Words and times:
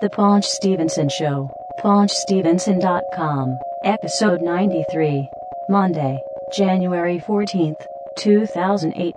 The 0.00 0.08
Paunch 0.08 0.46
Stevenson 0.46 1.10
Show. 1.10 1.50
PaunchStevenson.com. 1.80 3.58
Episode 3.84 4.40
93. 4.40 5.28
Monday, 5.68 6.18
January 6.56 7.18
14th, 7.20 7.84
2008. 8.16 9.14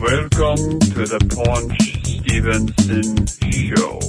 Welcome 0.00 0.80
to 0.80 1.06
the 1.06 1.20
Paunch 1.36 1.80
Stevenson 2.02 3.26
Show. 3.52 4.00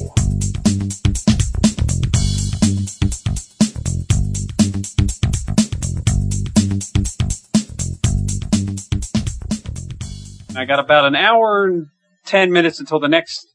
I 10.58 10.66
got 10.66 10.80
about 10.80 11.06
an 11.06 11.16
hour 11.16 11.66
and 11.66 11.88
ten 12.26 12.52
minutes 12.52 12.80
until 12.80 13.00
the 13.00 13.08
next 13.08 13.48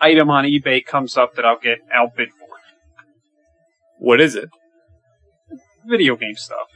item 0.00 0.30
on 0.30 0.44
eBay 0.44 0.84
comes 0.84 1.16
up 1.16 1.34
that 1.34 1.44
I'll 1.44 1.58
get 1.58 1.78
outbid 1.92 2.30
for. 2.30 2.48
What 3.98 4.20
is 4.20 4.34
it? 4.34 4.48
Video 5.86 6.16
game 6.16 6.36
stuff. 6.36 6.68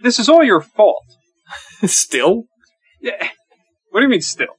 This 0.00 0.18
is 0.18 0.28
all 0.28 0.42
your 0.42 0.60
fault. 0.60 1.04
Still? 1.84 2.44
Yeah. 3.00 3.28
What 3.90 4.00
do 4.00 4.04
you 4.04 4.10
mean 4.10 4.20
still? 4.20 4.58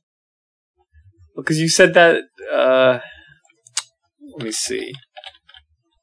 Because 1.36 1.60
you 1.60 1.70
said 1.70 1.94
that, 1.94 2.24
uh, 2.52 3.00
let 4.36 4.46
me 4.46 4.52
see. 4.52 4.94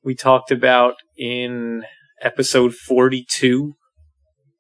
We 0.05 0.15
talked 0.15 0.51
about 0.52 0.95
in 1.16 1.85
episode 2.23 2.74
42, 2.74 3.74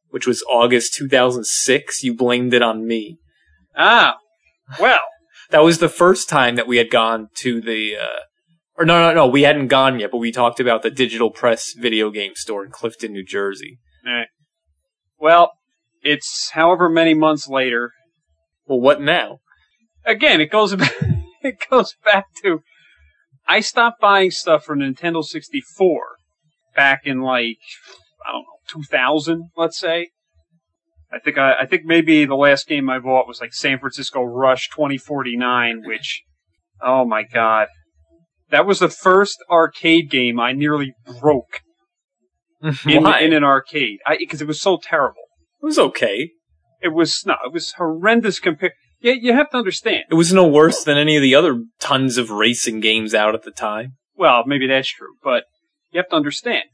which 0.08 0.26
was 0.26 0.42
August 0.48 0.94
2006, 0.94 2.02
you 2.02 2.16
blamed 2.16 2.54
it 2.54 2.62
on 2.62 2.86
me. 2.86 3.18
Ah, 3.76 4.16
well, 4.80 5.02
That 5.50 5.62
was 5.62 5.78
the 5.78 5.88
first 5.88 6.28
time 6.28 6.56
that 6.56 6.66
we 6.66 6.78
had 6.78 6.90
gone 6.90 7.28
to 7.38 7.60
the, 7.60 7.96
uh, 7.96 8.20
or 8.76 8.84
no, 8.84 9.00
no, 9.00 9.14
no, 9.14 9.26
we 9.26 9.42
hadn't 9.42 9.68
gone 9.68 10.00
yet, 10.00 10.10
but 10.10 10.18
we 10.18 10.32
talked 10.32 10.60
about 10.60 10.82
the 10.82 10.90
Digital 10.90 11.30
Press 11.30 11.74
video 11.76 12.10
game 12.10 12.32
store 12.34 12.64
in 12.64 12.70
Clifton, 12.70 13.12
New 13.12 13.24
Jersey. 13.24 13.78
eh. 14.06 14.24
well, 15.18 15.52
it's 16.02 16.50
however 16.52 16.88
many 16.88 17.14
months 17.14 17.48
later. 17.48 17.92
Well, 18.66 18.80
what 18.80 19.00
now? 19.00 19.38
Again, 20.04 20.40
it 20.40 20.50
goes 20.50 20.74
back, 20.76 20.94
it 21.42 21.56
goes 21.70 21.94
back 22.04 22.26
to 22.42 22.60
I 23.46 23.60
stopped 23.60 24.00
buying 24.00 24.30
stuff 24.30 24.64
for 24.64 24.76
Nintendo 24.76 25.22
64 25.22 26.16
back 26.74 27.02
in 27.04 27.20
like 27.20 27.58
I 28.26 28.32
don't 28.32 28.42
know 28.42 28.58
2000, 28.68 29.50
let's 29.56 29.78
say. 29.78 30.08
I 31.14 31.18
think 31.20 31.38
I, 31.38 31.54
I 31.60 31.66
think 31.66 31.84
maybe 31.84 32.24
the 32.24 32.34
last 32.34 32.66
game 32.66 32.90
I 32.90 32.98
bought 32.98 33.28
was 33.28 33.40
like 33.40 33.54
San 33.54 33.78
Francisco 33.78 34.22
Rush 34.22 34.68
2049, 34.70 35.82
which 35.84 36.22
oh 36.82 37.04
my 37.04 37.22
god, 37.22 37.68
that 38.50 38.66
was 38.66 38.80
the 38.80 38.88
first 38.88 39.38
arcade 39.50 40.10
game 40.10 40.40
I 40.40 40.52
nearly 40.52 40.94
broke 41.20 41.60
in, 42.86 43.02
Why? 43.04 43.20
in 43.20 43.32
an 43.32 43.44
arcade 43.44 43.98
because 44.18 44.42
it 44.42 44.48
was 44.48 44.60
so 44.60 44.78
terrible. 44.82 45.22
it 45.62 45.66
was 45.66 45.78
okay. 45.78 46.30
It 46.82 46.88
was 46.92 47.24
no, 47.24 47.36
it 47.44 47.52
was 47.52 47.72
horrendous 47.72 48.40
compared. 48.40 48.72
Yeah, 49.00 49.12
you 49.12 49.34
have 49.34 49.50
to 49.50 49.58
understand. 49.58 50.04
It 50.10 50.14
was 50.14 50.32
no 50.32 50.46
worse 50.46 50.82
than 50.82 50.96
any 50.96 51.16
of 51.16 51.22
the 51.22 51.34
other 51.34 51.62
tons 51.78 52.16
of 52.16 52.30
racing 52.30 52.80
games 52.80 53.14
out 53.14 53.34
at 53.34 53.42
the 53.42 53.50
time. 53.50 53.92
Well, 54.16 54.44
maybe 54.46 54.66
that's 54.66 54.88
true, 54.88 55.14
but 55.22 55.44
you 55.92 55.98
have 55.98 56.08
to 56.08 56.16
understand. 56.16 56.64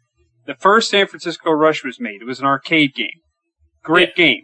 The 0.46 0.54
first 0.54 0.90
San 0.90 1.06
Francisco 1.06 1.50
Rush 1.50 1.84
was 1.84 2.00
made. 2.00 2.22
It 2.22 2.26
was 2.26 2.40
an 2.40 2.46
arcade 2.46 2.94
game. 2.94 3.20
Great 3.82 4.14
game. 4.14 4.42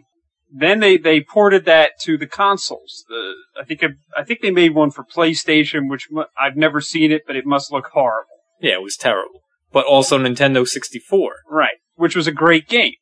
Then 0.51 0.79
they, 0.79 0.97
they 0.97 1.21
ported 1.21 1.65
that 1.65 1.99
to 2.01 2.17
the 2.17 2.27
consoles. 2.27 3.03
The, 3.09 3.33
I 3.59 3.65
think 3.65 3.83
I 4.17 4.23
think 4.23 4.41
they 4.41 4.51
made 4.51 4.73
one 4.73 4.91
for 4.91 5.03
PlayStation, 5.03 5.89
which 5.89 6.07
mu- 6.09 6.23
I've 6.39 6.55
never 6.55 6.79
seen 6.79 7.11
it, 7.11 7.23
but 7.27 7.35
it 7.35 7.45
must 7.45 7.71
look 7.71 7.89
horrible. 7.93 8.29
Yeah, 8.61 8.73
it 8.73 8.81
was 8.81 8.95
terrible. 8.95 9.41
But 9.71 9.85
also 9.85 10.17
Nintendo 10.17 10.65
64. 10.65 11.35
Right. 11.49 11.77
Which 11.95 12.15
was 12.15 12.27
a 12.27 12.31
great 12.31 12.67
game. 12.67 12.93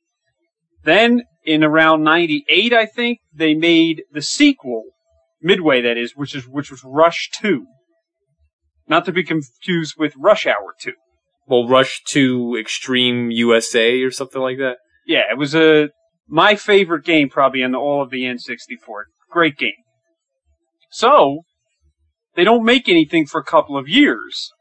Then 0.83 1.23
in 1.43 1.63
around 1.63 2.03
98, 2.03 2.73
I 2.73 2.85
think, 2.85 3.19
they 3.33 3.53
made 3.53 4.03
the 4.11 4.21
sequel, 4.21 4.83
Midway 5.41 5.81
that 5.81 5.97
is, 5.97 6.13
which 6.15 6.35
is, 6.35 6.47
which 6.47 6.71
was 6.71 6.83
Rush 6.83 7.29
2. 7.39 7.65
Not 8.87 9.05
to 9.05 9.11
be 9.11 9.23
confused 9.23 9.95
with 9.97 10.15
Rush 10.17 10.47
Hour 10.47 10.73
2. 10.79 10.93
Well, 11.47 11.67
Rush 11.67 12.01
2 12.07 12.57
Extreme 12.59 13.29
USA 13.31 14.01
or 14.01 14.09
something 14.09 14.41
like 14.41 14.57
that. 14.57 14.77
Yeah, 15.05 15.23
it 15.29 15.37
was 15.37 15.53
a 15.53 15.89
my 16.27 16.55
favorite 16.55 17.05
game 17.05 17.29
probably 17.29 17.61
in 17.61 17.75
all 17.75 18.01
of 18.01 18.09
the 18.09 18.23
N64. 18.23 19.03
Great 19.29 19.57
game. 19.57 19.71
So 20.91 21.39
they 22.35 22.43
don't 22.43 22.65
make 22.65 22.87
anything 22.87 23.25
for 23.25 23.39
a 23.39 23.43
couple 23.43 23.77
of 23.77 23.87
years, 23.87 24.51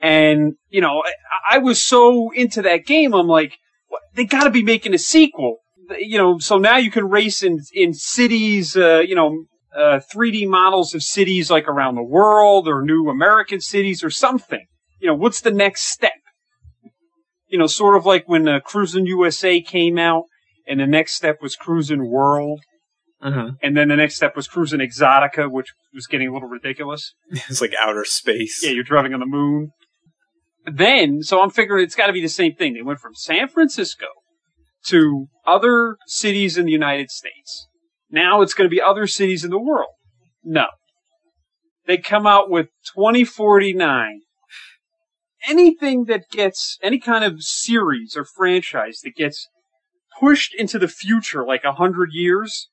and 0.00 0.54
you 0.68 0.80
know 0.80 1.02
I, 1.04 1.56
I 1.56 1.58
was 1.58 1.82
so 1.82 2.30
into 2.32 2.62
that 2.62 2.84
game. 2.84 3.14
I'm 3.14 3.28
like, 3.28 3.56
what, 3.88 4.02
they 4.14 4.24
got 4.24 4.44
to 4.44 4.50
be 4.50 4.62
making 4.62 4.94
a 4.94 4.98
sequel. 4.98 5.58
You 5.98 6.18
know, 6.18 6.38
so 6.38 6.58
now 6.58 6.76
you 6.76 6.90
can 6.90 7.08
race 7.08 7.42
in 7.42 7.60
in 7.72 7.94
cities. 7.94 8.76
Uh, 8.76 9.00
you 9.00 9.14
know. 9.14 9.44
Uh, 9.72 10.00
3D 10.12 10.48
models 10.48 10.96
of 10.96 11.02
cities 11.04 11.48
like 11.48 11.68
around 11.68 11.94
the 11.94 12.02
world 12.02 12.66
or 12.66 12.82
new 12.82 13.08
American 13.08 13.60
cities 13.60 14.02
or 14.02 14.10
something. 14.10 14.66
You 14.98 15.06
know, 15.06 15.14
what's 15.14 15.42
the 15.42 15.52
next 15.52 15.82
step? 15.82 16.10
you 17.50 17.58
know, 17.58 17.66
sort 17.66 17.96
of 17.96 18.06
like 18.06 18.28
when 18.28 18.48
uh, 18.48 18.60
Cruis'n 18.60 19.06
USA 19.06 19.60
came 19.60 19.98
out, 19.98 20.24
and 20.70 20.80
the 20.80 20.86
next 20.86 21.14
step 21.14 21.38
was 21.42 21.56
Cruis'n 21.56 22.08
World, 22.08 22.60
Mm-hmm. 23.22 23.56
and 23.62 23.76
then 23.76 23.88
the 23.88 23.96
next 23.96 24.14
step 24.16 24.34
was 24.34 24.48
Cruis'n 24.48 24.80
Exotica, 24.80 25.50
which 25.50 25.66
was 25.92 26.06
getting 26.06 26.28
a 26.28 26.32
little 26.32 26.48
ridiculous. 26.48 27.12
It's 27.50 27.60
like 27.60 27.74
outer 27.78 28.02
space. 28.06 28.62
Yeah, 28.64 28.70
you're 28.70 28.82
driving 28.82 29.12
on 29.12 29.20
the 29.20 29.26
moon. 29.26 29.72
Then, 30.64 31.20
so 31.22 31.42
I'm 31.42 31.50
figuring 31.50 31.84
it's 31.84 31.94
got 31.94 32.06
to 32.06 32.14
be 32.14 32.22
the 32.22 32.28
same 32.30 32.54
thing. 32.54 32.72
They 32.72 32.80
went 32.80 32.98
from 33.00 33.14
San 33.14 33.48
Francisco 33.48 34.06
to 34.86 35.26
other 35.46 35.96
cities 36.06 36.56
in 36.56 36.64
the 36.64 36.72
United 36.72 37.10
States. 37.10 37.68
Now 38.10 38.40
it's 38.40 38.54
going 38.54 38.64
to 38.70 38.74
be 38.74 38.80
other 38.80 39.06
cities 39.06 39.44
in 39.44 39.50
the 39.50 39.60
world. 39.60 39.92
No. 40.42 40.68
They 41.86 41.98
come 41.98 42.26
out 42.26 42.48
with 42.50 42.68
2049 42.94 44.20
anything 45.48 46.04
that 46.04 46.28
gets 46.30 46.78
any 46.82 46.98
kind 46.98 47.24
of 47.24 47.42
series 47.42 48.14
or 48.16 48.24
franchise 48.24 49.00
that 49.04 49.14
gets 49.14 49.48
pushed 50.20 50.54
into 50.54 50.78
the 50.78 50.88
future 50.88 51.44
like 51.44 51.64
a 51.64 51.72
hundred 51.72 52.10
years 52.12 52.68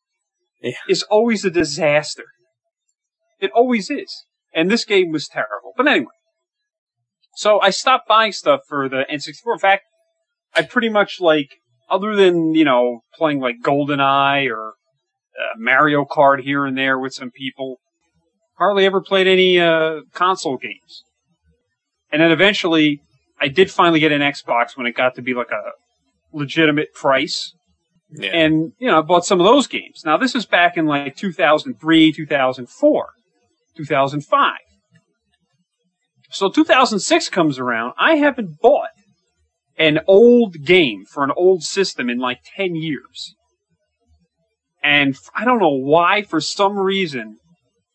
Yeah. 0.61 0.71
is 0.89 1.03
always 1.03 1.45
a 1.45 1.49
disaster. 1.49 2.25
It 3.39 3.51
always 3.55 3.89
is. 3.89 4.25
And 4.53 4.69
this 4.69 4.85
game 4.85 5.11
was 5.11 5.27
terrible. 5.27 5.73
But 5.77 5.87
anyway. 5.87 6.11
So 7.35 7.61
I 7.61 7.69
stopped 7.69 8.07
buying 8.07 8.31
stuff 8.31 8.61
for 8.67 8.89
the 8.89 9.03
N64. 9.11 9.53
In 9.53 9.59
fact, 9.59 9.83
I 10.55 10.63
pretty 10.63 10.89
much 10.89 11.21
like, 11.21 11.49
other 11.89 12.15
than, 12.15 12.55
you 12.55 12.65
know, 12.65 13.01
playing 13.13 13.39
like 13.39 13.57
GoldenEye 13.63 14.49
or 14.49 14.69
uh, 15.39 15.53
Mario 15.57 16.03
Kart 16.03 16.41
here 16.41 16.65
and 16.65 16.75
there 16.75 16.97
with 16.97 17.13
some 17.13 17.29
people, 17.29 17.77
hardly 18.57 18.85
ever 18.85 19.01
played 19.01 19.27
any 19.27 19.59
uh, 19.59 20.01
console 20.13 20.57
games. 20.57 21.03
And 22.11 22.21
then 22.21 22.31
eventually, 22.31 23.01
I 23.39 23.49
did 23.49 23.69
finally 23.69 23.99
get 23.99 24.11
an 24.11 24.21
Xbox 24.21 24.75
when 24.75 24.87
it 24.87 24.95
got 24.95 25.13
to 25.15 25.21
be 25.21 25.35
like 25.35 25.51
a 25.51 25.61
legitimate 26.31 26.93
price. 26.93 27.53
Yeah. 28.09 28.29
And, 28.31 28.71
you 28.79 28.87
know, 28.87 28.99
I 28.99 29.01
bought 29.01 29.25
some 29.25 29.39
of 29.39 29.45
those 29.45 29.67
games. 29.67 30.03
Now, 30.05 30.17
this 30.17 30.35
is 30.35 30.45
back 30.45 30.77
in 30.77 30.85
like 30.85 31.15
2003, 31.15 32.13
2004, 32.13 33.07
2005. 33.75 34.53
So 36.29 36.49
2006 36.49 37.29
comes 37.29 37.59
around. 37.59 37.93
I 37.97 38.15
haven't 38.15 38.59
bought 38.61 38.89
an 39.77 39.99
old 40.07 40.65
game 40.65 41.05
for 41.05 41.23
an 41.23 41.31
old 41.35 41.63
system 41.63 42.09
in 42.09 42.19
like 42.19 42.39
10 42.55 42.75
years. 42.75 43.35
And 44.83 45.17
I 45.35 45.45
don't 45.45 45.59
know 45.59 45.77
why, 45.77 46.21
for 46.21 46.39
some 46.39 46.77
reason, 46.77 47.37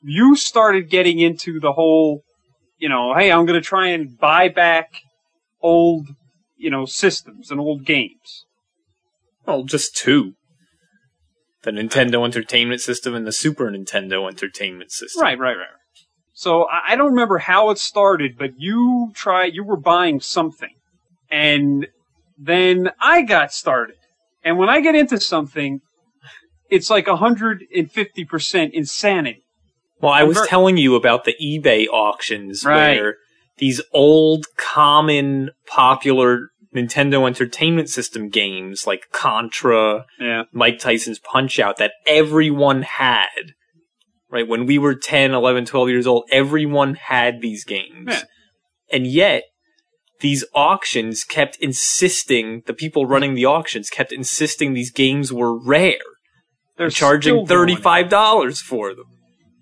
you 0.03 0.37
started 0.37 0.91
getting 0.91 1.19
into 1.21 1.59
the 1.61 1.73
whole, 1.73 2.23
you 2.79 2.89
know, 2.89 3.15
hey, 3.17 3.33
I'm 3.33 3.47
going 3.47 3.61
to 3.61 3.67
try 3.67 3.89
and 3.89 4.19
buy 4.19 4.49
back 4.49 4.91
old, 5.61 6.09
you 6.63 6.71
know, 6.71 6.85
systems 6.87 7.51
and 7.51 7.61
old 7.61 7.85
games. 7.85 8.45
well, 9.47 9.65
just 9.65 9.97
two. 9.97 10.35
The 11.63 11.71
Nintendo 11.73 12.25
Entertainment 12.25 12.81
System 12.81 13.15
and 13.15 13.27
the 13.27 13.33
Super 13.33 13.71
Nintendo 13.71 14.29
Entertainment 14.29 14.91
System. 14.93 15.23
Right, 15.23 15.39
right, 15.39 15.57
right. 15.57 15.67
So 16.33 16.67
I 16.69 16.97
don't 16.97 17.11
remember 17.11 17.39
how 17.39 17.71
it 17.71 17.79
started, 17.79 18.37
but 18.39 18.53
you 18.59 19.13
try, 19.15 19.45
you 19.45 19.63
were 19.65 19.77
buying 19.77 20.19
something, 20.21 20.75
and 21.31 21.87
then 22.39 22.91
I 23.01 23.23
got 23.23 23.53
started. 23.53 23.97
And 24.45 24.59
when 24.59 24.69
I 24.69 24.81
get 24.81 24.95
into 24.97 25.21
something, 25.21 25.81
it's 26.71 26.91
like 26.91 27.07
150% 27.07 28.71
insanity. 28.73 29.43
Well, 30.01 30.13
I 30.13 30.25
was 30.25 30.37
Remember- 30.37 30.49
telling 30.49 30.77
you 30.79 30.97
about 30.97 31.25
the 31.25 31.35
eBay 31.41 31.87
auctions 31.93 32.65
Right. 32.65 32.99
where 32.99 33.17
these 33.59 33.81
old, 33.93 34.47
common, 34.57 35.51
popular 35.67 36.49
Nintendo 36.75 37.27
Entertainment 37.27 37.89
System 37.91 38.29
games 38.29 38.87
like 38.87 39.11
Contra, 39.13 40.07
Yeah. 40.19 40.45
Mike 40.53 40.79
Tyson's 40.79 41.19
Punch 41.19 41.59
Out 41.59 41.77
that 41.79 41.93
everyone 42.07 42.83
had 42.83 43.55
right? 44.31 44.49
When 44.49 44.65
we 44.65 44.79
were 44.79 44.95
10, 44.95 45.35
11, 45.35 45.67
12 45.67 45.89
years 45.91 46.07
old, 46.07 46.25
everyone 46.33 46.95
had 46.95 47.43
these 47.43 47.65
games. 47.65 48.07
Yeah. 48.09 48.23
And 48.91 49.07
yet, 49.07 49.43
these 50.21 50.43
auctions 50.55 51.23
kept 51.23 51.57
insisting, 51.61 52.63
the 52.67 52.73
people 52.73 53.05
running 53.05 53.35
the 53.35 53.45
auctions 53.45 53.91
kept 53.91 54.11
insisting 54.11 54.73
these 54.73 54.91
games 54.91 55.33
were 55.33 55.55
rare. 55.55 55.99
They're 56.79 56.89
charging 56.89 57.45
still 57.45 57.67
doing 57.67 57.77
it. 57.77 57.83
$35 57.83 58.63
for 58.63 58.95
them. 58.95 59.05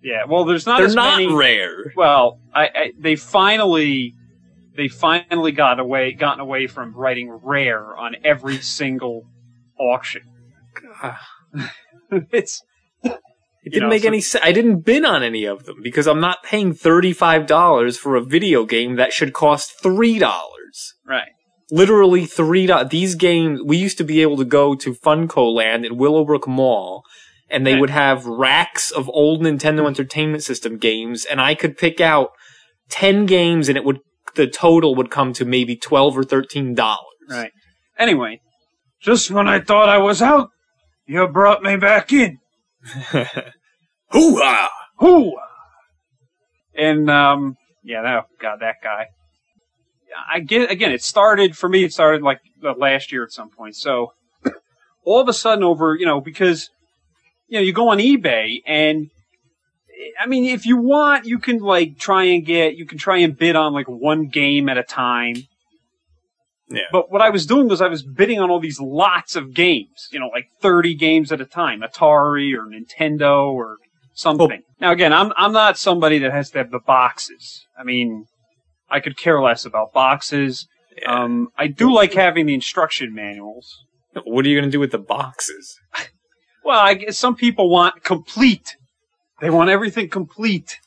Yeah, 0.02 0.24
well, 0.28 0.44
there's 0.44 0.66
not 0.66 0.78
They're 0.78 0.94
not 0.94 1.18
many. 1.18 1.34
rare. 1.34 1.92
Well, 1.96 2.38
I, 2.54 2.64
I 2.66 2.92
they 2.96 3.16
finally 3.16 4.14
they 4.80 4.88
finally 4.88 5.52
got 5.52 5.78
away 5.78 6.12
gotten 6.12 6.40
away 6.40 6.66
from 6.66 6.94
writing 6.94 7.30
rare 7.42 7.94
on 7.96 8.16
every 8.24 8.58
single 8.58 9.24
auction. 9.78 10.22
it's 12.32 12.62
It 13.02 13.12
didn't 13.64 13.82
know, 13.82 13.88
make 13.88 14.02
so- 14.02 14.08
any 14.08 14.20
sense. 14.22 14.44
I 14.44 14.52
didn't 14.52 14.80
bid 14.86 15.04
on 15.04 15.22
any 15.22 15.44
of 15.44 15.64
them 15.64 15.76
because 15.82 16.06
I'm 16.06 16.20
not 16.20 16.42
paying 16.42 16.72
$35 16.72 17.98
for 17.98 18.16
a 18.16 18.22
video 18.24 18.64
game 18.64 18.96
that 18.96 19.12
should 19.12 19.32
cost 19.34 19.82
$3. 19.82 20.20
right. 21.06 21.28
Literally 21.72 22.26
three 22.26 22.66
dollars. 22.66 22.88
These 22.88 23.14
games, 23.14 23.60
we 23.64 23.76
used 23.76 23.98
to 23.98 24.04
be 24.04 24.22
able 24.22 24.36
to 24.38 24.44
go 24.44 24.74
to 24.74 24.92
FuncoLand 24.92 25.86
in 25.86 25.98
Willowbrook 25.98 26.48
Mall, 26.48 27.04
and 27.48 27.64
they 27.64 27.74
Yeah. 27.74 27.80
would 27.80 27.90
have 27.90 28.26
racks 28.26 28.90
of 28.90 29.08
old 29.10 29.40
Nintendo 29.42 29.86
Entertainment 29.86 30.42
System 30.42 30.78
games, 30.78 31.24
and 31.24 31.40
I 31.40 31.54
could 31.54 31.78
pick 31.78 32.00
out 32.00 32.30
ten 32.88 33.24
games, 33.24 33.68
and 33.68 33.78
it 33.78 33.84
would 33.84 34.00
the 34.34 34.46
total 34.46 34.94
would 34.94 35.10
come 35.10 35.32
to 35.34 35.44
maybe 35.44 35.76
twelve 35.76 36.16
or 36.16 36.22
thirteen 36.22 36.74
dollars. 36.74 37.06
Right. 37.28 37.52
Anyway, 37.98 38.40
just 39.00 39.30
when 39.30 39.48
I 39.48 39.60
thought 39.60 39.88
I 39.88 39.98
was 39.98 40.22
out, 40.22 40.50
you 41.06 41.26
brought 41.28 41.62
me 41.62 41.76
back 41.76 42.12
in. 42.12 42.38
Hoo-ha! 44.10 44.70
Who? 44.98 45.36
And 46.74 47.10
um, 47.10 47.56
yeah, 47.82 48.02
that 48.02 48.24
God, 48.40 48.60
that 48.60 48.76
guy. 48.82 49.06
I 50.28 50.40
get 50.40 50.70
again. 50.70 50.92
It 50.92 51.02
started 51.02 51.56
for 51.56 51.68
me. 51.68 51.84
It 51.84 51.92
started 51.92 52.22
like 52.22 52.40
last 52.76 53.12
year 53.12 53.22
at 53.22 53.32
some 53.32 53.50
point. 53.50 53.76
So 53.76 54.12
all 55.04 55.20
of 55.20 55.28
a 55.28 55.32
sudden, 55.32 55.64
over 55.64 55.94
you 55.94 56.06
know, 56.06 56.20
because 56.20 56.70
you 57.48 57.58
know, 57.58 57.62
you 57.62 57.72
go 57.72 57.88
on 57.88 57.98
eBay 57.98 58.62
and 58.66 59.10
I 60.20 60.26
mean, 60.26 60.44
if 60.44 60.66
you 60.66 60.76
want, 60.76 61.26
you 61.26 61.38
can 61.38 61.58
like 61.58 61.98
try 61.98 62.24
and 62.24 62.44
get, 62.44 62.76
you 62.76 62.86
can 62.86 62.98
try 62.98 63.18
and 63.18 63.36
bid 63.36 63.56
on 63.56 63.72
like 63.72 63.88
one 63.88 64.28
game 64.28 64.68
at 64.68 64.78
a 64.78 64.82
time. 64.82 65.36
Yeah. 66.68 66.82
But 66.92 67.10
what 67.10 67.20
I 67.20 67.30
was 67.30 67.46
doing 67.46 67.68
was 67.68 67.80
I 67.80 67.88
was 67.88 68.02
bidding 68.02 68.38
on 68.38 68.50
all 68.50 68.60
these 68.60 68.80
lots 68.80 69.34
of 69.34 69.54
games, 69.54 70.08
you 70.12 70.20
know, 70.20 70.28
like 70.28 70.46
30 70.60 70.94
games 70.94 71.32
at 71.32 71.40
a 71.40 71.44
time, 71.44 71.80
Atari 71.80 72.54
or 72.54 72.66
Nintendo 72.66 73.52
or 73.52 73.76
something. 74.14 74.62
now 74.80 74.92
again, 74.92 75.12
I'm, 75.12 75.32
I'm 75.36 75.52
not 75.52 75.78
somebody 75.78 76.18
that 76.20 76.32
has 76.32 76.50
to 76.50 76.58
have 76.58 76.70
the 76.70 76.78
boxes. 76.78 77.64
I 77.78 77.82
mean, 77.82 78.26
I 78.88 79.00
could 79.00 79.16
care 79.16 79.40
less 79.40 79.64
about 79.64 79.92
boxes. 79.92 80.68
Yeah. 80.96 81.22
Um, 81.22 81.48
I 81.58 81.66
do 81.66 81.92
like 81.92 82.14
having 82.14 82.46
the 82.46 82.54
instruction 82.54 83.14
manuals. 83.14 83.66
what 84.24 84.44
are 84.44 84.48
you 84.48 84.58
gonna 84.60 84.70
do 84.70 84.80
with 84.80 84.92
the 84.92 84.98
boxes? 84.98 85.76
Well, 86.62 86.78
I 86.78 86.94
guess 86.94 87.16
some 87.16 87.36
people 87.36 87.70
want 87.70 88.04
complete. 88.04 88.76
They 89.40 89.50
want 89.50 89.70
everything 89.70 90.08
complete. 90.08 90.78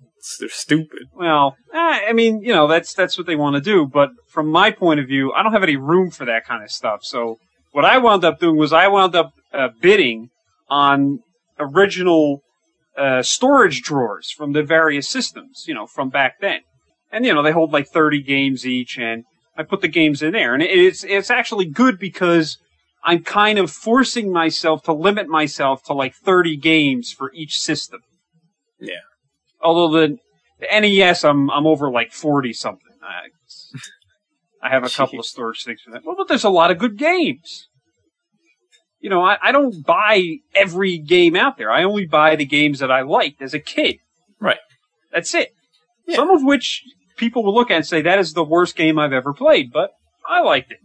It's- 0.00 0.36
They're 0.38 0.48
stupid. 0.48 1.04
Well, 1.14 1.56
eh, 1.72 2.00
I 2.08 2.12
mean, 2.12 2.42
you 2.42 2.52
know, 2.52 2.66
that's 2.66 2.92
that's 2.94 3.16
what 3.16 3.26
they 3.26 3.36
want 3.36 3.56
to 3.56 3.60
do. 3.60 3.86
But 3.86 4.10
from 4.28 4.48
my 4.48 4.70
point 4.70 5.00
of 5.00 5.06
view, 5.06 5.32
I 5.32 5.42
don't 5.42 5.52
have 5.52 5.62
any 5.62 5.76
room 5.76 6.10
for 6.10 6.24
that 6.26 6.44
kind 6.46 6.62
of 6.62 6.70
stuff. 6.70 7.00
So 7.04 7.36
what 7.72 7.84
I 7.84 7.98
wound 7.98 8.24
up 8.24 8.38
doing 8.40 8.56
was 8.56 8.72
I 8.72 8.88
wound 8.88 9.14
up 9.14 9.32
uh, 9.52 9.68
bidding 9.80 10.28
on 10.68 11.20
original 11.58 12.42
uh, 12.96 13.22
storage 13.22 13.82
drawers 13.82 14.30
from 14.30 14.52
the 14.52 14.62
various 14.62 15.08
systems, 15.08 15.64
you 15.66 15.74
know, 15.74 15.86
from 15.86 16.10
back 16.10 16.34
then. 16.40 16.60
And 17.12 17.24
you 17.24 17.34
know, 17.34 17.42
they 17.42 17.52
hold 17.52 17.72
like 17.72 17.88
30 17.88 18.22
games 18.22 18.66
each, 18.66 18.98
and 18.98 19.24
I 19.56 19.62
put 19.62 19.80
the 19.80 19.88
games 19.88 20.22
in 20.22 20.32
there, 20.32 20.54
and 20.54 20.62
it's 20.62 21.02
it's 21.04 21.30
actually 21.30 21.66
good 21.66 21.98
because 21.98 22.58
I'm 23.02 23.24
kind 23.24 23.58
of 23.58 23.70
forcing 23.70 24.32
myself 24.32 24.82
to 24.84 24.92
limit 24.92 25.28
myself 25.28 25.82
to 25.84 25.92
like 25.92 26.14
30 26.14 26.56
games 26.56 27.12
for 27.12 27.32
each 27.32 27.58
system. 27.58 28.00
Yeah. 28.78 29.00
Although 29.60 30.00
the, 30.00 30.18
the 30.60 30.80
NES, 30.80 31.24
I'm 31.24 31.50
I'm 31.50 31.66
over 31.66 31.90
like 31.90 32.12
40 32.12 32.52
something. 32.52 32.92
I, 33.02 34.66
I 34.66 34.70
have 34.70 34.84
a 34.84 34.88
couple 34.94 35.18
of 35.18 35.26
storage 35.26 35.64
things 35.64 35.80
for 35.82 35.90
that. 35.92 36.02
Well, 36.04 36.16
but 36.16 36.28
there's 36.28 36.44
a 36.44 36.50
lot 36.50 36.70
of 36.70 36.78
good 36.78 36.96
games. 36.96 37.68
You 39.00 39.08
know, 39.08 39.22
I, 39.22 39.38
I 39.42 39.52
don't 39.52 39.84
buy 39.84 40.36
every 40.54 40.98
game 40.98 41.34
out 41.34 41.56
there. 41.56 41.70
I 41.70 41.84
only 41.84 42.06
buy 42.06 42.36
the 42.36 42.44
games 42.44 42.80
that 42.80 42.90
I 42.90 43.00
liked 43.00 43.40
as 43.40 43.54
a 43.54 43.58
kid. 43.58 43.96
Right. 44.38 44.58
That's 45.10 45.34
it. 45.34 45.52
Yeah. 46.06 46.16
Some 46.16 46.30
of 46.30 46.42
which 46.44 46.82
people 47.16 47.42
will 47.42 47.54
look 47.54 47.70
at 47.70 47.76
and 47.76 47.86
say 47.86 48.02
that 48.02 48.18
is 48.18 48.34
the 48.34 48.44
worst 48.44 48.76
game 48.76 48.98
I've 48.98 49.12
ever 49.12 49.32
played, 49.32 49.72
but 49.72 49.90
I 50.28 50.40
liked 50.42 50.70
it. 50.70 50.78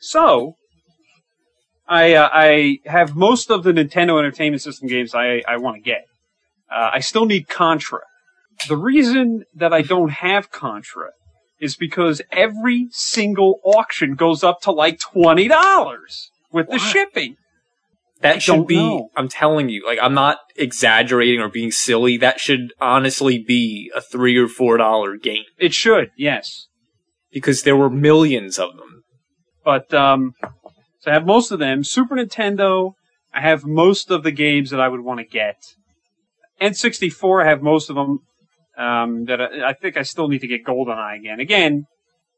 So, 0.00 0.56
I 1.92 2.14
uh, 2.14 2.28
I 2.32 2.78
have 2.86 3.14
most 3.14 3.50
of 3.50 3.64
the 3.64 3.72
Nintendo 3.72 4.18
Entertainment 4.18 4.62
System 4.62 4.88
games 4.88 5.14
I 5.14 5.42
I 5.46 5.58
want 5.58 5.76
to 5.76 5.82
get. 5.82 6.06
Uh, 6.74 6.90
I 6.94 7.00
still 7.00 7.26
need 7.26 7.48
Contra. 7.48 8.00
The 8.66 8.78
reason 8.78 9.44
that 9.54 9.74
I 9.74 9.82
don't 9.82 10.10
have 10.10 10.50
Contra 10.50 11.10
is 11.60 11.76
because 11.76 12.22
every 12.32 12.88
single 12.92 13.60
auction 13.62 14.14
goes 14.14 14.42
up 14.42 14.62
to 14.62 14.72
like 14.72 15.00
twenty 15.00 15.48
dollars 15.48 16.30
with 16.50 16.68
the 16.70 16.78
shipping. 16.78 17.36
That 18.22 18.36
I 18.36 18.38
should 18.38 18.66
be. 18.66 18.76
know. 18.76 19.10
I'm 19.14 19.28
telling 19.28 19.68
you, 19.68 19.84
like 19.84 19.98
I'm 20.00 20.14
not 20.14 20.38
exaggerating 20.56 21.40
or 21.40 21.50
being 21.50 21.72
silly. 21.72 22.16
That 22.16 22.40
should 22.40 22.72
honestly 22.80 23.36
be 23.36 23.92
a 23.94 24.00
three 24.00 24.38
or 24.38 24.48
four 24.48 24.78
dollar 24.78 25.18
game 25.18 25.44
It 25.58 25.74
should, 25.74 26.10
yes. 26.16 26.68
because 27.32 27.64
there 27.64 27.76
were 27.76 27.90
millions 27.90 28.58
of 28.58 28.76
them. 28.78 29.02
But 29.62 29.92
um, 29.92 30.34
so 31.02 31.10
I 31.10 31.14
have 31.14 31.26
most 31.26 31.50
of 31.50 31.58
them. 31.58 31.82
Super 31.82 32.14
Nintendo, 32.14 32.94
I 33.34 33.40
have 33.40 33.64
most 33.64 34.12
of 34.12 34.22
the 34.22 34.30
games 34.30 34.70
that 34.70 34.80
I 34.80 34.86
would 34.86 35.00
want 35.00 35.18
to 35.18 35.26
get. 35.26 35.56
N64, 36.60 37.44
I 37.44 37.48
have 37.48 37.60
most 37.60 37.90
of 37.90 37.96
them. 37.96 38.20
Um, 38.78 39.24
that 39.24 39.40
I, 39.40 39.70
I 39.70 39.72
think 39.74 39.96
I 39.96 40.02
still 40.02 40.28
need 40.28 40.40
to 40.40 40.46
get 40.46 40.64
GoldenEye 40.64 41.18
again. 41.18 41.40
Again, 41.40 41.86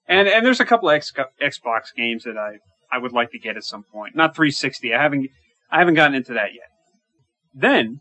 and 0.08 0.26
and 0.26 0.44
there's 0.44 0.61
a 0.61 0.64
couple 0.64 0.88
of 0.88 0.96
X, 0.96 1.12
Xbox 1.40 1.94
games 1.94 2.25
that 2.25 2.38
I 2.38 2.58
I 2.90 2.99
would 2.99 3.12
like 3.12 3.31
to 3.32 3.38
get 3.38 3.56
at 3.56 3.64
some 3.64 3.84
point. 3.84 4.16
Not 4.16 4.34
360. 4.34 4.94
I 4.94 5.00
haven't 5.00 5.28
I 5.70 5.78
haven't 5.78 5.94
gotten 5.94 6.14
into 6.14 6.32
that 6.32 6.55
yet. 6.55 6.70
Then 7.55 8.00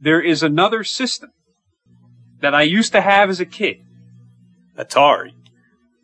there 0.00 0.20
is 0.20 0.42
another 0.42 0.82
system 0.82 1.30
that 2.40 2.54
I 2.54 2.62
used 2.62 2.92
to 2.92 3.00
have 3.00 3.30
as 3.30 3.38
a 3.38 3.46
kid. 3.46 3.76
Atari. 4.76 5.32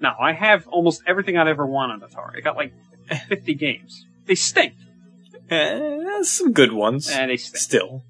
Now, 0.01 0.17
I 0.21 0.33
have 0.33 0.69
almost 0.69 1.03
everything 1.07 1.37
I'd 1.37 1.49
ever 1.49 1.67
want 1.67 1.93
on 1.93 2.09
Atari. 2.09 2.37
I 2.37 2.41
got 2.41 2.57
like 2.57 2.73
50 3.29 3.55
games. 3.55 4.07
They 4.27 4.35
stink. 4.35 4.75
Eh, 5.51 6.23
some 6.23 6.53
good 6.53 6.73
ones. 6.73 7.09
And 7.09 7.31
they 7.31 7.37
stink. 7.37 7.59
Still, 7.59 8.03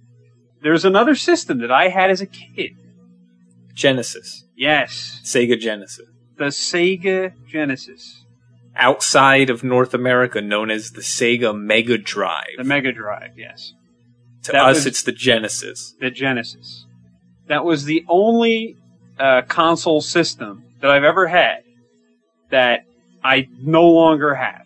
There's 0.63 0.85
another 0.85 1.15
system 1.15 1.59
that 1.59 1.71
I 1.71 1.89
had 1.89 2.11
as 2.11 2.21
a 2.21 2.27
kid. 2.27 2.73
Genesis, 3.75 4.45
Yes. 4.57 5.21
Sega 5.23 5.59
Genesis, 5.61 6.07
The 6.39 6.47
Sega 6.47 7.33
Genesis. 7.47 8.25
outside 8.75 9.51
of 9.51 9.63
North 9.63 9.93
America, 9.93 10.41
known 10.41 10.71
as 10.71 10.93
the 10.93 11.03
Sega 11.03 11.55
Mega 11.59 11.99
Drive. 11.99 12.57
The 12.57 12.65
Mega 12.65 12.91
Drive, 12.93 13.33
yes. 13.37 13.75
to 14.45 14.53
that 14.53 14.65
us, 14.65 14.87
it's 14.87 15.03
the 15.03 15.13
Genesis. 15.13 15.95
The 16.01 16.11
Genesis. 16.11 16.87
That 17.49 17.65
was 17.67 17.85
the 17.85 18.05
only 18.09 18.77
uh, 19.19 19.43
console 19.43 20.01
system 20.01 20.65
that 20.81 20.91
I've 20.91 21.05
ever 21.05 21.27
had 21.27 21.63
that 22.51 22.87
I 23.23 23.49
no 23.61 23.85
longer 23.85 24.35
have. 24.37 24.66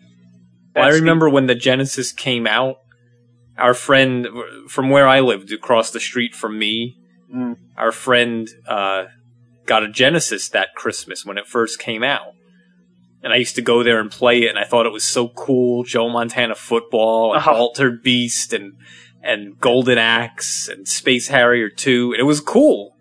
Well, 0.75 0.85
I 0.85 0.89
remember 0.89 1.29
when 1.29 1.47
the 1.47 1.55
Genesis 1.55 2.11
came 2.11 2.47
out. 2.47 2.77
Our 3.57 3.73
friend 3.73 4.27
from 4.69 4.89
where 4.89 5.07
I 5.07 5.19
lived, 5.19 5.51
across 5.51 5.91
the 5.91 5.99
street 5.99 6.33
from 6.33 6.57
me, 6.57 6.97
Mm. 7.33 7.55
our 7.77 7.91
friend 7.93 8.49
uh, 8.67 9.05
got 9.65 9.83
a 9.83 9.87
Genesis 9.89 10.49
that 10.49 10.75
Christmas 10.75 11.25
when 11.25 11.37
it 11.37 11.47
first 11.47 11.79
came 11.79 12.03
out. 12.03 12.33
And 13.23 13.31
I 13.31 13.37
used 13.37 13.55
to 13.55 13.61
go 13.61 13.83
there 13.83 13.99
and 14.01 14.11
play 14.11 14.43
it, 14.43 14.49
and 14.49 14.59
I 14.59 14.65
thought 14.65 14.85
it 14.85 14.91
was 14.91 15.05
so 15.05 15.29
cool. 15.29 15.83
Joe 15.83 16.09
Montana 16.09 16.55
football, 16.55 17.33
and 17.33 17.39
Uh-huh. 17.39 17.53
Altered 17.53 18.01
Beast, 18.03 18.51
and 18.53 18.73
and 19.23 19.59
Golden 19.59 19.97
Axe, 19.99 20.67
and 20.67 20.87
Space 20.87 21.27
Harrier 21.27 21.69
2. 21.69 22.11
And 22.13 22.19
it 22.19 22.23
was 22.23 22.41
cool. 22.41 22.95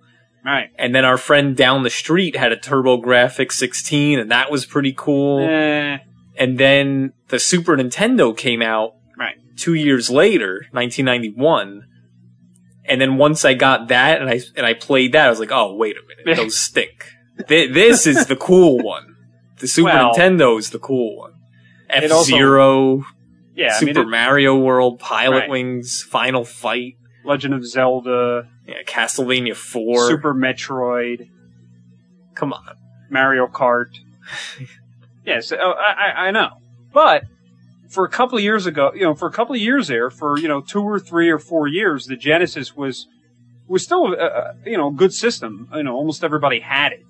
Right. 0.44 0.68
And 0.78 0.94
then 0.94 1.04
our 1.06 1.16
friend 1.16 1.56
down 1.56 1.82
the 1.82 1.88
street 1.90 2.36
had 2.36 2.52
a 2.52 2.56
TurboGrafx 2.58 3.52
16, 3.52 4.18
and 4.18 4.30
that 4.30 4.50
was 4.50 4.66
pretty 4.66 4.92
cool. 4.96 5.40
Eh, 5.48 5.98
And 6.40 6.59
then 6.59 7.12
the 7.28 7.38
Super 7.38 7.76
Nintendo 7.76 8.37
came 8.37 8.62
out 8.62 8.94
right. 9.16 9.37
two 9.56 9.75
years 9.75 10.09
later, 10.11 10.66
1991. 10.73 11.85
And 12.87 13.00
then 13.00 13.16
once 13.18 13.44
I 13.44 13.54
got 13.54 13.88
that 13.88 14.20
and 14.20 14.28
I 14.30 14.40
and 14.56 14.64
I 14.66 14.75
played 14.75 15.12
that, 15.12 15.26
I 15.26 15.30
was 15.30 15.38
like, 15.38 15.52
oh 15.52 15.75
wait 15.76 15.97
a 15.97 16.00
minute, 16.09 16.37
those 16.42 16.56
stink. 16.66 17.04
Th- 17.47 17.73
this 17.73 18.06
is 18.06 18.26
the 18.26 18.37
cool 18.37 18.78
one. 18.82 19.14
The 19.59 19.68
Super 19.68 19.90
Well- 19.90 20.14
Nintendo 20.14 20.59
is 20.59 20.70
the 20.70 20.78
cool 20.78 21.18
one. 21.18 21.35
F 21.90 22.11
Zero, 22.25 23.04
Yeah, 23.54 23.75
I 23.75 23.78
Super 23.78 24.00
mean, 24.00 24.09
it- 24.09 24.11
Mario 24.11 24.56
World, 24.59 24.99
Pilot 24.99 25.40
Right. 25.40 25.50
Wings, 25.50 26.02
Final 26.02 26.44
Fight. 26.44 26.94
Legend 27.25 27.52
of 27.52 27.66
Zelda, 27.66 28.49
Yeah, 28.66 28.82
Castlevania 28.87 29.54
4. 29.54 30.09
Super 30.09 30.32
Metroid, 30.35 31.28
Come 32.35 32.54
on. 32.54 32.64
Mario 33.11 33.47
Kart. 33.47 33.90
yes, 35.24 35.52
uh, 35.52 35.56
I, 35.56 35.92
I, 35.92 36.26
I 36.26 36.30
know. 36.30 36.50
But 36.92 37.24
for 37.88 38.04
a 38.04 38.08
couple 38.08 38.38
of 38.38 38.44
years 38.44 38.66
ago, 38.66 38.92
you 38.94 39.02
know, 39.02 39.14
for 39.14 39.26
a 39.28 39.32
couple 39.32 39.54
of 39.54 39.60
years 39.60 39.88
there, 39.88 40.10
for 40.10 40.38
you 40.38 40.48
know, 40.48 40.60
two 40.60 40.82
or 40.82 40.98
three 40.98 41.28
or 41.30 41.38
four 41.38 41.66
years, 41.68 42.06
the 42.06 42.16
Genesis 42.16 42.76
was 42.76 43.06
was 43.68 43.84
still 43.84 44.12
a, 44.14 44.16
a 44.16 44.54
you 44.66 44.76
know 44.76 44.88
a 44.88 44.92
good 44.92 45.12
system. 45.12 45.68
You 45.74 45.82
know, 45.82 45.94
almost 45.94 46.24
everybody 46.24 46.60
had 46.60 46.92
it. 46.92 47.04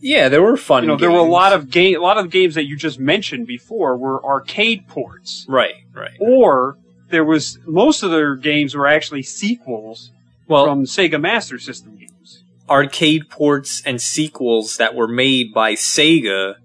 Yeah, 0.00 0.28
there 0.28 0.42
were 0.42 0.58
fun 0.58 0.82
You 0.84 0.88
know, 0.88 0.96
there 0.96 1.10
were 1.10 1.18
a 1.18 1.22
lot 1.22 1.54
of 1.54 1.70
game, 1.70 1.96
a 1.96 2.00
lot 2.02 2.18
of 2.18 2.30
games 2.30 2.54
that 2.54 2.66
you 2.66 2.76
just 2.76 2.98
mentioned 3.00 3.46
before 3.46 3.96
were 3.96 4.22
arcade 4.24 4.86
ports, 4.88 5.46
Right, 5.48 5.72
right. 5.94 6.10
or 6.20 6.76
there 7.08 7.24
was 7.24 7.58
most 7.66 8.02
of 8.02 8.10
their 8.10 8.36
games 8.36 8.74
were 8.74 8.86
actually 8.86 9.22
sequels 9.22 10.10
Well, 10.48 10.66
from 10.66 10.84
Sega 10.84 11.18
Master 11.18 11.58
System 11.58 11.96
games. 11.96 12.44
arcade 12.68 13.30
ports 13.30 13.82
and 13.86 14.00
sequels 14.00 14.76
that 14.76 14.94
were 14.94 15.08
made 15.08 15.54
by 15.54 15.72
Sega 15.74 16.56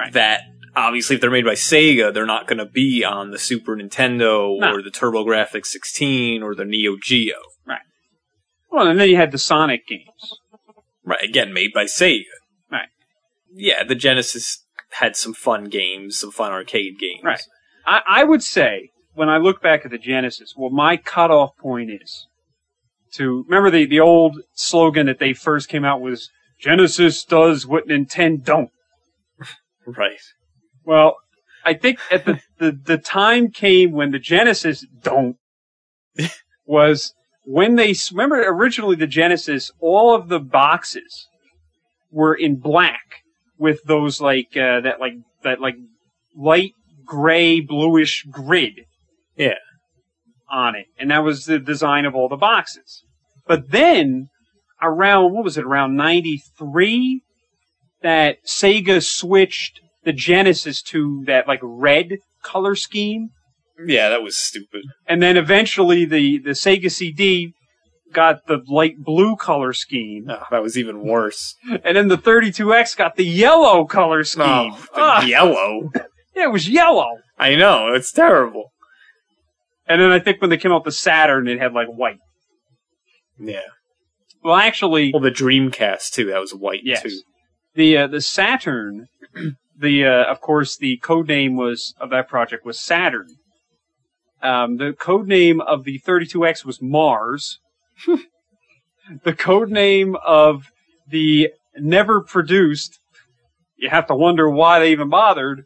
Right. 0.00 0.12
that 0.14 0.40
obviously 0.74 1.16
if 1.16 1.20
they're 1.20 1.30
made 1.30 1.44
by 1.44 1.54
Sega, 1.54 2.12
they're 2.12 2.26
not 2.26 2.46
going 2.46 2.58
to 2.58 2.66
be 2.66 3.04
on 3.04 3.30
the 3.30 3.38
Super 3.38 3.76
Nintendo 3.76 4.58
No. 4.58 4.74
or 4.74 4.82
the 4.82 4.90
TurboGrafx 4.90 5.66
16 5.66 6.42
or 6.42 6.54
the 6.54 6.64
Neo 6.64 6.96
Geo. 7.00 7.36
Right. 7.66 7.80
Well, 8.70 8.86
and 8.88 8.98
then 8.98 9.08
you 9.08 9.16
had 9.16 9.32
the 9.32 9.38
Sonic 9.38 9.86
games. 9.86 10.38
Right, 11.04 11.22
again, 11.22 11.52
made 11.52 11.72
by 11.74 11.84
Sega. 11.84 12.24
Right. 12.70 12.88
Yeah, 13.52 13.84
the 13.84 13.94
Genesis 13.94 14.64
had 14.92 15.16
some 15.16 15.34
fun 15.34 15.64
games, 15.64 16.18
some 16.18 16.30
fun 16.30 16.52
arcade 16.52 16.98
games. 16.98 17.22
Right. 17.24 17.42
I, 17.86 18.00
I 18.06 18.24
would 18.24 18.42
say 18.42 18.90
when 19.14 19.28
I 19.28 19.38
look 19.38 19.60
back 19.62 19.84
at 19.84 19.90
the 19.90 19.98
Genesis, 19.98 20.54
well, 20.56 20.70
my 20.70 20.96
cutoff 20.96 21.56
point 21.56 21.90
is 21.90 22.26
to 23.14 23.44
remember 23.48 23.70
the 23.70 23.86
the 23.86 23.98
old 24.00 24.38
slogan 24.54 25.06
that 25.06 25.18
they 25.18 25.32
first 25.32 25.68
came 25.68 25.84
out 25.84 26.00
was 26.00 26.30
Genesis 26.60 27.24
does 27.24 27.66
what 27.66 27.88
Nintendo 27.88 28.44
don't. 28.44 28.70
Right. 29.86 30.20
Well, 30.84 31.16
I 31.64 31.74
think 31.74 31.98
at 32.10 32.24
the, 32.24 32.40
the, 32.58 32.72
the 32.72 32.98
time 32.98 33.50
came 33.50 33.92
when 33.92 34.10
the 34.12 34.18
Genesis 34.18 34.86
don't 35.02 35.36
was 36.66 37.14
when 37.44 37.76
they 37.76 37.94
remember 38.12 38.42
originally 38.46 38.96
the 38.96 39.06
Genesis, 39.06 39.72
all 39.80 40.14
of 40.14 40.28
the 40.28 40.38
boxes 40.40 41.26
were 42.10 42.34
in 42.34 42.56
black 42.56 43.22
with 43.58 43.82
those 43.84 44.20
like 44.20 44.56
uh, 44.56 44.80
that 44.80 45.00
like 45.00 45.14
that 45.42 45.60
like 45.60 45.76
light 46.36 46.72
gray 47.04 47.60
bluish 47.60 48.24
grid. 48.30 48.84
Yeah. 49.36 49.54
On 50.50 50.74
it, 50.74 50.86
and 50.98 51.10
that 51.12 51.22
was 51.22 51.44
the 51.44 51.60
design 51.60 52.04
of 52.04 52.14
all 52.14 52.28
the 52.28 52.36
boxes. 52.36 53.04
But 53.46 53.70
then 53.70 54.28
around 54.82 55.32
what 55.32 55.44
was 55.44 55.56
it 55.56 55.64
around 55.64 55.96
ninety 55.96 56.42
three 56.58 57.22
that 58.02 58.38
Sega 58.46 59.02
switched 59.02 59.80
the 60.04 60.12
Genesis 60.12 60.82
to 60.82 61.22
that 61.26 61.46
like 61.46 61.60
red 61.62 62.18
color 62.42 62.74
scheme, 62.74 63.30
Yeah, 63.86 64.08
that 64.08 64.22
was 64.22 64.36
stupid. 64.36 64.82
and 65.06 65.22
then 65.22 65.36
eventually 65.36 66.04
the 66.04 66.38
the 66.38 66.50
Sega 66.50 66.90
CD 66.90 67.52
got 68.12 68.46
the 68.46 68.58
light 68.66 68.94
blue 68.98 69.36
color 69.36 69.72
scheme, 69.72 70.26
Oh, 70.28 70.42
that 70.50 70.62
was 70.62 70.76
even 70.78 71.00
worse. 71.06 71.54
and 71.84 71.96
then 71.96 72.08
the 72.08 72.16
32X 72.18 72.96
got 72.96 73.16
the 73.16 73.24
yellow 73.24 73.84
color 73.84 74.24
scheme. 74.24 74.42
Oh, 74.46 74.86
the 74.94 75.00
Ah, 75.00 75.22
yellow. 75.24 75.90
yeah, 76.34 76.44
it 76.44 76.52
was 76.52 76.68
yellow. 76.68 77.18
I 77.38 77.54
know, 77.54 77.92
it's 77.94 78.10
terrible. 78.12 78.72
And 79.86 80.00
then 80.00 80.10
I 80.12 80.18
think 80.18 80.40
when 80.40 80.50
they 80.50 80.56
came 80.56 80.72
out 80.72 80.84
the 80.84 80.92
Saturn, 80.92 81.46
it 81.48 81.58
had 81.60 81.72
like 81.72 81.88
white. 81.88 82.18
Yeah. 83.38 83.60
Well, 84.42 84.56
actually, 84.56 85.10
Well, 85.12 85.22
the 85.22 85.30
Dreamcast 85.30 86.12
too. 86.12 86.26
That 86.26 86.40
was 86.40 86.52
white 86.54 86.80
Yes. 86.84 87.02
too. 87.02 87.10
The 87.74 87.96
uh, 87.98 88.06
the 88.06 88.20
Saturn, 88.20 89.08
the 89.78 90.06
uh, 90.06 90.24
of 90.30 90.40
course 90.40 90.76
the 90.76 90.96
code 90.98 91.28
name 91.28 91.56
was 91.56 91.94
of 92.00 92.10
that 92.10 92.28
project 92.28 92.64
was 92.64 92.78
Saturn. 92.78 93.28
Um, 94.42 94.78
the 94.78 94.92
code 94.94 95.26
name 95.28 95.60
of 95.60 95.84
the 95.84 95.98
32X 96.00 96.64
was 96.64 96.80
Mars. 96.80 97.58
the 99.24 99.34
code 99.34 99.70
name 99.70 100.16
of 100.26 100.70
the 101.08 101.50
never 101.76 102.22
produced, 102.22 102.98
you 103.76 103.90
have 103.90 104.06
to 104.06 104.14
wonder 104.14 104.48
why 104.48 104.78
they 104.78 104.92
even 104.92 105.10
bothered. 105.10 105.64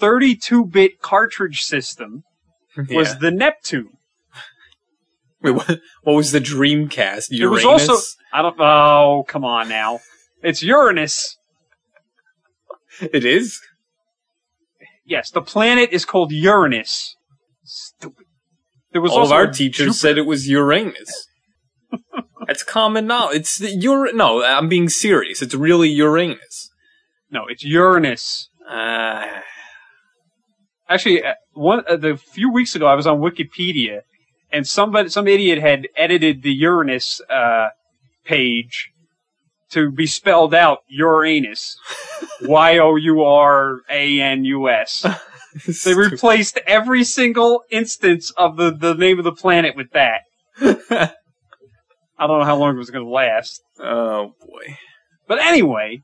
32-bit 0.00 1.00
cartridge 1.00 1.62
system 1.62 2.24
was 2.76 3.10
Yeah. 3.12 3.18
the 3.20 3.30
Neptune. 3.30 3.90
Wait, 5.40 5.52
what, 5.52 5.80
what 6.02 6.14
was 6.14 6.32
the 6.32 6.40
Dreamcast? 6.40 7.28
It 7.30 7.46
was 7.46 7.62
Uranus? 7.62 7.88
also 7.88 8.02
I 8.32 8.42
don't. 8.42 8.56
Oh, 8.58 9.24
come 9.28 9.44
on 9.44 9.68
now. 9.68 10.00
It's 10.42 10.62
Uranus. 10.62 11.36
It 13.00 13.24
is. 13.24 13.60
Yes, 15.04 15.30
the 15.30 15.42
planet 15.42 15.90
is 15.92 16.04
called 16.04 16.32
Uranus. 16.32 17.16
Stupid. 17.64 18.26
There 18.92 19.00
was 19.00 19.12
All 19.12 19.22
of 19.24 19.32
our 19.32 19.46
teachers 19.46 19.86
Jupiter. 19.86 19.92
said 19.98 20.18
it 20.18 20.26
was 20.26 20.48
Uranus. 20.48 21.28
That's 22.46 22.62
common 22.62 23.06
knowledge. 23.06 23.36
It's 23.38 23.58
the 23.58 23.86
Ur- 23.88 24.12
No, 24.12 24.44
I'm 24.44 24.68
being 24.68 24.88
serious. 24.88 25.40
It's 25.42 25.54
really 25.54 25.88
Uranus. 25.88 26.70
No, 27.30 27.44
it's 27.48 27.64
Uranus. 27.64 28.48
Uh, 28.68 29.40
Actually, 30.88 31.22
one 31.54 31.82
uh, 31.88 31.96
the 31.96 32.16
few 32.18 32.52
weeks 32.52 32.74
ago, 32.74 32.86
I 32.86 32.94
was 32.94 33.06
on 33.06 33.18
Wikipedia, 33.20 34.00
and 34.52 34.66
somebody, 34.66 35.08
some 35.08 35.26
idiot 35.26 35.58
had 35.58 35.88
edited 35.96 36.42
the 36.42 36.52
Uranus 36.52 37.20
uh, 37.30 37.68
page 38.26 38.91
to 39.72 39.90
be 39.90 40.06
spelled 40.06 40.54
out 40.54 40.78
Uranus, 40.88 41.76
Y 42.42 42.78
O 42.78 42.96
U 42.96 43.22
R 43.22 43.80
A 43.90 44.20
N 44.20 44.44
U 44.44 44.68
S. 44.68 45.06
They 45.84 45.92
replaced 45.92 46.58
every 46.66 47.04
single 47.04 47.62
instance 47.70 48.30
of 48.38 48.56
the, 48.56 48.70
the 48.74 48.94
name 48.94 49.18
of 49.18 49.24
the 49.24 49.32
planet 49.32 49.76
with 49.76 49.90
that. 49.90 50.22
I 50.60 52.26
don't 52.26 52.38
know 52.38 52.44
how 52.46 52.56
long 52.56 52.74
it 52.74 52.78
was 52.78 52.88
going 52.88 53.04
to 53.04 53.10
last. 53.10 53.60
oh 53.78 54.32
boy. 54.40 54.78
But 55.28 55.40
anyway, 55.40 56.00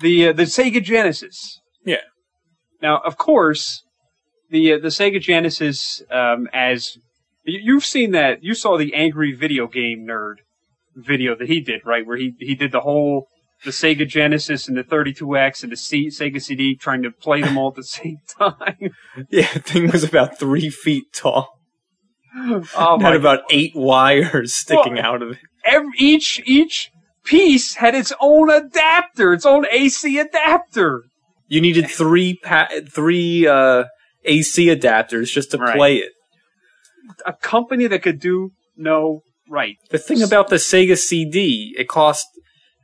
the 0.00 0.28
uh, 0.28 0.32
the 0.34 0.42
Sega 0.42 0.82
Genesis. 0.82 1.60
Yeah. 1.82 2.02
Now, 2.82 2.98
of 2.98 3.16
course, 3.16 3.84
the 4.50 4.74
uh, 4.74 4.78
the 4.78 4.88
Sega 4.88 5.20
Genesis, 5.20 6.02
um, 6.10 6.46
as 6.52 6.98
you, 7.44 7.60
you've 7.62 7.84
seen 7.86 8.10
that, 8.12 8.42
you 8.42 8.54
saw 8.54 8.76
the 8.76 8.94
Angry 8.94 9.32
Video 9.32 9.66
Game 9.66 10.06
Nerd 10.06 10.40
video 10.98 11.34
that 11.36 11.48
he 11.48 11.60
did, 11.60 11.80
right? 11.84 12.06
Where 12.06 12.16
he 12.16 12.34
he 12.38 12.54
did 12.54 12.72
the 12.72 12.80
whole 12.80 13.28
the 13.64 13.70
Sega 13.72 14.06
Genesis 14.06 14.68
and 14.68 14.76
the 14.76 14.84
32X 14.84 15.64
and 15.64 15.72
the 15.72 15.76
C- 15.76 16.08
Sega 16.10 16.40
CD, 16.40 16.76
trying 16.76 17.02
to 17.02 17.10
play 17.10 17.42
them 17.42 17.58
all 17.58 17.70
at 17.70 17.74
the 17.74 17.82
same 17.98 18.18
time. 18.38 18.90
Yeah, 19.30 19.52
the 19.52 19.58
thing 19.60 19.90
was 19.90 20.04
about 20.04 20.38
three 20.38 20.70
feet 20.70 21.06
tall. 21.12 21.58
oh 22.36 22.60
It 22.94 23.00
my 23.00 23.08
had 23.10 23.16
about 23.16 23.40
eight 23.50 23.72
wires 23.74 24.54
sticking 24.54 24.94
Well, 24.94 25.04
out 25.04 25.22
of 25.22 25.32
it. 25.32 25.38
every, 25.64 25.90
each 25.98 26.40
each 26.46 26.90
piece 27.24 27.74
had 27.74 27.94
its 27.94 28.12
own 28.20 28.50
adapter, 28.50 29.32
its 29.32 29.44
own 29.46 29.66
AC 29.70 30.18
adapter. 30.18 31.04
You 31.48 31.60
needed 31.60 31.88
three 31.90 32.38
pa- 32.42 32.68
three 32.92 33.46
uh, 33.46 33.84
AC 34.24 34.66
adapters 34.66 35.32
just 35.32 35.50
to 35.52 35.58
Right. 35.58 35.76
play 35.76 35.96
it. 35.96 36.12
A 37.26 37.32
company 37.32 37.86
that 37.86 38.02
could 38.02 38.20
do 38.20 38.50
no 38.76 39.22
right. 39.48 39.76
The 39.90 39.98
thing 39.98 40.22
about 40.22 40.48
the 40.48 40.56
Sega 40.56 40.96
CD, 40.96 41.74
it 41.78 41.88
cost 41.88 42.26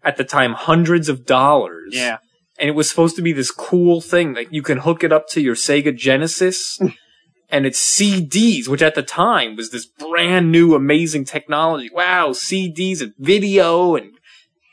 at 0.02 0.16
the 0.16 0.24
time 0.24 0.52
hundreds 0.52 1.08
of 1.08 1.24
dollars. 1.26 1.92
Yeah. 1.94 2.18
and 2.58 2.68
it 2.68 2.72
was 2.74 2.88
supposed 2.88 3.16
to 3.16 3.22
be 3.22 3.32
this 3.32 3.50
cool 3.50 4.00
thing 4.00 4.34
that 4.34 4.52
you 4.52 4.62
can 4.62 4.78
hook 4.78 5.02
it 5.02 5.12
up 5.12 5.28
to 5.30 5.40
your 5.40 5.54
Sega 5.56 5.94
Genesis 5.96 6.78
and 7.50 7.66
it's 7.66 7.80
CDs, 7.80 8.68
which 8.68 8.82
at 8.82 8.94
the 8.94 9.02
time 9.02 9.56
was 9.56 9.70
this 9.70 9.86
brand 9.86 10.50
new 10.52 10.74
amazing 10.74 11.24
technology. 11.24 11.90
Wow, 11.92 12.30
CDs 12.30 13.00
and 13.00 13.12
video 13.18 13.96
and 13.96 14.12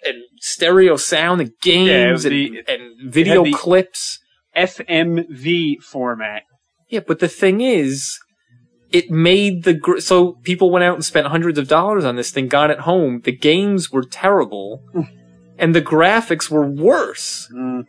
and 0.03 0.17
stereo 0.39 0.95
sound 0.97 1.41
and 1.41 1.51
games 1.61 2.25
Yeah, 2.25 2.31
and, 2.31 2.55
the- 2.55 2.73
and 2.73 3.11
video 3.13 3.43
clips. 3.51 4.19
FMV 4.55 5.81
format. 5.81 6.43
Yeah, 6.89 7.01
but 7.07 7.19
the 7.19 7.27
thing 7.29 7.61
is, 7.61 8.19
it 8.91 9.09
made 9.11 9.63
the 9.63 9.73
gr- 9.73 9.99
so 9.99 10.33
people 10.43 10.69
went 10.71 10.83
out 10.83 10.95
and 10.95 11.05
spent 11.05 11.27
hundreds 11.27 11.57
of 11.57 11.67
dollars 11.67 12.03
on 12.05 12.15
this 12.15 12.31
thing, 12.31 12.47
got 12.47 12.69
it 12.71 12.79
home. 12.81 13.21
The 13.21 13.31
games 13.31 13.91
were 13.91 14.03
terrible, 14.03 14.83
and 15.57 15.73
the 15.75 15.81
graphics 15.81 16.49
were 16.49 16.65
worse 16.67 17.47
Mm, 17.53 17.85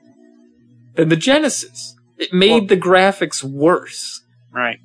than 0.95 1.09
the 1.09 1.17
Genesis. 1.17 1.97
It 2.19 2.33
made 2.33 2.69
the 2.69 2.77
graphics 2.77 3.43
worse. 3.43 4.23
right. 4.53 4.79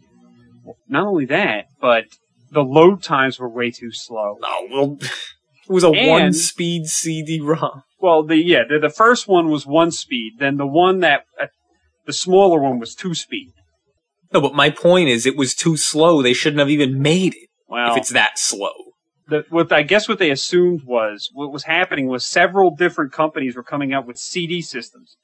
Not 0.90 1.06
only 1.08 1.26
that, 1.26 1.66
but 1.80 2.06
the 2.52 2.64
load 2.64 3.02
times 3.04 3.40
were 3.40 3.48
way 3.50 3.72
too 3.72 3.92
slow. 3.92 4.38
Oh 4.44 4.68
well, 4.72 4.98
it 5.02 5.70
was 5.70 5.84
a 5.84 5.90
And- 5.92 6.10
one-speed 6.10 6.88
CD-ROM. 6.88 7.84
Well, 8.00 8.24
the 8.24 8.38
yeah, 8.38 8.64
the, 8.70 8.80
the 8.80 8.90
first 8.90 9.28
one 9.28 9.50
was 9.50 9.66
one 9.66 9.92
speed. 9.92 10.34
Then 10.40 10.58
the 10.58 10.68
one 10.68 11.00
that 11.02 11.26
uh, 11.42 11.48
the 12.06 12.14
smaller 12.14 12.60
one 12.62 12.80
was 12.80 12.94
two 12.96 13.14
speed. 13.16 13.54
No, 14.34 14.42
but 14.42 14.54
my 14.54 14.70
point 14.70 15.10
is, 15.10 15.26
it 15.26 15.38
was 15.38 15.54
too 15.54 15.78
slow. 15.78 16.22
They 16.22 16.34
shouldn't 16.34 16.60
have 16.60 16.70
even 16.70 17.02
made 17.02 17.34
it. 17.36 17.50
Well, 17.68 17.92
if 17.92 17.98
it's 17.98 18.10
that 18.10 18.38
slow. 18.38 18.72
the, 19.28 19.44
what 19.50 19.72
I 19.72 19.84
guess 19.84 20.08
what 20.08 20.20
they 20.20 20.32
assumed 20.32 20.84
was 20.86 21.30
what 21.34 21.52
was 21.52 21.64
happening 21.64 22.08
was 22.08 22.26
several 22.26 22.76
different 22.76 23.12
companies 23.12 23.56
were 23.56 23.64
coming 23.64 23.94
out 23.94 24.06
with 24.08 24.18
CD 24.18 24.62
systems. 24.62 25.18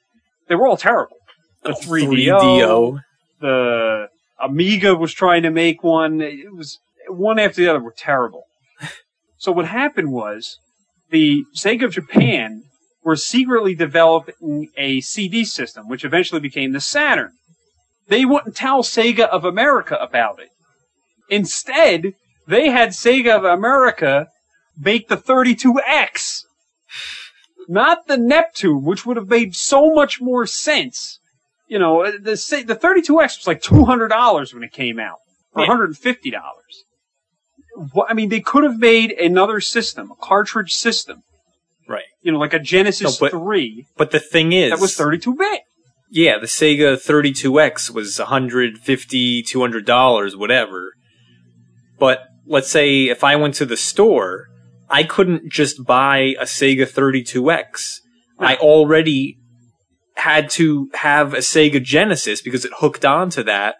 They 0.47 0.55
were 0.55 0.67
all 0.67 0.77
terrible. 0.77 1.17
The 1.63 1.71
3DO, 1.71 2.39
3DO. 2.39 2.99
the 3.39 4.07
Amiga 4.41 4.95
was 4.95 5.13
trying 5.13 5.43
to 5.43 5.51
make 5.51 5.83
one. 5.83 6.19
It 6.19 6.53
was 6.53 6.79
one 7.07 7.39
after 7.39 7.61
the 7.61 7.69
other 7.69 7.81
were 7.81 7.93
terrible. 7.95 8.43
so 9.37 9.51
what 9.51 9.65
happened 9.65 10.11
was 10.11 10.57
the 11.09 11.43
Sega 11.55 11.85
of 11.85 11.93
Japan 11.93 12.63
were 13.03 13.15
secretly 13.15 13.75
developing 13.75 14.69
a 14.77 14.99
CD 15.01 15.45
system, 15.45 15.87
which 15.87 16.03
eventually 16.03 16.41
became 16.41 16.73
the 16.73 16.81
Saturn. 16.81 17.31
They 18.07 18.25
wouldn't 18.25 18.55
tell 18.55 18.83
Sega 18.83 19.27
of 19.27 19.45
America 19.45 19.97
about 19.99 20.39
it. 20.39 20.49
Instead, 21.29 22.13
they 22.47 22.69
had 22.69 22.89
Sega 22.89 23.37
of 23.37 23.43
America 23.45 24.27
make 24.77 25.07
the 25.07 25.17
32X. 25.17 26.43
Not 27.67 28.07
the 28.07 28.17
Neptune, 28.17 28.83
which 28.83 29.05
would 29.05 29.17
have 29.17 29.29
made 29.29 29.55
so 29.55 29.93
much 29.93 30.19
more 30.19 30.45
sense. 30.45 31.19
You 31.67 31.79
know, 31.79 32.03
the 32.11 32.35
the 32.67 32.75
32X 32.75 33.37
was 33.39 33.47
like 33.47 33.61
$200 33.61 34.53
when 34.53 34.63
it 34.63 34.73
came 34.73 34.99
out. 34.99 35.19
Or 35.55 35.65
$150. 35.65 36.33
What, 37.93 38.09
I 38.09 38.13
mean, 38.13 38.29
they 38.29 38.41
could 38.41 38.63
have 38.63 38.79
made 38.79 39.11
another 39.11 39.59
system, 39.61 40.11
a 40.11 40.15
cartridge 40.15 40.73
system. 40.75 41.23
Right. 41.87 42.03
You 42.21 42.31
know, 42.31 42.39
like 42.39 42.53
a 42.53 42.59
Genesis 42.59 43.21
No, 43.21 43.27
but- 43.27 43.31
3 43.31 43.85
But 43.97 44.11
the 44.11 44.19
thing 44.19 44.51
is, 44.51 44.71
that 44.71 44.79
was 44.79 44.95
32 44.95 45.35
bit. 45.35 45.61
Yeah, 46.13 46.37
the 46.37 46.45
Sega 46.45 46.93
32X 46.93 47.89
was 47.89 48.19
150 48.19 49.43
$200, 49.43 50.35
whatever. 50.37 50.93
But 51.97 52.19
let's 52.45 52.69
say 52.69 53.05
if 53.05 53.23
I 53.23 53.35
went 53.35 53.55
to 53.55 53.65
the 53.65 53.75
store, 53.75 54.45
I 54.91 55.05
couldn't 55.05 55.51
just 55.51 55.83
buy 55.83 56.35
a 56.39 56.43
Sega 56.43 56.87
32X. 56.87 58.01
I 58.37 58.57
already 58.57 59.39
had 60.15 60.51
to 60.51 60.91
have 60.93 61.33
a 61.33 61.37
Sega 61.37 61.81
Genesis 61.81 62.43
because 62.43 62.63
it 62.63 62.73
hooked 62.77 63.03
onto 63.03 63.41
that. 63.43 63.77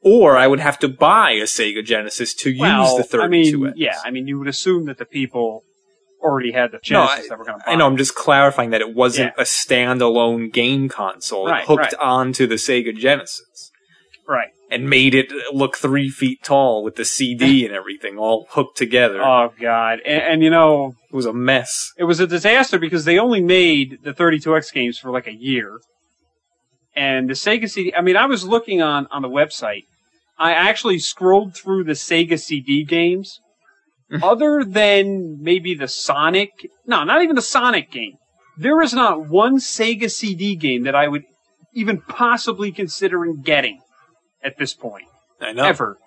Or 0.00 0.36
I 0.36 0.46
would 0.46 0.60
have 0.60 0.78
to 0.78 0.88
buy 0.88 1.32
a 1.32 1.44
Sega 1.44 1.84
Genesis 1.84 2.34
to 2.34 2.50
use 2.50 2.60
the 2.60 3.08
32X. 3.10 3.20
I 3.20 3.26
mean, 3.26 3.72
yeah, 3.74 3.98
I 4.04 4.12
mean, 4.12 4.28
you 4.28 4.38
would 4.38 4.46
assume 4.46 4.84
that 4.84 4.98
the 4.98 5.06
people 5.06 5.64
already 6.24 6.52
had 6.52 6.72
the 6.72 6.78
No, 6.90 7.06
Genesis 7.06 7.28
that 7.28 7.38
were 7.38 7.44
going 7.44 7.58
to 7.60 7.64
buy. 7.64 7.72
I 7.72 7.76
know. 7.76 7.86
I'm 7.86 7.96
just 7.96 8.14
clarifying 8.14 8.70
that 8.70 8.80
it 8.80 8.94
wasn't 8.94 9.34
Yeah. 9.36 9.42
a 9.42 9.44
standalone 9.46 10.52
game 10.52 10.88
console. 10.88 11.46
Right, 11.46 11.62
it 11.62 11.66
hooked 11.68 11.92
right. 11.92 11.94
onto 12.00 12.46
the 12.46 12.54
Sega 12.56 12.96
Genesis 12.96 13.70
Right. 14.26 14.48
and 14.70 14.88
made 14.88 15.14
it 15.14 15.30
look 15.52 15.76
three 15.76 16.08
feet 16.08 16.42
tall 16.42 16.82
with 16.82 16.96
the 16.96 17.04
CD 17.04 17.64
and 17.66 17.74
everything 17.74 18.16
all 18.18 18.46
hooked 18.50 18.76
together. 18.78 19.22
Oh 19.22 19.52
God, 19.60 20.00
and, 20.04 20.22
and 20.22 20.42
you 20.42 20.50
know, 20.50 20.94
it 21.10 21.14
was 21.14 21.26
a 21.26 21.32
mess. 21.32 21.92
it 21.98 22.04
was 22.04 22.18
a 22.20 22.26
disaster 22.26 22.78
because 22.78 23.04
they 23.04 23.18
only 23.18 23.40
made 23.42 23.98
the 24.02 24.12
32X 24.14 24.72
games 24.72 24.98
for 24.98 25.10
like 25.10 25.26
a 25.26 25.34
year. 25.34 25.78
And 26.96 27.28
the 27.28 27.34
Sega 27.34 27.68
CD, 27.68 27.92
I 27.94 28.00
mean, 28.00 28.16
I 28.16 28.26
was 28.26 28.44
looking 28.44 28.80
on, 28.80 29.08
on 29.10 29.22
the 29.22 29.28
website. 29.28 29.82
I 30.38 30.52
actually 30.52 30.98
scrolled 31.00 31.54
through 31.54 31.84
the 31.84 31.92
Sega 31.92 32.38
CD 32.40 32.84
games. 32.84 33.40
Other 34.22 34.64
than 34.64 35.38
maybe 35.42 35.74
the 35.74 35.88
Sonic, 35.88 36.50
no, 36.86 37.04
not 37.04 37.22
even 37.22 37.36
the 37.36 37.42
Sonic 37.42 37.90
game. 37.90 38.14
There 38.56 38.80
is 38.82 38.94
not 38.94 39.28
one 39.28 39.58
Sega 39.58 40.10
CD 40.10 40.54
game 40.56 40.84
that 40.84 40.94
I 40.94 41.08
would 41.08 41.24
even 41.72 42.00
possibly 42.00 42.70
considering 42.70 43.42
getting 43.42 43.80
at 44.42 44.58
this 44.58 44.74
point. 44.74 45.06
I 45.40 45.52
know. 45.52 45.64
ever. 45.64 45.98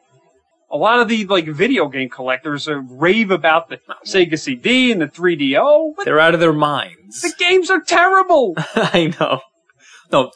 A 0.70 0.78
lot 0.78 1.00
of 1.00 1.08
the 1.08 1.26
like 1.26 1.46
video 1.48 1.88
game 1.88 2.10
collectors 2.10 2.68
uh, 2.68 2.76
rave 2.76 3.32
about 3.32 3.70
the 3.70 3.80
Sega 4.06 4.38
CD 4.40 4.92
and 4.92 5.02
the 5.02 5.08
3DO, 5.08 5.94
They're 6.04 6.20
out 6.20 6.34
of 6.34 6.40
their 6.40 6.54
minds. 6.54 7.22
the 7.22 7.34
games 7.38 7.70
are 7.70 7.82
terrible. 7.82 8.54
I 8.76 9.14
know. 9.20 9.42
No, 10.12 10.32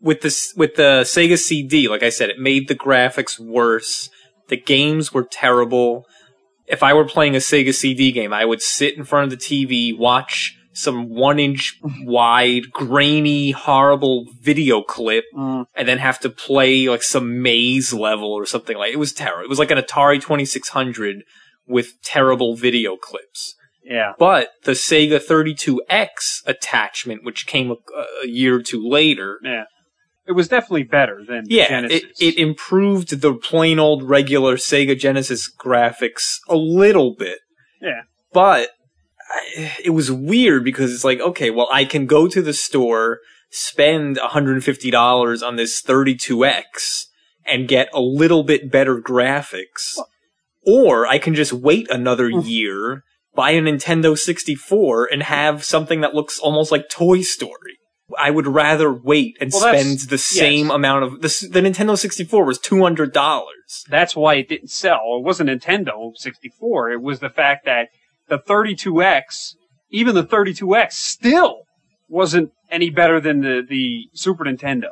with 0.00 0.20
this 0.22 0.52
with 0.56 0.76
the 0.76 1.02
Sega 1.04 1.38
CD, 1.38 1.88
like 1.88 2.02
I 2.02 2.08
said, 2.10 2.30
it 2.30 2.38
made 2.38 2.68
the 2.68 2.74
graphics 2.74 3.38
worse. 3.38 4.10
The 4.48 4.56
games 4.56 5.12
were 5.12 5.24
terrible. 5.24 6.06
If 6.68 6.82
I 6.82 6.92
were 6.94 7.04
playing 7.06 7.34
a 7.34 7.38
Sega 7.38 7.74
CD 7.74 8.12
game, 8.12 8.32
I 8.32 8.44
would 8.44 8.62
sit 8.62 8.96
in 8.96 9.04
front 9.04 9.24
of 9.32 9.38
the 9.38 9.44
TV, 9.44 9.96
watch 9.96 10.54
some 10.72 11.08
one 11.08 11.38
inch 11.40 11.76
wide, 12.02 12.70
grainy, 12.72 13.50
horrible 13.50 14.26
video 14.40 14.82
clip, 14.82 15.24
Mm. 15.34 15.64
and 15.74 15.88
then 15.88 15.98
have 15.98 16.20
to 16.20 16.30
play 16.30 16.88
like 16.88 17.02
some 17.02 17.42
maze 17.42 17.92
level 17.92 18.30
or 18.32 18.46
something 18.46 18.76
like. 18.76 18.92
It 18.92 18.98
was 18.98 19.12
terrible. 19.12 19.44
It 19.44 19.48
was 19.48 19.58
like 19.58 19.70
an 19.72 19.78
Atari 19.78 20.20
Twenty 20.20 20.44
Six 20.44 20.68
Hundred 20.68 21.22
with 21.66 22.00
terrible 22.02 22.54
video 22.54 22.96
clips. 22.96 23.54
Yeah. 23.84 24.12
But 24.18 24.50
the 24.64 24.72
Sega 24.72 25.18
32X 25.18 26.42
attachment, 26.46 27.24
which 27.24 27.46
came 27.46 27.70
a, 27.70 27.76
a 28.22 28.26
year 28.28 28.56
or 28.56 28.62
two 28.62 28.86
later, 28.86 29.38
Yeah. 29.42 29.64
It 30.28 30.32
was 30.32 30.46
definitely 30.48 30.82
better 30.82 31.24
than 31.26 31.44
the 31.44 31.54
yeah, 31.54 31.68
Genesis. 31.68 32.02
it, 32.20 32.34
it 32.34 32.38
improved 32.38 33.20
the 33.22 33.34
plain 33.34 33.78
old 33.78 34.02
regular 34.02 34.56
Sega 34.56 34.96
Genesis 34.98 35.50
graphics 35.50 36.36
a 36.48 36.56
little 36.56 37.14
bit. 37.14 37.38
Yeah. 37.80 38.02
But 38.32 38.68
I, 39.30 39.72
it 39.84 39.90
was 39.90 40.12
weird 40.12 40.64
because 40.64 40.92
it's 40.92 41.04
like, 41.04 41.20
okay, 41.20 41.50
well, 41.50 41.68
I 41.72 41.84
can 41.86 42.04
go 42.06 42.28
to 42.28 42.42
the 42.42 42.52
store, 42.52 43.20
spend 43.50 44.18
$150 44.18 45.42
on 45.46 45.56
this 45.56 45.82
32X, 45.82 47.06
and 47.46 47.66
get 47.66 47.88
a 47.94 48.00
little 48.00 48.42
bit 48.42 48.70
better 48.70 49.00
graphics. 49.00 49.98
Or 50.66 51.06
I 51.06 51.18
can 51.18 51.34
just 51.34 51.52
wait 51.54 51.90
another 51.90 52.28
Mm. 52.30 52.46
year, 52.46 53.04
buy 53.34 53.52
a 53.52 53.62
Nintendo 53.62 54.18
64, 54.18 55.08
and 55.10 55.22
have 55.22 55.64
something 55.64 56.02
that 56.02 56.14
looks 56.14 56.38
almost 56.38 56.70
like 56.70 56.90
Toy 56.90 57.22
Story. 57.22 57.77
I 58.16 58.30
would 58.30 58.46
rather 58.46 58.92
wait 58.92 59.36
and 59.40 59.50
Well, 59.52 59.60
spend 59.74 60.08
the 60.08 60.16
same 60.18 60.66
yes. 60.66 60.74
amount 60.74 61.04
of 61.04 61.12
the, 61.20 61.48
the 61.50 61.60
Nintendo 61.60 61.98
64 61.98 62.44
was 62.44 62.58
$200. 62.58 63.42
That's 63.90 64.16
why 64.16 64.34
it 64.36 64.48
didn't 64.48 64.70
sell. 64.70 65.16
It 65.18 65.24
wasn't 65.24 65.50
Nintendo 65.50 66.12
64. 66.16 66.92
It 66.92 67.02
was 67.02 67.20
the 67.20 67.28
fact 67.28 67.66
that 67.66 67.88
the 68.28 68.38
32X, 68.38 69.54
even 69.90 70.14
the 70.14 70.24
32X, 70.24 70.92
still 70.92 71.62
wasn't 72.08 72.50
any 72.70 72.90
better 72.90 73.20
than 73.20 73.40
the, 73.40 73.62
the 73.68 74.08
Super 74.14 74.44
Nintendo. 74.44 74.90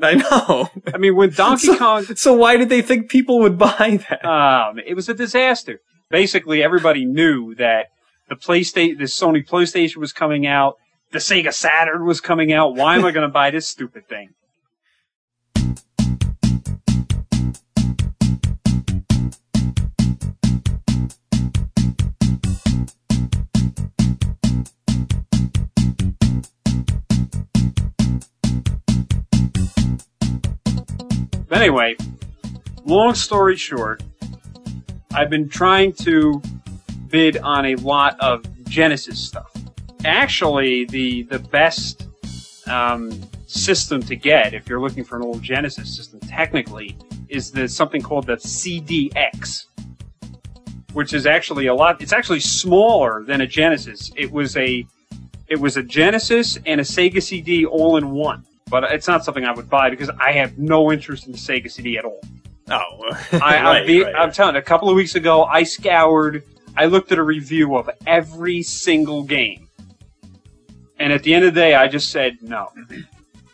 I 0.00 0.14
know. 0.14 0.70
I 0.92 0.96
mean, 0.98 1.14
when 1.16 1.30
Donkey 1.30 1.66
So- 1.68 1.76
Kong, 1.76 2.04
So 2.16 2.32
why 2.34 2.56
did 2.56 2.68
they 2.68 2.82
think 2.82 3.10
people 3.10 3.40
would 3.40 3.58
buy 3.58 4.00
that? 4.08 4.24
Um, 4.24 4.78
it 4.84 4.94
was 4.94 5.08
a 5.08 5.14
disaster. 5.14 5.80
Basically, 6.10 6.62
everybody 6.62 7.04
knew 7.04 7.54
that 7.56 7.86
the 8.28 8.34
PlayStation, 8.36 8.98
the 8.98 9.04
Sony 9.04 9.46
PlayStation 9.46 9.96
was 9.98 10.12
coming 10.12 10.46
out, 10.46 10.74
the 11.14 11.20
Sega 11.20 11.54
Saturn 11.54 12.04
was 12.06 12.20
coming 12.20 12.52
out. 12.52 12.74
Why 12.74 12.96
am 12.96 13.04
I 13.04 13.12
going 13.12 13.22
to 13.22 13.32
buy 13.32 13.52
this 13.52 13.68
stupid 13.68 14.08
thing? 14.08 14.30
But 31.48 31.62
anyway, 31.62 31.94
long 32.84 33.14
story 33.14 33.54
short, 33.54 34.02
I've 35.12 35.30
been 35.30 35.48
trying 35.48 35.92
to 35.92 36.42
bid 37.06 37.36
on 37.36 37.66
a 37.66 37.76
lot 37.76 38.18
of 38.18 38.44
Genesis 38.64 39.20
stuff. 39.20 39.53
Actually, 40.04 40.84
the 40.86 41.22
the 41.24 41.38
best 41.38 42.06
um, 42.66 43.10
system 43.46 44.02
to 44.02 44.16
get 44.16 44.54
if 44.54 44.68
you're 44.68 44.80
looking 44.80 45.04
for 45.04 45.16
an 45.16 45.22
old 45.22 45.42
Genesis 45.42 45.94
system, 45.96 46.20
technically, 46.20 46.96
is 47.28 47.50
the 47.50 47.68
something 47.68 48.02
called 48.02 48.26
the 48.26 48.36
CDX, 48.36 49.66
which 50.92 51.14
is 51.14 51.26
actually 51.26 51.66
a 51.66 51.74
lot. 51.74 52.00
It's 52.02 52.12
actually 52.12 52.40
smaller 52.40 53.24
than 53.24 53.40
a 53.40 53.46
Genesis. 53.46 54.10
It 54.16 54.30
was 54.30 54.56
a 54.56 54.86
it 55.48 55.60
was 55.60 55.76
a 55.76 55.82
Genesis 55.82 56.58
and 56.66 56.80
a 56.80 56.84
Sega 56.84 57.22
CD 57.22 57.64
all 57.64 57.96
in 57.96 58.10
one. 58.10 58.44
But 58.70 58.84
it's 58.84 59.06
not 59.06 59.24
something 59.24 59.44
I 59.44 59.52
would 59.52 59.68
buy 59.68 59.90
because 59.90 60.10
I 60.18 60.32
have 60.32 60.58
no 60.58 60.90
interest 60.90 61.26
in 61.26 61.32
the 61.32 61.38
Sega 61.38 61.70
CD 61.70 61.98
at 61.98 62.04
all. 62.04 62.20
Oh, 62.70 63.10
I, 63.32 63.58
I'll 63.58 63.86
be, 63.86 64.04
I'm 64.06 64.32
telling 64.32 64.54
you, 64.54 64.60
a 64.60 64.64
couple 64.64 64.88
of 64.88 64.96
weeks 64.96 65.14
ago, 65.14 65.44
I 65.44 65.64
scoured, 65.64 66.42
I 66.76 66.86
looked 66.86 67.12
at 67.12 67.18
a 67.18 67.22
review 67.22 67.76
of 67.76 67.90
every 68.06 68.62
single 68.62 69.22
game. 69.22 69.68
And 70.98 71.12
at 71.12 71.22
the 71.22 71.34
end 71.34 71.44
of 71.44 71.54
the 71.54 71.60
day, 71.60 71.74
I 71.74 71.88
just 71.88 72.10
said, 72.10 72.38
no. 72.40 72.68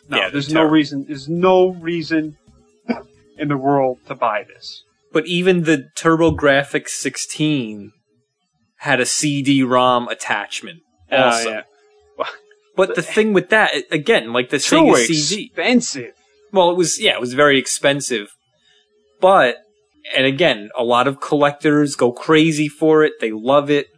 No, 0.08 0.16
Yeah, 0.16 0.28
there's 0.28 0.48
they're 0.48 0.62
no 0.62 0.68
reason, 0.68 1.04
there's 1.06 1.28
no 1.28 1.68
reason 1.68 2.36
in 3.38 3.48
the 3.48 3.56
world 3.56 3.98
to 4.06 4.14
buy 4.14 4.44
this. 4.44 4.84
But 5.12 5.26
even 5.26 5.62
the 5.64 5.88
TurboGrafx 5.96 6.88
16 6.88 7.92
had 8.76 9.00
a 9.00 9.06
CD-ROM 9.06 10.08
attachment. 10.08 10.80
Also. 11.10 11.50
Uh, 11.50 11.52
yeah. 11.52 11.62
But 12.76 12.94
the 12.94 13.02
thing 13.02 13.32
with 13.34 13.50
that, 13.50 13.72
again, 13.90 14.32
like 14.32 14.48
the 14.48 14.56
Sega 14.56 14.96
CD, 15.04 15.46
expensive. 15.46 16.14
well, 16.50 16.70
it 16.70 16.76
was 16.76 16.98
yeah, 16.98 17.12
it 17.12 17.20
was 17.20 17.34
very 17.34 17.58
expensive. 17.58 18.28
But 19.20 19.56
and 20.16 20.24
again, 20.24 20.70
a 20.76 20.82
lot 20.82 21.06
of 21.06 21.20
collectors 21.20 21.94
go 21.94 22.10
crazy 22.10 22.68
for 22.68 23.04
it. 23.04 23.14
They 23.20 23.32
love 23.32 23.70
it. 23.70 23.88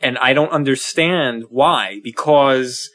And 0.00 0.16
I 0.18 0.32
don't 0.32 0.50
understand 0.52 1.44
why, 1.50 2.00
because 2.04 2.90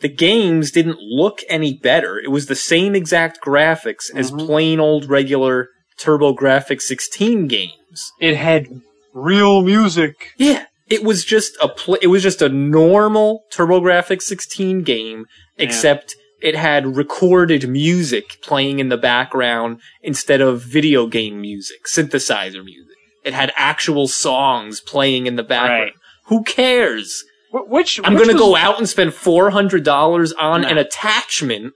the 0.00 0.08
games 0.08 0.70
didn't 0.70 0.98
look 1.00 1.40
any 1.48 1.74
better. 1.74 2.18
It 2.18 2.30
was 2.30 2.46
the 2.46 2.54
same 2.54 2.94
exact 2.94 3.40
graphics 3.44 4.04
as 4.14 4.30
Mhm. 4.32 4.46
plain 4.46 4.80
old 4.80 5.08
regular 5.08 5.68
TurboGrafx 6.00 6.82
16 6.82 7.46
games. 7.48 8.12
It 8.20 8.36
had 8.36 8.68
real 9.12 9.62
music. 9.62 10.30
Yeah, 10.36 10.64
it 10.88 11.02
was 11.02 11.24
just 11.24 11.56
a 11.60 11.68
pl- 11.68 11.98
it 12.00 12.06
was 12.08 12.22
just 12.22 12.40
a 12.42 12.48
normal 12.48 13.44
TurboGrafx 13.52 14.22
16 14.22 14.82
game, 14.82 15.26
Yeah. 15.56 15.64
except 15.64 16.14
it 16.40 16.54
had 16.54 16.96
recorded 16.96 17.68
music 17.68 18.38
playing 18.42 18.78
in 18.78 18.88
the 18.88 18.96
background 18.96 19.80
instead 20.02 20.40
of 20.40 20.62
video 20.62 21.06
game 21.08 21.40
music, 21.40 21.86
synthesizer 21.86 22.64
music. 22.64 22.94
It 23.24 23.34
had 23.34 23.52
actual 23.56 24.06
songs 24.06 24.80
playing 24.80 25.26
in 25.26 25.34
the 25.36 25.42
background. 25.42 25.82
Right. 25.90 25.92
Who 26.28 26.42
cares? 26.44 27.24
Wh- 27.50 27.68
Which 27.68 28.00
I'm 28.04 28.14
which 28.14 28.24
going 28.24 28.36
to 28.36 28.42
was- 28.42 28.50
go 28.50 28.56
out 28.56 28.78
and 28.78 28.88
spend 28.88 29.10
$400 29.12 30.32
on 30.38 30.62
No. 30.62 30.68
an 30.68 30.78
attachment 30.78 31.74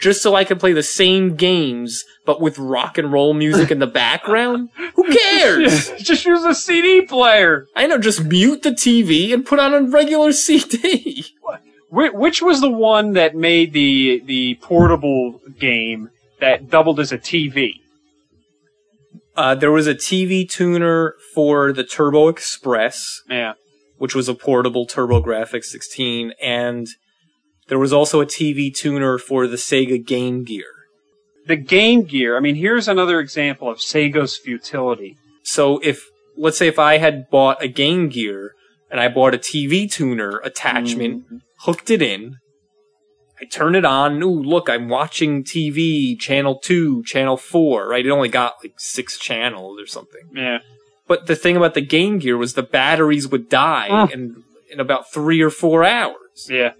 just 0.00 0.20
so 0.22 0.34
I 0.34 0.42
can 0.44 0.58
play 0.58 0.72
the 0.72 0.82
same 0.82 1.36
games 1.36 2.04
but 2.26 2.40
with 2.40 2.58
rock 2.58 2.98
and 2.98 3.12
roll 3.12 3.34
music 3.34 3.70
in 3.70 3.78
the 3.78 3.86
background? 3.86 4.70
Who 4.96 5.04
cares? 5.16 5.90
Just 5.98 6.24
use 6.24 6.42
a 6.44 6.54
CD 6.54 7.02
player. 7.02 7.66
I 7.76 7.86
know, 7.86 7.98
just 7.98 8.24
mute 8.24 8.62
the 8.64 8.70
TV 8.70 9.32
and 9.32 9.46
put 9.46 9.58
on 9.60 9.72
a 9.74 9.82
regular 9.82 10.32
CD. 10.44 11.24
Wh- 11.90 12.14
Which 12.14 12.42
was 12.42 12.60
the 12.60 12.70
one 12.70 13.12
that 13.12 13.36
made 13.36 13.72
the 13.72 14.22
the 14.24 14.54
portable 14.56 15.40
game 15.60 16.10
that 16.40 16.68
doubled 16.70 16.98
as 16.98 17.12
a 17.12 17.18
TV? 17.18 17.74
Uh, 19.36 19.54
there 19.54 19.70
was 19.72 19.86
a 19.86 19.94
TV 19.94 20.48
tuner 20.48 21.14
for 21.34 21.72
the 21.72 21.84
Turbo 21.84 22.28
Express, 22.28 23.22
Yeah. 23.30 23.54
Which 24.02 24.16
was 24.16 24.28
a 24.28 24.34
portable 24.34 24.84
TurboGrafx 24.84 25.62
16, 25.62 26.32
and 26.42 26.88
there 27.68 27.78
was 27.78 27.92
also 27.92 28.20
a 28.20 28.26
TV 28.26 28.74
tuner 28.74 29.16
for 29.16 29.46
the 29.46 29.54
Sega 29.54 30.04
Game 30.04 30.42
Gear. 30.42 30.66
The 31.46 31.54
Game 31.54 32.02
Gear. 32.02 32.36
I 32.36 32.40
mean, 32.40 32.56
here's 32.56 32.88
another 32.88 33.20
example 33.20 33.70
of 33.70 33.78
Sega's 33.78 34.36
futility. 34.36 35.16
So 35.44 35.78
if, 35.84 36.04
let's 36.36 36.58
say 36.58 36.66
if 36.66 36.80
I 36.80 36.98
had 36.98 37.30
bought 37.30 37.62
a 37.62 37.68
Game 37.68 38.08
Gear 38.08 38.56
and 38.90 38.98
I 38.98 39.06
bought 39.06 39.36
a 39.36 39.38
TV 39.38 39.88
tuner 39.88 40.40
attachment, 40.42 41.24
mm-hmm. 41.24 41.36
hooked 41.60 41.88
it 41.88 42.02
in, 42.02 42.38
I 43.40 43.44
turn 43.44 43.76
it 43.76 43.84
on, 43.84 44.20
ooh, 44.20 44.42
look, 44.42 44.68
I'm 44.68 44.88
watching 44.88 45.44
TV, 45.44 46.18
channel 46.18 46.58
2, 46.58 47.04
channel 47.04 47.36
4, 47.36 47.86
right? 47.86 48.04
It 48.04 48.10
only 48.10 48.30
got 48.30 48.54
like 48.64 48.74
six 48.80 49.16
channels 49.16 49.80
or 49.80 49.86
something. 49.86 50.22
Yeah. 50.34 50.58
But 51.12 51.26
the 51.26 51.36
thing 51.36 51.58
about 51.58 51.74
the 51.74 51.82
Game 51.82 52.18
Gear 52.20 52.38
was 52.38 52.54
the 52.54 52.62
batteries 52.62 53.28
would 53.28 53.50
die 53.50 53.88
Mm. 53.90 54.10
in, 54.12 54.44
in 54.70 54.80
about 54.80 55.12
three 55.12 55.42
or 55.42 55.50
four 55.50 55.84
hours. 55.84 56.48
Yeah. 56.48 56.72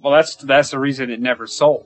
Well, 0.00 0.14
that's 0.14 0.34
that's 0.36 0.70
the 0.70 0.78
reason 0.78 1.10
it 1.10 1.20
never 1.20 1.46
sold. 1.46 1.84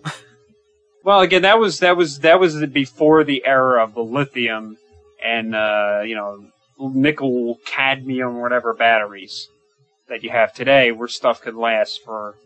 well, 1.04 1.20
again, 1.20 1.42
that 1.42 1.58
was 1.58 1.80
that 1.80 1.96
was 1.96 2.20
that 2.20 2.38
was 2.38 2.54
the- 2.54 2.68
before 2.68 3.24
the 3.24 3.44
era 3.44 3.82
of 3.82 3.94
the 3.94 4.04
lithium 4.04 4.76
and 5.20 5.56
uh, 5.56 6.02
you 6.06 6.14
know 6.14 6.46
nickel 6.78 7.58
cadmium 7.66 8.40
whatever 8.40 8.72
batteries 8.72 9.48
that 10.08 10.22
you 10.22 10.30
have 10.30 10.52
today, 10.54 10.92
where 10.92 11.08
stuff 11.08 11.40
could 11.40 11.56
last 11.56 12.04
for 12.04 12.36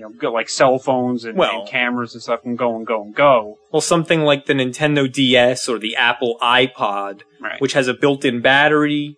you 0.00 0.06
know 0.06 0.12
go, 0.18 0.32
like 0.32 0.48
cell 0.48 0.78
phones 0.78 1.24
and, 1.26 1.36
Well- 1.36 1.60
and 1.60 1.68
cameras 1.68 2.14
and 2.14 2.22
stuff 2.22 2.42
can 2.42 2.56
go 2.56 2.74
and 2.74 2.86
go 2.86 3.02
and 3.02 3.14
go. 3.14 3.58
Well, 3.70 3.82
something 3.82 4.22
like 4.22 4.46
the 4.46 4.54
Nintendo 4.54 5.10
DS 5.12 5.68
or 5.68 5.78
the 5.78 5.94
Apple 5.96 6.38
iPod, 6.42 7.20
Right. 7.40 7.60
which 7.60 7.74
has 7.74 7.86
a 7.86 7.92
built-in 7.94 8.40
battery. 8.40 9.16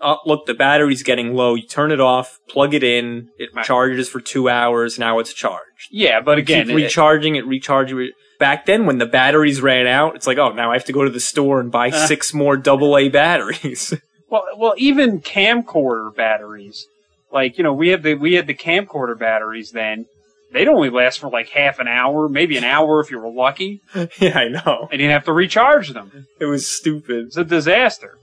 Oh, 0.00 0.18
look, 0.24 0.46
the 0.46 0.54
battery's 0.54 1.02
getting 1.02 1.34
low. 1.34 1.54
You 1.56 1.66
turn 1.66 1.90
it 1.90 2.00
off, 2.00 2.38
plug 2.48 2.72
it 2.74 2.82
in, 2.84 3.28
it 3.38 3.50
Right. 3.52 3.64
charges 3.66 4.08
for 4.08 4.20
two 4.20 4.48
hours. 4.48 4.98
Now 4.98 5.18
it's 5.18 5.34
charged. 5.34 5.88
yeah, 5.90 6.20
but 6.20 6.38
again, 6.38 6.66
Keep 6.68 6.72
it- 6.78 6.82
recharging 6.84 7.34
it, 7.36 7.44
recharging 7.46 8.00
it. 8.00 8.12
Back 8.38 8.64
then, 8.66 8.86
when 8.86 8.98
the 8.98 9.04
batteries 9.06 9.60
ran 9.60 9.86
out, 9.86 10.14
it's 10.16 10.26
like, 10.26 10.38
oh, 10.38 10.52
now 10.52 10.70
I 10.70 10.74
have 10.74 10.84
to 10.86 10.92
go 10.92 11.04
to 11.04 11.10
the 11.10 11.20
store 11.20 11.58
and 11.60 11.70
buy 11.72 11.88
Uh. 11.88 12.06
six 12.06 12.32
more 12.32 12.56
AA 12.56 13.08
batteries. 13.12 13.92
Well, 14.30 14.44
well, 14.56 14.74
even 14.78 15.20
camcorder 15.20 16.14
batteries, 16.14 16.86
like 17.32 17.58
you 17.58 17.64
know, 17.64 17.72
we 17.74 17.88
had 17.88 18.02
the 18.02 18.14
we 18.14 18.34
had 18.34 18.46
the 18.46 18.54
camcorder 18.54 19.18
batteries 19.18 19.72
then. 19.72 20.06
They'd 20.52 20.68
only 20.68 20.90
last 20.90 21.20
for 21.20 21.30
like 21.30 21.50
half 21.50 21.78
an 21.78 21.86
hour, 21.88 22.28
maybe 22.28 22.56
an 22.56 22.64
hour 22.64 23.00
if 23.00 23.10
you 23.10 23.20
were 23.20 23.30
lucky, 23.30 23.80
yeah, 24.18 24.38
I 24.38 24.48
know. 24.48 24.88
and 24.90 25.00
you'd 25.00 25.10
have 25.10 25.24
to 25.26 25.32
recharge 25.32 25.90
them. 25.90 26.26
It 26.40 26.46
was 26.46 26.68
stupid. 26.68 27.26
It's 27.26 27.36
a 27.36 27.44
disaster. 27.44 28.18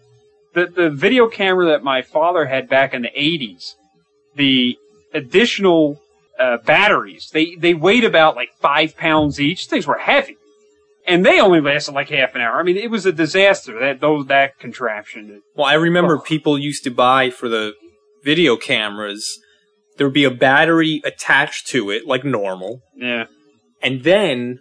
The 0.53 0.65
the 0.67 0.89
video 0.89 1.27
camera 1.29 1.65
that 1.67 1.83
my 1.83 2.01
father 2.01 2.45
had 2.47 2.67
back 2.67 2.93
in 2.93 3.03
the 3.03 3.09
'80s, 3.17 3.73
the 4.35 4.77
additional 5.13 6.01
uh, 6.39 6.57
batteries, 6.65 7.29
they 7.31 7.55
they 7.55 7.73
weighed 7.73 8.03
about 8.03 8.35
like 8.35 8.49
five 8.59 8.95
pounds 8.97 9.39
each. 9.39 9.67
Things 9.67 9.87
were 9.87 9.97
heavy, 9.97 10.37
and 11.07 11.25
they 11.25 11.39
only 11.39 11.61
lasted 11.61 11.93
like 11.93 12.09
half 12.09 12.35
an 12.35 12.41
hour. 12.41 12.59
I 12.59 12.63
mean, 12.63 12.77
it 12.77 12.91
was 12.91 13.05
a 13.05 13.11
disaster 13.11 13.79
that 13.79 13.99
those 13.99 14.27
that 14.27 14.57
contraption. 14.59 15.41
Well, 15.55 15.65
I 15.67 15.73
remember 15.73 16.17
Oh. 16.17 16.21
people 16.21 16.57
used 16.59 16.83
to 16.85 16.91
buy 16.91 17.29
for 17.29 17.47
the 17.49 17.73
video 18.23 18.55
cameras, 18.57 19.39
there 19.97 20.07
would 20.07 20.13
be 20.13 20.23
a 20.23 20.31
battery 20.31 21.01
attached 21.03 21.67
to 21.67 21.89
it, 21.91 22.07
like 22.07 22.23
normal, 22.23 22.81
Yeah. 22.95 23.25
and 23.81 24.03
then 24.03 24.59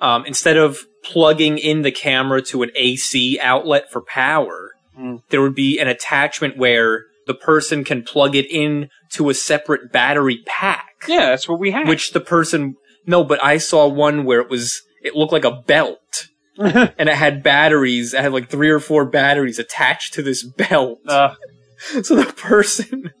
um, 0.00 0.26
instead 0.26 0.56
of 0.58 0.78
plugging 1.04 1.56
in 1.58 1.82
the 1.82 1.90
camera 1.92 2.42
to 2.42 2.62
an 2.62 2.70
AC 2.74 3.38
outlet 3.40 3.90
for 3.90 4.02
power, 4.02 4.72
Hmm. 4.96 5.16
there 5.30 5.40
would 5.42 5.54
be 5.54 5.78
an 5.78 5.88
attachment 5.88 6.56
where 6.56 7.04
the 7.26 7.34
person 7.34 7.82
can 7.84 8.02
plug 8.02 8.34
it 8.36 8.46
in 8.50 8.88
to 9.12 9.28
a 9.30 9.34
separate 9.34 9.90
battery 9.92 10.40
pack, 10.46 11.04
Yeah, 11.08 11.26
that's 11.30 11.48
what 11.48 11.58
we 11.58 11.70
had. 11.70 11.88
which 11.88 12.12
the 12.12 12.20
person 12.20 12.76
no, 13.06 13.22
but 13.24 13.42
I 13.42 13.58
saw 13.58 13.86
one 13.88 14.24
where 14.24 14.40
it 14.40 14.48
was 14.50 14.82
it 15.02 15.14
looked 15.14 15.32
like 15.32 15.44
a 15.44 15.62
belt. 15.66 16.28
and 16.58 17.08
it 17.08 17.14
had 17.16 17.42
batteries. 17.42 18.14
It 18.14 18.20
had 18.22 18.32
like 18.32 18.48
three 18.48 18.70
or 18.70 18.80
four 18.80 19.04
batteries 19.04 19.58
attached 19.58 20.14
to 20.14 20.22
this 20.22 20.42
belt. 20.42 20.98
uh, 21.06 21.34
So 22.02 22.16
the 22.16 22.32
person, 22.32 23.12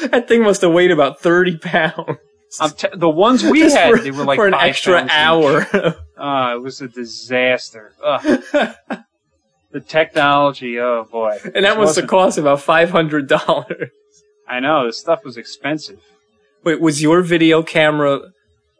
that 0.10 0.28
thing 0.28 0.42
must 0.42 0.60
have 0.62 0.72
weighed 0.72 0.90
about 0.90 1.20
thirty 1.20 1.56
pounds. 1.56 2.18
I'm 2.60 2.70
t- 2.70 2.88
the 2.94 3.08
ones 3.08 3.42
we 3.42 3.60
Just 3.60 3.76
had, 3.76 3.90
for, 3.92 3.98
they 3.98 4.10
were 4.10 4.24
like 4.24 4.36
for 4.36 4.46
an 4.46 4.54
extra 4.54 5.06
hour. 5.10 5.66
Uh, 6.18 6.54
it 6.56 6.62
was 6.62 6.80
a 6.80 6.88
disaster. 6.88 7.92
The 9.72 9.80
technology, 9.80 10.78
oh 10.78 11.04
boy. 11.10 11.38
and 11.54 11.64
that 11.64 11.78
must 11.78 11.96
have 11.96 12.06
cost 12.06 12.36
about 12.36 12.60
five 12.60 12.90
hundred 12.90 13.26
dollars. 13.26 13.88
I 14.46 14.60
know 14.60 14.84
this 14.84 14.98
stuff 14.98 15.24
was 15.24 15.38
expensive. 15.38 15.98
Wait, 16.62 16.78
was 16.78 17.00
your 17.00 17.22
video 17.22 17.62
camera 17.62 18.20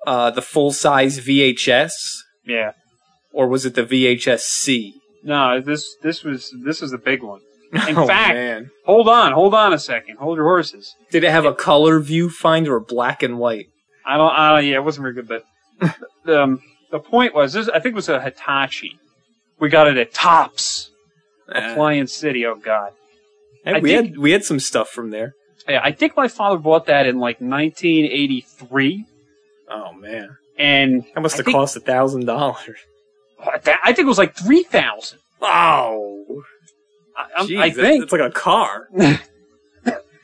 uh, 0.06 0.30
the 0.32 0.42
full 0.42 0.70
size 0.70 1.18
VHS, 1.18 1.92
Yeah. 2.44 2.72
or 3.32 3.48
was 3.48 3.64
it 3.64 3.74
the 3.74 3.84
VHS 3.84 4.40
C? 4.40 5.00
No, 5.24 5.62
this 5.62 5.96
this 6.02 6.22
was 6.24 6.54
this 6.62 6.82
was 6.82 6.90
the 6.90 6.98
big 6.98 7.22
one. 7.22 7.40
In 7.88 7.96
oh, 7.96 8.06
fact- 8.06 8.34
man. 8.34 8.70
Hold 8.84 9.08
on, 9.08 9.32
hold 9.32 9.54
on 9.54 9.72
a 9.72 9.78
second. 9.78 10.18
Hold 10.18 10.36
your 10.36 10.44
horses. 10.46 10.94
did 11.10 11.24
it 11.24 11.30
have 11.30 11.44
a 11.46 11.54
color 11.54 12.00
viewfinder 12.00 12.68
or 12.68 12.80
black 12.80 13.22
and 13.22 13.38
white? 13.38 13.68
I 14.04 14.16
don't. 14.16 14.30
I 14.32 14.50
don't 14.56 14.66
yeah, 14.68 14.74
it 14.76 14.84
wasn't 14.84 15.02
very 15.04 15.14
good, 15.14 15.28
but 15.28 15.44
the 16.24 16.42
um, 16.42 16.60
the 16.90 16.98
point 16.98 17.34
was 17.34 17.52
this. 17.52 17.68
I 17.68 17.78
think 17.80 17.92
it 17.92 17.94
was 17.94 18.08
a 18.08 18.20
Hitachi. 18.20 18.98
We 19.58 19.68
got 19.68 19.86
it 19.86 19.96
at 19.96 20.12
Tops 20.12 20.90
Uh, 21.48 21.60
Appliance 21.70 22.12
City. 22.12 22.44
Oh 22.44 22.56
God. 22.56 22.92
hey, 23.64 23.80
we 23.80 23.90
think- 23.92 24.08
had 24.10 24.18
we 24.18 24.32
had 24.32 24.44
some 24.44 24.58
stuff 24.60 24.90
from 24.90 25.10
there. 25.10 25.34
Yeah, 25.68 25.80
I 25.82 25.92
think 25.92 26.16
my 26.16 26.26
father 26.26 26.58
bought 26.58 26.86
that 26.86 27.06
in 27.06 27.20
like 27.20 27.40
1983, 27.40 29.06
Oh 29.70 29.92
man, 29.92 30.36
and 30.58 31.04
that 31.14 31.20
must 31.20 31.36
have 31.36 31.46
think- 31.46 31.54
cost 31.56 31.76
a 31.76 31.80
thousand 31.80 32.26
dollars. 32.26 32.78
I 33.40 33.58
think 33.92 34.00
it 34.00 34.06
was 34.06 34.18
like 34.18 34.34
three 34.36 34.64
thousand. 34.64 35.20
Oh, 35.40 36.11
I, 37.36 37.42
Jeez, 37.44 37.60
I 37.60 37.70
think 37.70 38.02
it's 38.04 38.12
like 38.12 38.20
a 38.20 38.30
car. 38.30 38.88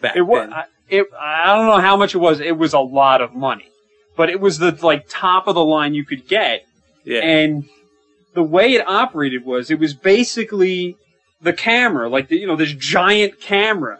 Back 0.00 0.16
it 0.16 0.22
was. 0.22 0.50
I- 0.52 0.64
It, 0.88 1.06
I 1.20 1.54
don't 1.54 1.66
know 1.66 1.80
how 1.80 1.96
much 1.96 2.14
it 2.14 2.18
was. 2.18 2.40
It 2.40 2.56
was 2.56 2.72
a 2.72 2.78
lot 2.80 3.20
of 3.20 3.34
money, 3.34 3.68
but 4.16 4.30
it 4.30 4.40
was 4.40 4.58
the 4.58 4.72
like 4.82 5.04
top 5.08 5.46
of 5.46 5.54
the 5.54 5.64
line 5.64 5.92
you 5.94 6.04
could 6.04 6.26
get. 6.28 6.64
yeah. 7.04 7.20
And 7.20 7.68
the 8.34 8.42
way 8.42 8.72
it 8.74 8.87
operated 8.87 9.44
was 9.44 9.70
it 9.70 9.78
was 9.78 9.92
basically 9.94 10.96
the 11.42 11.52
camera, 11.52 12.08
like 12.08 12.28
the, 12.28 12.37
you 12.38 12.46
know 12.46 12.56
this 12.56 12.72
giant 12.72 13.40
camera 13.40 13.98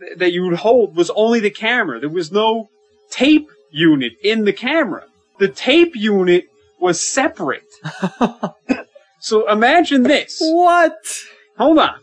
th- 0.00 0.18
that 0.18 0.32
you 0.32 0.42
would 0.44 0.58
hold 0.58 0.94
was 0.96 1.10
only 1.16 1.40
the 1.40 1.50
camera. 1.50 2.00
There 2.00 2.08
was 2.10 2.30
no 2.32 2.68
tape 3.10 3.48
unit 3.70 4.12
in 4.22 4.44
the 4.44 4.52
camera. 4.52 5.04
The 5.38 5.48
tape 5.48 5.94
unit 5.96 6.44
was 6.80 7.00
separate. 7.00 7.64
so 9.20 9.48
imagine 9.50 10.02
this. 10.02 10.38
what? 10.40 10.96
Hold 11.58 11.78
on. 11.78 11.94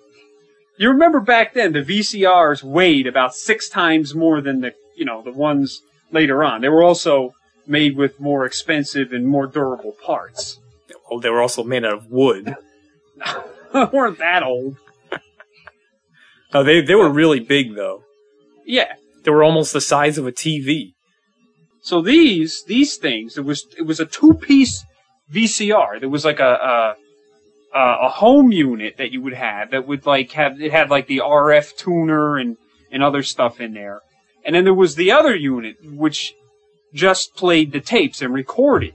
You 0.78 0.90
remember 0.90 1.20
back 1.20 1.54
then 1.54 1.74
the 1.74 1.82
VCRs 1.82 2.64
weighed 2.64 3.08
about 3.08 3.36
six 3.36 3.68
times 3.68 4.16
more 4.16 4.42
than 4.42 4.62
the 4.62 4.74
you 4.96 5.06
know 5.06 5.22
the 5.22 5.32
ones 5.32 5.82
later 6.12 6.44
on. 6.44 6.62
They 6.62 6.70
were 6.70 6.84
also 6.84 7.34
made 7.68 7.98
with 7.98 8.20
more 8.20 8.46
expensive 8.46 9.12
and 9.12 9.28
more 9.28 9.48
durable 9.48 9.96
parts. 10.04 10.60
Oh, 11.12 11.20
they 11.20 11.30
were 11.30 11.42
also 11.42 11.64
made 11.64 11.86
out 11.86 11.94
of 11.94 12.08
wood. 12.08 12.56
weren't 13.92 14.20
that 14.20 14.44
old. 14.44 14.78
Oh, 16.54 16.64
they 16.64 16.82
they 16.82 16.96
were 16.96 17.10
really 17.10 17.40
big 17.40 17.76
though. 17.76 18.04
Yeah. 18.66 18.94
They 19.24 19.32
were 19.32 19.44
almost 19.44 19.74
the 19.74 19.82
size 19.82 20.18
of 20.18 20.26
a 20.26 20.32
TV. 20.32 20.94
So 21.82 22.02
these 22.02 22.64
these 22.64 22.98
things, 22.98 23.38
it 23.38 23.46
was 23.46 23.68
it 23.78 23.84
was 23.84 24.00
a 24.00 24.06
two 24.06 24.34
piece 24.34 24.86
VCR. 25.32 26.00
There 26.00 26.10
was 26.10 26.26
like 26.26 26.40
a, 26.40 26.96
a 27.74 27.96
a 28.02 28.10
home 28.10 28.52
unit 28.52 28.98
that 28.98 29.12
you 29.12 29.22
would 29.22 29.34
have 29.34 29.72
that 29.72 29.88
would 29.88 30.06
like 30.06 30.32
have 30.34 30.62
it 30.62 30.72
had 30.72 30.90
like 30.90 31.08
the 31.08 31.20
RF 31.20 31.76
tuner 31.78 32.38
and 32.38 32.58
and 32.92 33.04
other 33.04 33.24
stuff 33.24 33.60
in 33.60 33.74
there, 33.74 34.02
and 34.44 34.56
then 34.56 34.64
there 34.64 34.74
was 34.74 34.96
the 34.96 35.12
other 35.12 35.36
unit 35.36 35.78
which 35.84 36.34
just 36.94 37.36
played 37.36 37.72
the 37.72 37.82
tapes 37.82 38.22
and 38.22 38.34
recorded. 38.34 38.94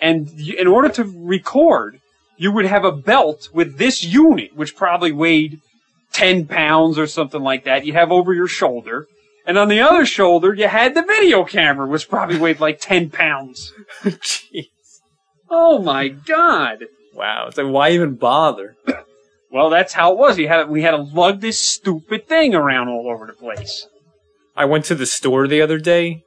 And 0.00 0.28
in 0.40 0.66
order 0.66 0.88
to 0.90 1.04
record, 1.04 2.00
you 2.36 2.50
would 2.50 2.64
have 2.64 2.84
a 2.84 2.90
belt 2.90 3.48
with 3.52 3.78
this 3.78 4.02
unit, 4.02 4.56
which 4.56 4.74
probably 4.74 5.12
weighed 5.12 5.60
10 6.12 6.46
pounds 6.46 6.98
or 6.98 7.06
something 7.06 7.42
like 7.42 7.64
that. 7.64 7.86
You 7.86 7.92
have 7.92 8.10
over 8.10 8.34
your 8.34 8.48
shoulder. 8.48 9.06
And 9.46 9.58
on 9.58 9.68
the 9.68 9.80
other 9.80 10.06
shoulder, 10.06 10.54
you 10.54 10.68
had 10.68 10.94
the 10.94 11.02
video 11.02 11.44
camera, 11.44 11.86
which 11.86 12.08
probably 12.08 12.38
weighed 12.38 12.60
like 12.60 12.80
10 12.80 13.10
pounds. 13.10 13.72
Jeez. 14.02 14.68
Oh 15.48 15.78
my 15.78 16.08
god. 16.08 16.84
Wow. 17.14 17.46
It's 17.48 17.56
like 17.56 17.66
why 17.66 17.90
even 17.90 18.14
bother? 18.14 18.76
Well, 19.50 19.68
that's 19.68 19.92
how 19.92 20.12
it 20.12 20.18
was. 20.18 20.38
You 20.38 20.48
had, 20.48 20.70
we 20.70 20.82
had 20.82 20.92
to 20.92 20.96
lug 20.96 21.40
this 21.40 21.60
stupid 21.60 22.26
thing 22.26 22.54
around 22.54 22.88
all 22.88 23.10
over 23.10 23.26
the 23.26 23.34
place. 23.34 23.86
I 24.56 24.64
went 24.64 24.86
to 24.86 24.94
the 24.94 25.04
store 25.04 25.46
the 25.46 25.60
other 25.60 25.78
day. 25.78 26.24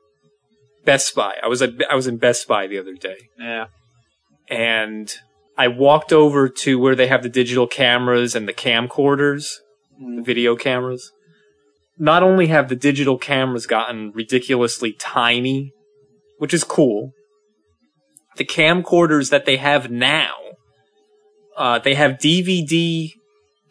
Best 0.83 1.15
Buy. 1.15 1.35
I 1.43 1.47
was 1.47 1.63
at 1.63 1.71
I 1.89 1.95
was 1.95 2.05
in 2.05 2.17
Best 2.17 2.47
Buy 2.47 2.67
the 2.67 2.77
other 2.77 2.93
day. 2.93 3.29
Yeah. 3.39 3.65
and 4.47 5.11
I 5.57 5.67
walked 5.67 6.11
over 6.11 6.49
to 6.49 6.77
where 6.77 6.95
they 6.95 7.07
have 7.07 7.23
the 7.23 7.29
digital 7.29 7.65
cameras 7.65 8.35
and 8.35 8.47
the 8.47 8.53
camcorders, 8.53 9.55
the 9.97 10.05
mm. 10.21 10.25
video 10.25 10.55
cameras. 10.55 11.11
Not 11.97 12.23
only 12.23 12.47
have 12.47 12.67
the 12.67 12.75
digital 12.75 13.17
cameras 13.17 13.65
gotten 13.65 14.11
ridiculously 14.11 14.91
tiny, 14.91 15.71
which 16.39 16.53
is 16.53 16.63
cool, 16.63 17.13
the 18.35 18.45
camcorders 18.45 19.29
that 19.29 19.45
they 19.45 19.57
have 19.57 19.89
now, 19.89 20.35
uh, 21.57 21.79
they 21.79 21.95
have 21.95 22.13
DVD 22.13 23.11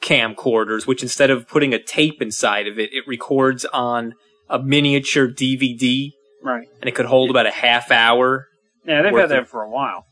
camcorders, 0.01 0.87
which 0.87 1.03
instead 1.03 1.31
of 1.31 1.49
putting 1.49 1.73
a 1.73 1.83
tape 1.83 2.21
inside 2.21 2.67
of 2.67 2.79
it, 2.79 2.93
it 2.93 3.05
records 3.07 3.65
on 3.67 4.15
a 4.49 4.59
miniature 4.63 5.29
DVD, 5.29 6.13
Right. 6.43 6.69
and 6.81 6.89
it 6.89 6.95
could 6.95 7.07
hold 7.07 7.31
about 7.31 7.47
a 7.47 7.51
half 7.51 7.91
hour 7.91 8.49
Yeah, 8.85 9.03
they've 9.03 9.15
had 9.17 9.31
that 9.31 9.49
for 9.49 9.63
a 9.63 9.71
while. 9.71 10.07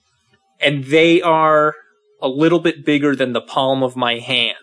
and 0.60 0.84
they 0.84 1.20
are 1.20 1.74
a 2.22 2.28
little 2.28 2.60
bit 2.60 2.84
bigger 2.86 3.14
than 3.16 3.32
the 3.32 3.40
palm 3.40 3.82
of 3.82 3.96
my 3.96 4.18
hand. 4.18 4.56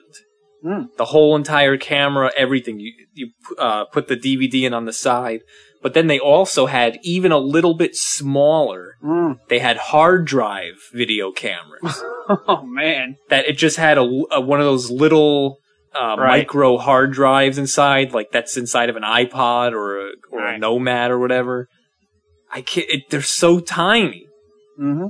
Hmm. 0.63 0.83
The 0.97 1.05
whole 1.05 1.35
entire 1.35 1.77
camera, 1.77 2.31
everything. 2.35 2.79
You 2.79 2.91
you 3.13 3.29
uh, 3.57 3.85
put 3.85 4.07
the 4.07 4.15
DVD 4.17 4.63
in 4.63 4.73
on 4.73 4.85
the 4.85 4.93
side, 4.93 5.41
but 5.81 5.93
then 5.93 6.07
they 6.07 6.19
also 6.19 6.65
had 6.65 6.99
even 7.03 7.31
a 7.31 7.37
little 7.37 7.73
bit 7.75 7.95
smaller. 7.95 8.95
Mm. 9.03 9.37
They 9.49 9.59
had 9.59 9.77
hard 9.77 10.25
drive 10.25 10.75
video 10.93 11.31
cameras 11.31 12.01
Oh 12.47 12.63
man. 12.65 13.15
that 13.29 13.47
it 13.47 13.57
just 13.57 13.77
had 13.77 13.97
a, 13.97 14.01
a- 14.31 14.41
one 14.41 14.59
of 14.59 14.65
those 14.65 14.91
little 14.91 15.57
uh, 15.95 16.15
Right. 16.17 16.39
micro 16.39 16.77
hard 16.77 17.11
drives 17.13 17.57
inside, 17.57 18.13
like 18.13 18.27
that's 18.31 18.57
inside 18.57 18.89
of 18.89 18.95
an 18.95 19.03
iPod 19.03 19.71
or 19.73 20.07
a, 20.07 20.11
or 20.31 20.45
a 20.45 20.57
Nomad 20.59 21.09
or 21.11 21.17
whatever. 21.19 21.67
I 22.51 22.61
can't. 22.61 22.87
It, 22.89 23.09
they're 23.09 23.21
so 23.21 23.59
tiny. 23.59 24.25
Mm-hmm. 24.79 25.07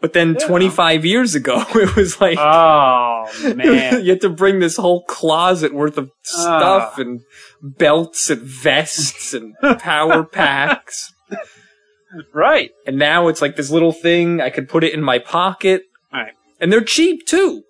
But 0.00 0.12
then 0.12 0.36
Yeah. 0.38 0.46
25 0.46 1.04
years 1.04 1.34
ago, 1.34 1.64
it 1.74 1.96
was 1.96 2.20
like 2.20 2.38
Oh 2.38 3.24
man. 3.56 4.04
you 4.04 4.10
had 4.12 4.20
to 4.22 4.28
bring 4.30 4.60
this 4.60 4.76
whole 4.76 5.02
closet 5.04 5.74
worth 5.74 5.98
of 5.98 6.10
stuff 6.22 6.94
Ah. 6.96 7.00
and 7.00 7.20
belts 7.62 8.30
and 8.30 8.40
vests 8.42 9.34
and 9.34 9.54
power 9.80 10.22
packs. 10.24 11.12
right. 12.32 12.70
And 12.86 12.96
now 12.98 13.28
it's 13.28 13.42
like 13.42 13.56
this 13.56 13.70
little 13.70 13.92
thing. 13.92 14.40
I 14.40 14.50
could 14.50 14.68
put 14.68 14.84
it 14.84 14.94
in 14.94 15.02
my 15.02 15.18
pocket. 15.18 15.82
Right. 16.12 16.32
And 16.60 16.72
they're 16.72 16.80
cheap 16.84 17.26
too. 17.26 17.62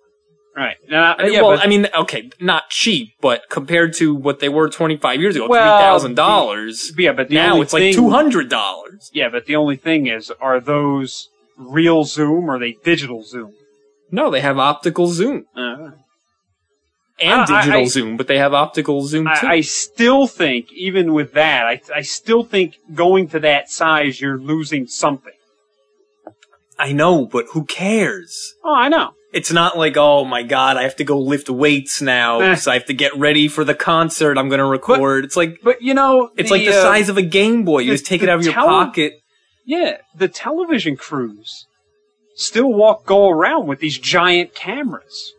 Right. 0.55 0.75
Now, 0.89 1.15
I 1.17 1.23
mean, 1.23 1.33
yeah, 1.33 1.41
well, 1.41 1.55
but 1.57 1.65
I 1.65 1.67
mean, 1.69 1.87
okay, 1.95 2.29
not 2.41 2.69
cheap, 2.69 3.13
but 3.21 3.43
compared 3.49 3.93
to 3.95 4.13
what 4.13 4.39
they 4.39 4.49
were 4.49 4.69
25 4.69 5.21
years 5.21 5.35
ago, 5.35 5.47
well, 5.47 5.99
$3,000. 5.99 6.91
Yeah, 6.97 7.13
but 7.13 7.29
now 7.29 7.61
it's 7.61 7.71
like 7.71 7.95
$200. 7.95 9.09
Yeah, 9.13 9.29
but 9.29 9.45
the 9.45 9.55
only 9.55 9.77
thing 9.77 10.07
is, 10.07 10.31
are 10.41 10.59
those 10.59 11.29
real 11.59 12.03
zoom 12.05 12.49
or 12.49 12.55
are 12.55 12.59
they 12.59 12.77
digital 12.83 13.23
zoom? 13.23 13.53
No, 14.11 14.31
they 14.31 14.41
have 14.41 14.57
optical 14.57 15.07
zoom 15.07 15.45
Uh, 15.55 15.91
and 17.21 17.41
I- 17.41 17.43
I- 17.43 17.61
digital 17.61 17.81
I- 17.81 17.85
zoom, 17.85 18.17
but 18.17 18.27
they 18.27 18.37
have 18.37 18.53
optical 18.53 19.05
zoom 19.05 19.25
too. 19.25 19.47
I, 19.47 19.51
I 19.55 19.61
still 19.61 20.25
think, 20.25 20.71
even 20.73 21.13
with 21.13 21.33
that, 21.33 21.65
I, 21.65 21.81
I 21.93 22.01
still 22.01 22.43
think 22.43 22.75
going 22.93 23.27
to 23.29 23.39
that 23.41 23.69
size, 23.69 24.19
you're 24.21 24.39
losing 24.39 24.87
something. 24.87 25.33
I 26.77 26.93
know, 26.93 27.25
but 27.25 27.47
who 27.51 27.65
cares? 27.65 28.53
Oh, 28.63 28.73
I 28.73 28.87
know. 28.87 29.11
It's 29.33 29.51
not 29.51 29.77
like, 29.77 29.95
oh 29.97 30.23
my 30.25 30.41
god, 30.43 30.77
I 30.77 30.83
have 30.83 30.95
to 30.95 31.03
go 31.03 31.19
lift 31.19 31.49
weights 31.49 32.01
now 32.01 32.39
Eh. 32.39 32.49
because 32.51 32.67
I 32.67 32.73
have 32.75 32.85
to 32.85 32.93
get 32.93 33.15
ready 33.15 33.47
for 33.47 33.63
the 33.63 33.75
concert 33.75 34.37
I'm 34.39 34.47
going 34.49 34.59
to 34.59 34.65
record. 34.65 35.23
it's 35.25 35.35
like 35.37 35.59
But 35.61 35.81
you 35.83 35.93
know, 35.93 36.31
it's 36.37 36.49
like 36.49 36.61
the 36.65 36.69
uh, 36.79 36.81
size 36.81 37.09
of 37.09 37.17
a 37.17 37.21
Game 37.21 37.63
Boy. 37.63 37.79
You 37.79 37.91
the- 37.91 37.93
just 37.97 38.05
take 38.07 38.23
it 38.23 38.29
out 38.29 38.39
of 38.39 38.45
your 38.45 38.53
tele- 38.53 38.67
pocket. 38.67 39.19
Yeah, 39.69 39.97
the 40.15 40.27
television 40.27 40.97
crews 40.97 41.67
still 42.33 42.73
walk 42.73 43.05
go 43.05 43.29
around 43.29 43.67
with 43.67 43.79
these 43.79 43.99
giant 43.99 44.55
cameras. 44.55 45.35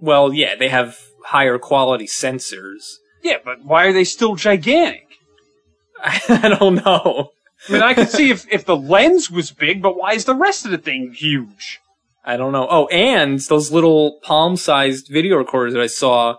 Well, 0.00 0.32
yeah, 0.32 0.56
they 0.56 0.68
have 0.68 0.98
higher 1.26 1.60
quality 1.60 2.08
sensors. 2.08 2.96
Yeah, 3.22 3.36
but 3.44 3.64
why 3.64 3.84
are 3.84 3.92
they 3.92 4.02
still 4.02 4.34
gigantic? 4.34 5.06
I 6.02 6.56
don't 6.58 6.84
know. 6.84 7.30
I 7.68 7.72
mean, 7.72 7.82
I 7.82 7.94
could 7.94 8.08
see 8.08 8.30
if, 8.30 8.44
if 8.52 8.64
the 8.64 8.76
lens 8.76 9.30
was 9.30 9.52
big, 9.52 9.80
but 9.80 9.96
why 9.96 10.14
is 10.14 10.24
the 10.24 10.34
rest 10.34 10.64
of 10.64 10.72
the 10.72 10.78
thing 10.78 11.12
huge? 11.12 11.80
I 12.24 12.36
don't 12.36 12.50
know. 12.50 12.66
Oh, 12.68 12.88
and 12.88 13.38
those 13.38 13.70
little 13.70 14.18
palm-sized 14.24 15.06
video 15.06 15.36
recorders 15.36 15.74
that 15.74 15.82
I 15.82 15.86
saw 15.86 16.38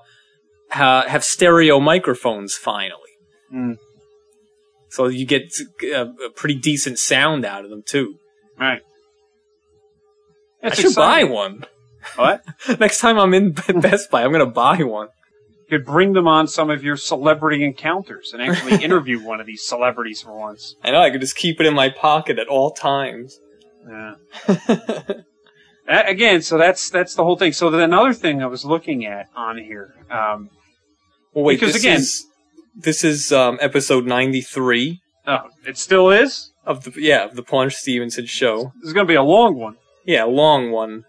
ha- 0.72 1.06
have 1.08 1.24
stereo 1.24 1.80
microphones 1.80 2.58
finally. 2.58 3.00
Mm. 3.50 3.78
So 4.94 5.08
you 5.08 5.26
get 5.26 5.52
a, 5.92 6.02
a 6.04 6.30
pretty 6.36 6.54
decent 6.54 7.00
sound 7.00 7.46
out 7.46 7.64
of 7.64 7.72
them 7.72 7.82
too. 7.84 8.20
Right. 8.60 8.82
I 10.62 10.70
should 10.76 10.86
exciting. 10.86 11.28
buy 11.30 11.34
one. 11.34 11.66
What? 12.16 12.44
Next 12.80 13.00
time 13.00 13.18
I'm 13.18 13.34
in 13.34 13.54
Best 13.54 14.12
Buy, 14.12 14.24
I'm 14.24 14.32
gonna 14.32 14.46
buy 14.46 14.78
one. 14.84 15.08
You 15.68 15.80
could 15.80 15.86
bring 15.88 16.14
them 16.14 16.28
on 16.28 16.48
some 16.48 16.70
of 16.70 16.84
your 16.84 16.96
celebrity 16.96 17.64
encounters 17.66 18.34
and 18.34 18.42
actually 18.44 18.84
interview 18.84 19.20
one 19.20 19.40
of 19.40 19.48
these 19.48 19.66
celebrities 19.66 20.22
for 20.22 20.38
once. 20.38 20.76
I 20.84 20.92
know 20.92 21.02
I 21.02 21.10
could 21.10 21.22
just 21.22 21.36
keep 21.38 21.60
it 21.60 21.66
in 21.66 21.74
my 21.74 21.90
pocket 21.90 22.38
at 22.38 22.48
all 22.48 22.70
times. 22.70 23.40
Yeah. 23.90 24.14
Again, 25.88 26.44
so 26.44 26.60
that's 26.60 26.92
that's 26.92 27.16
the 27.16 27.24
whole 27.24 27.36
thing. 27.36 27.52
So 27.52 27.74
another 27.74 28.14
thing 28.14 28.44
I 28.44 28.46
was 28.46 28.64
looking 28.64 29.06
at 29.08 29.26
on 29.36 29.58
here, 29.58 29.96
um, 30.12 30.50
Well, 31.34 31.46
wait, 31.46 31.60
Because 31.60 31.74
this 31.74 31.82
again- 31.82 31.98
is 32.00 32.26
this 32.76 33.04
is 33.04 33.32
um, 33.32 33.58
episode 33.62 34.06
93 34.06 35.02
oh, 35.28 35.38
it 35.66 35.78
still 35.78 36.10
is. 36.10 36.52
of 36.66 36.84
the 36.84 36.94
yeah 36.98 37.26
of 37.26 37.36
the 37.36 37.44
Paunch 37.44 37.76
Stevenson 37.76 38.26
show. 38.26 38.74
This 38.82 38.88
is 38.88 38.94
going 38.94 39.06
to 39.06 39.12
be 39.12 39.16
a 39.16 39.24
long 39.24 39.56
one. 39.56 39.78
Yeah, 40.06 40.26
a 40.26 40.28
long 40.28 40.72
one. 40.72 41.06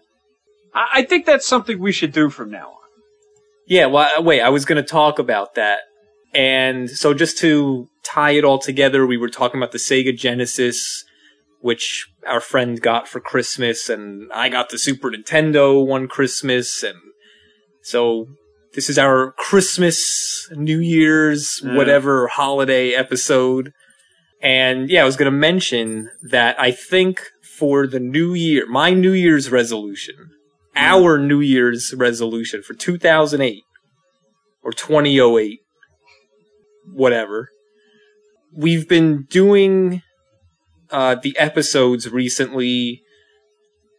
I, 0.73 0.87
I 0.95 1.01
think 1.03 1.25
that's 1.25 1.47
something 1.47 1.79
we 1.79 1.91
should 1.91 2.11
do 2.11 2.29
from 2.29 2.51
now 2.51 2.69
on. 2.69 2.75
Yeah, 3.67 3.87
well, 3.87 4.23
wait, 4.23 4.41
I 4.41 4.49
was 4.49 4.65
going 4.65 4.81
to 4.81 4.87
talk 4.87 5.19
about 5.19 5.55
that. 5.55 5.79
And 6.33 6.89
so 6.89 7.13
just 7.13 7.37
to 7.39 7.89
tie 8.03 8.31
it 8.31 8.43
all 8.43 8.59
together, 8.59 9.05
we 9.07 9.17
were 9.17 9.29
talking 9.29 9.59
about 9.59 9.71
the 9.71 9.77
Sega 9.77 10.15
Genesis, 10.15 11.03
which 11.61 12.07
our 12.27 12.41
friend 12.41 12.79
got 12.81 13.07
for 13.07 13.19
Christmas, 13.19 13.89
and 13.89 14.31
I 14.33 14.49
got 14.49 14.69
the 14.69 14.77
Super 14.77 15.09
Nintendo 15.09 15.85
one 15.85 16.07
Christmas, 16.07 16.83
and 16.83 16.99
so 17.81 18.27
this 18.75 18.89
is 18.89 18.97
our 18.97 19.31
Christmas, 19.33 20.47
New 20.51 20.79
Year's, 20.79 21.61
Yeah. 21.63 21.75
whatever 21.75 22.27
holiday 22.27 22.91
episode. 22.93 23.71
And 24.41 24.89
yeah, 24.89 25.01
I 25.01 25.05
was 25.05 25.15
going 25.15 25.31
to 25.31 25.37
mention 25.37 26.09
that 26.29 26.59
I 26.59 26.71
think 26.71 27.21
for 27.57 27.87
the 27.87 27.99
new 28.01 28.33
year, 28.33 28.65
my 28.67 28.91
New 28.91 29.13
Year's 29.13 29.49
resolution, 29.49 30.15
our 30.75 31.17
New 31.17 31.39
Year's 31.39 31.93
resolution 31.95 32.61
for 32.61 32.73
2008 32.73 33.63
or 34.61 34.71
2008, 34.73 35.59
whatever. 36.91 37.49
We've 38.53 38.87
been 38.87 39.23
doing 39.29 40.01
uh, 40.91 41.15
the 41.15 41.37
episodes 41.39 42.09
recently. 42.09 43.01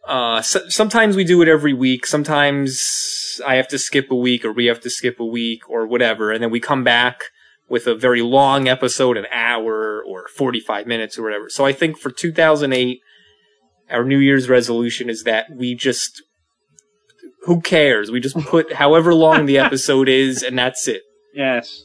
Uh, 0.07 0.41
so- 0.41 0.67
sometimes 0.69 1.15
we 1.15 1.23
do 1.23 1.41
it 1.41 1.47
every 1.47 1.73
week. 1.73 2.05
Sometimes 2.05 3.41
I 3.45 3.55
have 3.55 3.67
to 3.69 3.77
skip 3.77 4.09
a 4.09 4.15
week, 4.15 4.45
or 4.45 4.51
we 4.51 4.65
have 4.67 4.79
to 4.81 4.89
skip 4.89 5.19
a 5.19 5.25
week, 5.25 5.69
or 5.69 5.85
whatever, 5.85 6.31
and 6.31 6.41
then 6.41 6.49
we 6.49 6.59
come 6.59 6.83
back 6.83 7.25
with 7.69 7.85
a 7.87 7.95
very 7.95 8.21
long 8.21 8.67
episode, 8.67 9.17
an 9.17 9.25
hour 9.31 10.01
or 10.01 10.27
45 10.29 10.87
minutes 10.87 11.19
or 11.19 11.23
whatever. 11.23 11.49
So 11.49 11.65
I 11.65 11.73
think 11.73 11.97
for 11.97 12.09
2008, 12.09 13.01
our 13.89 14.05
New 14.05 14.19
Year's 14.19 14.47
resolution 14.49 15.09
is 15.09 15.23
that 15.23 15.47
we 15.53 15.75
just 15.75 16.23
who 17.43 17.61
cares? 17.61 18.11
We 18.11 18.19
just 18.19 18.37
put 18.37 18.73
however 18.83 19.13
long 19.13 19.45
the 19.45 19.57
episode 19.57 20.09
is, 20.09 20.43
and 20.43 20.57
that's 20.57 20.87
it. 20.87 21.03
Yes. 21.33 21.83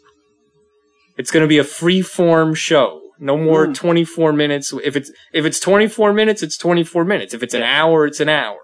It's 1.17 1.31
going 1.31 1.43
to 1.43 1.49
be 1.49 1.59
a 1.59 1.65
free 1.65 2.03
form 2.03 2.55
show. 2.55 3.02
No 3.23 3.37
more 3.39 3.69
Mm. 3.69 3.75
24 3.75 4.33
minutes. 4.33 4.73
If 4.85 4.97
it's 4.97 5.13
if 5.33 5.45
it's 5.45 5.61
24 5.61 6.13
minutes, 6.13 6.43
it's 6.43 6.59
24 6.59 7.05
minutes. 7.05 7.33
If 7.33 7.43
it's 7.45 7.55
an 7.55 7.63
hour, 7.63 8.05
it's 8.05 8.19
an 8.21 8.29
hour. 8.29 8.59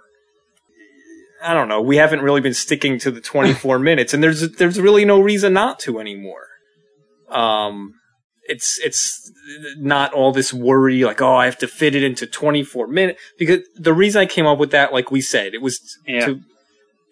I 1.40 1.54
don't 1.54 1.68
know. 1.68 1.80
We 1.80 1.96
haven't 1.98 2.22
really 2.22 2.40
been 2.40 2.54
sticking 2.54 2.98
to 2.98 3.12
the 3.12 3.20
24 3.20 3.78
minutes, 3.90 4.12
and 4.12 4.20
there's 4.22 4.50
there's 4.56 4.80
really 4.80 5.04
no 5.04 5.20
reason 5.20 5.52
not 5.52 5.78
to 5.80 6.00
anymore. 6.00 6.46
Um, 7.30 7.94
it's 8.48 8.80
it's 8.84 9.30
not 9.76 10.12
all 10.12 10.32
this 10.32 10.52
worry 10.52 11.04
like 11.04 11.20
oh 11.22 11.36
I 11.36 11.44
have 11.44 11.58
to 11.58 11.68
fit 11.68 11.94
it 11.94 12.02
into 12.02 12.26
24 12.26 12.88
minutes 12.88 13.20
because 13.38 13.60
the 13.76 13.92
reason 13.92 14.20
I 14.22 14.26
came 14.26 14.46
up 14.46 14.58
with 14.58 14.70
that, 14.72 14.92
like 14.92 15.10
we 15.12 15.20
said, 15.20 15.54
it 15.54 15.62
was 15.62 15.78
Yeah. 16.06 16.26
to 16.26 16.40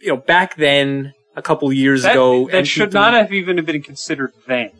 you 0.01 0.09
know 0.09 0.17
back 0.17 0.57
then 0.57 1.13
a 1.37 1.43
couple 1.43 1.73
years 1.73 2.03
That, 2.03 2.13
ago 2.13 2.49
that 2.51 2.67
should 2.67 2.91
MP3 2.91 2.95
not 2.95 3.15
have 3.15 3.33
even 3.33 3.65
been 3.65 3.83
considered 3.83 4.33
then. 4.49 4.71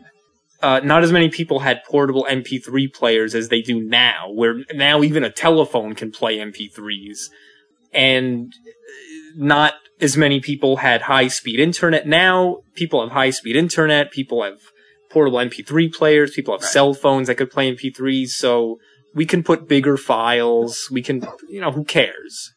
Uh, 0.63 0.81
not 0.83 1.03
as 1.03 1.13
many 1.13 1.29
people 1.29 1.61
had 1.61 1.85
portable 1.85 2.27
MP3 2.29 2.93
players 2.93 3.35
as 3.35 3.49
they 3.49 3.63
do 3.63 3.81
now, 3.81 4.31
where 4.33 4.63
now 4.75 5.03
even 5.03 5.25
a 5.25 5.31
telephone 5.31 5.95
can 5.95 6.11
play 6.11 6.39
MP3s. 6.39 7.29
And 7.93 8.53
not 9.37 9.75
as 10.01 10.17
many 10.17 10.41
people 10.41 10.77
had 10.79 11.03
high 11.03 11.29
speed 11.29 11.61
internet. 11.61 12.07
Now 12.07 12.59
people 12.75 13.01
have 13.03 13.13
high 13.13 13.31
speed 13.31 13.57
internet, 13.57 14.11
people 14.11 14.43
have 14.43 14.61
portable 15.11 15.39
MP3 15.39 15.93
players, 15.93 16.33
people 16.33 16.55
have 16.55 16.63
Right. 16.63 16.71
cell 16.71 16.95
phones 16.95 17.29
that 17.29 17.37
could 17.37 17.51
play 17.51 17.69
MP3s, 17.69 18.31
so 18.31 18.79
we 19.15 19.25
can 19.25 19.43
put 19.43 19.69
bigger 19.69 19.97
files, 19.97 20.89
we 20.91 21.01
can, 21.03 21.27
you 21.49 21.61
know, 21.61 21.71
who 21.71 21.85
cares? 21.85 22.53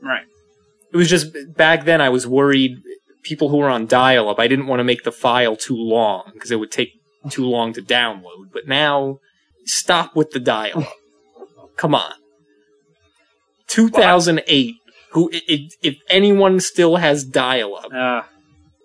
Right. 0.00 0.24
It 0.92 0.96
was 0.96 1.08
just 1.08 1.32
back 1.56 1.84
then 1.84 2.00
I 2.00 2.08
was 2.08 2.26
worried 2.26 2.78
people 3.22 3.48
who 3.48 3.56
were 3.56 3.70
on 3.70 3.86
dial 3.86 4.28
up, 4.28 4.38
I 4.38 4.46
didn't 4.46 4.66
want 4.66 4.80
to 4.80 4.84
make 4.84 5.02
the 5.02 5.12
file 5.12 5.56
too 5.56 5.76
long 5.76 6.30
because 6.32 6.50
it 6.50 6.60
would 6.60 6.70
take 6.70 6.92
too 7.30 7.44
long 7.46 7.72
to 7.74 7.82
download. 7.82 8.52
But 8.52 8.66
now, 8.68 9.18
stop 9.64 10.14
with 10.16 10.30
the 10.32 10.40
dial 10.40 10.78
up. 10.80 10.92
Come 11.76 11.94
on. 11.94 12.12
2008. 13.68 14.74
Who, 15.12 15.30
if, 15.32 15.74
if 15.82 15.96
anyone 16.08 16.58
still 16.60 16.96
has 16.96 17.24
dial 17.24 17.76
up, 17.76 17.92
Uh, 17.92 18.22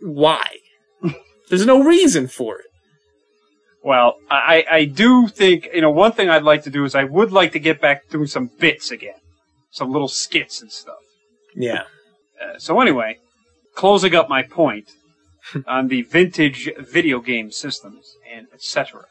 why? 0.01 0.45
There's 1.49 1.65
no 1.65 1.83
reason 1.83 2.27
for 2.27 2.59
it. 2.59 2.65
well, 3.83 4.17
I, 4.29 4.63
I 4.69 4.85
do 4.85 5.27
think, 5.27 5.67
you 5.73 5.81
know, 5.81 5.89
one 5.89 6.11
thing 6.11 6.29
I'd 6.29 6.43
like 6.43 6.63
to 6.63 6.69
do 6.69 6.85
is 6.85 6.93
I 6.93 7.05
would 7.05 7.31
like 7.31 7.53
to 7.53 7.59
get 7.59 7.81
back 7.81 8.05
through 8.07 8.27
some 8.27 8.51
bits 8.59 8.91
again. 8.91 9.15
Some 9.71 9.91
little 9.91 10.07
skits 10.07 10.61
and 10.61 10.71
stuff. 10.71 10.99
Yeah. 11.55 11.83
Uh, 12.39 12.59
so 12.59 12.79
anyway, 12.79 13.17
closing 13.75 14.13
up 14.13 14.29
my 14.29 14.43
point 14.43 14.91
on 15.67 15.87
the 15.87 16.03
vintage 16.03 16.69
video 16.77 17.19
game 17.19 17.51
systems 17.51 18.15
and 18.33 18.47
etc. 18.53 19.05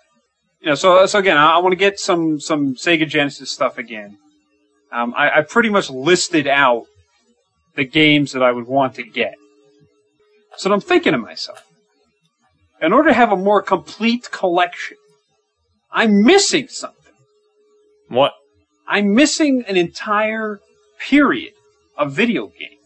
You 0.60 0.68
know, 0.68 0.74
so 0.74 1.06
so 1.06 1.18
again, 1.18 1.36
I, 1.36 1.56
I 1.56 1.58
want 1.58 1.72
to 1.72 1.76
get 1.76 1.98
some 1.98 2.40
some 2.40 2.74
Sega 2.74 3.08
Genesis 3.08 3.50
stuff 3.50 3.78
again. 3.78 4.18
Um, 4.90 5.14
I, 5.16 5.38
I 5.38 5.42
pretty 5.42 5.68
much 5.68 5.90
listed 5.90 6.46
out 6.46 6.86
the 7.74 7.84
games 7.84 8.32
that 8.32 8.42
I 8.42 8.52
would 8.52 8.66
want 8.66 8.94
to 8.94 9.02
get. 9.02 9.34
So 10.56 10.72
I'm 10.72 10.80
thinking 10.80 11.12
to 11.12 11.18
myself, 11.18 11.62
in 12.80 12.92
order 12.92 13.10
to 13.10 13.14
have 13.14 13.30
a 13.30 13.36
more 13.36 13.62
complete 13.62 14.30
collection, 14.32 14.96
I'm 15.92 16.24
missing 16.24 16.68
something. 16.68 17.14
What? 18.08 18.32
I'm 18.86 19.14
missing 19.14 19.64
an 19.68 19.76
entire 19.76 20.60
period 20.98 21.52
of 21.96 22.12
video 22.12 22.46
games. 22.48 22.77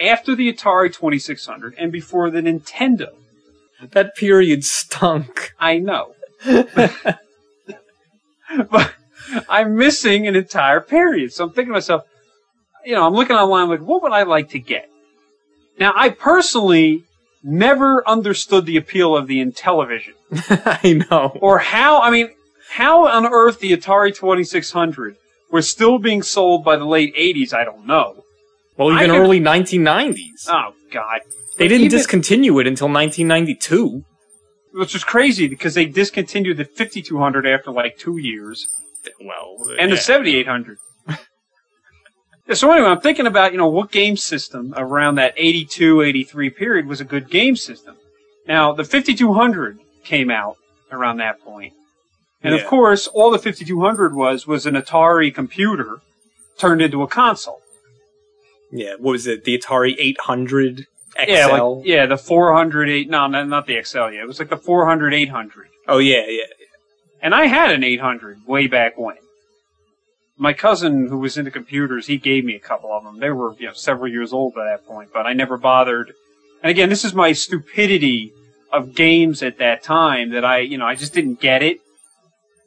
After 0.00 0.34
the 0.34 0.52
Atari 0.52 0.92
2600 0.92 1.74
and 1.78 1.92
before 1.92 2.30
the 2.30 2.40
Nintendo. 2.40 3.08
That 3.90 4.14
period 4.16 4.64
stunk. 4.64 5.52
I 5.58 5.78
know. 5.78 6.14
but 8.70 8.94
I'm 9.48 9.76
missing 9.76 10.26
an 10.26 10.36
entire 10.36 10.80
period. 10.80 11.32
So 11.32 11.44
I'm 11.44 11.50
thinking 11.50 11.70
to 11.70 11.74
myself, 11.74 12.04
you 12.84 12.94
know, 12.94 13.06
I'm 13.06 13.14
looking 13.14 13.36
online 13.36 13.68
like, 13.68 13.80
what 13.80 14.02
would 14.02 14.12
I 14.12 14.22
like 14.22 14.50
to 14.50 14.58
get? 14.58 14.90
Now, 15.78 15.92
I 15.96 16.10
personally 16.10 17.04
never 17.42 18.06
understood 18.08 18.66
the 18.66 18.76
appeal 18.76 19.16
of 19.16 19.26
the 19.26 19.44
Intellivision. 19.44 20.14
I 20.82 21.04
know. 21.10 21.36
or 21.40 21.58
how 21.58 22.00
I 22.00 22.10
mean, 22.10 22.30
how 22.70 23.06
on 23.06 23.26
earth 23.26 23.60
the 23.60 23.72
Atari 23.72 24.14
2600 24.14 25.16
was 25.50 25.68
still 25.70 25.98
being 25.98 26.22
sold 26.22 26.64
by 26.64 26.76
the 26.76 26.84
late 26.84 27.14
80s? 27.16 27.52
I 27.52 27.64
don't 27.64 27.86
know. 27.86 28.23
Well, 28.76 28.92
even 28.92 29.10
could- 29.10 29.18
early 29.18 29.40
1990s. 29.40 30.48
Oh 30.48 30.74
God, 30.92 31.20
they 31.58 31.68
didn't 31.68 31.86
even- 31.86 31.96
discontinue 31.98 32.58
it 32.58 32.66
until 32.66 32.88
1992. 32.88 34.04
which 34.72 34.94
is 34.96 35.04
crazy 35.04 35.46
because 35.46 35.74
they 35.74 35.84
discontinued 35.86 36.56
the 36.56 36.64
5200 36.64 37.46
after 37.46 37.70
like 37.70 37.96
two 37.96 38.16
years, 38.18 38.66
Well, 39.20 39.56
and 39.78 39.92
the 39.92 39.96
yeah. 39.96 40.00
7800. 40.02 40.78
Yeah, 42.48 42.54
so 42.54 42.72
anyway, 42.72 42.88
I'm 42.88 43.00
thinking 43.00 43.26
about 43.28 43.52
you 43.52 43.58
know 43.58 43.68
what 43.68 43.92
game 43.92 44.16
system 44.16 44.74
around 44.76 45.14
that 45.14 45.32
82, 45.36 46.02
83 46.02 46.50
period 46.50 46.86
was 46.86 47.00
a 47.00 47.04
good 47.04 47.30
game 47.30 47.54
system. 47.54 47.96
Now 48.48 48.72
the 48.72 48.82
5200 48.84 49.78
came 50.02 50.30
out 50.30 50.56
around 50.90 51.18
that 51.18 51.40
point. 51.40 51.72
And 52.42 52.54
Yeah. 52.54 52.60
of 52.60 52.66
course, 52.66 53.06
all 53.06 53.30
the 53.30 53.38
5200 53.38 54.14
was 54.14 54.46
was 54.46 54.66
an 54.66 54.74
Atari 54.74 55.32
computer 55.32 56.00
turned 56.58 56.82
into 56.82 57.02
a 57.02 57.06
console. 57.06 57.60
Yeah, 58.74 58.94
what 58.98 59.12
was 59.12 59.28
it? 59.28 59.44
The 59.44 59.56
Atari 59.56 59.94
800 59.96 60.86
XL? 61.16 61.30
Yeah, 61.30 61.46
like 61.46 61.86
yeah, 61.86 62.06
the 62.06 62.18
408. 62.18 63.08
No, 63.08 63.28
no, 63.28 63.44
not 63.44 63.68
the 63.68 63.80
XL. 63.80 64.10
Yeah, 64.10 64.22
it 64.22 64.26
was 64.26 64.40
like 64.40 64.50
the 64.50 64.56
400, 64.56 65.14
800. 65.14 65.68
Oh, 65.86 65.98
yeah, 65.98 66.26
yeah. 66.26 66.42
And 67.22 67.36
I 67.36 67.46
had 67.46 67.70
an 67.70 67.84
800 67.84 68.46
way 68.48 68.66
back 68.66 68.98
when. 68.98 69.16
My 70.36 70.52
cousin, 70.52 71.06
who 71.06 71.18
was 71.18 71.38
into 71.38 71.52
computers, 71.52 72.08
he 72.08 72.18
gave 72.18 72.44
me 72.44 72.56
a 72.56 72.60
couple 72.60 72.92
of 72.92 73.04
them. 73.04 73.20
They 73.20 73.30
were, 73.30 73.54
you 73.60 73.68
know, 73.68 73.74
several 73.74 74.10
years 74.10 74.32
old 74.32 74.54
by 74.54 74.64
that 74.64 74.84
point, 74.84 75.10
but 75.14 75.24
I 75.24 75.34
never 75.34 75.56
bothered. 75.56 76.12
And 76.60 76.70
again, 76.70 76.88
this 76.88 77.04
is 77.04 77.14
my 77.14 77.32
stupidity 77.32 78.32
of 78.72 78.96
games 78.96 79.40
at 79.40 79.58
that 79.58 79.84
time 79.84 80.30
that 80.30 80.44
I, 80.44 80.58
you 80.58 80.78
know, 80.78 80.86
I 80.86 80.96
just 80.96 81.14
didn't 81.14 81.40
get 81.40 81.62
it. 81.62 81.78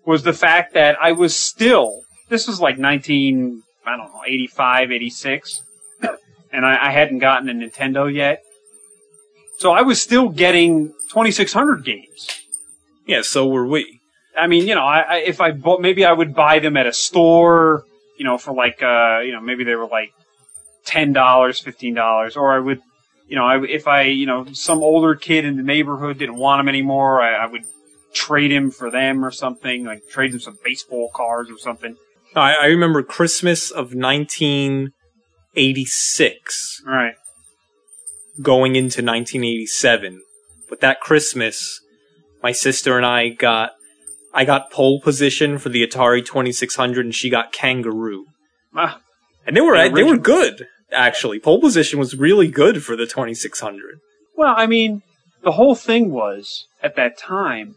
Was 0.05 0.23
the 0.23 0.31
fact 0.31 0.73
that 0.73 0.95
I 1.01 1.11
was 1.11 1.35
still, 1.35 2.03
this 2.29 2.47
was 2.47 2.61
like 2.61 2.77
19, 2.77 3.61
I 3.85 3.97
don't 3.97 4.13
know, 4.13 4.23
85, 4.25 4.93
86. 4.93 5.63
And 6.51 6.65
I, 6.65 6.87
I 6.87 6.91
hadn't 6.91 7.19
gotten 7.19 7.49
a 7.49 7.53
Nintendo 7.53 8.13
yet. 8.13 8.43
So 9.57 9.71
I 9.71 9.81
was 9.81 10.01
still 10.01 10.29
getting 10.29 10.89
2600 11.09 11.83
games. 11.83 12.29
Yeah, 13.05 13.21
so 13.23 13.47
were 13.47 13.65
we. 13.65 13.99
I 14.37 14.47
mean, 14.47 14.67
you 14.67 14.75
know, 14.75 14.83
I, 14.83 14.99
I 14.99 15.15
if 15.17 15.41
I 15.41 15.51
bought, 15.51 15.81
maybe 15.81 16.05
I 16.05 16.11
would 16.11 16.35
buy 16.35 16.59
them 16.59 16.77
at 16.77 16.85
a 16.85 16.93
store, 16.93 17.83
you 18.17 18.25
know, 18.25 18.37
for 18.37 18.53
like, 18.53 18.83
uh, 18.83 19.19
you 19.19 19.31
know, 19.31 19.41
maybe 19.41 19.63
they 19.63 19.75
were 19.75 19.87
like 19.87 20.11
ten 20.85 21.11
dollars, 21.11 21.59
fifteen 21.59 21.95
dollars, 21.95 22.35
or 22.37 22.53
I 22.53 22.59
would, 22.59 22.81
you 23.27 23.35
know, 23.35 23.45
I, 23.45 23.63
if 23.65 23.87
I, 23.87 24.03
you 24.03 24.27
know, 24.27 24.45
some 24.53 24.83
older 24.83 25.15
kid 25.15 25.43
in 25.43 25.57
the 25.57 25.63
neighborhood 25.63 26.19
didn't 26.19 26.35
want 26.35 26.59
them 26.59 26.69
anymore, 26.69 27.21
I, 27.21 27.33
I 27.33 27.47
would 27.47 27.63
trade 28.13 28.51
him 28.51 28.69
for 28.69 28.91
them 28.91 29.25
or 29.25 29.31
something, 29.31 29.85
like 29.85 30.07
trade 30.09 30.33
them 30.33 30.39
some 30.39 30.57
baseball 30.63 31.09
cards 31.13 31.49
or 31.49 31.57
something. 31.57 31.95
I, 32.35 32.55
I 32.55 32.65
remember 32.67 33.01
Christmas 33.03 33.71
of 33.71 33.95
1986 35.57 36.81
Right. 36.85 37.15
going 38.41 38.75
into 38.75 39.01
1987. 39.01 40.21
But 40.69 40.81
that 40.81 41.01
Christmas, 41.01 41.81
my 42.43 42.51
sister 42.51 42.97
and 42.97 43.05
I 43.05 43.29
got, 43.29 43.71
I 44.33 44.45
got 44.45 44.71
pole 44.71 45.01
position 45.01 45.57
for 45.57 45.69
the 45.69 45.85
Atari 45.85 46.23
2600 46.25 47.05
and 47.05 47.15
she 47.15 47.29
got 47.29 47.51
Kangaroo. 47.51 48.25
Ah, 48.75 48.99
And 49.45 49.55
they 49.55 49.61
were, 49.61 49.75
The 49.89 49.95
they 49.95 50.03
were 50.03 50.17
good, 50.17 50.67
actually. 50.91 51.39
Pole 51.39 51.59
position 51.59 51.97
was 51.99 52.15
really 52.15 52.47
good 52.47 52.83
for 52.83 52.95
the 52.95 53.05
2600. 53.07 53.99
well, 54.35 54.53
I 54.55 54.67
mean, 54.67 55.01
the 55.43 55.53
whole 55.53 55.73
thing 55.75 56.11
was 56.11 56.67
at 56.83 56.95
that 56.95 57.17
time, 57.17 57.75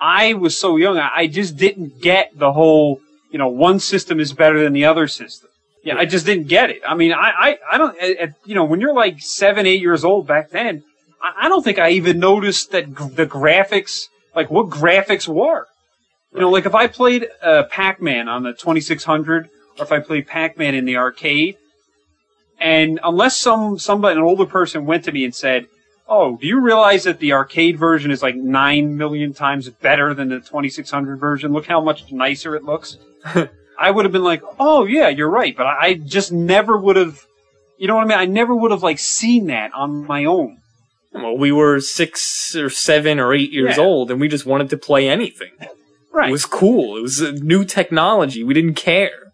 I 0.00 0.32
was 0.34 0.56
so 0.56 0.76
young, 0.76 0.96
I 0.96 1.26
just 1.26 1.56
didn't 1.56 2.00
get 2.00 2.30
the 2.38 2.52
whole, 2.52 3.00
you 3.30 3.38
know, 3.38 3.48
one 3.48 3.80
system 3.80 4.20
is 4.20 4.32
better 4.32 4.62
than 4.62 4.72
the 4.72 4.84
other 4.86 5.08
system. 5.08 5.47
Yeah, 5.88 5.96
I 5.96 6.04
just 6.04 6.26
didn't 6.26 6.48
get 6.48 6.68
it. 6.68 6.82
I 6.86 6.94
mean, 6.94 7.14
I, 7.14 7.32
I, 7.38 7.58
I 7.72 7.78
don't, 7.78 7.98
at, 7.98 8.34
you 8.44 8.54
know, 8.54 8.64
when 8.64 8.78
you're 8.78 8.92
like 8.92 9.22
seven, 9.22 9.66
eight 9.66 9.80
years 9.80 10.04
old 10.04 10.26
back 10.26 10.50
then, 10.50 10.84
I, 11.22 11.46
I 11.46 11.48
don't 11.48 11.62
think 11.62 11.78
I 11.78 11.92
even 11.92 12.18
noticed 12.18 12.72
that 12.72 12.88
g- 12.94 13.08
the 13.08 13.24
graphics, 13.24 14.08
like 14.36 14.50
what 14.50 14.68
graphics 14.68 15.26
were. 15.26 15.66
You 16.34 16.40
know, 16.40 16.50
like 16.50 16.66
if 16.66 16.74
I 16.74 16.88
played 16.88 17.28
uh, 17.40 17.62
Pac-Man 17.70 18.28
on 18.28 18.42
the 18.42 18.52
2600, 18.52 19.46
or 19.78 19.82
if 19.82 19.90
I 19.90 20.00
played 20.00 20.26
Pac-Man 20.26 20.74
in 20.74 20.84
the 20.84 20.98
arcade, 20.98 21.56
and 22.60 23.00
unless 23.02 23.38
some 23.38 23.78
somebody, 23.78 24.18
an 24.18 24.22
older 24.22 24.44
person, 24.44 24.84
went 24.84 25.04
to 25.04 25.12
me 25.12 25.24
and 25.24 25.34
said, 25.34 25.68
"Oh, 26.06 26.36
do 26.36 26.46
you 26.46 26.60
realize 26.60 27.04
that 27.04 27.18
the 27.18 27.32
arcade 27.32 27.78
version 27.78 28.10
is 28.10 28.22
like 28.22 28.36
nine 28.36 28.94
million 28.98 29.32
times 29.32 29.70
better 29.70 30.12
than 30.12 30.28
the 30.28 30.40
2600 30.40 31.18
version? 31.18 31.52
Look 31.54 31.66
how 31.66 31.80
much 31.80 32.12
nicer 32.12 32.54
it 32.54 32.64
looks." 32.64 32.98
I 33.78 33.90
would 33.90 34.04
have 34.04 34.12
been 34.12 34.24
like, 34.24 34.42
"Oh 34.58 34.84
yeah, 34.84 35.08
you're 35.08 35.30
right," 35.30 35.56
but 35.56 35.66
I 35.66 35.76
I 35.86 35.94
just 35.94 36.32
never 36.32 36.76
would 36.76 36.96
have 36.96 37.24
You 37.78 37.86
know 37.86 37.94
what 37.94 38.04
I 38.06 38.08
mean? 38.08 38.18
I 38.18 38.24
never 38.26 38.54
would 38.56 38.72
have 38.72 38.82
like 38.82 38.98
seen 38.98 39.46
that 39.46 39.72
on 39.72 40.04
my 40.06 40.24
own. 40.24 40.58
Well, 41.12 41.36
we 41.38 41.52
were 41.52 41.80
six 41.80 42.54
or 42.56 42.68
seven 42.70 43.20
or 43.20 43.32
eight 43.32 43.52
years 43.52 43.76
Yeah. 43.76 43.84
old, 43.84 44.10
and 44.10 44.20
we 44.20 44.26
just 44.28 44.44
wanted 44.46 44.68
to 44.70 44.76
play 44.76 45.08
anything. 45.08 45.52
Right. 46.12 46.28
It 46.28 46.32
was 46.32 46.44
cool. 46.44 46.96
It 46.96 47.02
was 47.02 47.20
a 47.20 47.30
new 47.32 47.64
technology. 47.64 48.42
We 48.42 48.52
didn't 48.54 48.74
care. 48.74 49.32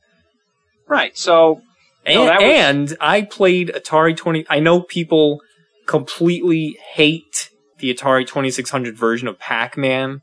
right. 0.86 1.16
So 1.16 1.62
And, 2.06 2.16
No, 2.16 2.24
was- 2.24 2.42
and 2.42 2.96
I 3.00 3.22
played 3.22 3.68
Atari 3.74 4.14
20. 4.14 4.44
I 4.50 4.60
know 4.60 4.82
people 4.82 5.40
completely 5.86 6.76
hate 6.92 7.48
the 7.78 7.92
Atari 7.94 8.26
2600 8.26 8.94
version 8.96 9.26
of 9.28 9.38
Pac 9.38 9.76
Man. 9.78 10.20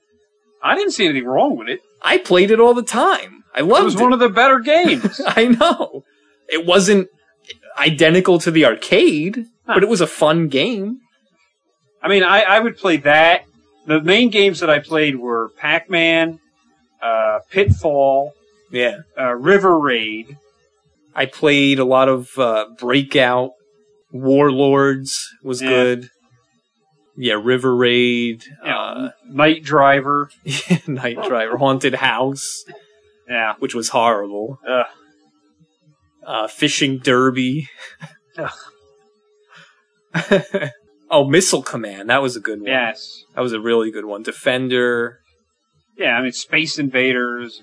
I 0.62 0.76
didn't 0.76 0.92
see 0.92 1.06
anything 1.06 1.26
wrong 1.28 1.58
with 1.58 1.70
it. 1.70 1.80
I 2.04 2.18
played 2.20 2.52
it 2.52 2.60
all 2.60 2.76
the 2.76 2.84
time. 2.84 3.41
I 3.54 3.62
loved 3.62 3.82
It 3.82 3.86
was 3.86 3.96
it. 3.96 4.02
one 4.02 4.14
of 4.14 4.20
the 4.20 4.30
better 4.30 4.60
games. 4.60 5.20
I 5.28 5.46
know. 5.48 6.04
It 6.50 6.66
wasn't 6.66 7.08
identical 7.78 8.40
to 8.40 8.52
the 8.52 8.66
arcade, 8.66 9.46
but 9.66 9.84
it 9.84 9.90
was 9.90 10.02
a 10.02 10.08
fun 10.08 10.48
game. 10.48 11.00
I 12.04 12.08
mean, 12.08 12.24
I, 12.24 12.42
I 12.42 12.60
would 12.60 12.78
play 12.78 12.98
that. 12.98 13.44
The 13.88 14.02
main 14.02 14.30
games 14.30 14.60
that 14.60 14.70
I 14.70 14.80
played 14.80 15.16
were 15.18 15.50
Pac-Man, 15.58 16.40
uh, 17.02 17.40
Pitfall, 17.50 18.34
Yeah. 18.72 19.00
uh, 19.20 19.34
River 19.36 19.80
Raid. 19.80 20.38
I 21.16 21.26
played 21.26 21.80
a 21.80 21.86
lot 21.86 22.08
of 22.10 22.30
uh, 22.38 22.66
Breakout, 22.80 23.52
Warlords 24.12 25.30
was 25.44 25.62
Yeah. 25.62 25.70
good. 25.70 26.10
Yeah, 27.18 27.40
River 27.42 27.76
Raid, 27.76 28.44
know, 28.64 28.70
uh, 28.72 29.10
Night 29.28 29.64
Driver. 29.64 30.30
Night 30.88 31.18
Driver, 31.28 31.58
Haunted 31.58 31.96
House, 31.96 32.64
Yeah. 33.32 33.54
which 33.60 33.74
was 33.74 33.90
horrible. 33.90 34.60
Ugh. 34.68 34.86
Uh, 36.26 36.48
Fishing 36.48 36.98
Derby. 37.00 37.70
Ugh. 38.38 38.52
oh, 41.10 41.26
Missile 41.28 41.64
Command, 41.64 42.10
that 42.10 42.22
was 42.22 42.36
a 42.36 42.40
good 42.40 42.60
one. 42.60 42.68
Yes. 42.70 43.24
That 43.36 43.42
was 43.42 43.54
a 43.54 43.60
really 43.60 43.92
good 43.92 44.06
one. 44.06 44.24
Defender. 44.24 45.20
Yeah, 45.98 46.18
I 46.18 46.22
mean, 46.22 46.32
Space 46.32 46.78
Invaders, 46.80 47.62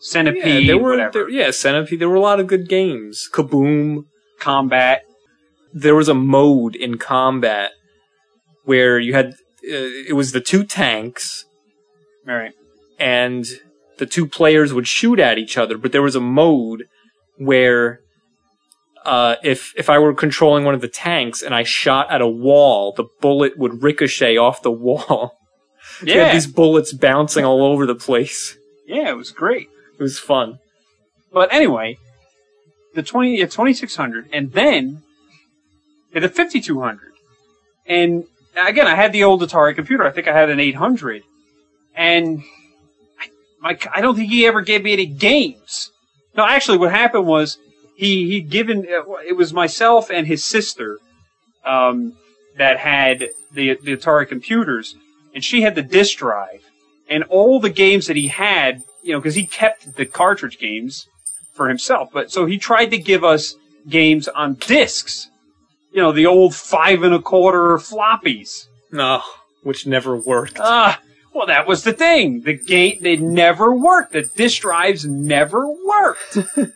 Centipede, 0.00 0.64
Yeah, 0.64 0.66
there 0.74 0.78
were 0.78 0.90
whatever. 0.90 1.12
there, 1.12 1.28
yeah, 1.30 1.50
Centipede. 1.50 2.00
There 2.00 2.08
were 2.08 2.14
a 2.16 2.20
lot 2.20 2.40
of 2.40 2.46
good 2.46 2.68
games. 2.68 3.28
Kaboom. 3.32 4.04
Combat. 4.40 5.02
there 5.72 5.94
was 5.94 6.08
a 6.08 6.14
mode 6.14 6.76
in 6.76 6.98
combat 6.98 7.70
where 8.64 8.98
you 8.98 9.14
had 9.14 9.28
uh, 9.32 9.32
it 10.08 10.14
was 10.14 10.32
the 10.32 10.40
two 10.40 10.64
tanks 10.64 11.46
All 12.28 12.34
right. 12.34 12.52
and 12.98 13.46
the 13.98 14.06
two 14.06 14.26
players 14.26 14.72
would 14.74 14.86
shoot 14.88 15.18
at 15.18 15.38
each 15.38 15.56
other 15.58 15.76
but 15.78 15.92
there 15.92 16.02
was 16.02 16.16
a 16.16 16.20
mode 16.20 16.84
where 17.38 18.00
uh, 19.04 19.36
if 19.42 19.72
if 19.76 19.90
I 19.90 19.98
were 19.98 20.14
controlling 20.14 20.64
one 20.64 20.74
of 20.74 20.80
the 20.80 20.88
tanks 20.88 21.42
and 21.42 21.54
I 21.54 21.62
shot 21.62 22.10
at 22.10 22.22
a 22.22 22.26
wall, 22.28 22.92
the 22.96 23.04
bullet 23.20 23.58
would 23.58 23.82
ricochet 23.82 24.36
off 24.38 24.62
the 24.62 24.70
wall. 24.72 25.32
You 26.02 26.14
had 26.18 26.28
Yeah. 26.28 26.32
these 26.32 26.46
bullets 26.46 26.94
bouncing 26.94 27.44
all 27.44 27.62
over 27.62 27.84
the 27.84 27.94
place. 27.94 28.56
Yeah, 28.86 29.10
it 29.10 29.16
was 29.18 29.30
great. 29.30 29.68
It 29.98 30.02
was 30.02 30.18
fun. 30.18 30.58
But 31.30 31.52
anyway, 31.52 31.98
the 32.94 33.02
20, 33.02 33.36
yeah, 33.38 33.44
2600, 33.44 34.30
and 34.32 34.52
then 34.52 35.02
the 36.14 36.22
5200. 36.28 37.12
And 37.86 38.24
again, 38.56 38.86
I 38.86 38.94
had 38.94 39.12
the 39.12 39.22
old 39.24 39.42
Atari 39.42 39.74
computer. 39.74 40.04
I 40.04 40.10
think 40.10 40.26
I 40.26 40.32
had 40.32 40.48
an 40.48 40.58
800. 40.58 41.22
And 41.94 42.42
my, 43.64 43.78
I 43.94 44.02
don't 44.02 44.14
think 44.14 44.30
he 44.30 44.46
ever 44.46 44.60
gave 44.60 44.84
me 44.84 44.92
any 44.92 45.06
games. 45.06 45.90
No, 46.36 46.44
actually, 46.46 46.76
what 46.76 46.90
happened 46.90 47.26
was 47.26 47.56
he 47.96 48.28
he'd 48.28 48.50
given 48.50 48.80
uh, 48.80 49.12
it 49.26 49.36
was 49.36 49.54
myself 49.54 50.10
and 50.10 50.26
his 50.26 50.44
sister 50.44 50.98
um, 51.64 52.12
that 52.58 52.78
had 52.78 53.30
the 53.52 53.76
the 53.82 53.96
Atari 53.96 54.28
computers, 54.28 54.94
and 55.34 55.42
she 55.42 55.62
had 55.62 55.74
the 55.74 55.82
disk 55.82 56.18
drive, 56.18 56.62
and 57.08 57.24
all 57.24 57.58
the 57.58 57.70
games 57.70 58.06
that 58.06 58.16
he 58.16 58.28
had, 58.28 58.82
you 59.02 59.12
know, 59.12 59.18
because 59.18 59.34
he 59.34 59.46
kept 59.46 59.96
the 59.96 60.04
cartridge 60.04 60.58
games 60.58 61.06
for 61.54 61.68
himself. 61.68 62.10
But 62.12 62.30
so 62.30 62.44
he 62.44 62.58
tried 62.58 62.90
to 62.90 62.98
give 62.98 63.24
us 63.24 63.54
games 63.88 64.28
on 64.28 64.54
discs, 64.54 65.30
you 65.90 66.02
know, 66.02 66.12
the 66.12 66.26
old 66.26 66.54
five 66.54 67.02
and 67.02 67.14
a 67.14 67.22
quarter 67.22 67.78
floppies. 67.78 68.66
No, 68.92 69.22
which 69.62 69.86
never 69.86 70.16
worked. 70.16 70.58
Ah, 70.60 71.00
well, 71.34 71.46
that 71.48 71.66
was 71.66 71.82
the 71.82 71.92
thing. 71.92 72.42
The 72.42 72.54
game 72.54 72.98
they 73.00 73.16
never 73.16 73.74
worked. 73.74 74.12
The 74.12 74.22
disk 74.22 74.62
drives 74.62 75.04
never 75.04 75.68
worked. 75.68 76.38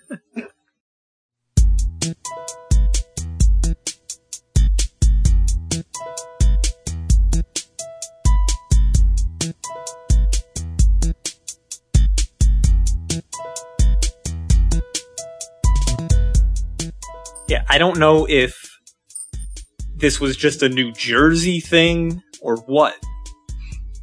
Yeah, 17.48 17.64
I 17.66 17.78
don't 17.78 17.98
know 17.98 18.26
if 18.28 18.78
this 19.96 20.20
was 20.20 20.36
just 20.36 20.62
a 20.62 20.68
New 20.68 20.92
Jersey 20.92 21.60
thing 21.60 22.22
or 22.42 22.56
what, 22.56 22.94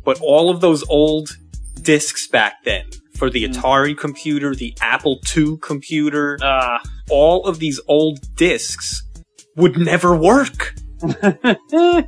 but 0.05 0.19
all 0.21 0.49
of 0.49 0.61
those 0.61 0.83
old 0.87 1.37
discs 1.81 2.27
back 2.27 2.63
then 2.63 2.85
for 3.17 3.29
the 3.29 3.47
Atari 3.47 3.97
computer, 3.97 4.53
the 4.55 4.73
Apple 4.81 5.19
II 5.35 5.57
computer, 5.61 6.37
Ah, 6.41 6.79
all 7.09 7.45
of 7.45 7.59
these 7.59 7.79
old 7.87 8.19
discs 8.35 9.03
would 9.55 9.77
never 9.77 10.15
work. 10.15 10.75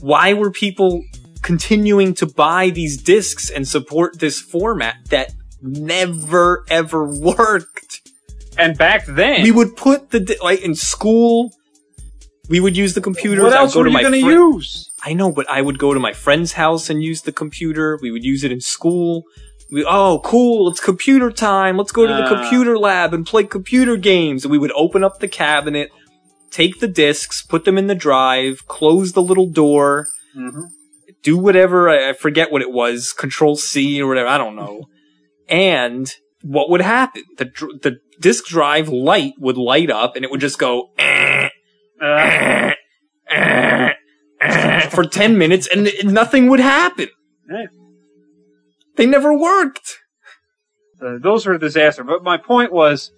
Why 0.00 0.32
were 0.34 0.50
people 0.50 1.02
continuing 1.42 2.14
to 2.14 2.26
buy 2.26 2.70
these 2.70 3.00
discs 3.02 3.50
and 3.50 3.66
support 3.66 4.18
this 4.18 4.40
format 4.40 4.96
that 5.10 5.32
never 5.62 6.64
ever 6.70 7.04
worked? 7.04 8.02
and 8.58 8.76
back 8.76 9.06
then, 9.06 9.42
we 9.42 9.52
would 9.52 9.76
put 9.76 10.10
the 10.10 10.20
di- 10.20 10.36
like 10.42 10.60
in 10.60 10.74
school. 10.74 11.52
We 12.48 12.60
would 12.60 12.76
use 12.76 12.94
the 12.94 13.00
computer. 13.00 13.42
what 13.42 13.52
else 13.52 13.74
were 13.76 13.86
you 13.88 14.00
going 14.00 14.12
to 14.12 14.22
fri- 14.22 14.32
use? 14.32 14.90
I 15.04 15.12
know, 15.12 15.30
but 15.32 15.48
I 15.50 15.60
would 15.60 15.78
go 15.78 15.92
to 15.94 16.00
my 16.00 16.12
friend's 16.12 16.52
house 16.52 16.88
and 16.90 17.02
use 17.02 17.22
the 17.22 17.32
computer. 17.32 17.98
We 18.00 18.10
would 18.10 18.24
use 18.24 18.42
it 18.44 18.50
in 18.52 18.60
school. 18.60 19.24
We, 19.70 19.84
oh, 19.84 20.20
cool! 20.24 20.70
It's 20.70 20.80
computer 20.80 21.30
time. 21.30 21.76
Let's 21.76 21.92
go 21.92 22.06
to 22.06 22.12
the 22.14 22.24
Ah. 22.24 22.40
computer 22.40 22.78
lab 22.78 23.12
and 23.12 23.26
play 23.26 23.44
computer 23.44 23.96
games. 23.98 24.44
And 24.44 24.50
we 24.50 24.56
would 24.58 24.72
open 24.74 25.04
up 25.04 25.20
the 25.20 25.28
cabinet, 25.28 25.90
take 26.50 26.80
the 26.80 26.88
discs, 26.88 27.42
put 27.42 27.66
them 27.66 27.76
in 27.76 27.86
the 27.86 27.94
drive, 27.94 28.66
close 28.66 29.12
the 29.12 29.22
little 29.22 29.46
door, 29.48 30.06
hmm 30.34 30.62
do 31.24 31.36
whatever. 31.36 31.90
I, 31.90 32.10
I 32.10 32.12
forget 32.12 32.50
what 32.52 32.62
it 32.62 32.70
was. 32.72 33.12
Control 33.12 33.56
C 33.56 34.00
or 34.00 34.06
whatever. 34.06 34.28
I 34.28 34.38
don't 34.38 34.54
know. 34.56 34.84
And 35.48 36.10
what 36.42 36.70
would 36.70 36.80
happen? 36.80 37.24
The 37.36 37.46
the 37.82 37.96
disk 38.20 38.46
drive 38.46 38.88
light 38.88 39.34
would 39.38 39.56
light 39.58 39.90
up, 39.90 40.16
and 40.16 40.24
it 40.24 40.30
would 40.30 40.40
just 40.40 40.58
go. 40.58 40.90
"Eh, 40.98 41.47
Uh, 42.00 42.72
for 44.90 45.04
10 45.04 45.36
minutes 45.36 45.66
and 45.66 45.90
nothing 46.04 46.48
would 46.48 46.60
happen. 46.60 47.08
Yeah. 47.50 47.66
They 48.96 49.06
never 49.06 49.36
worked. 49.36 49.98
Uh, 51.00 51.18
those 51.20 51.46
were 51.46 51.54
a 51.54 51.58
disaster. 51.58 52.04
But 52.04 52.22
my 52.22 52.36
point 52.36 52.72
was, 52.72 53.12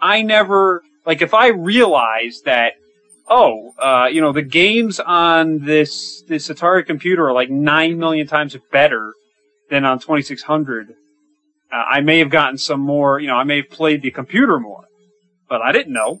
I 0.00 0.22
never 0.22 0.82
like 1.06 1.22
if 1.22 1.34
I 1.34 1.48
realized 1.48 2.44
that, 2.44 2.74
oh, 3.28 3.72
uh, 3.78 4.08
you 4.12 4.20
know, 4.20 4.32
the 4.32 4.42
games 4.42 5.00
on 5.00 5.60
this 5.60 6.22
this 6.28 6.48
Atari 6.48 6.84
computer 6.86 7.28
are 7.28 7.32
like 7.32 7.50
nine 7.50 7.98
million 7.98 8.26
times 8.26 8.56
better 8.70 9.12
than 9.70 9.84
on 9.84 9.98
2600. 9.98 10.90
Uh, 10.90 10.94
I 11.74 12.00
may 12.00 12.18
have 12.18 12.30
gotten 12.30 12.58
some 12.58 12.80
more. 12.80 13.18
You 13.18 13.28
know, 13.28 13.36
I 13.36 13.44
may 13.44 13.58
have 13.58 13.70
played 13.70 14.02
the 14.02 14.10
computer 14.10 14.60
more, 14.60 14.84
but 15.48 15.62
I 15.62 15.72
didn't 15.72 15.94
know. 15.94 16.20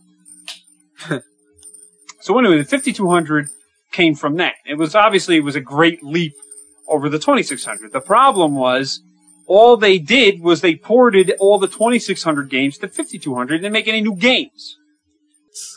so 2.22 2.38
anyway, 2.38 2.56
the 2.56 2.64
5200 2.64 3.48
came 3.92 4.14
from 4.14 4.36
that. 4.36 4.54
It 4.66 4.78
was 4.78 4.94
obviously 4.94 5.36
it 5.36 5.44
was 5.44 5.56
a 5.56 5.60
great 5.60 6.02
leap 6.02 6.32
over 6.88 7.08
the 7.08 7.18
2600. 7.18 7.92
The 7.92 8.00
problem 8.00 8.54
was 8.54 9.02
all 9.46 9.76
they 9.76 9.98
did 9.98 10.40
was 10.40 10.60
they 10.60 10.76
ported 10.76 11.32
all 11.40 11.58
the 11.58 11.68
2600 11.68 12.48
games 12.48 12.78
to 12.78 12.88
5200 12.88 13.54
and 13.54 13.62
didn't 13.62 13.72
make 13.72 13.88
any 13.88 14.00
new 14.00 14.16
games. 14.16 14.76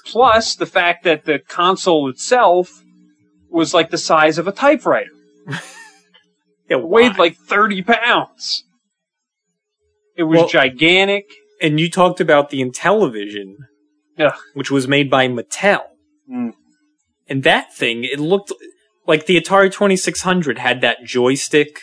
Plus 0.06 0.56
the 0.56 0.66
fact 0.66 1.04
that 1.04 1.26
the 1.26 1.40
console 1.40 2.10
itself 2.10 2.72
was 3.50 3.74
like 3.74 3.90
the 3.90 3.98
size 3.98 4.38
of 4.38 4.48
a 4.48 4.52
typewriter. 4.52 5.10
It 6.68 6.82
weighed 6.82 7.20
like 7.20 7.38
30 7.38 7.84
pounds. 7.84 8.64
It 10.18 10.24
was 10.24 10.38
Well- 10.40 10.48
gigantic. 10.48 11.26
and 11.62 11.80
you 11.80 11.92
talked 11.92 12.20
about 12.20 12.50
the 12.50 12.60
Intellivision, 12.62 13.54
Ugh. 14.18 14.34
which 14.56 14.72
was 14.72 14.88
made 14.88 15.10
by 15.10 15.28
Mattel. 15.28 15.84
Mm. 16.32 16.54
And 17.28 17.44
that 17.44 17.74
thing, 17.74 18.04
it 18.04 18.20
looked 18.20 18.52
like 19.08 19.26
the 19.26 19.40
Atari 19.40 19.72
2600 19.72 20.58
had 20.60 20.82
that 20.82 21.04
joystick, 21.04 21.80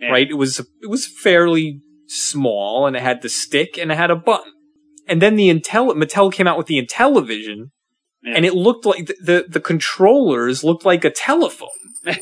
Yeah. 0.00 0.08
right? 0.10 0.28
It 0.28 0.34
was 0.34 0.60
it 0.60 0.88
was 0.90 1.06
fairly 1.06 1.80
small 2.06 2.86
and 2.86 2.96
it 2.96 3.02
had 3.02 3.22
the 3.22 3.28
stick 3.28 3.78
and 3.78 3.90
it 3.90 3.96
had 3.96 4.10
a 4.10 4.16
button. 4.16 4.52
and 5.06 5.20
then 5.20 5.36
the 5.36 5.48
Intel 5.54 5.92
Mattel 5.94 6.32
came 6.32 6.46
out 6.46 6.56
with 6.58 6.66
the 6.66 6.80
Intellivision, 6.82 7.70
Yeah. 8.22 8.34
and 8.36 8.44
it 8.46 8.54
looked 8.54 8.86
like 8.86 9.06
the, 9.06 9.16
the 9.22 9.44
the 9.48 9.60
controllers 9.60 10.64
looked 10.64 10.84
like 10.86 11.04
a 11.04 11.10
telephone. 11.10 11.68
Then- 12.04 12.20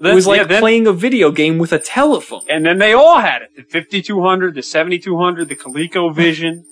it 0.12 0.14
was 0.14 0.26
like 0.26 0.38
yeah, 0.40 0.44
then- 0.46 0.60
playing 0.60 0.86
a 0.88 0.92
video 0.92 1.30
game 1.30 1.58
with 1.58 1.72
a 1.72 1.78
telephone. 1.78 2.42
and 2.48 2.64
then 2.66 2.78
they 2.78 2.92
all 2.92 3.18
had 3.20 3.42
it. 3.42 3.50
The 3.56 3.62
5200, 3.62 4.54
the 4.54 4.62
7200, 4.62 5.48
the 5.48 5.56
ColecoVision. 5.56 6.62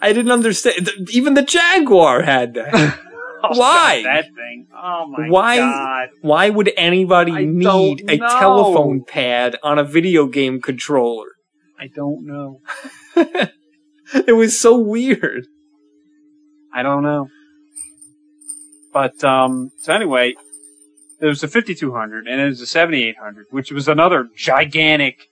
I 0.00 0.12
didn't 0.12 0.32
understand. 0.32 0.90
Even 1.10 1.34
the 1.34 1.42
Jaguar 1.42 2.22
had 2.22 2.54
that. 2.54 2.98
Oh, 3.40 3.56
Why? 3.56 4.02
God, 4.02 4.08
that 4.10 4.24
thing. 4.34 4.66
Oh 4.74 5.06
my 5.06 5.28
Why- 5.30 5.58
god. 5.58 6.08
Why 6.22 6.50
would 6.50 6.72
anybody 6.76 7.30
I 7.30 7.44
need 7.44 8.10
a 8.10 8.18
telephone 8.18 9.04
pad 9.04 9.56
on 9.62 9.78
a 9.78 9.84
video 9.84 10.26
game 10.26 10.60
controller? 10.60 11.28
I 11.78 11.86
don't 11.86 12.26
know. 12.26 12.60
It 14.26 14.32
was 14.34 14.58
so 14.58 14.76
weird. 14.76 15.46
I 16.74 16.82
don't 16.82 17.04
know. 17.04 17.28
But 18.92 19.22
um 19.22 19.70
so 19.78 19.92
anyway, 19.92 20.34
there 21.20 21.28
was 21.28 21.40
the 21.40 21.46
5200 21.48 22.26
and 22.26 22.40
there 22.40 22.46
was 22.46 22.58
the 22.58 22.66
7800, 22.66 23.46
which 23.50 23.70
was 23.70 23.86
another 23.86 24.28
gigantic 24.36 25.28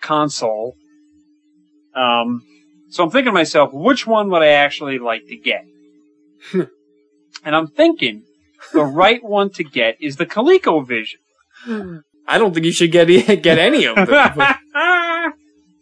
console. 0.00 0.76
Um 1.96 2.42
so 2.90 3.04
I'm 3.04 3.10
thinking 3.10 3.26
to 3.26 3.32
myself, 3.32 3.72
which 3.72 4.06
one 4.06 4.30
would 4.30 4.42
I 4.42 4.48
actually 4.48 4.98
like 4.98 5.26
to 5.26 5.36
get? 5.36 5.64
and 6.52 7.56
I'm 7.56 7.66
thinking 7.66 8.24
the 8.72 8.84
right 8.84 9.22
one 9.22 9.50
to 9.50 9.64
get 9.64 9.96
is 10.00 10.16
the 10.16 10.26
ColecoVision. 10.26 12.02
I 12.26 12.38
don't 12.38 12.52
think 12.52 12.66
you 12.66 12.72
should 12.72 12.92
get 12.92 13.06
get 13.42 13.58
any 13.58 13.86
of 13.86 13.96
them. 13.96 14.06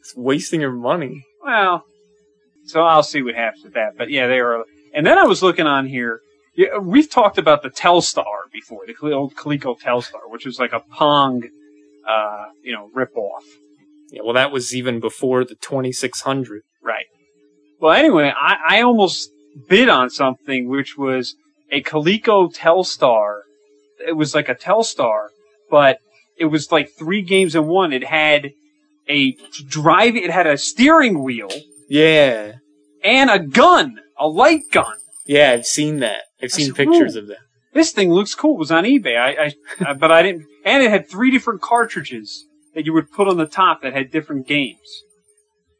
it's 0.01 0.17
wasting 0.17 0.61
your 0.61 0.73
money. 0.73 1.25
Well, 1.45 1.85
so 2.65 2.83
I'll 2.83 3.03
see 3.03 3.23
what 3.23 3.35
happens 3.35 3.65
with 3.65 3.75
that. 3.75 3.97
But 3.97 4.11
yeah, 4.11 4.27
they 4.27 4.41
were. 4.41 4.65
And 4.95 5.07
then 5.07 5.19
I 5.19 5.25
was 5.25 5.43
looking 5.43 5.67
on 5.67 5.87
here. 5.87 6.21
Yeah, 6.55 6.79
we've 6.79 7.11
talked 7.11 7.37
about 7.37 7.63
the 7.63 7.69
Telstar 7.69 8.51
before, 8.51 8.81
the 8.87 9.13
old 9.13 9.35
Coleco 9.35 9.79
Telstar, 9.79 10.31
which 10.31 10.47
was 10.47 10.59
like 10.59 10.73
a 10.73 10.81
Pong, 10.81 11.43
uh, 12.09 12.47
you 12.63 12.73
know, 12.73 12.89
ripoff. 12.97 13.43
Yeah, 14.11 14.23
well, 14.25 14.33
that 14.35 14.53
was 14.53 14.75
even 14.75 14.99
before 14.99 15.45
the 15.45 15.57
2600. 15.57 16.63
Right. 16.87 17.07
Well, 17.81 17.93
anyway, 17.93 18.33
I, 18.35 18.79
I 18.79 18.83
almost 18.83 19.31
bid 19.69 19.89
on 19.89 20.09
something 20.09 20.69
which 20.69 20.97
was 20.97 21.35
a 21.71 21.83
Coleco 21.83 22.55
Telstar. 22.55 23.41
It 24.07 24.13
was 24.13 24.35
like 24.35 24.49
a 24.49 24.55
Telstar, 24.55 25.29
but 25.69 25.99
it 26.39 26.45
was 26.47 26.71
like 26.71 26.91
three 26.91 27.23
games 27.23 27.57
in 27.57 27.67
one. 27.67 27.93
It 27.93 28.05
had 28.05 28.53
a 29.09 29.37
drive, 29.69 30.15
it 30.17 30.31
had 30.31 30.47
a 30.47 30.57
steering 30.57 31.23
wheel 31.23 31.51
Yeah, 31.89 32.53
and 33.03 33.31
a 33.31 33.39
gun, 33.39 33.99
a 34.19 34.29
light 34.29 34.71
gun. 34.71 34.97
yeah, 35.27 35.53
I've 35.53 35.67
seen 35.67 36.01
that. 36.01 36.23
I've 36.43 36.53
seen 36.53 36.73
pictures 36.73 37.17
of 37.17 37.27
that. 37.29 37.39
This 37.73 37.93
thing 37.93 38.11
looks 38.13 38.35
cool. 38.35 38.55
It 38.57 38.59
was 38.59 38.71
on 38.71 38.85
eBay. 38.85 39.17
I, 39.19 39.53
I, 39.81 39.93
but 39.95 40.11
I 40.13 40.23
didn't, 40.23 40.47
and 40.65 40.83
it 40.83 40.91
had 40.91 41.11
three 41.11 41.31
different 41.31 41.61
cartridges 41.63 42.47
that 42.75 42.87
you 42.87 42.93
would 42.93 43.11
put 43.11 43.29
on 43.29 43.37
the 43.39 43.47
top 43.47 43.83
that 43.83 43.93
had 43.93 44.11
different 44.11 44.47
games. 44.47 45.03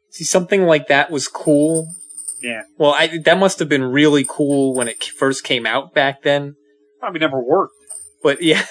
See, 0.09 0.23
something 0.23 0.63
like 0.63 0.87
that 0.87 1.11
was 1.11 1.27
cool. 1.27 1.93
Yeah. 2.41 2.63
Well, 2.77 2.93
I, 2.93 3.17
that 3.25 3.37
must 3.37 3.59
have 3.59 3.69
been 3.69 3.83
really 3.83 4.25
cool 4.27 4.73
when 4.73 4.87
it 4.87 5.03
first 5.03 5.43
came 5.43 5.65
out 5.65 5.93
back 5.93 6.23
then. 6.23 6.55
Probably 6.99 7.19
never 7.19 7.41
worked. 7.41 7.73
But 8.23 8.41
yeah, 8.41 8.65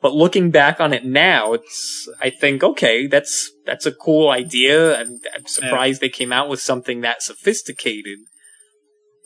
but 0.00 0.14
looking 0.14 0.50
back 0.50 0.80
on 0.80 0.92
it 0.92 1.04
now, 1.04 1.52
it's 1.52 2.08
I 2.20 2.30
think 2.30 2.62
okay, 2.62 3.06
that's 3.06 3.50
that's 3.66 3.86
a 3.86 3.92
cool 3.92 4.30
idea. 4.30 4.98
I'm, 4.98 5.18
I'm 5.34 5.46
surprised 5.46 6.00
they 6.00 6.08
came 6.08 6.32
out 6.32 6.48
with 6.48 6.60
something 6.60 7.00
that 7.02 7.22
sophisticated. 7.22 8.18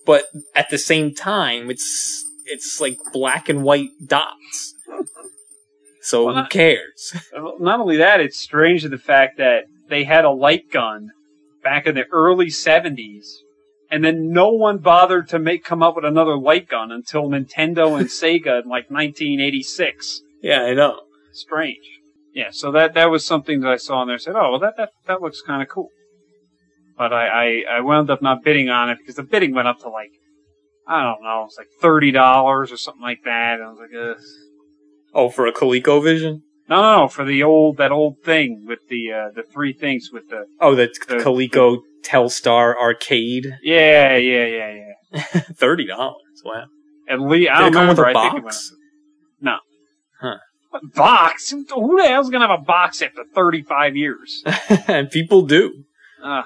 But 0.07 0.27
at 0.55 0.71
the 0.71 0.79
same 0.79 1.15
time, 1.15 1.71
it's 1.71 2.25
it's 2.47 2.81
like 2.81 2.99
black 3.13 3.49
and 3.49 3.63
white 3.63 3.91
dots. 4.07 4.75
So 6.05 6.27
Well, 6.27 6.43
who 6.43 6.49
cares? 6.51 7.17
Not 7.33 7.81
only 7.81 7.97
that, 7.97 8.21
it's 8.21 8.39
strange 8.39 8.83
the 8.83 8.99
fact 8.99 9.39
that 9.39 9.65
they 9.89 10.05
had 10.05 10.25
a 10.25 10.31
light 10.31 10.71
gun 10.71 11.11
back 11.63 11.87
in 11.87 11.95
the 11.95 12.05
early 12.13 12.47
70s, 12.47 13.27
and 13.91 14.05
then 14.05 14.31
no 14.31 14.51
one 14.51 14.79
bothered 14.79 15.29
to 15.29 15.39
make 15.39 15.65
come 15.65 15.83
up 15.83 15.97
with 15.97 16.05
another 16.05 16.37
light 16.37 16.69
gun 16.69 16.91
until 16.91 17.29
Nintendo 17.29 17.99
and 17.99 18.09
Sega 18.09 18.63
in 18.63 18.69
like 18.69 18.91
1986. 18.91 20.23
yeah, 20.43 20.63
I 20.63 20.75
know. 20.75 21.01
Strange. 21.33 21.87
Yeah, 22.33 22.49
so 22.51 22.73
that 22.73 22.95
that 22.95 23.11
was 23.11 23.25
something 23.25 23.61
that 23.61 23.71
I 23.71 23.77
saw 23.77 24.01
and 24.03 24.09
there. 24.09 24.15
I 24.17 24.19
said, 24.19 24.35
"Oh, 24.37 24.51
well, 24.53 24.61
that 24.61 24.75
that 24.77 24.91
that 25.07 25.23
looks 25.23 25.41
kind 25.41 25.63
of 25.63 25.69
cool." 25.69 25.89
But 26.99 27.13
I, 27.13 27.27
I 27.29 27.77
I 27.77 27.81
wound 27.81 28.11
up 28.11 28.23
not 28.23 28.43
bidding 28.45 28.69
on 28.69 28.91
it 28.91 28.99
because 28.99 29.15
the 29.17 29.23
bidding 29.23 29.55
went 29.55 29.69
up 29.69 29.79
to 29.81 29.89
like 29.89 30.11
I 30.87 31.03
don't 31.03 31.23
know, 31.23 31.43
it 31.43 31.45
was 31.45 31.55
like 31.59 31.69
thirty 31.81 32.11
dollars 32.11 32.73
or 32.73 32.77
something 32.77 33.03
like 33.03 33.21
that. 33.25 33.55
And 33.61 33.65
I 33.65 33.69
was 33.69 33.79
like, 33.79 33.91
Ugh. 33.97 34.23
Oh, 35.15 35.29
for 35.29 35.47
a 35.47 35.53
ColecoVision? 35.53 36.41
No, 36.69 36.81
no, 36.83 37.01
no, 37.03 37.09
for 37.09 37.25
the 37.25 37.43
old 37.43 37.77
that 37.79 37.93
old 37.93 38.23
thing 38.25 38.65
with 38.67 38.89
the 38.89 39.13
uh, 39.13 39.31
the 39.35 39.43
three 39.43 39.73
things 39.73 40.11
with 40.13 40.29
the 40.31 40.47
Oh, 40.61 40.75
the 40.75 40.89
The- 41.09 41.17
Coleco 41.17 41.79
Telstar 42.05 42.75
Arcade, 42.77 43.59
yeah, 43.63 44.17
yeah, 44.17 44.45
yeah, 44.47 44.93
yeah. 45.13 45.21
thirty 45.55 45.87
dollars. 45.87 46.21
Wow. 46.45 46.65
At 47.09 47.21
least 47.21 47.51
I 47.51 47.61
don't 47.61 47.69
it 47.69 47.73
come 47.75 47.89
with 47.89 47.99
remember. 47.99 48.19
a 48.19 48.23
I 48.23 48.31
think 48.31 48.39
it 48.39 48.45
went? 48.45 48.57
No. 49.41 49.57
Huh. 50.21 50.37
What 50.71 50.95
box? 50.95 51.51
Who 51.51 51.65
the 51.97 52.09
hell's 52.09 52.31
gonna 52.31 52.47
have 52.49 52.61
a 52.61 52.63
box 52.63 53.01
after 53.03 53.25
thirty 53.35 53.63
five 53.63 53.97
years? 53.97 54.43
and 54.89 55.11
people 55.11 55.43
do. 55.43 55.85
Ugh. 56.23 56.45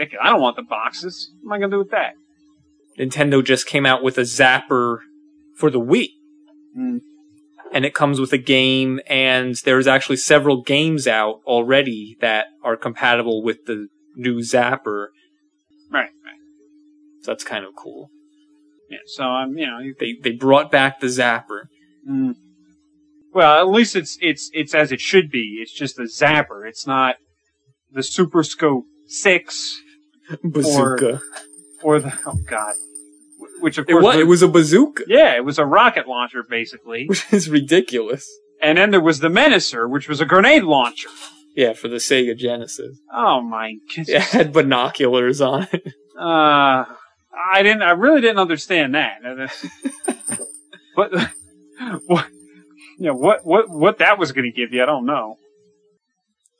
I 0.00 0.30
don't 0.30 0.40
want 0.40 0.56
the 0.56 0.62
boxes. 0.62 1.30
What 1.42 1.48
am 1.48 1.52
I 1.52 1.58
gonna 1.64 1.72
do 1.72 1.78
with 1.78 1.90
that? 1.90 2.12
Nintendo 2.98 3.44
just 3.44 3.66
came 3.66 3.84
out 3.86 4.02
with 4.02 4.16
a 4.18 4.22
Zapper 4.22 4.98
for 5.56 5.70
the 5.70 5.80
Wii. 5.80 6.08
Hmm. 6.74 6.98
And 7.72 7.84
it 7.84 7.94
comes 7.94 8.18
with 8.18 8.32
a 8.32 8.38
game, 8.38 8.98
and 9.06 9.54
there's 9.64 9.86
actually 9.86 10.16
several 10.16 10.62
games 10.62 11.06
out 11.06 11.40
already 11.46 12.16
that 12.20 12.46
are 12.64 12.76
compatible 12.76 13.42
with 13.42 13.66
the 13.66 13.88
new 14.16 14.38
Zapper. 14.38 15.08
Right, 15.90 16.10
right. 16.24 16.40
So 17.22 17.30
that's 17.32 17.44
kind 17.44 17.64
of 17.64 17.72
cool. 17.76 18.10
Yeah. 18.90 18.98
So 19.06 19.24
I'm, 19.24 19.56
you 19.58 19.66
know, 19.66 19.78
you, 19.80 19.94
They 19.98 20.16
they 20.22 20.34
brought 20.34 20.70
back 20.70 21.00
the 21.00 21.08
Zapper. 21.08 21.64
mm. 22.08 22.34
well, 23.34 23.60
at 23.60 23.68
least 23.68 23.94
it's 23.94 24.16
it's 24.22 24.50
it's 24.54 24.74
as 24.74 24.90
it 24.92 25.00
should 25.00 25.30
be. 25.30 25.58
It's 25.60 25.72
just 25.72 25.98
a 25.98 26.02
zapper. 26.04 26.66
It's 26.66 26.86
not 26.86 27.16
the 27.92 28.02
Super 28.02 28.42
Scope 28.42 28.84
Six 29.06 29.78
Bazooka. 30.42 31.20
or 31.82 32.00
the 32.00 32.18
oh 32.26 32.38
god, 32.48 32.74
which 33.60 33.78
of 33.78 33.88
It 33.88 33.92
course 33.92 34.04
was, 34.04 34.16
it 34.16 34.26
was 34.26 34.42
a 34.42 34.48
bazooka, 34.48 35.04
yeah, 35.06 35.36
it 35.36 35.44
was 35.44 35.58
a 35.58 35.64
rocket 35.64 36.06
launcher 36.06 36.42
basically. 36.48 37.06
which 37.08 37.24
is 37.32 37.48
ridiculous. 37.48 38.28
And 38.60 38.78
then 38.78 38.90
there 38.90 39.00
was 39.00 39.20
the 39.20 39.28
Menacer, 39.28 39.88
which 39.88 40.08
was 40.08 40.20
a 40.20 40.24
grenade 40.24 40.64
launcher. 40.64 41.08
Yeah, 41.54 41.72
for 41.72 41.88
the 41.88 41.96
Sega 41.96 42.36
Genesis. 42.36 42.98
Oh 43.12 43.40
my 43.40 43.74
goodness. 43.88 44.08
It 44.08 44.22
had 44.22 44.52
binoculars 44.52 45.40
on 45.40 45.66
it. 45.72 45.94
Uh, 46.18 46.84
I 47.52 47.62
didn't. 47.62 47.82
I 47.82 47.90
really 47.92 48.20
didn't 48.20 48.38
understand 48.38 48.94
that. 48.94 49.18
What? 50.94 51.12
What? 52.06 52.26
You 52.98 53.06
know, 53.06 53.14
what? 53.14 53.46
What? 53.46 53.70
What 53.70 53.98
that 53.98 54.18
was 54.18 54.32
going 54.32 54.50
to 54.50 54.56
give 54.56 54.72
you? 54.72 54.82
I 54.82 54.86
don't 54.86 55.06
know. 55.06 55.36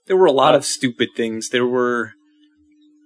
There 0.07 0.17
were 0.17 0.27
a 0.27 0.33
lot 0.33 0.55
of 0.55 0.65
stupid 0.65 1.09
things. 1.17 1.49
There 1.49 1.67
were, 1.67 2.13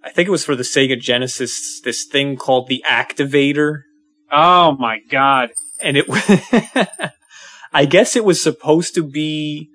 I 0.05 0.11
think 0.11 0.29
it 0.29 0.33
was 0.33 0.45
for 0.45 0.57
the 0.57 0.63
Sega 0.63 0.99
Genesis, 1.01 1.81
this 1.81 2.05
thing 2.05 2.37
called 2.37 2.69
the 2.69 2.85
Activator. 2.89 3.83
Oh 4.31 4.77
my 4.79 4.99
god. 5.11 5.51
and 5.81 5.97
it 5.99 6.07
I 7.73 7.87
guess 7.87 8.17
it 8.17 8.25
was 8.25 8.43
supposed 8.43 8.95
to 8.95 9.03
be 9.03 9.71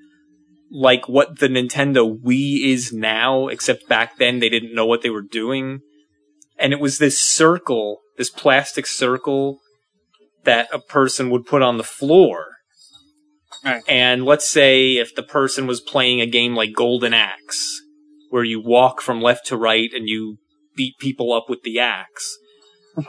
like 0.70 1.08
what 1.08 1.40
the 1.40 1.48
Nintendo 1.48 2.20
Wii 2.20 2.66
is 2.66 2.92
now, 2.92 3.48
except 3.48 3.88
back 3.88 4.18
then 4.18 4.40
they 4.40 4.50
didn't 4.50 4.76
know 4.76 4.86
what 4.86 5.02
they 5.02 5.10
were 5.10 5.22
doing. 5.22 5.80
And 6.60 6.74
it 6.74 6.80
was 6.80 6.98
this 6.98 7.20
circle, 7.20 8.00
this 8.18 8.30
plastic 8.30 8.86
circle 8.86 9.60
that 10.44 10.68
a 10.74 10.80
person 10.80 11.30
would 11.30 11.46
put 11.46 11.62
on 11.62 11.78
the 11.78 11.84
floor. 11.84 12.46
Right. 13.64 13.84
And 13.88 14.26
let's 14.26 14.48
say 14.48 14.98
if 14.98 15.16
the 15.16 15.24
person 15.24 15.68
was 15.68 15.82
playing 15.82 16.22
a 16.22 16.26
game 16.26 16.56
like 16.56 16.74
Golden 16.74 17.14
Axe, 17.14 17.82
where 18.30 18.44
you 18.44 18.62
walk 18.62 19.02
from 19.02 19.22
left 19.22 19.46
to 19.48 19.58
right 19.58 19.90
and 19.94 20.08
you 20.08 20.38
beat 20.76 20.98
people 21.00 21.34
up 21.34 21.50
with 21.50 21.64
the 21.64 21.80
axe, 21.80 22.38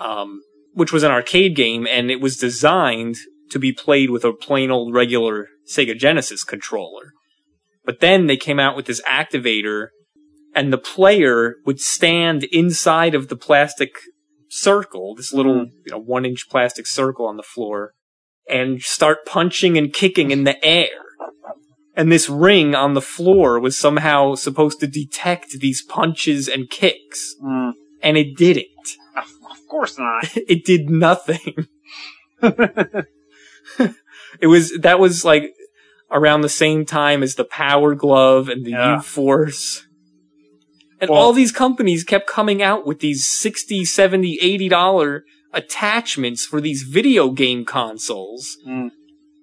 um, 0.00 0.40
which 0.72 0.92
was 0.92 1.02
an 1.02 1.10
arcade 1.10 1.54
game, 1.54 1.86
and 1.86 2.10
it 2.10 2.20
was 2.20 2.36
designed 2.36 3.16
to 3.50 3.58
be 3.58 3.72
played 3.72 4.10
with 4.10 4.24
a 4.24 4.32
plain 4.32 4.70
old 4.70 4.94
regular 4.94 5.48
Sega 5.70 5.96
Genesis 5.96 6.44
controller. 6.44 7.12
But 7.84 8.00
then 8.00 8.26
they 8.26 8.36
came 8.36 8.60
out 8.60 8.76
with 8.76 8.86
this 8.86 9.02
activator, 9.02 9.88
and 10.54 10.72
the 10.72 10.78
player 10.78 11.56
would 11.64 11.80
stand 11.80 12.44
inside 12.44 13.14
of 13.14 13.28
the 13.28 13.36
plastic 13.36 13.90
circle, 14.50 15.14
this 15.14 15.32
little, 15.32 15.66
you 15.66 15.90
know, 15.90 15.98
one 15.98 16.24
inch 16.24 16.48
plastic 16.50 16.86
circle 16.86 17.26
on 17.26 17.36
the 17.36 17.42
floor, 17.42 17.92
and 18.48 18.80
start 18.82 19.26
punching 19.26 19.76
and 19.76 19.92
kicking 19.92 20.30
in 20.30 20.44
the 20.44 20.62
air. 20.64 20.88
And 21.98 22.10
this 22.10 22.30
ring 22.30 22.74
on 22.74 22.94
the 22.94 23.02
floor 23.02 23.58
was 23.60 23.76
somehow 23.76 24.34
supposed 24.36 24.80
to 24.80 24.86
detect 24.86 25.58
these 25.60 25.82
punches 25.82 26.48
and 26.48 26.70
kicks, 26.70 27.34
Mm. 27.44 27.72
and 28.02 28.16
it 28.16 28.36
didn't. 28.36 28.88
Of 29.16 29.30
of 29.50 29.58
course 29.68 29.98
not. 29.98 30.24
It 30.54 30.64
did 30.64 30.88
nothing. 30.88 31.66
it 34.40 34.46
was 34.46 34.72
that 34.80 34.98
was 34.98 35.24
like 35.24 35.52
around 36.10 36.40
the 36.40 36.48
same 36.48 36.84
time 36.86 37.22
as 37.22 37.34
the 37.34 37.44
Power 37.44 37.94
Glove 37.94 38.48
and 38.48 38.64
the 38.64 38.70
Yeah. 38.70 38.96
U 38.96 39.02
Force. 39.02 39.84
And 41.00 41.10
Well- 41.10 41.20
all 41.20 41.32
these 41.32 41.52
companies 41.52 42.02
kept 42.04 42.26
coming 42.26 42.62
out 42.62 42.86
with 42.86 43.00
these 43.00 43.24
60, 43.24 43.84
70, 43.84 44.38
80 44.40 44.68
dollar 44.68 45.24
attachments 45.52 46.44
for 46.46 46.60
these 46.60 46.82
video 46.82 47.30
game 47.30 47.64
consoles. 47.64 48.56
Mm. 48.66 48.90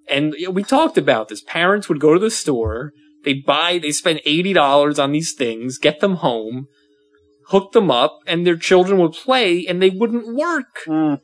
And 0.08 0.36
we 0.51 0.64
talked 0.64 0.97
about 0.97 1.30
this. 1.30 1.41
Parents 1.41 1.89
would 1.89 1.99
go 1.99 2.14
to 2.14 2.20
the 2.20 2.30
store, 2.30 2.91
they 3.24 3.34
buy, 3.34 3.80
they 3.80 3.91
spend 3.91 4.22
$80 4.26 5.03
on 5.03 5.12
these 5.12 5.34
things, 5.34 5.78
get 5.80 5.99
them 5.99 6.16
home, 6.18 6.68
hook 7.47 7.72
them 7.72 7.89
up, 7.89 8.20
and 8.28 8.45
their 8.45 8.58
children 8.58 8.99
would 8.99 9.14
play 9.14 9.66
and 9.66 9.82
they 9.82 9.89
wouldn't 9.89 10.36
work 10.36 10.84
Mm. 10.88 11.20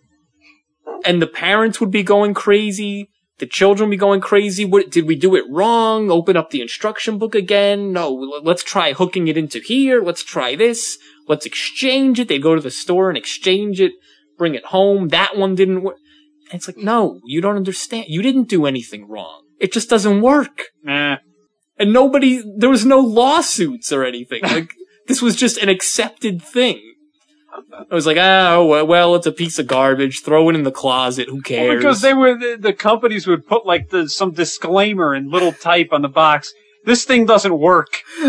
and 1.05 1.21
the 1.21 1.27
parents 1.27 1.79
would 1.79 1.91
be 1.91 2.03
going 2.03 2.33
crazy. 2.33 3.07
The 3.37 3.45
children 3.47 3.89
would 3.89 3.95
be 3.95 3.97
going 3.97 4.21
crazy. 4.21 4.65
What 4.65 4.91
did 4.91 5.07
we 5.07 5.15
do 5.15 5.35
it 5.35 5.45
wrong? 5.49 6.11
Open 6.11 6.37
up 6.37 6.49
the 6.49 6.61
instruction 6.61 7.17
book 7.17 7.33
again? 7.33 7.91
No, 7.91 8.09
let's 8.43 8.63
try 8.63 8.93
hooking 8.93 9.27
it 9.27 9.37
into 9.37 9.59
here. 9.59 10.03
Let's 10.03 10.23
try 10.23 10.55
this. 10.55 10.97
Let's 11.27 11.45
exchange 11.45 12.19
it. 12.19 12.27
They 12.27 12.39
go 12.39 12.55
to 12.55 12.61
the 12.61 12.69
store 12.71 13.09
and 13.09 13.17
exchange 13.17 13.79
it, 13.81 13.93
bring 14.37 14.53
it 14.53 14.65
home. 14.65 15.07
That 15.09 15.37
one 15.37 15.55
didn't 15.55 15.81
work. 15.81 15.97
And 16.51 16.59
it's 16.59 16.67
like, 16.67 16.77
no, 16.77 17.21
you 17.23 17.39
don't 17.39 17.55
understand. 17.55 18.05
You 18.09 18.21
didn't 18.21 18.49
do 18.49 18.65
anything 18.65 19.07
wrong. 19.07 19.43
It 19.57 19.71
just 19.71 19.89
doesn't 19.89 20.21
work. 20.21 20.63
Eh. 20.85 21.15
And 21.79 21.93
nobody, 21.93 22.43
there 22.57 22.69
was 22.69 22.85
no 22.85 22.99
lawsuits 22.99 23.91
or 23.93 24.03
anything. 24.03 24.41
Like, 24.43 24.73
this 25.07 25.21
was 25.21 25.37
just 25.37 25.57
an 25.57 25.69
accepted 25.69 26.41
thing. 26.41 26.95
I 27.89 27.95
was 27.95 28.05
like, 28.05 28.17
oh, 28.17 28.65
well, 28.65 28.85
well, 28.85 29.15
it's 29.15 29.25
a 29.25 29.31
piece 29.31 29.59
of 29.59 29.67
garbage. 29.67 30.23
Throw 30.23 30.49
it 30.49 30.55
in 30.55 30.63
the 30.63 30.71
closet. 30.71 31.29
Who 31.29 31.41
cares? 31.41 31.69
Well, 31.69 31.77
because 31.77 32.01
they 32.01 32.13
were 32.13 32.37
the, 32.37 32.57
the 32.59 32.73
companies 32.73 33.27
would 33.27 33.47
put 33.47 33.65
like 33.65 33.89
the, 33.89 34.09
some 34.09 34.31
disclaimer 34.31 35.15
in 35.15 35.29
little 35.31 35.53
type 35.53 35.89
on 35.91 36.01
the 36.01 36.09
box. 36.09 36.53
This 36.85 37.05
thing 37.05 37.25
doesn't 37.25 37.57
work. 37.57 38.01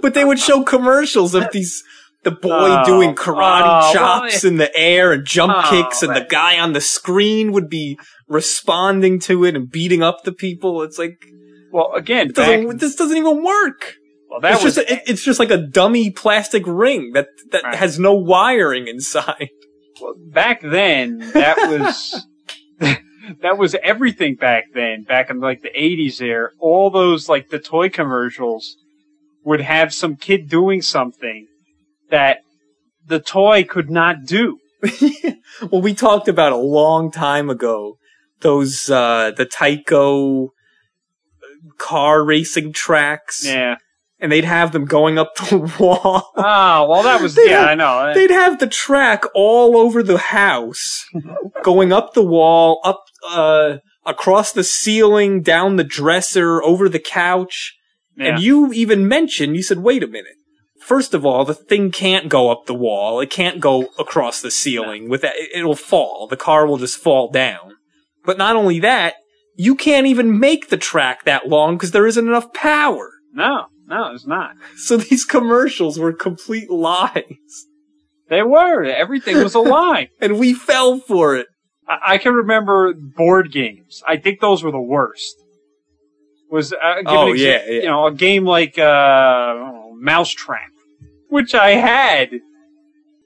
but 0.00 0.14
they 0.14 0.24
would 0.24 0.38
show 0.38 0.62
commercials 0.62 1.34
of 1.34 1.50
these, 1.52 1.82
the 2.22 2.30
boy 2.30 2.50
Oh, 2.50 2.84
doing 2.84 3.14
karate 3.14 3.62
oh, 3.90 3.92
chops 3.94 4.42
well, 4.42 4.52
in 4.52 4.58
the 4.58 4.74
air 4.76 5.12
and 5.12 5.24
jump 5.26 5.52
Oh, 5.56 5.70
kicks, 5.70 6.02
and 6.02 6.14
the 6.14 6.26
guy 6.28 6.58
on 6.58 6.72
the 6.72 6.80
screen 6.80 7.52
would 7.52 7.68
be 7.68 7.98
responding 8.28 9.18
to 9.20 9.44
it 9.44 9.56
and 9.56 9.70
beating 9.70 10.02
up 10.02 10.24
the 10.24 10.32
people. 10.32 10.82
It's 10.82 10.98
like, 10.98 11.22
Well, 11.72 11.92
again, 11.94 12.32
doesn't, 12.32 12.78
this 12.78 12.94
doesn't 12.96 13.16
even 13.16 13.42
work. 13.42 13.94
well, 14.28 14.40
that 14.40 14.54
it's 14.54 14.64
was 14.64 14.74
just, 14.76 14.90
it, 14.90 15.02
it's 15.06 15.24
just 15.24 15.38
like 15.40 15.50
a 15.50 15.56
dummy 15.66 16.10
plastic 16.10 16.62
ring 16.66 17.12
that, 17.14 17.28
that 17.52 17.64
Right. 17.64 17.74
has 17.74 17.98
no 17.98 18.14
wiring 18.14 18.86
inside. 18.86 19.48
well, 20.00 20.14
back 20.32 20.60
then. 20.62 21.18
That 21.32 21.56
was 21.58 22.26
that 23.42 23.58
was 23.58 23.74
everything 23.82 24.34
back 24.36 24.64
then. 24.74 25.04
Back 25.04 25.30
in 25.30 25.40
like 25.40 25.62
the 25.62 25.70
eighties, 25.74 26.18
there, 26.18 26.52
all 26.58 26.90
those 26.90 27.28
like 27.28 27.48
the 27.50 27.58
toy 27.58 27.88
commercials 27.88 28.76
would 29.44 29.60
have 29.60 29.94
some 29.94 30.16
kid 30.16 30.48
doing 30.48 30.82
something 30.82 31.46
that 32.10 32.38
the 33.06 33.20
toy 33.20 33.64
could 33.64 33.90
not 33.90 34.24
do. 34.26 34.58
well, 35.70 35.82
we 35.82 35.94
talked 35.94 36.28
about 36.28 36.52
a 36.52 36.56
long 36.56 37.10
time 37.10 37.50
ago 37.50 37.96
those 38.40 38.88
uh 38.88 39.32
the 39.36 39.44
Tyco 39.44 40.48
car 41.78 42.24
racing 42.24 42.72
tracks, 42.72 43.44
Yeah. 43.44 43.76
and 44.18 44.30
they'd 44.32 44.44
have 44.44 44.72
them 44.72 44.84
going 44.86 45.18
up 45.18 45.34
the 45.36 45.58
wall. 45.78 46.30
Oh 46.36 46.88
well, 46.88 47.02
that 47.02 47.20
was 47.20 47.36
yeah. 47.42 47.60
had- 47.60 47.68
I 47.70 47.74
know. 47.74 48.14
They'd 48.14 48.30
have 48.30 48.58
the 48.58 48.66
track 48.66 49.24
all 49.34 49.76
over 49.76 50.02
the 50.02 50.18
house, 50.18 51.04
going 51.62 51.92
up 51.92 52.14
the 52.14 52.24
wall, 52.24 52.80
up 52.84 53.02
uh 53.28 53.78
across 54.06 54.52
the 54.52 54.64
ceiling, 54.64 55.42
down 55.42 55.76
the 55.76 55.84
dresser, 55.84 56.62
over 56.62 56.88
the 56.88 56.98
couch. 56.98 57.76
Yeah. 58.16 58.34
And 58.34 58.42
you 58.42 58.72
even 58.72 59.06
mentioned, 59.06 59.56
you 59.56 59.62
said, 59.62 59.78
wait 59.78 60.02
a 60.02 60.06
minute. 60.06 60.34
First 60.90 61.14
of 61.14 61.24
all, 61.24 61.44
the 61.44 61.54
thing 61.54 61.92
can't 61.92 62.28
go 62.28 62.50
up 62.50 62.66
the 62.66 62.74
wall. 62.74 63.20
It 63.20 63.30
can't 63.30 63.60
go 63.60 63.90
across 63.96 64.42
the 64.42 64.50
ceiling 64.50 65.08
with 65.08 65.20
that. 65.20 65.34
It'll 65.54 65.76
fall. 65.76 66.26
The 66.26 66.36
car 66.36 66.66
will 66.66 66.78
just 66.78 66.98
fall 66.98 67.30
down. 67.30 67.76
But 68.24 68.38
not 68.38 68.56
only 68.56 68.80
that, 68.80 69.14
you 69.54 69.76
can't 69.76 70.08
even 70.08 70.40
make 70.40 70.68
the 70.68 70.76
track 70.76 71.22
that 71.26 71.48
long 71.48 71.76
because 71.76 71.92
there 71.92 72.08
isn't 72.08 72.26
enough 72.26 72.52
power. 72.52 73.08
no, 73.32 73.66
no, 73.86 74.12
it's 74.12 74.26
not. 74.26 74.56
So 74.78 74.96
these 74.96 75.24
commercials 75.24 75.96
were 75.96 76.12
complete 76.12 76.68
lies. 76.68 77.66
They 78.28 78.42
were. 78.42 78.82
Everything 78.82 79.36
was 79.44 79.54
a 79.54 79.60
lie. 79.60 80.08
And 80.20 80.40
we 80.40 80.54
fell 80.54 80.98
for 80.98 81.36
it. 81.36 81.46
I, 81.86 82.14
I 82.14 82.18
can 82.18 82.32
remember 82.34 82.92
board 82.94 83.52
games. 83.52 84.02
I 84.08 84.16
think 84.16 84.40
those 84.40 84.64
were 84.64 84.72
the 84.72 84.80
worst. 84.80 85.36
Was 86.50 86.72
uh, 86.72 87.02
Oh, 87.06 87.32
yeah, 87.32 87.62
yeah. 87.64 87.82
you 87.82 87.84
know 87.84 88.08
a 88.08 88.12
game 88.12 88.44
like 88.44 88.76
uh, 88.76 89.54
Mousetrap, 90.00 90.69
which 91.30 91.54
I 91.54 91.70
had. 91.70 92.30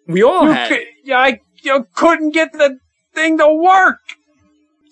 We 0.06 0.22
all 0.22 0.44
You 0.46 0.52
had 0.52 0.68
cou- 0.68 0.84
yeah, 1.04 1.18
I 1.18 1.40
you 1.62 1.86
couldn't 1.94 2.30
get 2.34 2.52
the 2.52 2.78
thing 3.14 3.38
to 3.38 3.48
work. 3.52 3.98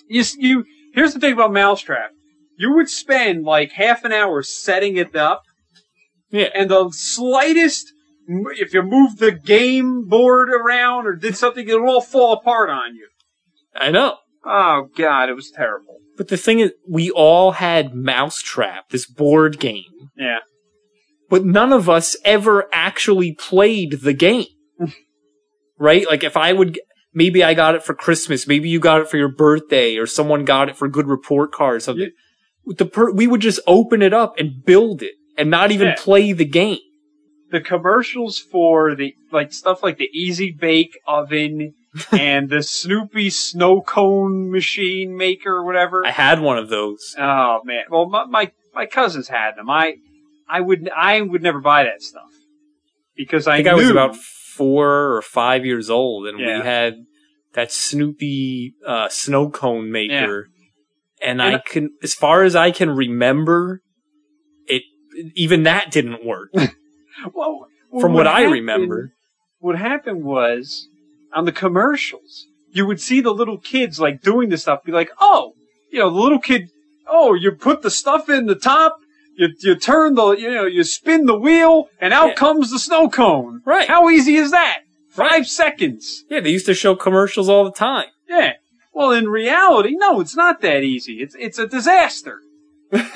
You 0.09 0.25
you 0.39 0.65
here's 0.95 1.15
the 1.15 1.21
thing 1.21 1.33
about 1.35 1.53
Mousetrap. 1.53 2.11
You 2.59 2.75
would 2.75 2.89
spend 2.89 3.45
like 3.45 3.73
half 3.73 4.05
an 4.05 4.13
hour 4.13 4.43
setting 4.43 4.97
it 4.97 5.15
up, 5.17 5.43
Yeah. 6.31 6.49
and 6.55 6.71
the 6.71 6.91
slightest 6.91 7.93
if 8.29 8.73
you 8.73 8.83
move 8.83 9.19
the 9.19 9.33
game 9.33 10.09
board 10.09 10.49
around 10.51 11.07
or 11.07 11.15
did 11.17 11.37
something, 11.37 11.69
it 11.69 11.79
would 11.81 11.89
all 11.89 12.01
fall 12.01 12.33
apart 12.35 12.71
on 12.71 12.95
you. 12.95 13.09
I 13.75 13.91
know. 13.91 14.17
Oh 14.45 14.89
god, 14.97 15.29
it 15.29 15.35
was 15.35 15.51
terrible. 15.51 15.97
But 16.17 16.29
the 16.29 16.37
thing 16.37 16.61
is, 16.61 16.73
we 16.89 17.11
all 17.11 17.53
had 17.53 17.95
Mousetrap, 17.95 18.91
this 18.91 19.07
board 19.07 19.59
game. 19.59 19.85
Yeah. 20.17 20.39
But 21.33 21.47
none 21.47 21.73
of 21.73 21.89
us 21.89 22.15
ever 22.27 22.69
actually 22.75 23.33
played 23.33 24.01
the 24.03 24.13
game. 24.13 24.45
right? 25.79 26.07
Like 26.07 26.25
if 26.25 26.37
I 26.37 26.53
would, 26.53 26.79
maybe 27.15 27.43
I 27.43 27.55
got 27.55 27.75
it 27.75 27.83
for 27.83 27.95
Christmas, 27.95 28.47
maybe 28.47 28.69
you 28.69 28.79
got 28.79 29.01
it 29.01 29.09
for 29.09 29.17
your 29.17 29.33
birthday, 29.33 29.97
or 29.97 30.07
someone 30.07 30.45
got 30.45 30.69
it 30.69 30.77
for 30.77 30.89
good 30.89 31.09
report 31.09 31.51
card 31.51 31.77
or 31.77 31.81
something. 31.81 32.11
The 32.67 32.85
per- 32.85 33.13
we 33.13 33.27
would 33.27 33.41
just 33.41 33.61
open 33.67 34.03
it 34.03 34.13
up 34.13 34.35
and 34.39 34.63
build 34.63 35.01
it 35.01 35.15
and 35.39 35.49
not 35.49 35.71
even 35.73 35.89
Yeah. 35.89 35.95
play 35.97 36.35
the 36.35 36.45
game. 36.45 36.81
The 37.51 37.63
commercials 37.63 38.39
for 38.39 38.95
the 38.95 39.15
like 39.31 39.55
stuff 39.55 39.83
like 39.83 39.97
the 39.97 40.11
Easy 40.13 40.51
Bake 40.53 40.99
Oven 41.09 41.73
and 42.13 42.51
the 42.51 42.63
Snoopy 42.63 43.31
snow 43.31 43.81
cone 43.81 44.51
machine 44.51 45.17
maker 45.17 45.57
or 45.57 45.65
whatever. 45.65 46.05
I 46.07 46.11
had 46.11 46.41
one 46.41 46.59
of 46.59 46.69
those. 46.69 47.17
Oh 47.19 47.61
man. 47.65 47.85
Well, 47.91 48.11
my, 48.11 48.27
my 48.27 48.53
my 48.75 48.85
cousins 48.85 49.29
had 49.29 49.57
them. 49.57 49.71
I 49.71 49.95
I 50.49 50.61
would 50.61 50.89
I 50.95 51.21
would 51.21 51.43
never 51.43 51.61
buy 51.61 51.85
that 51.85 52.03
stuff 52.03 52.31
because 53.17 53.47
I, 53.47 53.55
I 53.55 53.57
think 53.59 53.69
I 53.69 53.75
was 53.75 53.89
about 53.91 54.17
four 54.17 55.15
or 55.17 55.23
five 55.23 55.65
years 55.65 55.89
old, 55.91 56.27
and 56.27 56.39
Yeah. 56.39 56.59
we 56.59 56.65
had 56.65 56.95
that 57.55 57.71
Snoopy 57.73 58.75
uh, 58.87 59.09
snow 59.09 59.51
cone 59.51 59.91
maker. 59.91 60.49
And, 61.21 61.41
And 61.41 61.43
I 61.43 61.55
I- 61.57 61.63
can, 61.65 61.91
as 62.03 62.15
far 62.15 62.43
as 62.45 62.57
I 62.57 62.71
can 62.71 62.91
remember, 62.91 63.81
it 64.67 64.83
even 65.35 65.63
that 65.65 65.91
didn't 65.91 66.25
work. 66.25 66.51
well, 67.35 67.67
From 68.01 68.13
what 68.15 68.27
I 68.27 68.41
happened- 68.41 68.53
remember, 68.53 69.13
what 69.59 69.79
happened 69.79 70.25
was 70.25 70.89
on 71.35 71.45
the 71.45 71.53
commercials, 71.53 72.47
you 72.71 72.87
would 72.87 73.01
see 73.01 73.21
the 73.21 73.33
little 73.35 73.59
kids 73.59 74.01
like 74.01 74.23
doing 74.23 74.49
this 74.49 74.63
stuff, 74.63 74.83
be 74.85 74.93
like, 74.93 75.11
oh, 75.21 75.53
you 75.91 75.99
know, 75.99 76.11
the 76.11 76.19
little 76.19 76.41
kid, 76.41 76.69
oh, 77.07 77.35
you 77.35 77.53
put 77.53 77.83
the 77.83 77.91
stuff 77.91 78.29
in 78.31 78.47
the 78.47 78.55
top, 78.55 78.97
you, 79.37 79.49
you 79.61 79.75
turn 79.77 80.15
the, 80.15 80.31
you 80.33 80.51
know, 80.51 80.67
you 80.67 80.85
spin 80.85 81.27
the 81.27 81.39
wheel, 81.39 81.89
and 82.01 82.13
out 82.13 82.29
Yeah. 82.29 82.35
comes 82.35 82.71
the 82.71 82.79
snow 82.79 83.09
cone. 83.09 83.63
Right. 83.65 83.89
How 83.89 84.09
easy 84.11 84.37
is 84.37 84.51
that? 84.51 84.81
Five 85.11 85.31
Right. 85.31 85.47
seconds. 85.47 86.25
yeah, 86.31 86.41
they 86.41 86.51
used 86.51 86.67
to 86.67 86.75
show 86.75 86.95
commercials 86.95 87.49
all 87.49 87.65
the 87.65 87.71
time. 87.73 88.07
Yeah. 88.29 88.55
Well, 88.95 89.11
in 89.13 89.29
reality, 89.29 89.95
no, 89.97 90.21
it's 90.21 90.37
not 90.37 90.61
that 90.63 90.83
easy. 90.83 91.21
It's, 91.23 91.35
it's 91.39 91.59
a 91.59 91.67
disaster. 91.67 92.41
and 92.93 93.07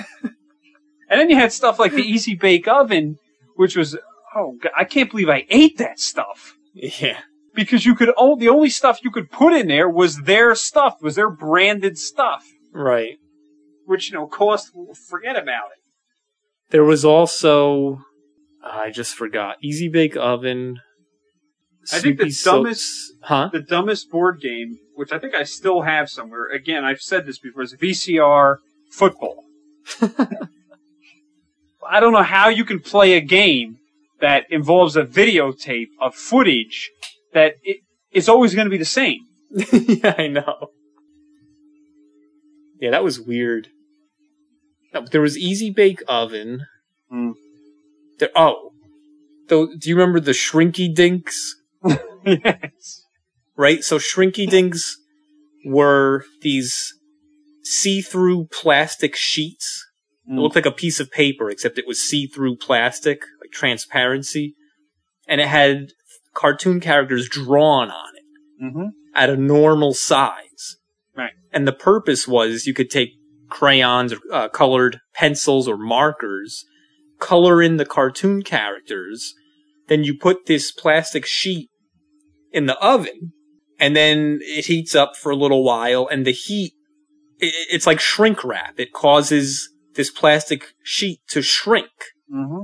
then 1.09 1.31
you 1.31 1.37
had 1.37 1.53
stuff 1.53 1.79
like 1.79 1.93
the 1.93 2.03
Easy 2.03 2.35
Bake 2.35 2.67
Oven, 2.67 3.17
which 3.57 3.77
was, 3.77 3.97
oh, 4.35 4.57
God, 4.61 4.73
I 4.77 4.85
can't 4.85 5.11
believe 5.11 5.29
I 5.29 5.47
ate 5.51 5.79
that 5.79 6.01
stuff. 6.01 6.55
Yeah. 6.75 7.21
because 7.55 7.87
you 7.87 7.95
could 7.95 8.13
oh 8.19 8.37
the 8.37 8.51
only 8.51 8.69
stuff 8.69 9.01
you 9.03 9.11
could 9.11 9.31
put 9.31 9.55
in 9.55 9.67
there 9.67 9.89
was 9.89 10.19
their 10.25 10.55
stuff 10.55 11.01
was 11.01 11.15
their 11.15 11.31
branded 11.31 11.97
stuff 11.97 12.45
Right. 12.71 13.17
which 13.87 14.11
you 14.11 14.15
know 14.19 14.27
cost 14.27 14.73
forget 15.09 15.37
about 15.39 15.69
it 15.73 15.81
There 16.71 16.85
was 16.85 17.05
also 17.05 18.01
uh, 18.65 18.69
I 18.69 18.91
just 18.91 19.15
forgot. 19.15 19.57
Easy 19.63 19.89
Bake 19.89 20.17
Oven. 20.17 20.81
I 21.93 22.01
think 22.01 22.19
the 22.19 22.37
dumbest- 22.45 23.13
huh? 23.23 23.51
the 23.53 23.61
dumbest 23.61 24.11
board 24.11 24.41
game 24.41 24.79
which 24.97 25.13
i 25.13 25.21
think 25.21 25.37
i 25.37 25.45
still 25.45 25.83
have 25.83 26.11
somewhere 26.11 26.49
again 26.49 26.85
i've 26.85 27.01
said 27.01 27.27
this 27.27 27.39
before 27.39 27.63
is 27.63 27.75
vcr 27.75 28.57
football 28.91 29.45
I 31.89 32.01
don't 32.01 32.13
know 32.13 32.23
how 32.23 32.49
you 32.49 32.65
can 32.65 32.81
play 32.81 33.15
a 33.15 33.21
game 33.21 33.79
that 34.21 34.45
involves 34.51 34.97
a 34.97 35.05
videotape 35.05 35.89
of 36.01 36.15
footage 36.15 36.91
that 37.33 37.55
it, 37.63 37.79
it's 38.11 38.29
always 38.29 38.55
going 38.55 38.67
to 38.67 38.71
be 38.71 38.79
the 38.79 38.85
same. 38.85 39.21
yeah, 39.73 40.15
I 40.19 40.27
know. 40.27 40.71
Yeah, 42.81 42.91
that 42.91 43.05
was 43.05 43.21
weird. 43.21 43.69
No, 44.97 45.07
there 45.11 45.21
was 45.21 45.37
Easy 45.37 45.71
Bake 45.71 46.03
Oven. 46.09 46.67
Hmm. 47.11 47.33
There, 48.19 48.31
oh, 48.35 48.73
though, 49.49 49.67
do 49.67 49.89
you 49.89 49.95
remember 49.97 50.21
the 50.21 50.33
Shrinky 50.33 50.93
Dinks? 50.95 51.57
yes. 52.25 53.03
Right. 53.57 53.85
So 53.85 53.99
Shrinky 53.99 54.49
Dinks 54.49 54.97
were 55.65 56.25
these 56.43 56.95
see-through 57.63 58.47
plastic 58.47 59.15
sheets. 59.17 59.83
It 60.27 60.33
Mm. 60.33 60.41
looked 60.41 60.57
like 60.57 60.67
a 60.67 60.73
piece 60.73 60.99
of 60.99 61.11
paper, 61.11 61.51
except 61.51 61.79
it 61.79 61.87
was 61.87 62.01
see-through 62.01 62.57
plastic, 62.57 63.23
like 63.41 63.53
transparency, 63.53 64.55
and 65.29 65.41
it 65.41 65.47
had 65.47 65.93
cartoon 66.35 66.81
characters 66.81 67.29
drawn 67.29 67.91
on 67.91 68.09
it. 68.17 68.65
Mm-hmm. 68.65 68.87
at 69.15 69.29
a 69.31 69.37
normal 69.37 69.93
size. 69.93 70.77
Right. 71.15 71.33
And 71.53 71.69
the 71.69 71.73
purpose 71.75 72.27
was 72.27 72.67
you 72.67 72.73
could 72.75 72.89
take 72.91 73.11
crayons 73.49 74.13
or 74.13 74.19
uh, 74.33 74.49
colored 74.49 75.01
pencils 75.15 75.69
or 75.69 75.77
markers, 75.77 76.65
color 77.19 77.63
in 77.63 77.77
the 77.77 77.87
cartoon 77.87 78.43
characters, 78.43 79.35
then 79.89 80.05
you 80.05 80.17
put 80.19 80.47
this 80.47 80.71
plastic 80.71 81.25
sheet 81.25 81.69
in 82.53 82.67
the 82.67 82.79
oven, 82.79 83.33
and 83.79 83.95
then 83.95 84.41
it 84.43 84.67
heats 84.67 84.95
up 84.95 85.17
for 85.17 85.31
a 85.31 85.37
little 85.37 85.65
while, 85.65 86.09
and 86.11 86.27
the 86.27 86.33
heat, 86.33 86.73
it's 87.39 87.87
like 87.87 88.01
shrink 88.01 88.43
wrap. 88.45 88.79
It 88.79 88.93
causes 88.93 89.69
this 89.95 90.11
plastic 90.11 90.73
sheet 90.83 91.21
to 91.29 91.43
shrink. 91.43 91.91
Mm-hmm. 92.33 92.63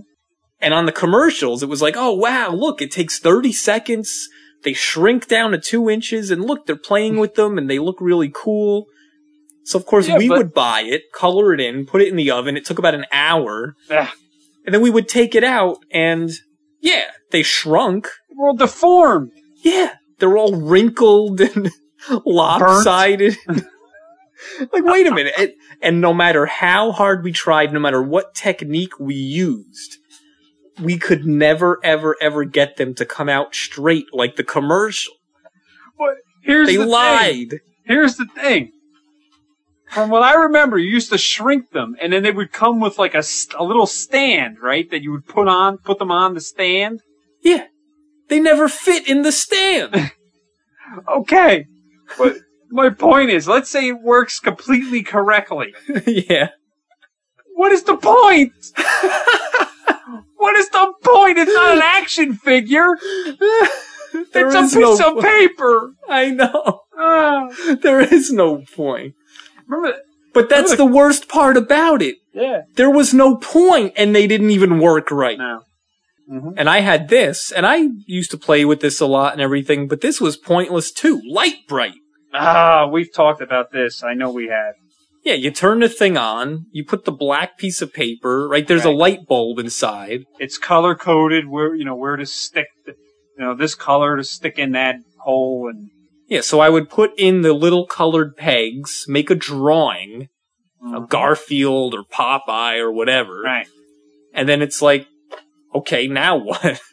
And 0.61 0.73
on 0.73 0.87
the 0.87 0.93
commercials, 0.93 1.63
it 1.63 1.69
was 1.69 1.83
like, 1.83 1.97
oh 1.97 2.13
wow, 2.13 2.53
look, 2.53 2.81
it 2.81 2.91
takes 2.93 3.19
30 3.19 3.53
seconds. 3.53 4.29
They 4.63 4.73
shrink 4.73 5.27
down 5.27 5.51
to 5.51 5.59
two 5.59 5.91
inches 5.91 6.31
and 6.31 6.45
look, 6.45 6.67
they're 6.67 6.77
playing 6.77 7.17
with 7.17 7.35
them 7.35 7.59
and 7.59 7.69
they 7.69 7.81
look 7.81 8.01
really 8.01 8.31
cool. 8.33 8.87
So 9.65 9.79
of 9.79 9.87
course 9.87 10.09
Yeah, 10.09 10.19
we 10.19 10.29
but- 10.29 10.39
would 10.39 10.55
buy 10.55 10.83
it, 10.83 11.13
color 11.13 11.53
it 11.55 11.61
in, 11.61 11.87
put 11.87 12.03
it 12.03 12.09
in 12.09 12.17
the 12.17 12.31
oven. 12.31 12.57
It 12.57 12.65
took 12.65 12.79
about 12.79 12.95
an 12.95 13.07
hour 13.13 13.75
Ah, 13.91 14.13
and 14.67 14.75
then 14.75 14.83
we 14.83 14.91
would 14.91 15.09
take 15.09 15.35
it 15.35 15.45
out 15.45 15.79
and 15.91 16.31
yeah, 16.81 17.05
they 17.31 17.43
shrunk. 17.43 18.09
well, 18.37 18.55
deformed. 18.55 19.31
Yeah, 19.63 19.95
they're 20.19 20.37
all 20.37 20.57
wrinkled 20.61 21.41
and 21.41 21.71
lopsided. 22.27 23.37
like, 23.47 24.85
wait 24.85 25.07
a 25.07 25.13
minute. 25.15 25.35
It, 25.39 25.55
and 25.81 26.01
no 26.01 26.13
matter 26.13 26.47
how 26.47 26.91
hard 26.93 27.23
we 27.23 27.31
tried, 27.33 27.73
no 27.73 27.79
matter 27.81 28.03
what 28.03 28.35
technique 28.35 28.99
we 28.99 29.15
used, 29.15 29.99
we 30.81 30.99
could 30.99 31.25
never, 31.27 31.79
ever, 31.85 32.17
ever 32.21 32.45
get 32.45 32.77
them 32.77 32.95
to 32.95 33.05
come 33.05 33.29
out 33.29 33.55
straight 33.55 34.07
like 34.13 34.35
the 34.37 34.45
commercial. 34.45 35.15
But 35.99 36.17
here's 36.43 36.67
They 36.67 36.77
the 36.77 36.83
Thing. 36.83 36.91
lied. 36.91 37.61
Here's 37.85 38.17
the 38.17 38.27
thing. 38.27 38.72
From 39.93 40.09
what 40.09 40.23
I 40.23 40.35
remember, 40.35 40.79
you 40.79 40.91
used 40.91 41.11
to 41.11 41.19
shrink 41.19 41.71
them, 41.71 41.97
and 42.01 42.13
then 42.13 42.23
they 42.23 42.31
would 42.33 42.51
come 42.51 42.81
with 42.81 42.99
like 42.99 43.15
a, 43.15 43.23
a 43.59 43.63
little 43.63 43.87
stand, 43.87 44.57
right? 44.61 44.91
That 44.91 45.03
you 45.03 45.13
would 45.13 45.27
put 45.27 45.49
on, 45.49 45.77
put 45.79 45.99
them 45.99 46.11
on 46.11 46.33
the 46.33 46.41
stand. 46.41 47.03
Yeah. 47.43 47.67
They 48.29 48.41
never 48.41 48.69
fit 48.69 49.07
in 49.09 49.23
the 49.23 49.33
stand. 49.33 50.13
Okay, 51.09 51.65
but 52.19 52.37
my 52.71 52.91
point 52.91 53.31
is, 53.31 53.49
let's 53.49 53.71
say 53.71 53.89
it 53.89 54.03
works 54.03 54.41
completely 54.41 55.03
correctly. 55.03 55.75
yeah. 56.07 56.51
What 57.55 57.73
is 57.73 57.85
the 57.85 57.97
point? 57.97 58.53
what 60.37 60.57
is 60.57 60.69
the 60.69 60.93
point? 61.03 61.39
It's 61.39 61.55
not 61.55 61.77
an 61.77 61.83
action 61.83 62.35
figure. 62.35 62.89
There 64.35 64.49
it's 64.49 64.55
a 64.55 64.63
piece 64.63 64.99
no 64.99 65.17
of 65.17 65.23
paper. 65.23 65.95
I 66.09 66.31
know. 66.31 66.81
Ah, 66.99 67.49
There 67.81 68.01
is 68.01 68.31
no 68.31 68.63
point. 68.75 69.15
Remember? 69.73 69.99
But 70.35 70.49
that's 70.49 70.77
the 70.77 70.87
worst 70.87 71.29
part 71.29 71.57
about 71.57 72.01
it. 72.01 72.17
Yeah. 72.33 72.63
There 72.77 72.91
was 72.91 73.13
no 73.13 73.37
point 73.37 73.93
and 73.97 74.15
they 74.15 74.27
didn't 74.27 74.51
even 74.51 74.79
work 74.79 75.11
right. 75.11 75.39
No. 75.39 75.63
And 76.57 76.71
I 76.71 76.81
had 76.81 77.09
this, 77.09 77.53
and 77.53 77.67
I 77.67 77.89
used 78.07 78.31
to 78.31 78.39
play 78.39 78.65
with 78.65 78.81
this 78.81 79.01
a 79.01 79.07
lot 79.07 79.35
and 79.35 79.43
everything, 79.43 79.87
but 79.87 80.01
this 80.01 80.19
was 80.19 80.39
pointless 80.39 80.91
too. 80.91 81.21
Lite-Brite. 81.29 81.93
Ah, 82.33 82.87
we've 82.91 83.13
talked 83.13 83.43
about 83.43 83.71
this. 83.71 84.03
I 84.03 84.15
know 84.15 84.31
we 84.31 84.49
have. 84.49 84.75
Yeah, 85.25 85.35
you 85.35 85.51
turn 85.51 85.81
the 85.81 85.91
thing 85.91 86.17
on, 86.17 86.67
you 86.73 86.85
put 86.87 87.05
the 87.05 87.13
black 87.13 87.59
piece 87.59 87.83
of 87.83 87.93
paper, 87.93 88.49
right? 88.49 88.67
There's 88.67 88.87
a 88.87 88.91
light 88.91 89.27
bulb 89.29 89.59
inside. 89.59 90.25
It's 90.39 90.57
color 90.57 90.95
coded 90.95 91.49
where 91.49 91.75
you 91.75 91.85
know 91.85 91.95
where 91.95 92.17
to 92.17 92.25
stick. 92.25 92.69
The, 92.87 92.95
you 93.37 93.45
know 93.45 93.55
this 93.55 93.75
color 93.75 94.17
to 94.17 94.25
stick 94.25 94.59
in 94.59 94.73
that 94.73 94.97
hole, 95.21 95.71
and 95.73 95.91
Yeah, 96.33 96.41
so 96.41 96.61
I 96.61 96.71
would 96.71 96.89
put 96.89 97.13
in 97.19 97.43
the 97.43 97.53
little 97.53 97.85
colored 97.85 98.39
pegs, 98.39 99.05
make 99.07 99.29
a 99.29 99.35
drawing, 99.35 100.31
of 100.83 101.11
Garfield 101.11 101.95
or 101.95 102.05
Popeye 102.05 102.79
or 102.79 102.91
whatever, 102.91 103.43
right. 103.43 103.67
and 104.33 104.49
then 104.49 104.63
it's 104.63 104.81
like, 104.81 105.07
okay, 105.75 106.09
now 106.09 106.37
what? 106.39 106.81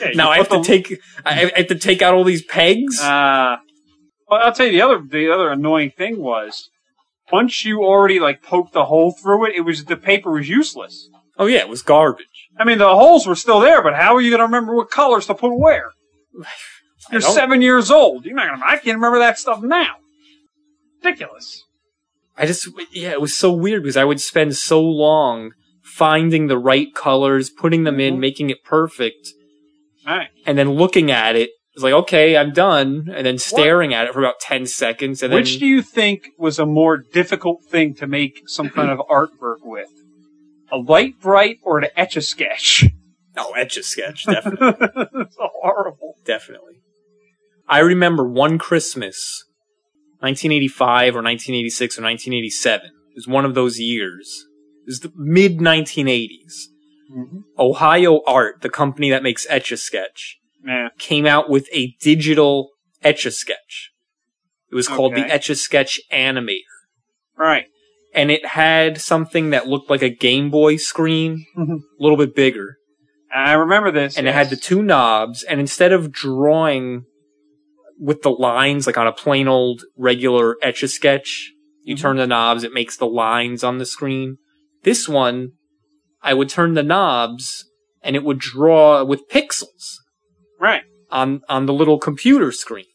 Yeah, 0.00 0.12
now 0.14 0.30
I 0.30 0.38
have 0.38 0.48
to 0.48 0.62
take, 0.62 1.00
I 1.26 1.52
I 1.54 1.58
have 1.58 1.66
to 1.66 1.74
take 1.74 2.00
out 2.00 2.14
all 2.14 2.24
these 2.24 2.42
pegs? 2.42 2.98
Uh, 2.98 3.56
well, 4.26 4.40
I'll 4.42 4.52
tell 4.52 4.64
you 4.64 4.72
the 4.72 4.80
other 4.80 5.02
the 5.06 5.30
other 5.30 5.50
annoying 5.50 5.90
thing 5.90 6.18
was 6.18 6.70
once 7.30 7.64
you 7.66 7.82
already 7.82 8.18
like 8.18 8.42
poked 8.42 8.72
the 8.72 8.86
hole 8.86 9.12
through 9.12 9.48
it, 9.48 9.54
it 9.54 9.62
was 9.62 9.84
the 9.84 9.96
paper 9.96 10.30
was 10.30 10.48
useless. 10.48 11.10
oh 11.36 11.44
yeah, 11.44 11.58
it 11.58 11.68
was 11.68 11.82
garbage. 11.82 12.48
I 12.56 12.64
mean, 12.64 12.78
the 12.78 12.88
holes 12.88 13.26
were 13.26 13.34
still 13.34 13.60
there, 13.60 13.82
but 13.82 13.94
how 13.94 14.14
are 14.14 14.20
you 14.22 14.30
going 14.30 14.38
to 14.38 14.44
remember 14.44 14.74
what 14.74 14.90
colors 14.90 15.26
to 15.26 15.34
put 15.34 15.52
where? 15.54 15.90
You're 17.10 17.20
seven 17.20 17.62
years 17.62 17.90
old. 17.90 18.24
You're 18.24 18.34
not 18.34 18.56
to. 18.56 18.64
I 18.66 18.76
can't 18.78 18.96
remember 18.96 19.18
that 19.18 19.38
stuff 19.38 19.62
now. 19.62 19.96
Ridiculous. 21.02 21.64
I 22.36 22.46
just, 22.46 22.68
yeah, 22.92 23.10
it 23.10 23.20
was 23.20 23.36
so 23.36 23.52
weird 23.52 23.82
because 23.82 23.96
I 23.96 24.04
would 24.04 24.20
spend 24.20 24.56
so 24.56 24.80
long 24.82 25.52
finding 25.82 26.46
the 26.46 26.56
right 26.58 26.94
colors, 26.94 27.50
putting 27.50 27.84
them 27.84 28.00
in, 28.00 28.16
Mhm. 28.16 28.20
making 28.20 28.50
it 28.50 28.64
perfect, 28.64 29.28
All 30.06 30.16
right. 30.16 30.28
and 30.46 30.56
then 30.56 30.70
looking 30.70 31.10
at 31.10 31.36
it. 31.36 31.50
It's 31.74 31.82
like, 31.82 31.92
okay, 31.94 32.36
I'm 32.36 32.52
done, 32.52 33.08
and 33.14 33.26
then 33.26 33.38
staring 33.38 33.94
at 33.94 34.06
it 34.06 34.12
for 34.12 34.20
about 34.20 34.40
10 34.40 34.66
seconds, 34.66 35.22
and 35.22 35.32
Which 35.32 35.52
then, 35.52 35.60
do 35.60 35.66
you 35.66 35.80
think 35.82 36.28
was 36.38 36.58
a 36.58 36.66
more 36.66 36.98
difficult 36.98 37.64
thing 37.64 37.94
to 37.94 38.06
make 38.06 38.42
some 38.46 38.68
kind 38.68 38.90
of 38.90 38.98
artwork 39.10 39.58
with? 39.62 39.88
A 40.70 40.76
Lite-Brite 40.78 41.58
or 41.62 41.78
an 41.78 41.88
etch 41.96 42.16
a 42.16 42.20
sketch? 42.22 42.84
oh, 43.36 43.52
etch 43.52 43.76
a 43.78 43.82
sketch, 43.82 44.24
definitely, 44.26 44.68
it's 45.22 45.36
horrible. 45.38 46.16
definitely. 46.24 46.81
I 47.72 47.78
remember 47.78 48.28
one 48.28 48.58
Christmas, 48.58 49.44
1985 50.20 51.16
or 51.16 51.22
1986 51.22 51.98
or 51.98 52.02
1987. 52.02 52.86
It 52.86 52.92
was 53.14 53.26
one 53.26 53.46
of 53.46 53.54
those 53.54 53.80
years. 53.80 54.44
It 54.82 54.88
was 54.90 55.00
the 55.00 55.12
mid 55.16 55.58
1980s. 55.58 56.66
Mm-hmm. 57.10 57.38
Ohio 57.58 58.20
Art, 58.26 58.60
the 58.60 58.68
company 58.68 59.08
that 59.10 59.22
makes 59.22 59.46
Etch 59.48 59.72
a 59.72 59.78
Sketch, 59.78 60.38
Yeah. 60.66 60.88
came 60.98 61.24
out 61.26 61.48
with 61.48 61.66
a 61.72 61.96
digital 61.98 62.72
Etch 63.02 63.24
a 63.24 63.30
Sketch. 63.30 63.90
It 64.70 64.74
was 64.74 64.86
called 64.88 65.14
the 65.14 65.22
Okay. 65.24 65.30
Etch 65.30 65.48
a 65.48 65.54
Sketch 65.54 65.98
Animator. 66.12 66.60
Right. 67.38 67.66
And 68.14 68.30
it 68.30 68.44
had 68.44 69.00
something 69.00 69.48
that 69.50 69.66
looked 69.66 69.88
like 69.88 70.02
a 70.02 70.10
Game 70.10 70.50
Boy 70.50 70.76
screen, 70.76 71.46
Mhm. 71.56 71.78
a 71.98 72.02
little 72.02 72.18
bit 72.18 72.34
bigger. 72.34 72.76
I 73.34 73.54
remember 73.54 73.90
this. 73.90 74.18
And 74.18 74.28
it 74.28 74.34
had 74.34 74.50
the 74.50 74.56
two 74.56 74.82
knobs, 74.82 75.42
and 75.42 75.58
instead 75.58 75.92
of 75.92 76.12
drawing 76.12 77.06
with 78.02 78.22
the 78.22 78.30
lines 78.30 78.86
like 78.86 78.98
on 78.98 79.06
a 79.06 79.12
plain 79.12 79.46
old 79.46 79.82
regular 79.96 80.56
Etch 80.60 80.82
a 80.82 80.88
Sketch, 80.88 81.52
you 81.84 81.94
Mhm. 81.94 82.00
turn 82.00 82.16
the 82.16 82.26
knobs, 82.26 82.64
it 82.64 82.72
makes 82.74 82.96
the 82.96 83.06
lines 83.06 83.62
on 83.62 83.78
the 83.78 83.86
screen. 83.86 84.38
This 84.82 85.08
one, 85.08 85.52
I 86.20 86.34
would 86.34 86.48
turn 86.48 86.74
the 86.74 86.82
knobs, 86.82 87.64
and 88.02 88.16
it 88.16 88.24
would 88.24 88.38
draw 88.38 89.04
with 89.04 89.28
pixels. 89.28 89.98
right. 90.60 90.82
on 91.10 91.42
on 91.48 91.66
the 91.66 91.72
little 91.74 91.98
computer 91.98 92.50
screen. 92.52 92.86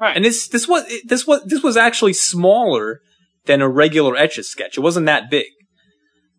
Right. 0.00 0.16
And 0.16 0.24
this 0.24 0.48
this 0.48 0.66
was 0.66 0.82
this 1.04 1.26
was 1.26 1.42
this 1.44 1.62
was 1.62 1.76
actually 1.76 2.14
smaller 2.14 3.00
than 3.44 3.60
a 3.60 3.68
regular 3.68 4.16
etch 4.16 4.38
a 4.38 4.42
sketch. 4.42 4.78
It 4.78 4.80
wasn't 4.80 5.06
that 5.06 5.28
big. 5.30 5.50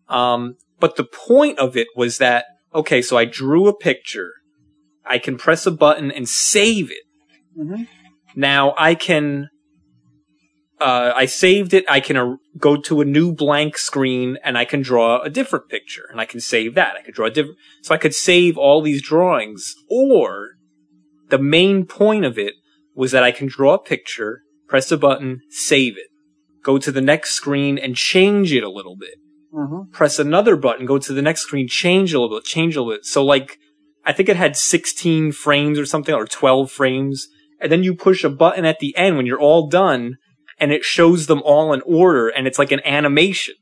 Um, 0.08 0.56
but 0.80 0.96
the 0.96 1.04
point 1.04 1.58
of 1.60 1.76
it 1.76 1.88
was 1.94 2.18
that 2.18 2.46
okay, 2.74 3.00
so 3.00 3.16
I 3.16 3.26
drew 3.26 3.68
a 3.68 3.76
picture. 3.76 4.32
I 5.04 5.18
can 5.18 5.36
press 5.38 5.66
a 5.66 5.70
button 5.70 6.10
and 6.10 6.28
save 6.28 6.90
it. 6.90 7.05
Mm-hmm. 7.58 7.84
Now 8.34 8.74
I 8.76 8.94
can. 8.94 9.48
Uh, 10.78 11.12
I 11.16 11.24
saved 11.24 11.72
it. 11.72 11.86
I 11.88 12.00
can 12.00 12.18
uh, 12.18 12.36
go 12.58 12.76
to 12.82 13.00
a 13.00 13.04
new 13.06 13.32
blank 13.32 13.78
screen 13.78 14.36
and 14.44 14.58
I 14.58 14.66
can 14.66 14.82
draw 14.82 15.22
a 15.22 15.30
different 15.30 15.70
picture 15.70 16.06
and 16.10 16.20
I 16.20 16.26
can 16.26 16.38
save 16.38 16.74
that. 16.74 16.96
I 16.96 17.02
could 17.02 17.14
draw 17.14 17.28
a 17.28 17.30
different, 17.30 17.56
so 17.82 17.94
I 17.94 17.98
could 17.98 18.14
save 18.14 18.58
all 18.58 18.82
these 18.82 19.00
drawings 19.00 19.74
or 19.88 20.56
the 21.30 21.38
main 21.38 21.86
point 21.86 22.26
of 22.26 22.38
it 22.38 22.56
was 22.94 23.12
that 23.12 23.22
I 23.22 23.32
can 23.32 23.46
draw 23.46 23.72
a 23.72 23.78
picture, 23.78 24.42
press 24.68 24.92
a 24.92 24.98
button, 24.98 25.40
save 25.48 25.96
it, 25.96 26.08
go 26.62 26.76
to 26.76 26.92
the 26.92 27.00
next 27.00 27.32
screen 27.32 27.78
and 27.78 27.96
change 27.96 28.52
it 28.52 28.62
a 28.62 28.70
little 28.70 28.96
bit. 28.96 29.14
Mm-hmm. 29.56 29.90
press 29.90 30.18
another 30.18 30.54
button, 30.54 30.84
go 30.84 30.98
to 30.98 31.12
the 31.14 31.22
next 31.22 31.42
screen, 31.42 31.66
change 31.66 32.12
a 32.12 32.20
little 32.20 32.36
bit, 32.36 32.44
change 32.44 32.76
a 32.76 32.82
little 32.82 32.94
bit. 32.94 33.06
So 33.06 33.24
like, 33.24 33.58
I 34.04 34.12
think 34.12 34.28
it 34.28 34.36
had 34.36 34.54
16 34.54 35.32
frames 35.32 35.78
or 35.78 35.86
something, 35.86 36.14
or 36.14 36.26
12 36.26 36.70
frames. 36.70 37.28
And 37.60 37.72
then 37.72 37.82
you 37.82 37.94
push 37.94 38.24
a 38.24 38.28
button 38.30 38.64
at 38.64 38.78
the 38.80 38.96
end 38.96 39.16
when 39.16 39.26
you're 39.26 39.40
all 39.40 39.68
done, 39.68 40.16
and 40.58 40.72
it 40.72 40.84
shows 40.84 41.26
them 41.26 41.42
all 41.44 41.72
in 41.72 41.82
order, 41.82 42.28
and 42.28 42.46
it's 42.46 42.58
like 42.58 42.72
an 42.72 42.80
animation. 42.84 43.54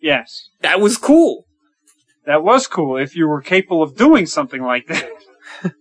Yes. 0.00 0.48
That 0.60 0.80
was 0.80 0.96
cool. 0.96 1.46
That 2.26 2.42
was 2.42 2.66
cool 2.66 2.96
if 2.96 3.16
you 3.16 3.26
were 3.28 3.40
capable 3.42 3.82
of 3.82 3.96
doing 3.96 4.26
something 4.26 4.62
like 4.62 4.86
that. 4.86 5.10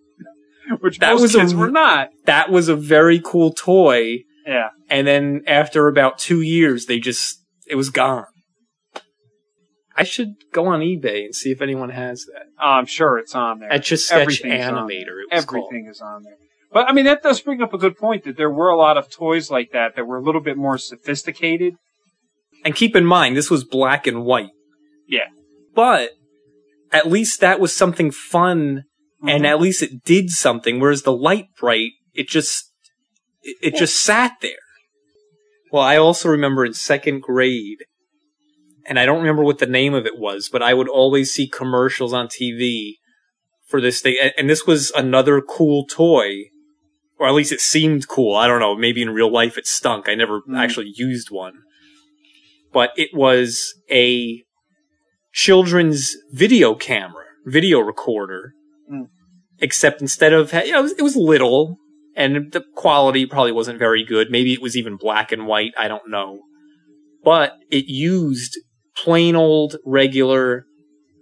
Which 0.81 0.99
That 0.99 1.13
most 1.13 1.21
was 1.21 1.35
a 1.35 1.39
kids 1.39 1.53
r- 1.53 1.59
were 1.59 1.71
not. 1.71 2.09
That 2.25 2.51
was 2.51 2.69
a 2.69 2.75
very 2.75 3.19
cool 3.23 3.53
toy. 3.53 4.19
Yeah. 4.45 4.69
And 4.89 5.05
then 5.07 5.43
after 5.47 5.87
about 5.87 6.17
two 6.17 6.41
years, 6.41 6.85
they 6.85 6.99
just, 6.99 7.43
it 7.67 7.75
was 7.75 7.89
gone. 7.89 8.25
I 9.95 10.03
should 10.03 10.35
go 10.53 10.67
on 10.67 10.79
eBay 10.79 11.25
and 11.25 11.35
see 11.35 11.51
if 11.51 11.61
anyone 11.61 11.89
has 11.89 12.25
that. 12.33 12.43
Oh, 12.59 12.69
I'm 12.69 12.85
sure 12.85 13.17
it's 13.17 13.35
on 13.35 13.59
there. 13.59 13.71
Etch 13.73 13.91
a 13.91 13.97
Sketch 13.97 14.43
Animator, 14.43 15.23
it 15.29 15.33
was 15.35 15.45
called. 15.45 15.65
Everything 15.71 15.89
is 15.89 15.99
on 16.01 16.23
there. 16.23 16.35
But 16.71 16.87
I 16.89 16.93
mean, 16.93 17.05
that 17.05 17.23
does 17.23 17.41
bring 17.41 17.61
up 17.61 17.73
a 17.73 17.77
good 17.77 17.97
point 17.97 18.23
that 18.25 18.37
there 18.37 18.49
were 18.49 18.69
a 18.69 18.77
lot 18.77 18.97
of 18.97 19.09
toys 19.09 19.49
like 19.49 19.71
that 19.71 19.95
that 19.95 20.05
were 20.05 20.17
a 20.17 20.21
little 20.23 20.41
bit 20.41 20.57
more 20.57 20.77
sophisticated. 20.77 21.75
And 22.63 22.75
keep 22.75 22.95
in 22.95 23.05
mind, 23.05 23.35
this 23.35 23.49
was 23.49 23.63
black 23.63 24.05
and 24.05 24.23
white. 24.23 24.51
Yeah. 25.07 25.27
But 25.73 26.11
at 26.91 27.07
least 27.07 27.39
that 27.39 27.59
was 27.59 27.75
something 27.75 28.11
fun, 28.11 28.83
and 29.25 29.43
Mhm. 29.43 29.47
at 29.47 29.59
least 29.61 29.81
it 29.81 30.03
did 30.03 30.29
something. 30.29 30.79
Whereas 30.79 31.03
the 31.03 31.11
light 31.15 31.45
bright, 31.59 31.91
it 32.13 32.27
just 32.27 32.65
it, 33.41 33.55
it 33.61 33.75
just 33.75 33.95
sat 34.03 34.33
there. 34.41 34.51
Well, 35.71 35.83
I 35.83 35.95
also 35.95 36.27
remember 36.29 36.65
in 36.65 36.73
second 36.73 37.21
grade, 37.21 37.77
and 38.85 38.99
I 38.99 39.05
don't 39.05 39.19
remember 39.19 39.43
what 39.45 39.59
the 39.59 39.65
name 39.65 39.93
of 39.93 40.05
it 40.05 40.17
was, 40.19 40.49
but 40.49 40.61
I 40.61 40.73
would 40.73 40.89
always 40.89 41.31
see 41.31 41.47
commercials 41.47 42.11
on 42.11 42.27
TV 42.27 42.95
for 43.67 43.79
this 43.79 44.01
thing, 44.01 44.17
and, 44.21 44.33
and 44.37 44.49
this 44.49 44.67
was 44.67 44.91
another 44.91 45.41
cool 45.41 45.85
toy. 45.85 46.49
Or 47.19 47.27
at 47.27 47.33
least 47.33 47.51
it 47.51 47.61
seemed 47.61 48.07
cool. 48.07 48.35
I 48.35 48.47
don't 48.47 48.59
know. 48.59 48.75
Maybe 48.75 49.01
in 49.01 49.09
real 49.09 49.31
life 49.31 49.57
it 49.57 49.67
stunk. 49.67 50.07
I 50.07 50.15
never 50.15 50.41
Mm. 50.41 50.57
actually 50.57 50.93
used 50.95 51.29
one. 51.31 51.53
But 52.71 52.91
it 52.95 53.09
was 53.13 53.73
a 53.91 54.43
children's 55.33 56.15
video 56.31 56.75
camera, 56.75 57.25
video 57.45 57.79
recorder. 57.79 58.53
Mm. 58.91 59.07
Except 59.59 60.01
instead 60.01 60.31
of, 60.33 60.53
you 60.53 60.71
know, 60.71 60.79
it 60.79 60.83
was, 60.83 60.91
it 60.93 61.01
was 61.01 61.15
little 61.15 61.77
and 62.15 62.51
the 62.51 62.63
quality 62.75 63.25
probably 63.25 63.51
wasn't 63.51 63.79
very 63.79 64.03
good. 64.03 64.31
Maybe 64.31 64.53
it 64.53 64.61
was 64.61 64.77
even 64.77 64.95
black 64.95 65.31
and 65.31 65.45
white. 65.45 65.73
I 65.77 65.87
don't 65.87 66.09
know. 66.09 66.41
But 67.23 67.53
it 67.69 67.85
used 67.87 68.57
plain 68.95 69.35
old 69.35 69.75
regular 69.85 70.65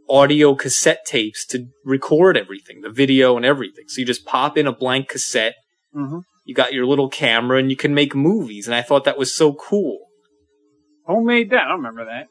audio 0.10 0.56
cassette 0.56 1.06
tapes 1.06 1.46
to 1.48 1.68
record 1.84 2.38
everything, 2.38 2.82
the 2.82 2.90
video 2.90 3.36
and 3.36 3.46
everything. 3.46 3.86
So 3.88 4.00
you 4.00 4.06
just 4.06 4.26
pop 4.26 4.58
in 4.58 4.68
a 4.68 4.72
blank 4.72 5.10
cassette. 5.10 5.56
Mhm. 5.98 6.22
You 6.46 6.54
got 6.56 6.74
your 6.74 6.86
little 6.86 7.10
camera 7.10 7.58
and 7.58 7.70
you 7.70 7.76
can 7.76 7.94
make 7.94 8.16
movies. 8.16 8.68
And 8.68 8.76
I 8.76 8.82
thought 8.82 9.04
that 9.06 9.18
was 9.18 9.34
so 9.34 9.54
cool. 9.54 10.00
Who 11.08 11.24
made 11.26 11.50
that? 11.50 11.64
I 11.66 11.68
don't 11.70 11.78
remember 11.78 12.06
that. 12.06 12.28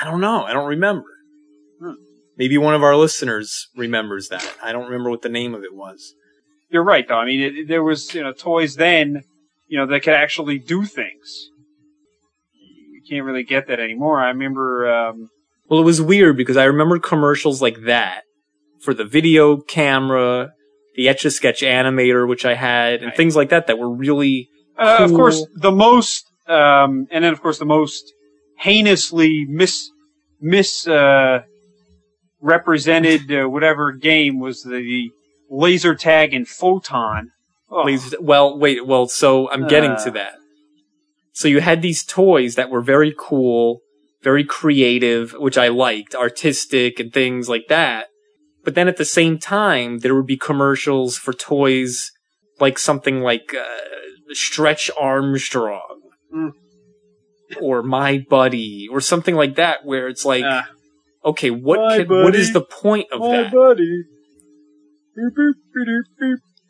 I 0.00 0.04
don't 0.04 0.20
know. 0.20 0.42
I 0.44 0.52
don't 0.52 0.68
remember. 0.68 1.08
Hmm. 1.80 1.92
Maybe 2.36 2.58
one 2.58 2.74
of 2.74 2.82
our 2.82 2.96
listeners 2.96 3.68
remembers 3.76 4.28
that. 4.28 4.46
I 4.62 4.72
don't 4.72 4.84
remember 4.86 5.10
what 5.10 5.22
the 5.22 5.28
name 5.28 5.54
of 5.54 5.62
it 5.62 5.74
was. 5.74 6.14
You're 6.70 6.84
right, 6.84 7.06
though. 7.06 7.16
I 7.18 7.24
mean, 7.24 7.40
it, 7.40 7.68
there 7.68 7.82
was 7.82 8.14
you 8.14 8.22
know 8.22 8.32
toys 8.32 8.74
then, 8.76 9.22
you 9.68 9.78
know, 9.78 9.86
that 9.86 10.00
could 10.02 10.14
actually 10.14 10.58
do 10.58 10.84
things. 10.84 11.50
You 12.92 13.00
can't 13.08 13.24
really 13.24 13.44
get 13.44 13.68
that 13.68 13.80
anymore. 13.80 14.20
I 14.20 14.28
remember. 14.28 14.90
Um, 14.90 15.28
Well, 15.68 15.80
it 15.80 15.84
was 15.84 16.02
weird 16.02 16.36
because 16.36 16.56
I 16.56 16.64
remember 16.64 16.98
commercials 16.98 17.62
like 17.62 17.82
that 17.86 18.22
for 18.82 18.92
the 18.94 19.04
video 19.04 19.56
camera, 19.58 20.50
the 20.96 21.08
Etch 21.08 21.24
a 21.24 21.30
Sketch 21.30 21.60
animator, 21.62 22.26
which 22.28 22.44
I 22.44 22.54
had, 22.54 22.94
and 22.94 23.06
Right. 23.06 23.16
things 23.16 23.36
like 23.36 23.50
that 23.50 23.66
that 23.68 23.78
were 23.78 23.90
really. 23.90 24.48
Uh, 24.78 24.98
Of 25.00 25.12
course, 25.14 25.46
the 25.54 25.70
most, 25.72 26.26
um, 26.46 27.06
and 27.10 27.24
then 27.24 27.32
of 27.32 27.40
course 27.40 27.58
the 27.58 27.64
most 27.64 28.12
heinously 28.58 29.46
mis 29.48 29.90
mis 30.40 30.86
uh, 30.86 31.40
represented 32.40 33.30
uh, 33.32 33.48
whatever 33.48 33.92
game 33.92 34.38
was 34.40 34.62
the 34.62 35.10
laser 35.50 35.94
tag 35.94 36.34
and 36.34 36.46
photon. 36.46 37.30
Oh, 37.70 37.82
Please, 37.82 38.14
well, 38.20 38.56
wait, 38.58 38.86
well, 38.86 39.08
so 39.08 39.50
I'm 39.50 39.66
getting 39.66 39.92
Uh. 39.92 40.04
to 40.04 40.10
that. 40.12 40.34
So 41.32 41.48
you 41.48 41.60
had 41.60 41.82
these 41.82 42.04
toys 42.04 42.54
that 42.54 42.70
were 42.70 42.80
very 42.80 43.14
cool, 43.16 43.80
very 44.22 44.44
creative, 44.44 45.32
which 45.32 45.58
I 45.58 45.68
liked, 45.68 46.14
artistic 46.14 46.98
and 47.00 47.12
things 47.12 47.48
like 47.48 47.66
that. 47.68 48.06
But 48.66 48.74
then 48.74 48.88
at 48.88 48.96
the 48.96 49.04
same 49.04 49.38
time, 49.38 50.00
there 50.00 50.12
would 50.16 50.26
be 50.26 50.36
commercials 50.36 51.16
for 51.16 51.32
toys 51.32 52.10
like 52.58 52.78
something 52.80 53.20
like 53.20 53.54
uh, 53.54 53.64
Stretch 54.32 54.90
Armstrong 55.00 56.00
Mm. 56.34 56.50
or 57.62 57.84
My 57.84 58.18
Buddy 58.28 58.88
or 58.90 59.00
something 59.00 59.36
like 59.36 59.54
that, 59.54 59.84
where 59.84 60.08
it's 60.08 60.24
like, 60.24 60.42
uh, 60.42 60.64
okay, 61.24 61.50
what 61.50 61.78
can, 61.96 62.08
what 62.08 62.34
is 62.34 62.52
the 62.52 62.60
point 62.60 63.06
of 63.12 63.20
my 63.20 63.44
that? 63.44 63.52
buddy. 63.52 64.02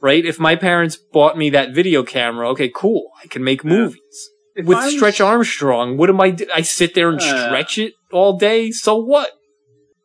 Right? 0.03 0.25
If 0.27 0.39
my 0.39 0.55
parents 0.55 0.97
bought 0.97 1.39
me 1.39 1.49
that 1.51 1.75
video 1.75 2.03
camera, 2.03 2.51
okay, 2.51 2.69
cool. 2.69 3.11
I 3.25 3.27
can 3.27 3.43
make 3.43 3.65
movies. 3.65 4.29
If 4.55 4.67
With 4.67 4.77
I 4.77 4.85
was- 4.85 4.95
Stretch 4.97 5.21
Armstrong, 5.23 5.97
what 5.97 6.11
am 6.11 6.21
I 6.21 6.31
do? 6.31 6.47
I 6.55 6.61
sit 6.61 6.95
there 6.95 7.09
and 7.09 7.21
Uh. 7.21 7.47
stretch 7.49 7.79
it 7.79 7.95
all 8.13 8.37
day? 8.37 8.71
So 8.71 8.97
what? 8.97 9.31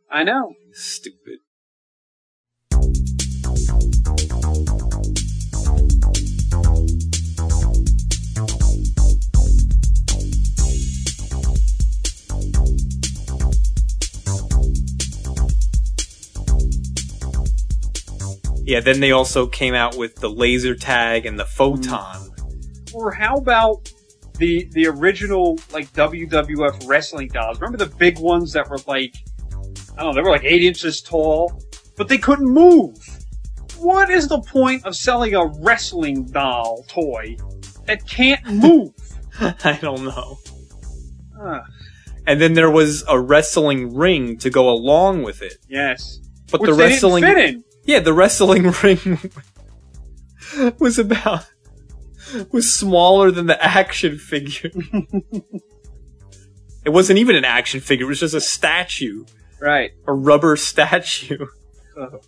I 0.09 0.23
know. 0.23 0.53
Stupid. 0.71 1.39
Yeah, 18.71 18.79
then 18.79 19.01
they 19.01 19.11
also 19.11 19.47
came 19.47 19.73
out 19.73 19.97
with 19.97 20.15
the 20.15 20.29
laser 20.29 20.75
tag 20.75 21.25
and 21.25 21.37
the 21.37 21.43
photon. 21.45 22.29
Or 22.93 23.11
how 23.11 23.35
about 23.35 23.91
the 24.37 24.63
the 24.71 24.87
original 24.87 25.59
like 25.73 25.91
WWF 25.91 26.87
wrestling 26.87 27.27
dolls? 27.27 27.59
Remember 27.59 27.77
the 27.85 27.93
big 27.97 28.17
ones 28.19 28.53
that 28.53 28.69
were 28.69 28.79
like 28.87 29.13
I 29.97 30.03
don't 30.03 30.11
know, 30.11 30.13
they 30.13 30.21
were 30.21 30.31
like 30.31 30.45
eight 30.45 30.63
inches 30.63 31.01
tall, 31.01 31.61
but 31.97 32.07
they 32.07 32.17
couldn't 32.17 32.47
move. 32.47 32.95
What 33.77 34.09
is 34.09 34.29
the 34.29 34.39
point 34.39 34.85
of 34.85 34.95
selling 34.95 35.35
a 35.35 35.47
wrestling 35.59 36.23
doll 36.31 36.85
toy 36.87 37.35
that 37.87 38.07
can't 38.07 38.45
move? 38.53 38.93
I 39.41 39.77
don't 39.81 40.05
know. 40.05 40.37
Ah, 41.37 41.63
And 42.25 42.39
then 42.39 42.53
there 42.53 42.71
was 42.71 43.03
a 43.09 43.19
wrestling 43.19 43.93
ring 43.95 44.37
to 44.37 44.49
go 44.49 44.69
along 44.69 45.23
with 45.23 45.41
it. 45.41 45.57
yes, 45.67 46.19
But 46.51 46.61
which 46.61 46.69
the 46.69 46.73
wrestling 46.77 47.23
didn't 47.23 47.35
fit 47.37 47.55
in. 47.55 47.63
Yeah, 47.83 47.99
the 47.99 48.13
wrestling 48.13 48.63
ring 48.83 49.19
was 50.79 50.99
about 50.99 51.45
was 52.51 52.73
smaller 52.73 53.31
than 53.31 53.47
the 53.47 53.63
action 53.63 54.17
figure. 54.17 54.71
it 56.85 56.89
wasn't 56.89 57.19
even 57.19 57.35
an 57.35 57.45
action 57.45 57.79
figure, 57.79 58.05
it 58.05 58.09
was 58.09 58.19
just 58.19 58.33
a 58.33 58.41
statue. 58.41 59.25
Right. 59.59 59.91
A 60.07 60.13
rubber 60.13 60.55
statue. 60.55 61.45
Oh. 61.97 62.21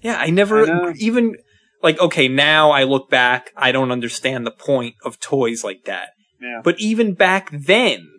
Yeah, 0.00 0.16
I 0.16 0.30
never 0.30 0.90
I 0.90 0.92
even 0.96 1.36
like 1.82 1.98
okay, 2.00 2.28
now 2.28 2.70
I 2.70 2.84
look 2.84 3.08
back, 3.08 3.52
I 3.56 3.72
don't 3.72 3.90
understand 3.90 4.46
the 4.46 4.52
point 4.52 4.96
of 5.04 5.20
toys 5.20 5.64
like 5.64 5.84
that. 5.84 6.10
Yeah. 6.40 6.60
But 6.62 6.80
even 6.80 7.14
back 7.14 7.50
then, 7.52 8.11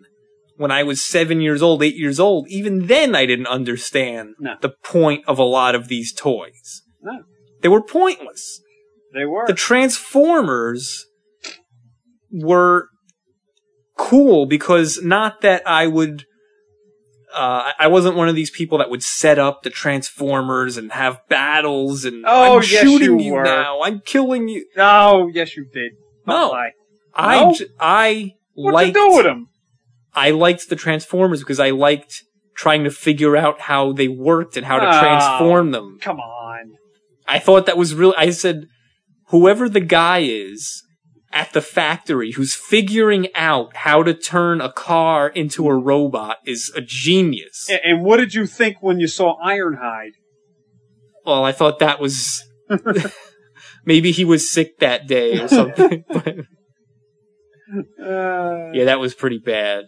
when 0.56 0.70
I 0.70 0.82
was 0.82 1.02
seven 1.02 1.40
years 1.40 1.62
old, 1.62 1.82
eight 1.82 1.96
years 1.96 2.20
old, 2.20 2.46
even 2.48 2.86
then 2.86 3.14
I 3.14 3.26
didn't 3.26 3.46
understand 3.48 4.34
No. 4.38 4.54
the 4.60 4.70
point 4.84 5.24
of 5.26 5.38
a 5.38 5.42
lot 5.44 5.74
of 5.74 5.88
these 5.88 6.12
toys. 6.12 6.82
No. 7.02 7.22
They 7.62 7.68
were 7.68 7.82
pointless. 7.82 8.60
They 9.12 9.24
were. 9.24 9.44
The 9.46 9.54
Transformers 9.54 11.06
were 12.30 12.88
cool 13.96 14.46
because 14.46 15.02
not 15.02 15.40
that 15.42 15.66
I 15.66 15.86
would, 15.86 16.24
uh, 17.32 17.72
I 17.78 17.86
wasn't 17.88 18.16
one 18.16 18.28
of 18.28 18.34
these 18.34 18.50
people 18.50 18.78
that 18.78 18.90
would 18.90 19.02
set 19.02 19.38
up 19.38 19.62
the 19.62 19.70
Transformers 19.70 20.76
and 20.76 20.92
have 20.92 21.20
battles 21.28 22.04
and 22.04 22.24
Oh, 22.26 22.56
I'm 22.56 22.62
yes, 22.62 22.82
shooting 22.82 23.18
you 23.20 23.26
you, 23.26 23.32
were. 23.34 23.44
now, 23.44 23.82
I'm 23.82 24.00
killing 24.00 24.48
you. 24.48 24.66
oh, 24.76 25.28
yes, 25.32 25.56
you 25.56 25.64
did. 25.72 25.92
Don't 26.26 26.40
No. 26.40 26.48
lie. 26.50 26.70
I, 27.14 27.40
No? 27.44 27.54
j- 27.54 27.66
I 27.78 28.30
What 28.54 28.74
liked, 28.74 28.94
to 28.94 29.00
do 29.00 29.16
with 29.16 29.24
them? 29.24 29.48
I 30.14 30.30
liked 30.30 30.68
the 30.68 30.76
Transformers 30.76 31.40
because 31.40 31.60
I 31.60 31.70
liked 31.70 32.22
trying 32.56 32.84
to 32.84 32.90
figure 32.90 33.36
out 33.36 33.60
how 33.62 33.92
they 33.92 34.08
worked 34.08 34.56
and 34.56 34.64
how 34.66 34.78
to 34.78 34.86
Oh. 34.88 35.00
transform 35.00 35.72
them. 35.72 35.98
Come 36.00 36.20
on. 36.20 36.72
I 37.26 37.38
thought 37.38 37.66
that 37.66 37.76
was 37.76 37.94
really, 37.94 38.14
I 38.16 38.30
said, 38.30 38.66
whoever 39.28 39.68
the 39.68 39.80
guy 39.80 40.20
is, 40.20 40.82
at 41.32 41.52
the 41.52 41.60
factory 41.60 42.30
who's 42.32 42.54
figuring 42.54 43.26
out 43.34 43.74
how 43.78 44.04
to 44.04 44.14
turn 44.14 44.60
a 44.60 44.70
car 44.72 45.28
into 45.28 45.66
a 45.68 45.74
robot 45.74 46.36
is 46.46 46.70
a 46.76 46.80
genius. 46.80 47.68
And, 47.84 48.04
what 48.04 48.18
did 48.18 48.34
you 48.34 48.46
think 48.46 48.76
when 48.80 49.00
you 49.00 49.08
saw 49.08 49.36
Ironhide? 49.44 50.12
Well, 51.26 51.42
I 51.44 51.50
thought 51.50 51.80
that 51.80 51.98
was 51.98 52.44
maybe 53.84 54.12
he 54.12 54.24
was 54.24 54.48
sick 54.48 54.78
that 54.78 55.08
day 55.08 55.40
or 55.40 55.48
something. 55.48 56.04
Uh, 57.98 58.70
yeah, 58.74 58.84
that 58.84 59.00
was 59.00 59.14
pretty 59.14 59.38
bad. 59.38 59.86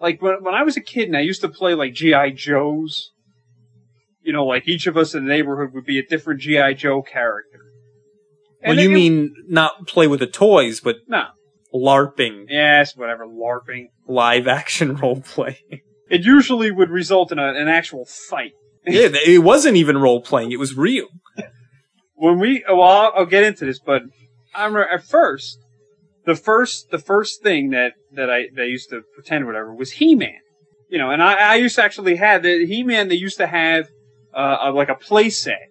Like 0.00 0.20
when 0.22 0.42
when 0.42 0.54
I 0.54 0.62
was 0.62 0.76
a 0.76 0.80
kid 0.80 1.08
and 1.08 1.16
I 1.16 1.20
used 1.20 1.40
to 1.42 1.48
play 1.48 1.74
like 1.74 1.92
GI 1.94 2.32
Joes. 2.34 3.10
You 4.22 4.32
know, 4.32 4.44
like 4.44 4.66
each 4.66 4.88
of 4.88 4.96
us 4.96 5.14
in 5.14 5.24
the 5.24 5.28
neighborhood 5.28 5.72
would 5.72 5.84
be 5.84 5.98
a 6.00 6.04
different 6.04 6.40
GI 6.40 6.74
Joe 6.74 7.00
character. 7.00 7.60
Well, 8.62 8.72
And 8.72 8.80
you 8.80 8.90
it- 8.90 8.94
mean 8.94 9.34
not 9.48 9.86
play 9.86 10.08
with 10.08 10.18
the 10.20 10.26
toys, 10.26 10.80
but 10.80 10.96
no? 11.06 11.26
LARPing, 11.74 12.46
Yes, 12.48 12.96
whatever, 12.96 13.24
LARPing. 13.26 13.86
live 14.08 14.48
action 14.48 14.96
role 15.02 15.20
play. 15.20 15.60
It 16.10 16.22
usually 16.24 16.70
would 16.72 16.90
result 16.90 17.30
in 17.32 17.38
a, 17.38 17.52
an 17.54 17.68
actual 17.68 18.04
fight. 18.04 18.52
yeah, 18.86 19.08
it 19.12 19.42
wasn't 19.42 19.76
even 19.76 19.98
role 19.98 20.20
playing; 20.20 20.50
it 20.52 20.58
was 20.58 20.76
real. 20.76 21.06
when 22.14 22.38
we 22.40 22.64
oh, 22.68 22.76
well 22.76 22.88
I'll, 22.88 23.12
I'll 23.18 23.26
get 23.26 23.44
into 23.44 23.64
this 23.66 23.78
but 23.78 24.02
i 24.54 24.64
remember 24.64 24.88
at 24.88 25.04
first 25.04 25.58
the 26.24 26.34
first 26.34 26.90
the 26.90 26.98
first 26.98 27.42
thing 27.42 27.70
that 27.70 27.92
that 28.16 28.30
i 28.30 28.48
that 28.54 28.62
I 28.62 28.66
used 28.66 28.90
to 28.90 29.02
pretend 29.14 29.46
whatever 29.46 29.72
was 29.74 29.92
he-man 29.92 30.40
you 30.90 30.98
know 30.98 31.10
and 31.10 31.22
i 31.22 31.52
i 31.52 31.54
used 31.56 31.76
to 31.76 31.82
actually 31.84 32.16
have 32.16 32.42
the 32.42 32.66
he-man 32.66 33.08
they 33.08 33.14
used 33.14 33.38
to 33.38 33.46
have 33.46 33.88
uh 34.34 34.58
a, 34.62 34.70
like 34.70 34.88
a 34.88 34.94
play 34.94 35.30
set 35.30 35.68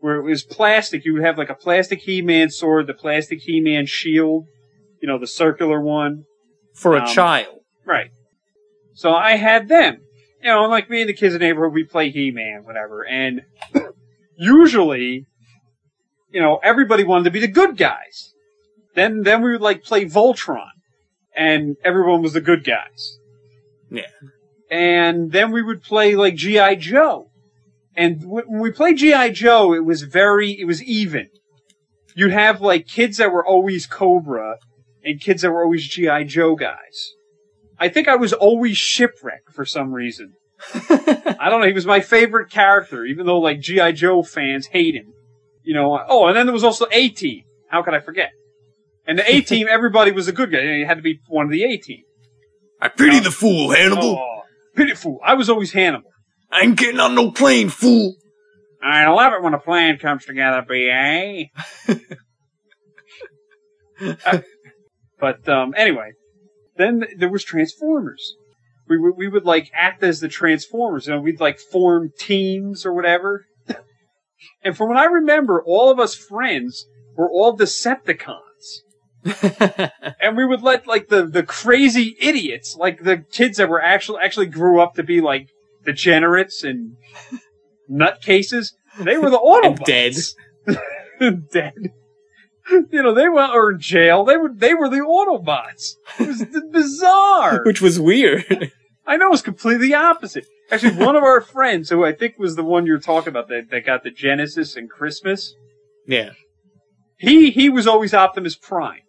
where 0.00 0.16
it 0.16 0.22
was 0.22 0.44
plastic 0.44 1.04
you 1.04 1.12
would 1.14 1.24
have 1.24 1.38
like 1.38 1.50
a 1.50 1.54
plastic 1.54 2.00
he-man 2.00 2.50
sword 2.50 2.86
the 2.86 2.94
plastic 2.94 3.40
he-man 3.42 3.86
shield 3.86 4.46
you 5.00 5.08
know 5.08 5.18
the 5.18 5.26
circular 5.26 5.80
one 5.80 6.24
For 6.74 6.94
a 6.96 7.00
Um, 7.00 7.06
child, 7.06 7.60
Right. 7.86 8.10
So 8.94 9.14
I 9.14 9.36
had 9.36 9.68
them. 9.68 10.02
You 10.42 10.50
know, 10.52 10.64
like 10.68 10.90
me 10.90 11.00
and 11.00 11.08
the 11.08 11.14
kids 11.14 11.34
in 11.34 11.40
the 11.40 11.46
neighborhood, 11.46 11.72
we 11.72 11.84
play 11.84 12.10
He-Man, 12.10 12.64
whatever. 12.64 13.02
And 13.06 13.42
usually, 14.36 15.26
you 16.30 16.40
know, 16.40 16.58
everybody 16.62 17.04
wanted 17.04 17.24
to 17.24 17.30
be 17.30 17.40
the 17.40 17.48
good 17.48 17.76
guys. 17.76 18.32
Then, 18.94 19.22
then 19.22 19.42
we 19.42 19.52
would 19.52 19.60
like 19.60 19.84
play 19.84 20.04
Voltron. 20.04 20.70
And 21.36 21.76
everyone 21.84 22.22
was 22.22 22.32
the 22.32 22.40
good 22.40 22.64
guys. 22.64 23.18
Yeah. 23.90 24.06
And 24.70 25.30
then 25.32 25.52
we 25.52 25.62
would 25.62 25.82
play 25.82 26.16
like 26.16 26.34
G.I. 26.34 26.76
Joe. 26.76 27.30
And 27.96 28.24
when 28.24 28.60
we 28.60 28.70
played 28.70 28.98
G.I. 28.98 29.30
Joe, 29.30 29.74
it 29.74 29.84
was 29.84 30.02
very, 30.02 30.52
it 30.52 30.64
was 30.64 30.82
even. 30.82 31.28
You'd 32.14 32.32
have 32.32 32.60
like 32.60 32.86
kids 32.86 33.18
that 33.18 33.32
were 33.32 33.46
always 33.46 33.86
Cobra 33.86 34.56
and 35.04 35.20
kids 35.20 35.42
that 35.42 35.50
were 35.50 35.62
always 35.62 35.86
G.I. 35.86 36.24
Joe 36.24 36.56
guys. 36.56 37.12
I 37.78 37.88
think 37.88 38.08
I 38.08 38.16
was 38.16 38.32
always 38.32 38.78
Shipwreck 38.78 39.50
for 39.52 39.64
some 39.64 39.92
reason. 39.92 40.32
I 40.90 41.48
don't 41.50 41.60
know. 41.60 41.66
He 41.66 41.74
was 41.74 41.86
my 41.86 42.00
favorite 42.00 42.50
character, 42.50 43.04
even 43.04 43.26
though 43.26 43.38
like 43.38 43.60
G.I. 43.60 43.92
Joe 43.92 44.22
fans 44.22 44.66
hate 44.66 44.94
him. 44.94 45.12
You 45.62 45.74
know, 45.74 46.00
oh, 46.08 46.26
and 46.26 46.36
then 46.36 46.46
there 46.46 46.52
was 46.52 46.64
also 46.64 46.86
A 46.92 47.08
Team. 47.08 47.42
How 47.68 47.82
could 47.82 47.94
I 47.94 48.00
forget? 48.00 48.30
And 49.06 49.18
the 49.18 49.30
A 49.30 49.40
Team, 49.40 49.66
everybody 49.70 50.12
was 50.12 50.28
a 50.28 50.32
good 50.32 50.50
guy. 50.50 50.60
You 50.60 50.86
had 50.86 50.96
to 50.96 51.02
be 51.02 51.20
one 51.28 51.46
of 51.46 51.52
the 51.52 51.64
A 51.64 51.76
Team. 51.76 52.02
I 52.80 52.88
pity 52.88 53.20
the 53.20 53.30
fool, 53.30 53.70
Hannibal. 53.70 54.18
Oh, 54.18 54.42
pitiful. 54.74 55.18
I 55.24 55.34
was 55.34 55.48
always 55.48 55.72
Hannibal. 55.72 56.10
I 56.50 56.62
ain't 56.62 56.78
getting 56.78 57.00
on 57.00 57.14
no 57.14 57.30
plane, 57.30 57.70
fool. 57.70 58.14
I 58.82 59.08
love 59.08 59.32
it 59.32 59.42
when 59.42 59.54
a 59.54 59.58
plan 59.58 59.98
comes 59.98 60.24
together, 60.24 60.64
B.A. 60.68 61.50
Uh, 64.00 64.38
but 65.20 65.48
um, 65.48 65.74
anyway, 65.76 66.12
then 66.76 67.04
there 67.16 67.30
was 67.30 67.42
Transformers. 67.42 68.36
We 68.88 68.98
would 68.98 69.14
we 69.16 69.26
would 69.26 69.44
like 69.44 69.70
act 69.74 70.04
as 70.04 70.20
the 70.20 70.28
Transformers, 70.28 71.08
and 71.08 71.22
we'd 71.24 71.40
like 71.40 71.58
form 71.58 72.12
teams 72.16 72.86
or 72.86 72.94
whatever. 72.94 73.46
and 74.62 74.76
from 74.76 74.88
what 74.88 74.98
I 74.98 75.06
remember, 75.06 75.62
all 75.64 75.90
of 75.90 75.98
us 75.98 76.14
friends 76.14 76.86
were 77.16 77.30
all 77.30 77.56
Decepticons. 77.56 78.45
And 80.20 80.36
we 80.36 80.46
would 80.46 80.62
let 80.62 80.86
like 80.86 81.08
the 81.08 81.26
the 81.26 81.42
crazy 81.42 82.16
idiots, 82.20 82.76
like 82.76 83.02
the 83.02 83.18
kids 83.18 83.58
that 83.58 83.68
were 83.68 83.82
actually 83.82 84.20
actually 84.22 84.46
grew 84.46 84.80
up 84.80 84.94
to 84.94 85.02
be 85.02 85.20
like 85.20 85.48
degenerates 85.84 86.62
and 86.62 86.96
nutcases. 87.90 88.72
They 89.00 89.18
were 89.18 89.30
the 89.30 89.38
Autobots. 89.86 90.34
Dead. 91.18 91.48
dead. 91.52 91.92
You 92.90 93.02
know, 93.02 93.14
they 93.14 93.28
went 93.28 93.52
or 93.52 93.72
in 93.72 93.80
jail. 93.80 94.24
They 94.24 94.36
were 94.36 94.50
they 94.52 94.74
were 94.74 94.88
the 94.88 94.96
Autobots. 94.96 95.94
It 96.18 96.26
was 96.26 96.44
bizarre. 96.72 97.62
Which 97.64 97.80
was 97.80 98.00
weird. 98.00 98.72
I 99.06 99.16
know 99.16 99.32
it's 99.32 99.42
completely 99.42 99.94
opposite. 99.94 100.46
Actually, 100.70 100.96
one 100.96 101.14
of 101.14 101.22
our 101.22 101.40
friends, 101.40 101.90
who 101.90 102.04
I 102.04 102.12
think 102.12 102.38
was 102.38 102.56
the 102.56 102.64
one 102.64 102.86
you're 102.86 102.98
talking 102.98 103.28
about, 103.28 103.46
that, 103.48 103.70
that 103.70 103.86
got 103.86 104.02
the 104.02 104.10
Genesis 104.10 104.74
and 104.74 104.90
Christmas, 104.90 105.54
yeah. 106.08 106.30
he 107.18 107.52
he 107.52 107.68
was 107.68 107.86
always 107.86 108.12
Optimus 108.12 108.56
Prime. 108.56 109.02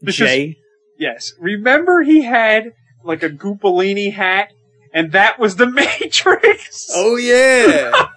Because- 0.00 0.16
Jay. 0.16 0.56
Yes, 0.98 1.32
remember 1.40 2.02
he 2.02 2.20
had 2.22 2.74
like 3.02 3.22
a 3.22 3.30
Goopalini 3.30 4.12
hat, 4.12 4.52
and 4.92 5.12
that 5.12 5.38
was 5.38 5.56
the 5.56 5.66
Matrix. 5.70 6.90
Oh 6.94 7.16
yeah. 7.16 8.08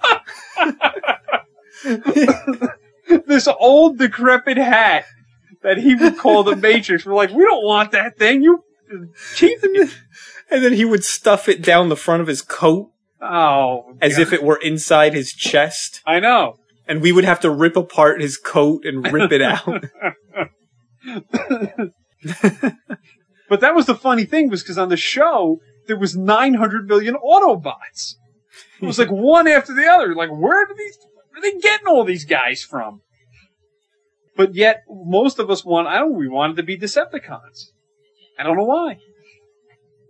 this 3.25 3.47
old 3.47 3.97
decrepit 3.97 4.57
hat 4.57 5.05
that 5.61 5.77
he 5.77 5.95
would 5.95 6.17
call 6.17 6.43
the 6.43 6.55
Matrix. 6.57 7.05
We're 7.05 7.13
like, 7.13 7.31
we 7.31 7.43
don't 7.43 7.63
want 7.65 7.91
that 7.91 8.17
thing. 8.17 8.41
You 8.43 8.63
and 8.89 10.63
then 10.63 10.73
he 10.73 10.85
would 10.85 11.03
stuff 11.03 11.47
it 11.49 11.61
down 11.61 11.89
the 11.89 11.95
front 11.95 12.21
of 12.21 12.27
his 12.27 12.41
coat 12.41 12.91
Oh, 13.21 13.95
as 14.01 14.17
God. 14.17 14.21
if 14.21 14.33
it 14.33 14.43
were 14.43 14.57
inside 14.61 15.13
his 15.13 15.31
chest. 15.33 16.01
I 16.05 16.19
know. 16.19 16.57
And 16.85 17.01
we 17.01 17.13
would 17.13 17.23
have 17.23 17.39
to 17.39 17.49
rip 17.49 17.77
apart 17.77 18.19
his 18.21 18.37
coat 18.37 18.83
and 18.85 19.09
rip 19.11 19.31
it 19.31 19.41
out. 19.41 19.85
But 23.49 23.61
that 23.61 23.75
was 23.75 23.85
the 23.85 23.93
funny 23.93 24.25
thing 24.25 24.49
was 24.49 24.63
because 24.63 24.79
on 24.79 24.89
the 24.89 24.97
show 24.97 25.59
there 25.85 25.95
was 25.95 26.15
900 26.15 26.87
million 26.87 27.15
Autobots. 27.15 28.15
It 28.81 28.85
was 28.85 28.97
like 28.97 29.09
one 29.11 29.47
after 29.47 29.75
the 29.75 29.85
other. 29.85 30.15
Like 30.15 30.29
where 30.31 30.65
do 30.65 30.73
these? 30.75 30.97
Where 31.29 31.39
are 31.39 31.41
they 31.41 31.59
getting 31.59 31.87
all 31.87 32.03
these 32.03 32.25
guys 32.25 32.63
from? 32.63 33.01
But 34.35 34.55
yet 34.55 34.83
most 34.89 35.37
of 35.37 35.51
us 35.51 35.63
want. 35.63 35.87
I 35.87 35.99
don't. 35.99 36.15
We 36.15 36.27
wanted 36.27 36.55
to 36.57 36.63
be 36.63 36.77
Decepticons. 36.79 37.67
I 38.39 38.43
don't 38.43 38.57
know 38.57 38.63
why. 38.63 38.97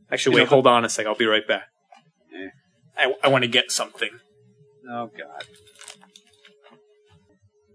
Actually, 0.09 0.35
You 0.35 0.37
wait, 0.37 0.43
know, 0.45 0.49
hold 0.51 0.67
on 0.67 0.85
a 0.85 0.89
sec. 0.89 1.05
I'll 1.05 1.15
be 1.15 1.25
right 1.25 1.45
back. 1.45 1.63
I, 2.97 3.13
I 3.23 3.27
want 3.27 3.43
to 3.43 3.49
get 3.49 3.71
something. 3.71 4.11
Oh 4.89 5.07
God. 5.07 5.45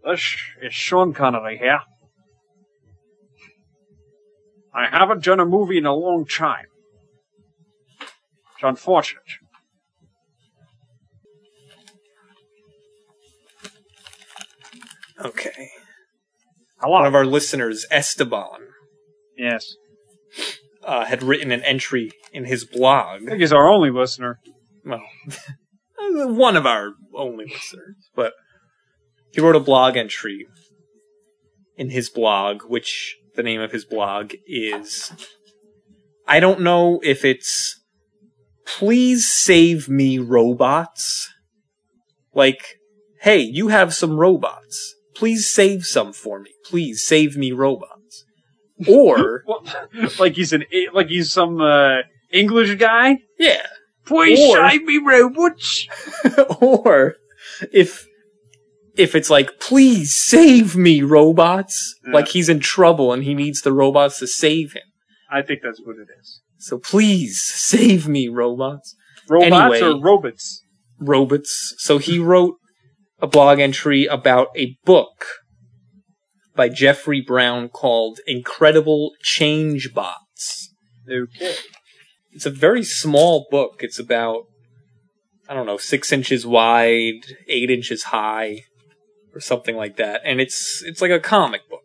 This 0.05 0.37
is 0.63 0.73
Sean 0.73 1.13
Connery 1.13 1.59
here. 1.59 1.81
I 4.79 4.87
haven't 4.97 5.25
done 5.25 5.41
a 5.41 5.45
movie 5.45 5.79
in 5.79 5.87
a 5.87 5.95
long 5.95 6.25
time. 6.25 6.67
It's 8.01 8.63
unfortunate. 8.63 9.23
Okay. 15.25 15.71
Hello. 16.81 16.93
One 16.99 17.07
of 17.07 17.15
our 17.17 17.27
listeners, 17.27 17.87
Esteban, 17.91 18.69
yes. 19.37 19.75
uh, 20.85 21.07
had 21.07 21.25
written 21.25 21.51
an 21.51 21.65
entry 21.65 22.13
in 22.33 22.45
his 22.45 22.65
blog. 22.65 23.23
I 23.23 23.27
think 23.27 23.41
he's 23.41 23.53
our 23.53 23.69
only 23.69 23.91
listener. 23.91 24.39
well, 24.85 25.03
one 25.99 26.57
of 26.57 26.67
our 26.67 26.93
only 27.17 27.47
listeners, 27.47 28.11
but 28.15 28.33
he 29.33 29.41
wrote 29.41 29.57
a 29.57 29.61
blog 29.61 29.97
entry 29.97 30.47
in 31.77 31.91
his 31.91 32.09
blog, 32.09 32.63
which 32.63 33.17
the 33.39 33.43
name 33.45 33.61
of 33.61 33.71
his 33.73 33.85
blog 33.87 34.35
is. 34.47 35.13
I 36.27 36.41
don't 36.41 36.61
know 36.61 37.01
if 37.05 37.25
it's 37.25 37.81
Please 38.67 39.27
Save 39.31 39.89
Me 39.89 40.19
Robots. 40.19 41.33
Like, 42.35 42.63
hey, 43.23 43.39
you 43.39 43.69
have 43.69 43.95
some 43.95 44.19
robots. 44.19 44.95
Please 45.15 45.49
save 45.49 45.87
some 45.87 46.13
for 46.13 46.41
me. 46.41 46.51
Please 46.65 47.07
save 47.07 47.37
me 47.37 47.53
robots. 47.53 48.25
Or, 48.89 49.45
Well, 49.47 49.65
like 50.19 50.35
he's 50.35 50.53
an 50.53 50.65
like 50.93 51.07
he's 51.09 51.33
some 51.33 51.61
uh, 51.61 51.99
English 52.33 52.75
guy. 52.77 53.19
yeah, 53.39 53.67
Please 54.05 54.41
Or- 54.41 54.69
save 54.69 54.83
me, 54.83 54.99
robots. 54.99 55.87
or 56.61 57.15
if 57.73 58.08
if 58.99 59.15
it's 59.15 59.31
like 59.31 59.59
please 59.61 60.15
save 60.15 60.77
me 60.77 61.03
robots 61.03 61.95
Yeah. 62.07 62.13
like 62.15 62.29
he's 62.29 62.49
in 62.49 62.61
trouble 62.61 63.13
and 63.13 63.25
he 63.25 63.35
needs 63.35 63.63
the 63.63 63.73
robots 63.73 64.19
to 64.19 64.27
save 64.27 64.73
him 64.73 64.83
I 65.31 65.43
think 65.43 65.61
that's 65.63 65.81
what 65.85 65.97
it 65.97 66.09
is. 66.21 66.41
so 66.59 66.79
please 66.79 67.41
save 67.43 68.07
me 68.09 68.29
robots 68.29 68.95
Robots 69.29 69.47
Anyway. 69.53 69.81
or 69.83 70.01
robots? 70.01 70.63
robots 70.99 71.75
so 71.79 71.99
he 71.99 72.19
wrote 72.19 72.55
a 73.21 73.27
blog 73.27 73.59
entry 73.61 74.07
about 74.07 74.49
a 74.57 74.77
book 74.85 75.27
by 76.55 76.69
Jeffrey 76.69 77.21
Brown 77.21 77.69
called 77.69 78.19
Incredible 78.27 79.13
Change 79.23 79.93
Bots. 79.95 80.73
Okay. 81.09 81.55
It's 82.33 82.47
a 82.47 82.51
very 82.51 82.83
small 82.83 83.47
book. 83.51 83.77
It's 83.81 83.99
about, 83.99 84.43
I 85.49 85.55
don't 85.55 85.67
know, 85.67 85.77
six 85.77 86.11
inches 86.13 86.45
wide, 86.47 87.21
eight 87.49 87.71
inches 87.71 88.05
high, 88.05 88.63
or 89.39 89.41
something 89.41 89.77
like 89.77 89.97
that. 89.97 90.21
And 90.25 90.41
it's, 90.41 90.83
it's 90.85 91.01
like 91.01 91.11
a 91.11 91.21
comic 91.21 91.63
book. 91.71 91.83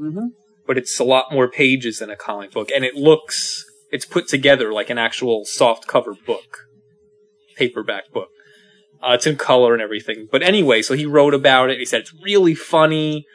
Mm-hmm. 0.00 0.28
but 0.66 0.78
it's 0.78 0.98
a 0.98 1.04
lot 1.04 1.26
more 1.30 1.48
pages 1.48 1.98
than 1.98 2.10
a 2.10 2.16
comic 2.16 2.50
book, 2.50 2.70
and 2.74 2.82
it 2.82 2.94
looks 2.94 3.64
it's 3.90 4.06
put 4.06 4.26
together 4.26 4.72
like 4.72 4.88
an 4.90 4.98
actual 4.98 5.44
soft 5.44 5.86
cover 5.86 6.14
book, 6.14 6.66
paperback 7.56 8.10
book. 8.10 8.30
Uh, 9.02 9.12
it's 9.12 9.26
in 9.26 9.36
color 9.36 9.74
and 9.74 9.82
everything. 9.82 10.28
But 10.32 10.42
anyway, 10.42 10.80
so 10.80 10.94
he 10.94 11.04
wrote 11.04 11.34
about 11.34 11.68
it. 11.70 11.78
He 11.78 11.84
said 11.84 12.00
it's 12.00 12.14
really 12.22 12.54
funny. 12.54 13.26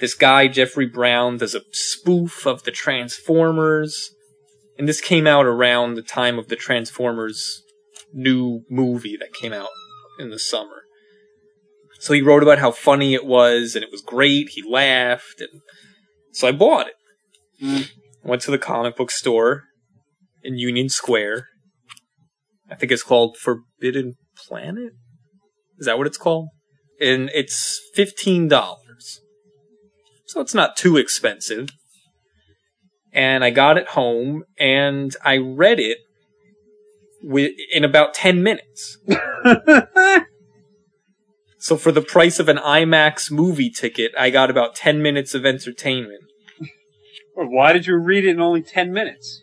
This 0.00 0.14
guy 0.14 0.48
Jeffrey 0.48 0.86
Brown 0.86 1.36
does 1.36 1.54
a 1.54 1.60
spoof 1.70 2.46
of 2.46 2.62
the 2.62 2.70
Transformers, 2.70 4.12
and 4.78 4.88
this 4.88 5.02
came 5.02 5.26
out 5.26 5.44
around 5.46 5.94
the 5.94 6.02
time 6.02 6.38
of 6.38 6.48
the 6.48 6.56
Transformers 6.56 7.62
new 8.12 8.62
movie 8.70 9.18
that 9.18 9.34
came 9.34 9.52
out 9.52 9.68
in 10.18 10.30
the 10.30 10.38
summer. 10.38 10.75
So 11.98 12.12
he 12.12 12.22
wrote 12.22 12.42
about 12.42 12.58
how 12.58 12.70
funny 12.70 13.14
it 13.14 13.24
was, 13.24 13.74
and 13.74 13.82
it 13.82 13.90
was 13.90 14.02
great. 14.02 14.50
He 14.50 14.62
laughed, 14.62 15.40
and 15.40 15.62
so 16.32 16.48
I 16.48 16.52
bought 16.52 16.88
it. 16.88 16.94
Mm. 17.62 17.90
Went 18.22 18.42
to 18.42 18.50
the 18.50 18.58
comic 18.58 18.96
book 18.96 19.10
store 19.10 19.64
in 20.42 20.58
Union 20.58 20.88
Square. 20.88 21.46
I 22.70 22.74
think 22.74 22.92
it's 22.92 23.02
called 23.02 23.36
Forbidden 23.36 24.14
Planet. 24.46 24.92
Is 25.78 25.86
that 25.86 25.98
what 25.98 26.06
it's 26.06 26.18
called? 26.18 26.48
And 27.00 27.30
it's 27.34 27.80
fifteen 27.94 28.48
dollars. 28.48 29.20
So 30.26 30.40
it's 30.40 30.54
not 30.54 30.76
too 30.76 30.96
expensive. 30.96 31.68
And 33.12 33.44
I 33.44 33.50
got 33.50 33.78
it 33.78 33.88
home 33.88 34.44
and 34.58 35.16
I 35.24 35.36
read 35.36 35.80
it 35.80 35.98
in 37.72 37.84
about 37.84 38.14
10 38.14 38.42
minutes. 38.42 38.98
So 41.66 41.76
for 41.76 41.90
the 41.90 42.00
price 42.00 42.38
of 42.38 42.48
an 42.48 42.58
IMAX 42.58 43.28
movie 43.32 43.70
ticket, 43.70 44.12
I 44.16 44.30
got 44.30 44.50
about 44.50 44.76
10 44.76 45.02
minutes 45.02 45.34
of 45.34 45.44
entertainment. 45.44 46.22
Why 47.34 47.72
did 47.72 47.88
you 47.88 47.96
read 47.96 48.24
it 48.24 48.28
in 48.30 48.40
only 48.40 48.62
ten 48.62 48.92
minutes? 48.92 49.42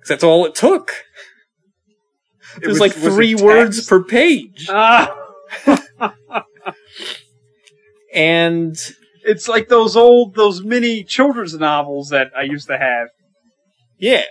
'Cause 0.00 0.08
that's 0.08 0.24
all 0.24 0.46
it 0.46 0.54
took. 0.54 1.04
It 2.56 2.62
There's 2.62 2.70
was- 2.72 2.80
like 2.80 2.94
was 2.96 3.14
three 3.14 3.34
words 3.34 3.86
per 3.86 4.02
page. 4.02 4.68
Ah, 4.70 5.14
And 8.14 8.74
it's 9.24 9.46
like 9.46 9.68
those 9.68 9.96
old, 9.96 10.34
those 10.36 10.62
mini 10.62 11.04
children's 11.04 11.54
novels 11.54 12.08
that 12.08 12.28
I 12.34 12.42
used 12.44 12.68
to 12.68 12.78
have. 12.78 13.08
yeah. 13.98 14.24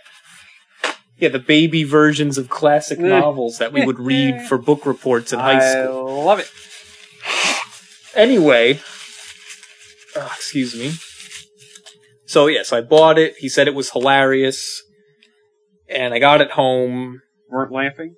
Yeah, 1.19 1.29
the 1.29 1.37
baby 1.39 1.83
versions 1.83 2.37
of 2.39 2.49
classic 2.49 2.97
Eh. 2.97 3.03
novels 3.03 3.57
that 3.59 3.71
we 3.73 3.85
would 3.85 3.99
read 3.99 4.41
for 4.47 4.57
book 4.57 4.85
reports 4.85 5.31
in 5.33 5.39
high 5.39 5.59
school. 5.59 5.81
I 5.81 5.85
school. 5.85 6.23
love 6.23 6.39
it. 6.39 6.49
Anyway, 8.15 8.79
uh, 10.15 10.29
excuse 10.35 10.75
me. 10.75 10.93
So 12.25 12.47
yes, 12.47 12.71
I 12.73 12.81
bought 12.81 13.17
it. 13.17 13.35
He 13.37 13.49
said 13.49 13.67
it 13.67 13.75
was 13.75 13.91
hilarious. 13.91 14.83
And 15.89 16.13
I 16.13 16.19
got 16.19 16.41
it 16.41 16.51
home. 16.51 17.21
Weren't 17.49 17.71
laughing. 17.71 18.15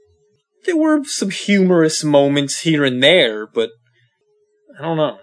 There 0.65 0.75
were 0.77 1.03
some 1.05 1.29
humorous 1.29 2.03
moments 2.03 2.59
here 2.61 2.83
and 2.83 3.01
there, 3.01 3.47
but 3.47 3.69
I 4.77 4.81
don't 4.83 4.97
know. 4.97 5.19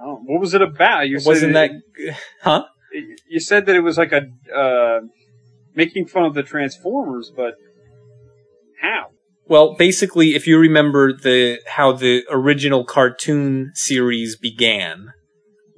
Oh, 0.00 0.20
what 0.24 0.40
was 0.40 0.54
it 0.54 0.62
about? 0.62 1.08
You 1.08 1.16
It 1.16 1.20
said 1.20 1.28
wasn't 1.28 1.52
that, 1.54 1.70
it- 1.96 2.16
huh? 2.42 2.66
You 3.28 3.40
said 3.40 3.66
that 3.66 3.74
it 3.76 3.80
was 3.80 3.98
like 3.98 4.12
a 4.12 4.22
uh, 4.56 5.00
making 5.74 6.06
fun 6.06 6.24
of 6.24 6.34
the 6.34 6.42
Transformers, 6.42 7.32
but 7.34 7.54
how? 8.80 9.10
Well, 9.48 9.76
basically, 9.76 10.34
if 10.34 10.46
you 10.46 10.58
remember 10.58 11.12
the 11.12 11.60
how 11.66 11.92
the 11.92 12.24
original 12.30 12.84
cartoon 12.84 13.72
series 13.74 14.36
began, 14.36 15.12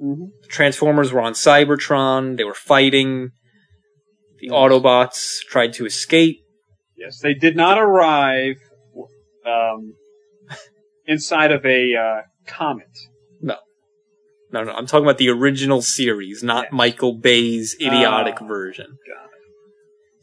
Mm-hmm. 0.00 0.26
the 0.42 0.48
Transformers 0.48 1.12
were 1.12 1.20
on 1.20 1.32
Cybertron. 1.32 2.36
They 2.36 2.44
were 2.44 2.54
fighting. 2.54 3.30
The 4.38 4.50
Autobots 4.50 5.40
tried 5.50 5.72
to 5.74 5.86
escape. 5.86 6.36
Yes, 6.96 7.18
they 7.20 7.34
did 7.34 7.56
not 7.56 7.78
arrive 7.78 8.56
um, 9.44 9.94
inside 11.04 11.50
of 11.50 11.66
a 11.66 11.94
uh, 11.96 12.20
comet. 12.46 12.86
No, 13.40 13.56
no, 14.52 14.62
no. 14.62 14.72
I'm 14.72 14.86
talking 14.86 15.04
about 15.04 15.18
the 15.18 15.30
original 15.30 15.82
series, 15.82 16.44
not. 16.44 16.70
Michael 16.72 17.18
Bay's 17.18 17.74
idiotic 17.80 18.36
Ah, 18.40 18.46
version. 18.46 18.86
it. 19.04 19.27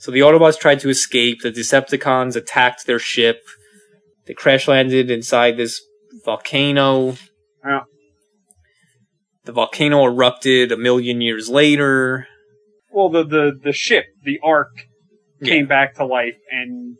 So 0.06 0.12
the 0.12 0.20
Autobots 0.20 0.60
tried 0.60 0.82
to 0.82 0.90
escape. 0.90 1.42
The 1.42 1.52
Decepticons 1.52 2.36
attacked 2.36 2.86
their 2.86 3.00
ship. 3.00 3.42
They 4.28 4.36
crash 4.36 4.68
landed 4.68 5.10
inside 5.10 5.58
this 5.58 5.82
volcano. 6.24 7.16
Yeah. 7.66 7.80
The 9.46 9.52
volcano 9.52 10.06
erupted 10.06 10.72
a 10.72 10.78
million 10.78 11.22
years 11.22 11.50
later. 11.50 12.28
Well, 12.92 13.10
the, 13.10 13.24
the, 13.24 13.60
the 13.64 13.74
ship, 13.74 14.06
the 14.22 14.38
Ark, 14.44 14.70
came 15.44 15.66
back 15.66 15.96
to 15.96 16.06
life 16.06 16.38
and 16.52 16.98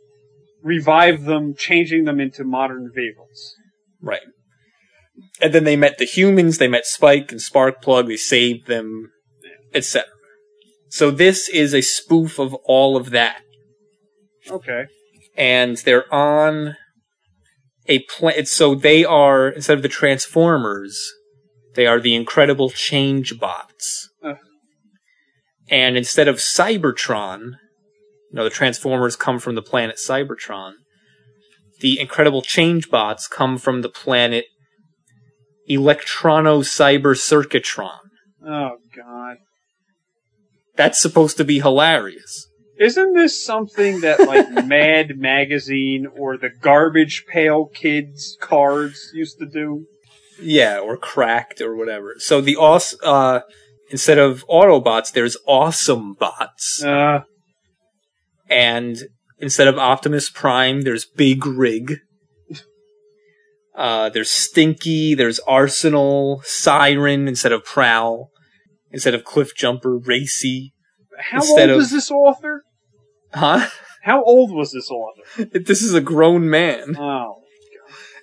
revived 0.64 1.26
them, 1.26 1.54
changing 1.56 2.06
them 2.06 2.18
into 2.18 2.42
modern 2.42 2.90
vehicles. 2.92 3.54
Right. 4.02 4.22
And 5.40 5.52
then 5.52 5.62
they 5.62 5.76
met 5.76 5.98
the 5.98 6.06
humans, 6.06 6.58
they 6.58 6.66
met 6.66 6.86
Spike 6.86 7.30
and 7.30 7.40
Sparkplug, 7.40 8.08
they 8.08 8.16
saved 8.16 8.66
them, 8.66 9.12
etc. 9.72 10.08
So 10.96 11.10
this 11.10 11.50
is 11.50 11.74
a 11.74 11.82
spoof 11.82 12.38
of 12.38 12.54
all 12.64 12.96
of 12.96 13.10
that. 13.10 13.42
Okay. 14.50 14.86
And 15.36 15.76
they're 15.76 16.10
on 16.10 16.76
a 17.86 17.98
planet. 18.04 18.48
So 18.48 18.74
they 18.74 19.04
are, 19.04 19.50
instead 19.50 19.76
of 19.76 19.82
the 19.82 19.90
Transformers, 19.90 21.12
they 21.74 21.86
are 21.86 22.00
the 22.00 22.14
Incredible 22.14 22.70
Change 22.70 23.38
Bots. 23.38 24.08
Ugh. 24.24 24.36
And 25.68 25.98
instead 25.98 26.28
of 26.28 26.36
Cybertron, 26.36 27.40
you 27.40 28.32
know, 28.32 28.44
the 28.44 28.48
Transformers 28.48 29.16
come 29.16 29.38
from 29.38 29.54
the 29.54 29.60
planet 29.60 29.96
Cybertron. 29.96 30.72
The 31.80 32.00
Incredible 32.00 32.40
Change 32.40 32.88
Bots 32.88 33.28
come 33.28 33.58
from 33.58 33.82
the 33.82 33.90
planet 33.90 34.46
Electrono 35.68 36.62
Cyber 36.64 37.14
Circuitron. 37.14 37.98
Oh, 38.42 38.78
God. 38.96 39.36
That's 40.76 41.00
supposed 41.00 41.36
to 41.38 41.44
be 41.44 41.60
hilarious. 41.60 42.48
Isn't 42.78 43.14
this 43.14 43.42
something 43.42 44.00
that, 44.02 44.20
like, 44.20 44.50
Mad 44.66 45.16
Magazine 45.16 46.06
or 46.14 46.36
the 46.36 46.50
Garbage 46.50 47.24
Pail 47.26 47.66
Kids 47.66 48.36
cards 48.40 49.10
used 49.14 49.38
to 49.38 49.46
do? 49.46 49.86
Yeah, 50.40 50.78
or 50.78 50.96
cracked 50.96 51.60
or 51.60 51.74
whatever. 51.74 52.16
So 52.18 52.40
the 52.40 52.56
uh 52.58 53.40
instead 53.90 54.18
of 54.18 54.46
Autobots, 54.48 55.12
there's 55.12 55.36
awesome 55.46 56.14
bots. 56.14 56.82
Uh, 56.82 57.20
and 58.48 58.96
instead 59.38 59.68
of 59.68 59.78
Optimus 59.78 60.30
Prime, 60.30 60.82
there's 60.82 61.04
Big 61.04 61.46
Rig. 61.46 61.98
Uh, 63.76 64.08
there's 64.08 64.30
Stinky, 64.30 65.14
there's 65.14 65.38
Arsenal, 65.40 66.40
Siren 66.46 67.28
instead 67.28 67.52
of 67.52 67.62
Prowl, 67.62 68.30
instead 68.90 69.12
of 69.12 69.22
Cliff 69.22 69.54
Jumper, 69.54 69.98
Racy. 69.98 70.72
How 71.18 71.38
Instead 71.38 71.68
old 71.68 71.70
of- 71.70 71.76
was 71.76 71.90
this 71.90 72.10
author? 72.10 72.62
Huh? 73.34 73.68
How 74.02 74.22
old 74.22 74.52
was 74.52 74.72
this 74.72 74.90
author? 74.90 75.44
this 75.58 75.82
is 75.82 75.94
a 75.94 76.00
grown 76.00 76.48
man. 76.48 76.96
Oh. 76.96 77.42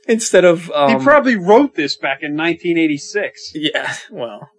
Instead 0.07 0.43
of, 0.45 0.69
um, 0.71 0.97
he 0.97 1.03
probably 1.03 1.35
wrote 1.37 1.75
this 1.75 1.97
back 1.97 2.19
in 2.21 2.35
1986. 2.35 3.51
yeah, 3.55 3.95
well, 4.11 4.49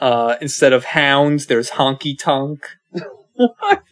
uh, 0.00 0.36
instead 0.40 0.72
of 0.72 0.86
Hounds, 0.86 1.46
there's 1.46 1.70
Honky 1.70 2.18
Tonk. 2.18 2.66
What? 3.34 3.82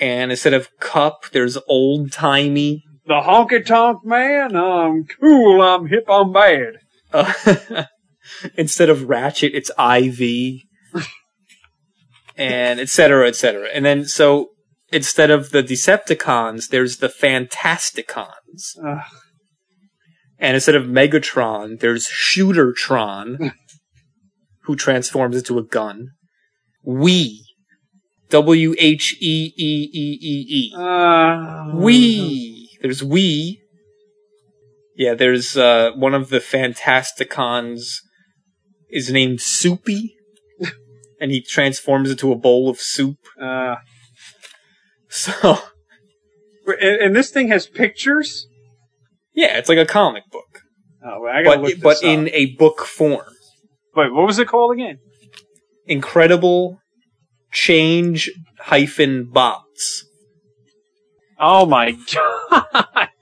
And 0.00 0.30
instead 0.30 0.54
of 0.54 0.68
Kup, 0.78 1.24
there's 1.32 1.58
Old 1.66 2.12
Timey. 2.12 2.84
The 3.06 3.20
honky 3.20 3.66
tonk 3.66 4.04
man? 4.04 4.54
I'm 4.54 5.04
cool, 5.20 5.60
I'm 5.60 5.88
hip, 5.88 6.04
I'm 6.08 6.32
bad. 6.32 6.74
Uh, 7.12 7.84
instead 8.56 8.88
of 8.88 9.08
Ratchet, 9.08 9.52
it's 9.52 9.70
IV, 9.70 10.62
and 12.40 12.80
et 12.80 12.88
cetera, 12.88 13.28
et 13.28 13.36
cetera. 13.36 13.68
And 13.72 13.84
then 13.84 14.04
so 14.06 14.50
instead 14.92 15.30
of 15.30 15.50
the 15.50 15.62
Decepticons, 15.62 16.68
there's 16.68 16.98
the 16.98 17.08
Fantasticons, 17.08 18.76
Ugh. 18.84 18.98
and 20.38 20.54
instead 20.54 20.74
of 20.74 20.84
Megatron, 20.84 21.80
there's 21.80 22.08
Shootertron, 22.08 23.52
who 24.64 24.76
transforms 24.76 25.36
into 25.36 25.58
a 25.58 25.62
gun. 25.62 26.08
We, 26.84 27.44
W 28.30 28.74
H 28.78 29.16
E 29.20 29.52
E 29.56 29.90
E 29.92 30.18
E 30.20 30.46
E. 30.48 30.74
Uh, 30.76 31.72
We. 31.74 32.70
There's 32.80 33.04
we. 33.04 33.60
Yeah, 34.96 35.14
there's 35.14 35.56
uh, 35.56 35.90
one 35.94 36.14
of 36.14 36.30
the 36.30 36.38
Fantasticons 36.38 37.96
is 38.90 39.10
named 39.10 39.40
Soupy. 39.40 40.14
And 41.20 41.30
he 41.30 41.40
transforms 41.42 42.10
into 42.10 42.32
a 42.32 42.36
bowl 42.36 42.68
of 42.70 42.80
soup. 42.80 43.18
Uh, 43.40 43.76
So 45.08 45.58
and, 46.66 47.00
and 47.02 47.16
this 47.16 47.30
thing 47.30 47.48
has 47.48 47.66
pictures. 47.66 48.46
yeah, 49.34 49.58
it's 49.58 49.68
like 49.68 49.78
a 49.78 49.86
comic 49.86 50.24
book, 50.30 50.60
Oh, 51.04 51.20
wait, 51.20 51.32
I 51.32 51.42
gotta 51.42 51.58
but 51.58 51.62
look 51.62 51.74
this 51.74 51.82
but 51.82 51.96
up. 51.98 52.04
in 52.04 52.28
a 52.32 52.54
book 52.56 52.80
form. 52.86 53.26
wait, 53.96 54.12
what 54.12 54.26
was 54.26 54.38
it 54.38 54.48
called 54.48 54.72
again? 54.72 54.98
Incredible 55.86 56.78
change 57.52 58.30
hyphen 58.60 59.28
bots. 59.30 60.04
Oh 61.38 61.66
my 61.66 61.96
god! 62.12 63.08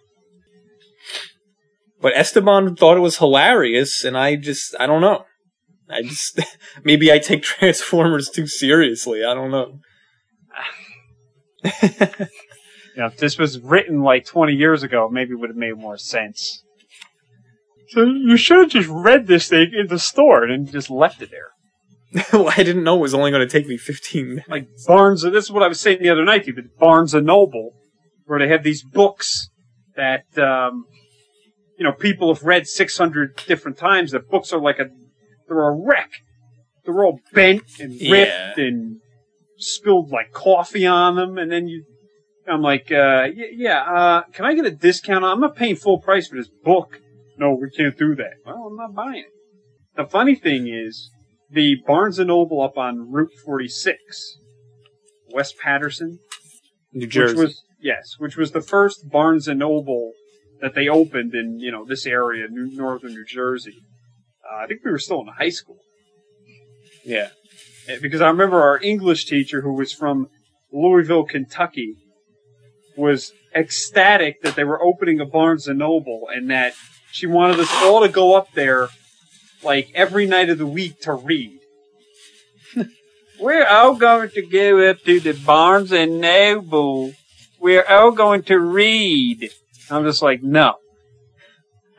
But 2.01 2.12
Esteban 2.15 2.77
thought 2.77 2.97
it 2.97 3.01
was 3.01 3.19
hilarious, 3.19 4.05
and 4.05 4.16
I 4.16 4.37
just 4.37 4.75
I 4.79 4.87
don't 4.87 5.01
know. 5.01 5.25
I 5.90 6.02
just 6.02 6.40
maybe 6.85 7.12
I 7.12 7.19
take 7.19 7.43
Transformers 7.44 8.31
too 8.31 8.47
seriously. 8.47 9.24
I 9.24 9.35
don't 9.35 9.51
know. 9.51 9.81
You 12.98 13.05
know, 13.05 13.10
if 13.10 13.19
this 13.19 13.39
was 13.39 13.60
written 13.60 14.02
like 14.02 14.24
20 14.24 14.55
years 14.55 14.82
ago, 14.82 15.09
maybe 15.09 15.31
it 15.31 15.36
would 15.36 15.51
have 15.51 15.56
made 15.56 15.78
more 15.78 15.97
sense. 15.97 16.65
So 17.90 18.02
you 18.02 18.36
should 18.36 18.59
have 18.59 18.70
just 18.70 18.89
read 18.89 19.28
this 19.28 19.48
thing 19.48 19.70
in 19.73 19.86
the 19.86 20.01
store 20.01 20.43
and 20.43 20.69
just 20.69 20.90
left 20.90 21.23
it 21.23 21.31
there. 21.31 22.24
well, 22.32 22.52
I 22.56 22.65
didn't 22.65 22.82
know 22.82 22.97
it 22.97 23.02
was 23.02 23.15
only 23.15 23.31
going 23.31 23.47
to 23.47 23.52
take 23.52 23.69
me 23.69 23.77
15 23.77 24.28
minutes. 24.28 24.48
Like 24.48 24.66
Barnes, 24.85 25.23
this 25.23 25.44
is 25.44 25.52
what 25.52 25.62
I 25.62 25.69
was 25.69 25.78
saying 25.78 26.02
the 26.02 26.09
other 26.09 26.24
night 26.24 26.43
to 26.43 26.47
you, 26.48 26.55
but 26.56 26.77
Barnes 26.77 27.15
and 27.15 27.24
Noble, 27.24 27.70
where 28.24 28.40
they 28.40 28.48
have 28.48 28.65
these 28.65 28.82
books 28.82 29.48
that, 29.94 30.36
um, 30.36 30.86
you 31.78 31.85
know, 31.85 31.93
people 31.93 32.35
have 32.35 32.43
read 32.43 32.66
600 32.66 33.44
different 33.47 33.78
times. 33.78 34.10
The 34.10 34.19
books 34.19 34.52
are 34.52 34.60
like 34.60 34.81
a, 34.81 34.86
they're 35.49 35.69
a 35.69 35.75
wreck. 35.75 36.11
They're 36.85 37.05
all 37.05 37.20
bent 37.35 37.65
and 37.81 37.93
ripped 37.93 38.59
Yeah. 38.59 38.65
and 38.65 39.01
spilled 39.59 40.11
like 40.11 40.33
coffee 40.33 40.87
on 40.87 41.16
them. 41.16 41.37
And 41.39 41.51
then 41.51 41.69
you, 41.69 41.85
I'm 42.47 42.62
like, 42.62 42.91
uh, 42.93 43.29
yeah, 43.35 43.83
uh, 43.83 44.23
can 44.33 44.45
I 44.47 44.55
get 44.55 44.65
a 44.66 44.70
discount? 44.70 45.25
I'm 45.25 45.41
not 45.41 45.57
paying 45.57 45.77
full 45.77 45.99
price 46.01 46.29
for 46.29 46.37
this 46.37 46.49
book. 46.65 47.01
No, 47.37 47.55
we 47.61 47.70
can't 47.70 47.97
do 47.97 48.15
that. 48.16 48.35
Well, 48.45 48.69
I'm 48.70 48.77
not 48.77 48.95
buying 48.95 49.20
it. 49.20 49.33
The 49.97 50.07
funny 50.07 50.35
thing 50.35 50.69
is, 50.69 51.11
the 51.51 51.77
Barnes 51.87 52.19
and 52.19 52.29
Noble 52.29 52.61
up 52.62 52.77
on 52.79 53.11
Route 53.11 53.33
46, 53.45 54.39
West 55.33 55.57
Paterson, 55.59 56.19
New 56.93 57.07
Jersey. 57.07 57.37
which 57.37 57.47
was 57.49 57.62
yes, 57.81 58.15
which 58.19 58.37
was 58.37 58.53
the 58.53 58.61
first 58.61 59.09
Barnes 59.11 59.47
and 59.49 59.59
Noble 59.59 60.12
that 60.61 60.75
they 60.75 60.89
opened 60.89 61.35
in 61.35 61.59
you 61.59 61.70
know 61.70 61.85
this 61.85 62.07
area, 62.07 62.47
New, 62.49 62.70
northern 62.75 63.12
New 63.12 63.25
Jersey. 63.25 63.79
I 64.53 64.66
think 64.66 64.85
we 64.85 64.91
were 64.91 64.99
still 64.99 65.20
in 65.20 65.29
high 65.29 65.51
school 65.51 65.79
yeah. 67.09 67.29
Because 68.03 68.20
I 68.20 68.29
remember 68.29 68.61
our 68.61 68.79
English 68.83 69.25
teacher 69.25 69.62
who 69.62 69.73
was 69.73 69.95
from 69.95 70.29
Louisville, 70.70 71.25
Kentucky, 71.25 71.95
was 72.97 73.33
ecstatic 73.55 74.43
that 74.43 74.57
they 74.57 74.65
were 74.65 74.83
opening 74.83 75.19
a 75.19 75.25
Barnes 75.25 75.66
and 75.66 75.79
Noble 75.79 76.29
and 76.33 76.51
that 76.51 76.75
she 77.11 77.27
wanted 77.27 77.59
us 77.61 77.73
all 77.83 78.03
to 78.03 78.11
go 78.11 78.35
up 78.35 78.53
there 78.53 78.89
like 79.62 79.91
every 79.95 80.27
night 80.27 80.51
of 80.51 80.59
the 80.59 80.66
week 80.66 81.01
to 81.03 81.15
read. 81.15 81.61
We're 83.41 83.66
all 83.66 83.95
going 83.95 84.29
to 84.31 84.43
go 84.43 84.91
up 84.91 85.03
to 85.05 85.19
the 85.19 85.33
Barnes 85.33 85.93
and 85.93 86.20
Noble. 86.20 87.15
We're 87.59 87.87
all 87.87 88.11
going 88.11 88.43
to 88.45 88.59
read. 88.59 89.51
I'm 89.91 90.05
just 90.05 90.20
like, 90.20 90.43
no. 90.43 90.75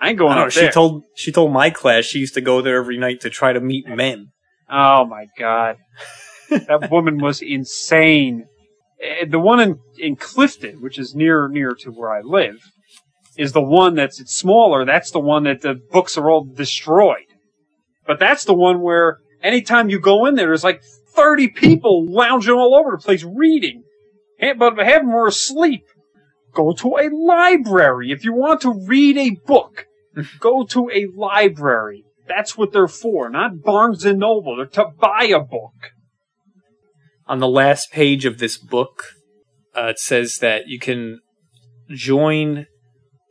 I 0.01 0.09
ain't 0.09 0.17
going 0.17 0.35
know, 0.35 0.45
up 0.45 0.51
she 0.51 0.61
there. 0.61 0.71
told 0.71 1.03
she 1.15 1.31
told 1.31 1.51
my 1.51 1.69
class 1.69 2.05
she 2.05 2.19
used 2.19 2.33
to 2.35 2.41
go 2.41 2.61
there 2.61 2.77
every 2.77 2.97
night 2.97 3.21
to 3.21 3.29
try 3.29 3.53
to 3.53 3.59
meet 3.59 3.87
men. 3.87 4.27
Oh 4.69 5.05
my 5.05 5.25
god. 5.37 5.77
that 6.49 6.89
woman 6.91 7.17
was 7.17 7.41
insane. 7.41 8.45
Eh, 9.01 9.25
The 9.29 9.39
one 9.39 9.59
in, 9.59 9.79
in 9.97 10.15
Clifton, 10.15 10.81
which 10.81 10.97
is 10.97 11.15
near 11.15 11.47
near 11.47 11.71
to 11.81 11.91
where 11.91 12.11
I 12.11 12.21
live, 12.21 12.59
is 13.37 13.51
the 13.51 13.61
one 13.61 13.95
that's 13.95 14.19
it's 14.19 14.35
smaller. 14.35 14.85
That's 14.85 15.11
the 15.11 15.19
one 15.19 15.43
that 15.43 15.61
the 15.61 15.75
books 15.91 16.17
are 16.17 16.29
all 16.29 16.45
destroyed. 16.45 17.25
But 18.07 18.19
that's 18.19 18.45
the 18.45 18.53
one 18.53 18.81
where 18.81 19.17
anytime 19.43 19.89
you 19.89 19.99
go 19.99 20.25
in 20.25 20.35
there, 20.35 20.47
there's 20.47 20.63
like 20.63 20.81
30 21.15 21.49
people 21.49 22.05
lounging 22.07 22.53
all 22.53 22.75
over 22.75 22.91
the 22.91 23.03
place 23.03 23.23
reading. 23.23 23.83
But 24.39 24.77
half 24.79 25.01
of 25.01 25.07
them 25.07 25.09
are 25.15 25.27
asleep. 25.27 25.83
Go 26.53 26.73
to 26.73 26.97
a 26.97 27.09
library. 27.13 28.11
If 28.11 28.23
you 28.23 28.33
want 28.33 28.61
to 28.61 28.73
read 28.87 29.17
a 29.17 29.31
book, 29.45 29.85
go 30.39 30.63
to 30.65 30.89
a 30.93 31.07
library. 31.15 32.05
That's 32.27 32.57
what 32.57 32.71
they're 32.71 32.87
for, 32.87 33.29
not 33.29 33.61
Barnes 33.63 34.05
and 34.05 34.19
Noble. 34.19 34.55
They're 34.57 34.65
to 34.67 34.91
buy 34.99 35.25
a 35.25 35.39
book. 35.39 35.91
On 37.27 37.39
the 37.39 37.47
last 37.47 37.91
page 37.91 38.25
of 38.25 38.37
this 38.37 38.57
book, 38.57 39.03
uh, 39.75 39.87
it 39.87 39.99
says 39.99 40.37
that 40.39 40.67
you 40.67 40.79
can 40.79 41.19
join 41.89 42.67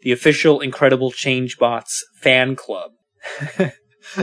the 0.03 0.13
official 0.13 0.61
Incredible 0.61 1.11
Change 1.11 1.59
Bots 1.59 2.05
fan 2.21 2.57
club. 2.57 2.93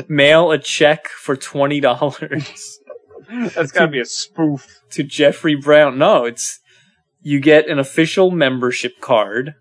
Mail 0.08 0.52
a 0.52 0.58
check 0.58 1.08
for 1.08 1.36
twenty 1.36 1.80
dollars 1.80 2.80
That's 3.30 3.72
gotta 3.72 3.92
be 3.92 4.00
a 4.00 4.06
spoof. 4.06 4.82
to 4.92 5.04
Jeffrey 5.04 5.56
Brown. 5.56 5.98
No, 5.98 6.26
it's 6.26 6.60
you 7.22 7.40
get 7.40 7.68
an 7.70 7.80
official 7.80 8.32
membership 8.32 9.00
card, 9.02 9.56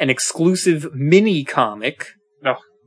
an 0.00 0.10
exclusive 0.10 0.92
mini 0.94 1.44
comic, 1.44 2.06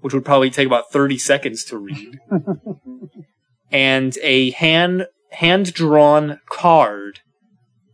which 0.01 0.13
would 0.13 0.25
probably 0.25 0.49
take 0.49 0.67
about 0.67 0.91
30 0.91 1.17
seconds 1.17 1.63
to 1.65 1.77
read, 1.77 2.19
and 3.71 4.17
a 4.21 4.49
hand 4.51 5.05
hand 5.31 5.73
drawn 5.73 6.39
card 6.49 7.21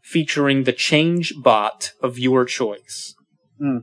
featuring 0.01 0.63
the 0.63 0.73
change 0.73 1.33
bot 1.43 1.91
of 2.01 2.17
your 2.17 2.45
choice. 2.45 3.13
Hmm. 3.59 3.79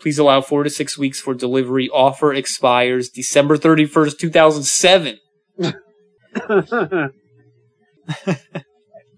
Please 0.00 0.18
allow 0.18 0.40
four 0.40 0.64
to 0.64 0.70
six 0.70 0.98
weeks 0.98 1.20
for 1.20 1.32
delivery. 1.32 1.88
Offer 1.88 2.34
expires 2.34 3.08
December 3.08 3.56
31st, 3.56 4.18
2007. 4.18 5.18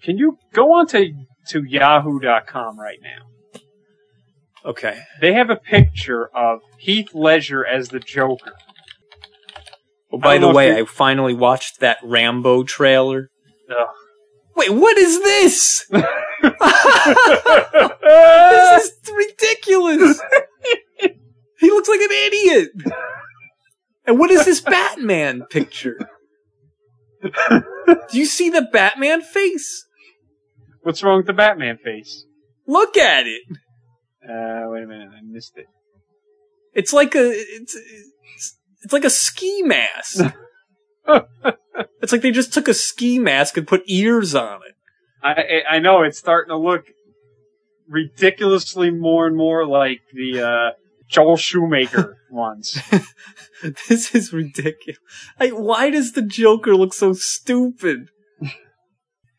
Can 0.03 0.19
you 0.19 0.37
go 0.53 0.73
on 0.75 0.87
to, 0.89 1.13
to 1.49 1.65
yahoo.com 1.65 2.79
right 2.79 2.99
now? 3.03 3.36
Okay. 4.67 4.99
They 5.21 5.33
have 5.35 5.49
a 5.49 5.57
picture 5.57 6.27
of 6.35 6.61
Heath 6.79 7.15
Ledger 7.15 7.65
as 7.65 7.89
the 7.89 8.01
Joker. 8.01 8.53
Well, 10.11 10.21
by 10.21 10.39
the 10.39 10.49
way, 10.49 10.77
I 10.77 10.85
finally 10.85 11.35
watched 11.35 11.81
that 11.81 11.99
Rambo 12.03 12.65
trailer. 12.65 13.31
Ugh. 13.71 13.87
Wait, 14.57 14.71
what 14.71 14.97
is 14.97 15.21
this? 15.21 15.87
this 15.91 16.03
is 18.85 18.93
ridiculous. 19.15 20.21
he 21.61 21.71
looks 21.71 21.89
like 21.89 22.01
an 22.01 22.11
idiot. 22.11 22.71
And 24.07 24.19
what 24.19 24.31
is 24.31 24.45
this 24.45 24.61
Batman 24.61 25.43
picture? 25.51 25.99
Do 27.23 28.19
you 28.19 28.27
see 28.27 28.51
the 28.51 28.63
Batman 28.73 29.21
face? 29.21 29.85
What's 30.83 31.03
wrong 31.03 31.19
with 31.19 31.27
the 31.27 31.33
Batman 31.33 31.79
face? 31.79 32.25
Look 32.67 32.97
at 32.97 33.27
it. 33.27 33.43
Uh, 34.29 34.69
wait 34.69 34.83
a 34.83 34.87
minute, 34.87 35.11
I 35.17 35.21
missed 35.23 35.57
it. 35.57 35.67
It's 36.75 36.93
like 36.93 37.15
a 37.15 37.31
it's 37.33 37.75
it's, 37.75 38.59
it's 38.83 38.93
like 38.93 39.05
a 39.05 39.11
ski 39.11 39.63
mask. 39.63 40.25
it's 42.03 42.13
like 42.13 42.23
they 42.23 42.33
just 42.33 42.53
took 42.53 42.69
a 42.69 42.75
ski 42.75 43.19
mask 43.19 43.57
and 43.57 43.67
put 43.67 43.83
ears 43.87 44.35
on 44.35 44.61
it. 44.69 44.75
I, 45.23 45.31
I 45.33 45.77
I 45.77 45.79
know 45.79 46.03
it's 46.03 46.19
starting 46.19 46.51
to 46.51 46.59
look 46.59 46.87
ridiculously 47.89 48.91
more 48.91 49.27
and 49.27 49.37
more 49.37 49.67
like 49.67 50.01
the 50.13 50.43
uh, 50.43 50.71
Joel 51.09 51.37
Schumacher 51.37 52.17
ones. 52.31 52.79
this 53.89 54.15
is 54.15 54.33
ridiculous. 54.33 54.99
Like, 55.39 55.53
why 55.53 55.91
does 55.91 56.13
the 56.13 56.23
Joker 56.23 56.75
look 56.75 56.93
so 56.93 57.13
stupid? 57.13 58.09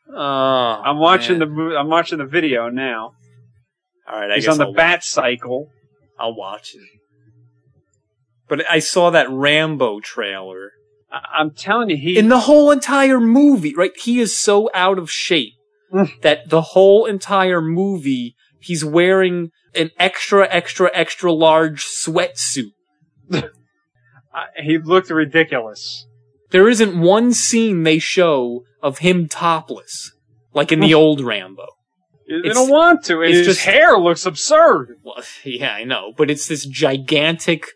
Oh, 0.09 0.81
I'm 0.85 0.99
watching 0.99 1.39
man. 1.39 1.55
the 1.55 1.77
I'm 1.77 1.89
watching 1.89 2.18
the 2.19 2.26
video 2.26 2.69
now. 2.69 3.14
All 4.09 4.19
right, 4.19 4.31
I 4.31 4.35
He's 4.35 4.45
guess 4.45 4.53
on 4.53 4.57
the 4.59 4.65
I'll, 4.65 4.73
Bat 4.73 5.03
Cycle. 5.03 5.69
I'll 6.19 6.35
watch 6.35 6.73
it. 6.75 6.81
But 8.47 8.69
I 8.69 8.79
saw 8.79 9.09
that 9.11 9.29
Rambo 9.29 9.99
trailer. 9.99 10.71
I- 11.11 11.39
I'm 11.39 11.51
telling 11.51 11.89
you, 11.89 11.97
he 11.97 12.17
In 12.17 12.29
the 12.29 12.41
whole 12.41 12.71
entire 12.71 13.19
movie, 13.19 13.73
right? 13.75 13.91
He 13.97 14.19
is 14.19 14.38
so 14.38 14.69
out 14.73 14.97
of 14.97 15.11
shape 15.11 15.53
Mm. 15.93 16.21
that 16.21 16.49
the 16.49 16.61
whole 16.61 17.05
entire 17.05 17.61
movie, 17.61 18.35
he's 18.59 18.84
wearing 18.84 19.51
an 19.73 19.91
extra, 19.97 20.45
extra, 20.49 20.89
extra 20.93 21.31
large 21.31 21.85
sweatsuit. 21.85 22.71
uh, 23.31 23.41
he 24.61 24.77
looked 24.77 25.09
ridiculous. 25.09 26.05
There 26.51 26.67
isn't 26.67 26.99
one 26.99 27.31
scene 27.34 27.84
they 27.84 27.99
show 27.99 28.63
of 28.81 28.97
him 28.99 29.27
topless, 29.29 30.11
like 30.53 30.71
in 30.73 30.79
the 30.81 30.93
old 30.93 31.21
Rambo. 31.21 31.67
They 32.27 32.49
don't 32.49 32.69
want 32.69 33.05
to. 33.05 33.21
And 33.21 33.29
it's 33.29 33.37
his 33.47 33.47
just- 33.57 33.65
hair 33.65 33.97
looks 33.97 34.25
absurd. 34.25 34.97
Well, 35.03 35.23
yeah, 35.43 35.73
I 35.73 35.83
know, 35.85 36.13
but 36.17 36.29
it's 36.29 36.47
this 36.47 36.65
gigantic, 36.65 37.67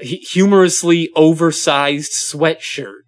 humorously 0.00 1.10
oversized 1.16 2.12
sweatshirt. 2.12 3.00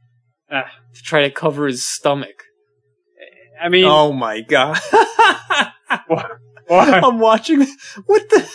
Ah. 0.50 0.64
to 0.94 1.02
try 1.02 1.22
to 1.22 1.30
cover 1.30 1.66
his 1.66 1.84
stomach. 1.84 2.44
I 3.60 3.68
mean, 3.68 3.84
Oh 3.84 4.12
my 4.12 4.40
god. 4.40 4.78
what? 6.06 6.30
I'm 6.70 7.18
watching 7.18 7.66
what 8.06 8.28
the 8.30 8.48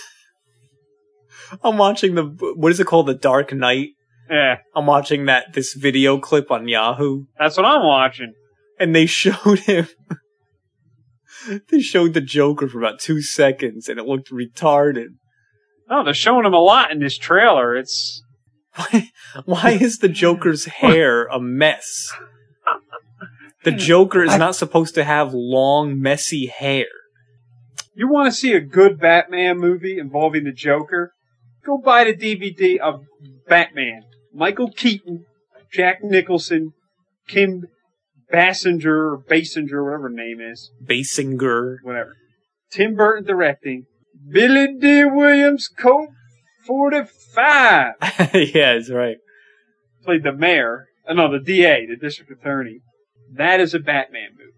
I'm 1.63 1.77
watching 1.77 2.15
the 2.15 2.23
what 2.55 2.71
is 2.71 2.79
it 2.79 2.87
called 2.87 3.05
the 3.07 3.13
Dark 3.13 3.53
Knight. 3.53 3.89
yeah, 4.29 4.57
I'm 4.75 4.85
watching 4.87 5.25
that 5.25 5.53
this 5.53 5.73
video 5.73 6.17
clip 6.19 6.49
on 6.51 6.67
Yahoo 6.67 7.25
that's 7.37 7.57
what 7.57 7.65
I'm 7.65 7.83
watching. 7.85 8.33
and 8.79 8.95
they 8.95 9.05
showed 9.21 9.59
him 9.59 9.87
they 11.69 11.79
showed 11.79 12.13
the 12.13 12.21
Joker 12.21 12.67
for 12.67 12.79
about 12.79 12.99
2 12.99 13.21
seconds 13.21 13.89
and 13.89 13.99
it 13.99 14.05
looked 14.05 14.31
retarded. 14.31 15.07
Oh, 15.89 16.03
they're 16.03 16.13
showing 16.13 16.45
him 16.45 16.53
a 16.53 16.59
lot 16.59 16.91
in 16.91 16.99
this 16.99 17.17
trailer. 17.17 17.75
It's 17.75 18.23
Why, 18.75 19.11
why 19.45 19.71
is 19.71 19.99
the 19.99 20.09
Joker's 20.09 20.65
hair 20.81 21.25
a 21.25 21.39
mess? 21.39 22.11
The 23.63 23.71
Joker 23.71 24.23
is 24.23 24.37
not 24.37 24.55
supposed 24.57 24.93
to 24.95 25.05
have 25.05 25.33
long, 25.33 26.01
messy 26.01 26.47
hair. 26.47 26.87
you 27.95 28.09
want 28.09 28.31
to 28.31 28.37
see 28.37 28.53
a 28.53 28.59
good 28.59 28.99
Batman 28.99 29.57
movie 29.57 29.97
involving 29.97 30.43
the 30.43 30.51
Joker? 30.51 31.13
Go 31.65 31.77
buy 31.77 32.03
the 32.03 32.13
DVD 32.13 32.77
of 32.79 33.03
Batman. 33.47 34.03
Michael 34.33 34.69
Keaton, 34.69 35.25
Jack 35.71 36.03
Nicholson, 36.03 36.73
Kim 37.27 37.67
Bassinger 38.31 39.13
or 39.13 39.23
Basinger, 39.29 39.83
whatever 39.83 40.03
her 40.03 40.09
name 40.09 40.39
is, 40.41 40.71
Basinger. 40.83 41.77
whatever. 41.83 42.15
Tim 42.71 42.95
Burton 42.95 43.25
directing. 43.25 43.85
Billy 44.29 44.75
Dee 44.79 45.05
Williams, 45.05 45.67
Colt 45.67 46.09
45. 46.65 47.93
yeah, 48.33 48.73
that's 48.73 48.89
right. 48.89 49.17
Played 50.03 50.23
the 50.23 50.33
mayor. 50.33 50.87
Uh, 51.07 51.13
no, 51.13 51.31
the 51.31 51.43
DA, 51.43 51.85
the 51.85 51.95
district 51.95 52.31
attorney. 52.31 52.79
That 53.35 53.59
is 53.59 53.73
a 53.73 53.79
Batman 53.79 54.29
movie. 54.37 54.51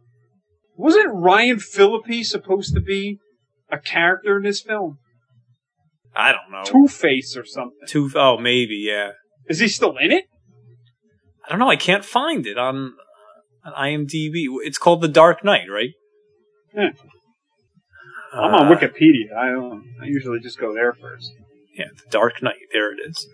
Wasn't 0.77 1.13
Ryan 1.13 1.59
Phillippe 1.59 2.23
supposed 2.23 2.73
to 2.73 2.81
be 2.81 3.19
a 3.71 3.79
character 3.79 4.37
in 4.37 4.43
this 4.43 4.61
film? 4.61 4.99
I 6.15 6.31
don't 6.31 6.51
know. 6.51 6.63
Two 6.63 6.87
Face 6.87 7.35
or 7.35 7.45
something. 7.45 7.87
Two, 7.87 8.09
oh, 8.15 8.37
maybe, 8.37 8.75
yeah. 8.75 9.11
Is 9.47 9.59
he 9.59 9.67
still 9.67 9.95
in 9.97 10.11
it? 10.11 10.25
I 11.45 11.49
don't 11.49 11.59
know. 11.59 11.69
I 11.69 11.75
can't 11.75 12.05
find 12.05 12.45
it 12.47 12.57
on, 12.57 12.93
on 13.65 13.73
IMDb. 13.73 14.45
It's 14.63 14.77
called 14.77 15.01
The 15.01 15.07
Dark 15.07 15.43
Knight, 15.43 15.67
right? 15.71 15.89
Yeah. 16.73 16.89
I'm 18.33 18.53
on 18.53 18.71
Uh, 18.71 18.75
Wikipedia. 18.75 19.33
I 19.37 19.51
don't, 19.51 19.83
I 20.01 20.05
usually 20.05 20.39
just 20.39 20.59
go 20.59 20.73
there 20.73 20.93
first. 20.93 21.31
Yeah, 21.73 21.85
The 21.95 22.09
Dark 22.11 22.41
Knight. 22.43 22.55
There 22.71 22.91
it 22.93 22.97
is. 23.07 23.27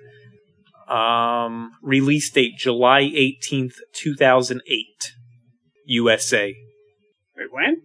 Um, 0.88 1.72
release 1.82 2.30
date 2.32 2.54
July 2.58 3.04
18th, 3.04 3.76
2008. 3.94 4.86
USA. 5.86 6.56
Wait, 7.38 7.48
when? 7.52 7.82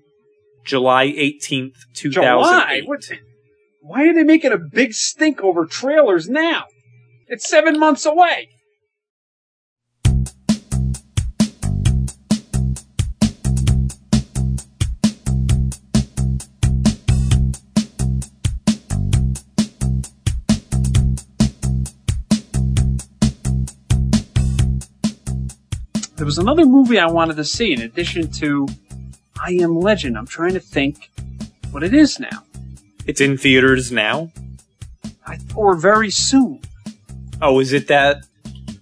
July 0.65 1.07
18th, 1.07 1.75
2008. 1.95 2.11
July? 2.13 2.83
What? 2.85 3.11
Why 3.81 4.09
are 4.09 4.13
they 4.15 4.25
making 4.25 4.53
a 4.53 4.59
big 4.59 4.93
stink 4.93 5.41
over 5.43 5.65
trailers 5.65 6.29
now? 6.29 6.65
It's 7.29 7.49
seven 7.49 7.79
months 7.79 8.05
away. 8.05 8.49
There 26.27 26.31
was 26.31 26.39
another 26.39 26.67
movie 26.67 26.99
I 26.99 27.07
wanted 27.07 27.37
to 27.37 27.45
see 27.45 27.73
in 27.73 27.83
addition 27.83 28.29
to 28.33 28.67
I 29.41 29.53
Am 29.61 29.79
Legend. 29.79 30.19
I'm 30.19 30.27
trying 30.27 30.55
to 30.55 30.59
think 30.59 31.09
what 31.71 31.85
it 31.85 31.95
is 31.95 32.19
now. 32.19 32.43
It's 33.07 33.21
in 33.21 33.39
theaters 33.39 33.93
now. 33.93 34.33
I, 35.25 35.39
or 35.55 35.77
very 35.77 36.11
soon. 36.11 36.63
Oh, 37.41 37.61
is 37.61 37.73
it 37.73 37.87
that 37.87 38.27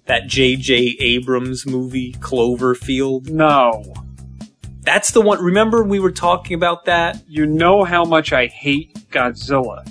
that 0.06 0.26
J.J. 0.26 0.96
Abrams 0.98 1.66
movie, 1.66 2.14
Cloverfield? 2.14 3.28
No. 3.28 3.92
That's 4.80 5.10
the 5.10 5.20
one. 5.20 5.44
Remember 5.44 5.82
we 5.82 6.00
were 6.00 6.12
talking 6.12 6.54
about 6.54 6.86
that? 6.86 7.22
You 7.28 7.44
know 7.44 7.84
how 7.84 8.06
much 8.06 8.32
I 8.32 8.46
hate 8.46 8.94
Godzilla. 9.10 9.86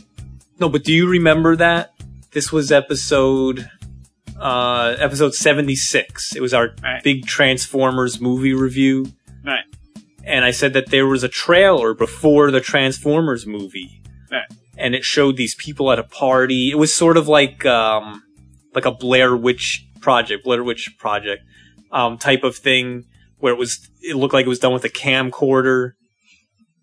No, 0.59 0.69
but 0.69 0.84
do 0.84 0.91
you 0.91 1.07
remember 1.07 1.55
that? 1.57 1.93
This 2.31 2.51
was 2.51 2.71
episode 2.71 3.69
uh 4.44 4.95
episode 4.99 5.34
76. 5.34 6.36
It 6.36 6.41
was 6.41 6.53
our 6.53 6.76
Right. 6.84 7.02
big 7.03 7.26
Transformers 7.26 8.20
movie 8.20 8.53
review. 8.53 9.14
Right. 9.45 9.64
And 10.26 10.44
I 10.45 10.52
said 10.52 10.74
that 10.74 10.90
there 10.90 11.07
was 11.07 11.24
a 11.24 11.30
trailer 11.30 11.94
before 11.94 12.52
the 12.52 12.60
Transformers 12.61 13.45
movie. 13.48 14.02
Right. 14.32 14.44
And 14.78 14.95
it 14.95 15.03
showed 15.03 15.38
these 15.38 15.56
people 15.56 15.91
at 15.91 15.99
a 15.99 16.03
party. 16.03 16.70
It 16.72 16.78
was 16.78 16.94
sort 16.94 17.15
of 17.18 17.28
like 17.28 17.65
um 17.65 18.22
like 18.76 18.86
a 18.86 18.91
Blair 18.91 19.36
Witch 19.36 19.86
project, 20.02 20.44
Blair 20.44 20.64
Witch 20.64 20.95
project 20.99 21.44
um 21.91 22.18
type 22.18 22.44
of 22.44 22.56
thing 22.57 23.06
where 23.38 23.53
it 23.53 23.57
was 23.57 23.90
it 24.02 24.15
looked 24.18 24.34
like 24.34 24.45
it 24.45 24.49
was 24.49 24.60
done 24.60 24.74
with 24.74 24.84
a 24.84 24.90
camcorder. 24.90 25.91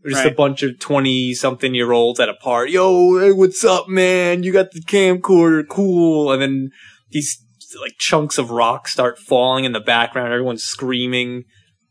Just 0.09 0.24
a 0.24 0.31
bunch 0.31 0.62
of 0.62 0.78
twenty 0.78 1.35
something 1.35 1.74
year 1.74 1.93
olds 1.93 2.19
at 2.20 2.31
a 2.31 2.35
party. 2.35 2.73
Yo, 2.73 3.19
hey, 3.19 3.32
what's 3.32 3.62
up, 3.65 3.87
man? 3.87 4.43
You 4.43 4.51
got 4.51 4.70
the 4.70 4.81
camcorder, 4.81 5.62
cool. 5.69 6.32
And 6.32 6.41
then 6.41 6.70
these 7.11 7.37
like 7.78 7.98
chunks 7.98 8.38
of 8.38 8.51
rock 8.51 8.88
start 8.88 9.18
falling 9.18 9.64
in 9.64 9.72
the 9.72 9.80
background. 9.80 10.32
Everyone's 10.32 10.64
screaming, 10.64 11.44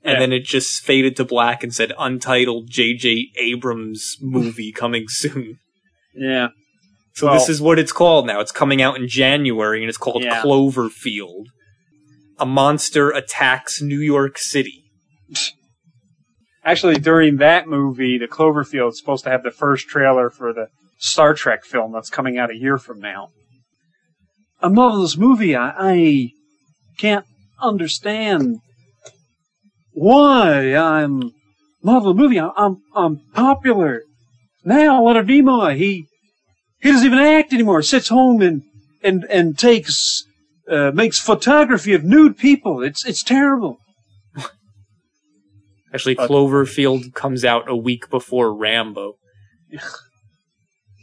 and 0.03 0.13
Yeah. 0.13 0.19
then 0.19 0.33
it 0.33 0.43
just 0.43 0.83
faded 0.83 1.15
to 1.17 1.25
black 1.25 1.63
and 1.63 1.73
said 1.73 1.93
"Untitled 1.97 2.69
J.J. 2.69 3.29
Abrams 3.37 4.17
movie 4.21 4.71
coming 4.75 5.05
soon." 5.07 5.59
Yeah. 6.15 6.49
So 7.13 7.27
Well- 7.27 7.35
this 7.35 7.49
is 7.49 7.61
what 7.61 7.79
it's 7.79 7.91
called 7.91 8.25
now. 8.27 8.39
It's 8.39 8.51
coming 8.51 8.81
out 8.81 8.97
in 8.97 9.07
January, 9.07 9.81
and 9.81 9.89
it's 9.89 9.97
called 9.97 10.23
Yeah. 10.23 10.41
Cloverfield. 10.41 11.45
A 12.39 12.45
monster 12.45 13.09
attacks 13.11 13.81
New 13.81 13.99
York 13.99 14.37
City. 14.37 14.85
Actually, 16.63 16.95
during 16.99 17.37
that 17.37 17.67
movie, 17.67 18.17
the 18.17 18.27
Cloverfield's 18.27 18.99
supposed 18.99 19.23
to 19.23 19.29
have 19.29 19.43
the 19.43 19.51
first 19.51 19.87
trailer 19.87 20.29
for 20.29 20.53
the 20.53 20.67
Star 20.97 21.33
Trek 21.33 21.63
film 21.63 21.91
that's 21.93 22.09
coming 22.09 22.37
out 22.37 22.51
a 22.51 22.55
year 22.55 22.77
from 22.77 22.99
now. 22.99 23.29
A 24.61 24.69
marvelous 24.69 25.17
movie. 25.17 25.55
I, 25.55 25.73
I 25.77 26.29
can't 26.97 27.25
understand 27.61 28.57
why 29.91 30.75
I'm 30.75 31.31
marvelous 31.81 32.17
movie. 32.17 32.39
I'm, 32.39 32.51
I'm 32.57 32.77
I'm 32.95 33.21
popular 33.33 34.03
now. 34.63 35.03
Leonard 35.03 35.27
Nimoy. 35.27 35.75
He 35.77 36.07
he 36.81 36.91
doesn't 36.91 37.05
even 37.05 37.19
act 37.19 37.53
anymore. 37.53 37.81
Sits 37.81 38.09
home 38.09 38.41
and 38.41 38.63
and 39.03 39.25
and 39.29 39.57
takes 39.57 40.25
uh, 40.69 40.91
makes 40.93 41.19
photography 41.19 41.93
of 41.93 42.03
nude 42.03 42.37
people. 42.37 42.83
It's 42.83 43.05
it's 43.05 43.23
terrible. 43.23 43.77
Actually, 45.93 46.15
Cloverfield 46.15 47.15
comes 47.15 47.43
out 47.43 47.67
a 47.67 47.75
week 47.75 48.09
before 48.09 48.53
Rambo. 48.53 49.15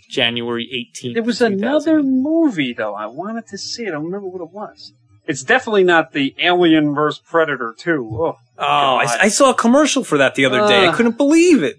January 0.08 0.66
18th. 1.02 1.14
There 1.14 1.22
was 1.22 1.40
another 1.42 2.02
movie 2.02 2.72
though. 2.72 2.94
I 2.94 3.06
wanted 3.06 3.46
to 3.48 3.58
see 3.58 3.84
it. 3.84 3.88
I 3.88 3.92
don't 3.92 4.04
remember 4.04 4.28
what 4.28 4.42
it 4.42 4.50
was. 4.52 4.92
It's 5.26 5.42
definitely 5.42 5.84
not 5.84 6.12
the 6.12 6.34
Alien 6.38 6.94
vs 6.94 7.20
Predator 7.28 7.74
2. 7.76 8.10
Oh, 8.20 8.36
Oh, 8.58 8.62
I, 8.96 9.06
I 9.22 9.28
saw 9.28 9.50
a 9.50 9.54
commercial 9.54 10.02
for 10.04 10.16
that 10.18 10.34
the 10.34 10.44
other 10.46 10.66
day. 10.66 10.86
I 10.86 10.92
couldn't 10.92 11.16
believe 11.16 11.62
it. 11.62 11.76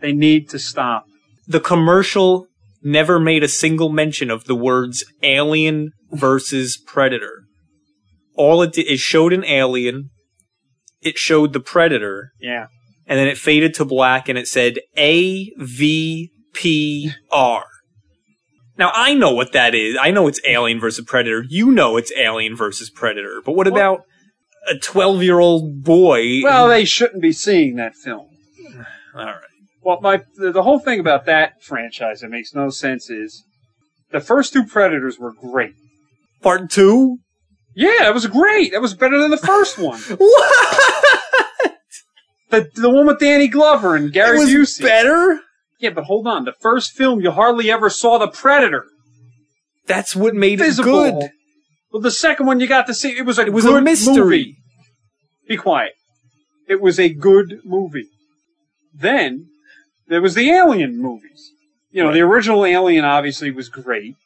they 0.00 0.12
need 0.12 0.48
to 0.50 0.58
stop. 0.58 1.04
The 1.46 1.60
commercial 1.60 2.46
never 2.82 3.18
made 3.20 3.42
a 3.44 3.48
single 3.48 3.88
mention 3.90 4.30
of 4.30 4.44
the 4.44 4.54
words 4.56 5.04
alien 5.22 5.92
versus 6.10 6.76
predator. 6.86 7.44
All 8.34 8.62
it 8.62 8.72
did, 8.72 8.86
it 8.86 8.98
showed 8.98 9.32
an 9.32 9.44
alien, 9.44 10.10
it 11.02 11.18
showed 11.18 11.52
the 11.52 11.60
predator, 11.60 12.30
Yeah. 12.40 12.68
and 13.06 13.18
then 13.18 13.28
it 13.28 13.36
faded 13.38 13.74
to 13.74 13.84
black 13.84 14.28
and 14.28 14.38
it 14.38 14.46
said 14.48 14.78
A 14.96 15.50
V 15.58 16.30
P 16.52 17.12
R. 17.30 17.64
Now 18.76 18.90
I 18.94 19.14
know 19.14 19.32
what 19.32 19.52
that 19.52 19.74
is. 19.74 19.96
I 20.00 20.10
know 20.10 20.28
it's 20.28 20.40
Alien 20.46 20.80
versus 20.80 21.04
Predator. 21.04 21.44
You 21.48 21.70
know 21.70 21.96
it's 21.96 22.12
Alien 22.16 22.56
versus 22.56 22.90
Predator. 22.90 23.42
But 23.44 23.52
what 23.52 23.66
Well- 23.70 23.76
about 23.76 24.00
a 24.68 24.78
12 24.78 25.22
year 25.22 25.38
old 25.38 25.82
boy? 25.82 26.42
Well, 26.42 26.68
they 26.68 26.84
shouldn't 26.84 27.22
be 27.22 27.32
seeing 27.32 27.76
that 27.76 27.94
film. 27.94 28.26
all 29.14 29.24
right. 29.24 29.34
Well, 29.82 30.00
my 30.02 30.22
the, 30.36 30.52
the 30.52 30.62
whole 30.62 30.78
thing 30.78 31.00
about 31.00 31.24
that 31.26 31.62
franchise 31.62 32.20
that 32.20 32.28
makes 32.30 32.54
no 32.54 32.68
sense 32.70 33.08
is 33.08 33.44
the 34.10 34.20
first 34.20 34.52
two 34.52 34.64
Predators 34.64 35.18
were 35.18 35.32
great. 35.32 35.72
Part 36.42 36.70
two? 36.70 37.18
Yeah, 37.74 37.98
that 38.00 38.14
was 38.14 38.26
great. 38.26 38.72
That 38.72 38.82
was 38.82 38.94
better 38.94 39.18
than 39.20 39.30
the 39.30 39.36
first 39.38 39.78
one. 39.78 40.00
What? 40.18 41.74
The 42.50 42.66
the 42.74 42.88
one 42.90 43.06
with 43.06 43.18
Danny 43.18 43.46
Glover 43.48 43.94
and 43.94 44.10
Gary 44.12 44.38
it 44.38 44.40
was 44.40 44.78
Busey. 44.78 44.82
better? 44.82 45.40
Yeah, 45.78 45.90
but 45.90 46.04
hold 46.04 46.26
on. 46.26 46.44
The 46.44 46.52
first 46.60 46.92
film, 46.92 47.20
you 47.20 47.30
hardly 47.30 47.70
ever 47.70 47.88
saw 47.90 48.18
the 48.18 48.28
Predator. 48.28 48.86
That's 49.86 50.14
what 50.16 50.34
made 50.34 50.58
Visible. 50.58 51.04
it 51.04 51.12
good. 51.12 51.30
Well, 51.92 52.02
the 52.02 52.10
second 52.10 52.46
one 52.46 52.60
you 52.60 52.66
got 52.66 52.86
to 52.88 52.94
see, 52.94 53.16
it 53.16 53.24
was 53.24 53.38
a 53.38 53.42
It 53.46 53.52
was 53.52 53.64
good 53.64 53.76
a 53.78 53.80
mystery. 53.80 54.14
movie. 54.14 54.56
Be 55.48 55.56
quiet. 55.56 55.92
It 56.68 56.80
was 56.82 56.98
a 57.00 57.08
good 57.08 57.60
movie. 57.64 58.08
Then 58.92 59.46
there 60.08 60.20
was 60.20 60.34
the 60.34 60.50
Alien 60.50 61.00
movies. 61.00 61.50
You 61.90 62.02
know, 62.04 62.12
the 62.12 62.20
original 62.20 62.66
Alien 62.66 63.04
obviously 63.06 63.50
was 63.50 63.68
great. 63.70 64.16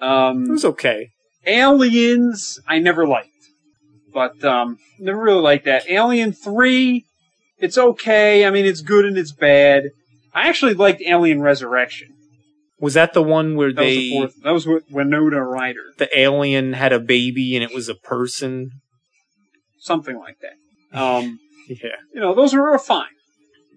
Um, 0.00 0.46
It 0.46 0.50
was 0.50 0.64
okay. 0.64 1.10
Aliens, 1.46 2.58
I 2.66 2.78
never 2.80 3.06
liked. 3.06 3.28
But, 4.12 4.42
um, 4.44 4.78
never 4.98 5.20
really 5.22 5.40
liked 5.42 5.66
that. 5.66 5.88
Alien 5.88 6.32
3, 6.32 7.04
it's 7.58 7.78
okay. 7.78 8.44
I 8.44 8.50
mean, 8.50 8.66
it's 8.66 8.80
good 8.80 9.04
and 9.04 9.16
it's 9.16 9.30
bad. 9.32 9.84
I 10.34 10.48
actually 10.48 10.74
liked 10.74 11.02
Alien 11.02 11.40
Resurrection. 11.42 12.08
Was 12.78 12.94
that 12.94 13.12
the 13.12 13.22
one 13.22 13.56
where 13.56 13.72
That 13.72 13.80
was 13.82 13.88
they 13.88 13.96
the 13.98 14.10
fourth. 14.12 14.42
That 14.42 14.50
was 14.52 14.66
with 14.66 14.84
Winona 14.90 15.44
Ryder. 15.44 15.84
the 15.98 16.08
alien 16.18 16.72
had 16.72 16.92
a 16.92 16.98
baby 17.00 17.54
and 17.54 17.62
it 17.62 17.74
was 17.74 17.88
a 17.88 17.94
person? 17.94 18.70
Something 19.78 20.18
like 20.18 20.36
that. 20.40 20.98
Um, 20.98 21.38
Yeah. 21.68 21.90
you 22.12 22.20
know, 22.20 22.34
those 22.34 22.52
were 22.52 22.76
fine. 22.78 23.06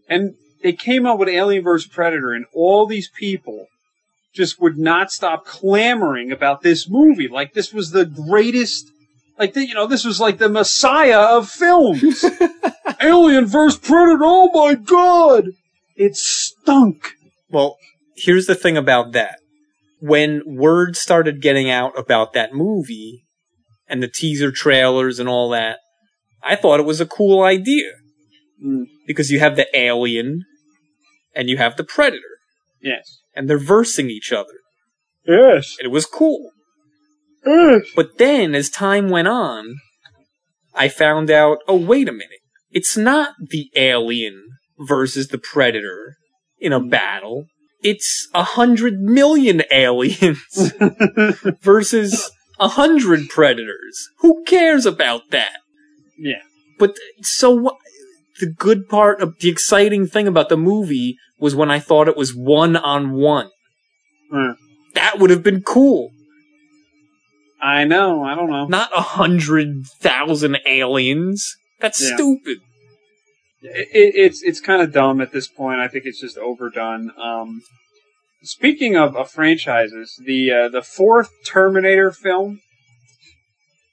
And 0.09 0.33
they 0.63 0.73
came 0.73 1.05
out 1.05 1.19
with 1.19 1.29
Alien 1.29 1.63
vs. 1.63 1.87
Predator 1.87 2.31
and 2.31 2.45
all 2.53 2.87
these 2.87 3.07
people 3.09 3.67
just 4.33 4.59
would 4.59 4.77
not 4.79 5.11
stop 5.11 5.45
clamoring 5.45 6.31
about 6.31 6.61
this 6.63 6.89
movie. 6.89 7.27
Like 7.27 7.53
this 7.53 7.71
was 7.71 7.91
the 7.91 8.05
greatest, 8.05 8.89
like, 9.37 9.53
the, 9.53 9.67
you 9.67 9.75
know, 9.75 9.85
this 9.85 10.05
was 10.05 10.19
like 10.19 10.39
the 10.39 10.49
messiah 10.49 11.19
of 11.37 11.49
films. 11.49 12.25
Alien 13.01 13.45
vs. 13.45 13.79
Predator, 13.79 14.21
oh 14.23 14.49
my 14.53 14.73
god! 14.75 15.49
It 15.95 16.15
stunk. 16.63 17.13
Well, 17.49 17.77
here's 18.15 18.45
the 18.45 18.55
thing 18.55 18.77
about 18.77 19.11
that. 19.13 19.39
When 19.99 20.41
word 20.45 20.95
started 20.97 21.41
getting 21.41 21.69
out 21.69 21.97
about 21.97 22.33
that 22.33 22.53
movie 22.53 23.25
and 23.87 24.01
the 24.01 24.07
teaser 24.07 24.51
trailers 24.51 25.19
and 25.19 25.29
all 25.29 25.49
that, 25.49 25.79
I 26.41 26.55
thought 26.55 26.79
it 26.79 26.85
was 26.85 26.99
a 26.99 27.05
cool 27.05 27.43
idea. 27.43 27.91
Mm. 28.63 28.85
Because 29.07 29.29
you 29.31 29.39
have 29.39 29.55
the 29.55 29.67
alien 29.77 30.43
and 31.35 31.49
you 31.49 31.57
have 31.57 31.75
the 31.75 31.83
predator 31.83 32.21
Yes. 32.81 33.19
and 33.35 33.49
they're 33.49 33.57
versing 33.57 34.09
each 34.09 34.31
other. 34.31 34.53
Yes. 35.25 35.75
And 35.79 35.85
it 35.85 35.91
was 35.91 36.05
cool. 36.05 36.51
Yes. 37.45 37.81
But 37.95 38.17
then 38.17 38.55
as 38.55 38.69
time 38.69 39.09
went 39.09 39.27
on, 39.27 39.75
I 40.73 40.87
found 40.89 41.29
out, 41.29 41.59
oh 41.67 41.75
wait 41.77 42.07
a 42.09 42.13
minute. 42.13 42.39
It's 42.71 42.97
not 42.97 43.33
the 43.39 43.69
alien 43.75 44.43
versus 44.79 45.27
the 45.27 45.37
predator 45.37 46.15
in 46.63 46.73
a 46.73 46.79
battle. 46.79 47.45
It's 47.83 48.29
a 48.33 48.43
hundred 48.43 49.01
million 49.01 49.61
aliens 49.69 50.39
versus 51.61 52.31
a 52.59 52.69
hundred 52.69 53.29
predators. 53.29 54.09
Who 54.19 54.43
cares 54.45 54.85
about 54.85 55.29
that? 55.31 55.57
yeah. 56.17 56.41
But 56.79 56.95
so 57.21 57.51
what? 57.51 57.75
The 58.39 58.47
good 58.47 58.89
part 58.89 59.21
of 59.21 59.37
the 59.39 59.49
exciting 59.49 60.07
thing 60.07 60.27
about 60.27 60.49
the 60.49 60.57
movie 60.57 61.17
was 61.39 61.55
when 61.55 61.69
I 61.69 61.77
thought 61.79 62.07
it 62.07 62.17
was 62.17 62.33
one 62.33 62.75
on 62.75 63.11
one. 63.11 63.49
Mm. 64.33 64.55
That 64.95 65.19
would 65.19 65.29
have 65.29 65.43
been 65.43 65.61
cool. 65.61 66.09
I 67.61 67.83
know. 67.85 68.23
I 68.23 68.33
don't 68.35 68.49
know. 68.49 68.65
Not 68.65 68.89
a 68.95 69.01
hundred 69.01 69.85
thousand 70.01 70.57
aliens. 70.65 71.55
That's 71.79 72.01
Yeah. 72.01 72.15
stupid. 72.15 72.57
It, 73.63 73.87
it, 73.93 74.15
it's 74.15 74.43
it's 74.43 74.59
kind 74.59 74.81
of 74.81 74.91
dumb 74.91 75.21
at 75.21 75.31
this 75.31 75.47
point. 75.47 75.79
I 75.79 75.87
think 75.87 76.05
it's 76.05 76.19
just 76.19 76.37
overdone. 76.37 77.11
Um, 77.17 77.61
speaking 78.43 78.97
of, 78.97 79.15
of 79.15 79.31
franchises, 79.31 80.19
the 80.23 80.51
uh, 80.51 80.69
the 80.69 80.81
fourth 80.81 81.31
Terminator 81.45 82.11
film, 82.11 82.59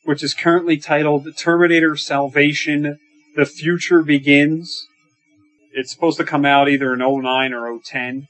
which 0.04 0.24
is 0.24 0.34
currently 0.34 0.76
titled 0.76 1.28
Terminator 1.36 1.96
Salvation: 1.96 2.98
The 3.36 3.46
Future 3.46 4.02
Begins. 4.02 4.86
It's 5.72 5.92
supposed 5.92 6.18
to 6.18 6.24
come 6.24 6.44
out 6.44 6.68
either 6.68 6.92
in 6.92 6.98
09 6.98 7.54
or 7.54 7.78
010. 7.78 8.26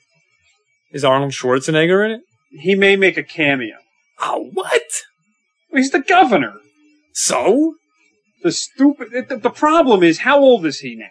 Is 0.92 1.06
Arnold 1.06 1.32
Schwarzenegger 1.32 2.04
in 2.04 2.10
it? 2.10 2.20
He 2.50 2.74
may 2.74 2.96
make 2.96 3.16
a 3.16 3.22
cameo. 3.22 3.76
Oh, 4.20 4.50
what? 4.52 4.82
He's 5.72 5.90
the 5.90 6.00
governor. 6.00 6.56
So? 7.14 7.76
The 8.42 8.52
stupid. 8.52 9.28
The, 9.28 9.36
the 9.36 9.50
problem 9.50 10.02
is, 10.02 10.18
how 10.18 10.40
old 10.40 10.66
is 10.66 10.80
he 10.80 10.94
now? 10.94 11.06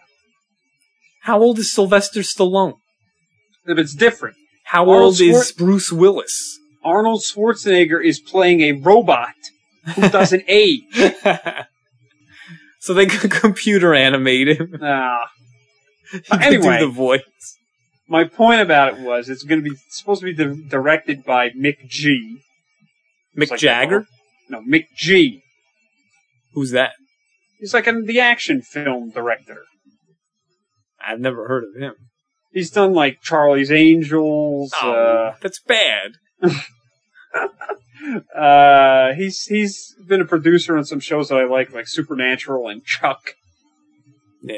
How 1.22 1.40
old 1.42 1.60
is 1.60 1.72
Sylvester 1.72 2.22
Stallone? 2.22 2.76
If 3.66 3.78
it's 3.78 3.94
different. 3.94 4.36
How 4.66 4.82
Arnold 4.90 5.04
old 5.04 5.22
is 5.22 5.52
Bruce 5.52 5.92
Willis? 5.92 6.60
Arnold 6.84 7.22
Schwarzenegger 7.22 8.04
is 8.04 8.20
playing 8.20 8.62
a 8.62 8.72
robot 8.74 9.34
who 9.96 10.10
doesn't 10.10 10.44
age. 10.48 10.84
so 12.80 12.94
they 12.94 13.06
could 13.06 13.32
computer 13.46 13.94
animate 13.94 14.48
him. 14.60 14.76
Ah. 14.82 15.30
Could 16.12 16.42
Anyway. 16.42 16.80
the 16.80 16.88
voice. 16.88 17.58
my 18.08 18.24
point 18.24 18.62
about 18.62 18.94
it 18.94 19.00
was 19.00 19.30
it's 19.30 19.44
going 19.44 19.64
to 19.64 19.70
be 19.70 19.76
supposed 19.90 20.22
to 20.22 20.26
be 20.26 20.34
di- 20.34 20.68
directed 20.68 21.24
by 21.24 21.50
McG. 21.52 22.16
Mick 23.38 23.52
like- 23.52 23.60
Jagger? 23.60 24.08
No, 24.50 24.62
Mick 24.62 24.86
G. 24.96 25.44
Who's 26.54 26.72
that? 26.72 26.94
He's 27.60 27.76
like 27.76 27.86
an, 27.86 28.06
the 28.08 28.20
action 28.20 28.64
film 28.64 29.12
director. 29.12 29.66
I've 31.06 31.20
never 31.20 31.48
heard 31.48 31.64
of 31.64 31.82
him. 31.82 31.94
He's 32.52 32.72
done 32.72 32.94
like 32.94 33.22
Charlie's 33.22 33.72
Angels. 33.72 34.74
Oh, 34.82 35.34
that's 35.42 35.60
bad. 35.62 36.14
Uh, 36.42 37.48
uh, 38.36 39.14
he's 39.14 39.44
he's 39.46 39.94
been 40.08 40.22
a 40.22 40.26
producer 40.26 40.78
on 40.78 40.84
some 40.86 41.00
shows 41.00 41.30
that 41.30 41.38
I 41.38 41.46
like, 41.46 41.72
like 41.74 41.88
Supernatural 41.88 42.68
and 42.68 42.84
Chuck. 42.84 43.34
Yeah. 44.42 44.58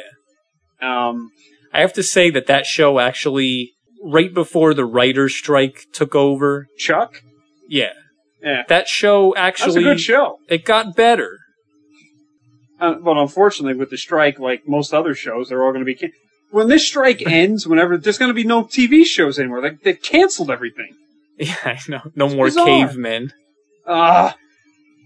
Um, 0.81 1.31
I 1.73 1.81
have 1.81 1.93
to 1.93 2.03
say 2.03 2.29
that 2.31 2.47
that 2.47 2.65
show 2.65 2.99
actually, 2.99 3.71
right 4.03 4.33
before 4.33 4.73
the 4.73 4.85
writer's 4.85 5.35
strike 5.35 5.85
took 5.93 6.15
over, 6.15 6.67
Chuck. 6.77 7.21
yeah, 7.67 7.93
Yeah, 8.41 8.63
that 8.67 8.87
show 8.87 9.33
that's 9.35 9.61
actually, 9.61 9.81
a 9.81 9.83
good 9.83 9.99
show. 9.99 10.37
it 10.49 10.65
got 10.65 10.95
better. 10.95 11.37
Uh, 12.79 12.95
but 12.95 13.15
unfortunately, 13.17 13.77
with 13.77 13.89
the 13.91 13.97
strike, 13.97 14.39
like 14.39 14.67
most 14.67 14.93
other 14.93 15.13
shows, 15.13 15.49
they're 15.49 15.63
all 15.63 15.71
going 15.71 15.81
to 15.81 15.85
be. 15.85 15.93
Can- 15.95 16.13
when 16.51 16.67
this 16.67 16.85
strike 16.85 17.21
ends, 17.25 17.65
whenever 17.65 17.97
there's 17.97 18.17
going 18.17 18.29
to 18.29 18.35
be 18.35 18.43
no 18.43 18.63
TV 18.63 19.05
shows 19.05 19.39
anymore, 19.39 19.61
like 19.61 19.81
they've 19.81 20.01
canceled 20.01 20.51
everything. 20.51 20.95
Yeah, 21.37 21.55
I 21.63 21.79
know. 21.87 22.01
No 22.15 22.29
more 22.29 22.45
bizarre. 22.45 22.65
cavemen. 22.65 23.33
Ah, 23.87 24.35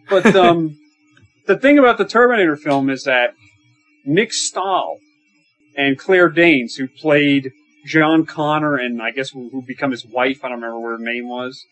but 0.10 0.26
um, 0.36 0.78
the 1.48 1.58
thing 1.58 1.80
about 1.80 1.98
the 1.98 2.06
Terminator 2.06 2.58
film 2.58 2.90
is 2.90 3.04
that 3.04 3.34
Nick 4.06 4.34
Stahl 4.34 4.98
and 5.78 5.98
Claire 5.98 6.30
Danes, 6.30 6.76
who 6.76 6.88
played 6.88 7.52
John 7.86 8.26
Connor 8.26 8.76
and 8.76 9.02
I 9.02 9.12
guess 9.12 9.30
who, 9.30 9.50
who 9.50 9.62
become 9.62 9.92
his 9.92 10.06
wife, 10.06 10.44
I 10.44 10.50
don't 10.50 10.62
remember 10.62 10.80
what 10.80 11.00
her 11.00 11.06
name 11.06 11.30
was, 11.30 11.64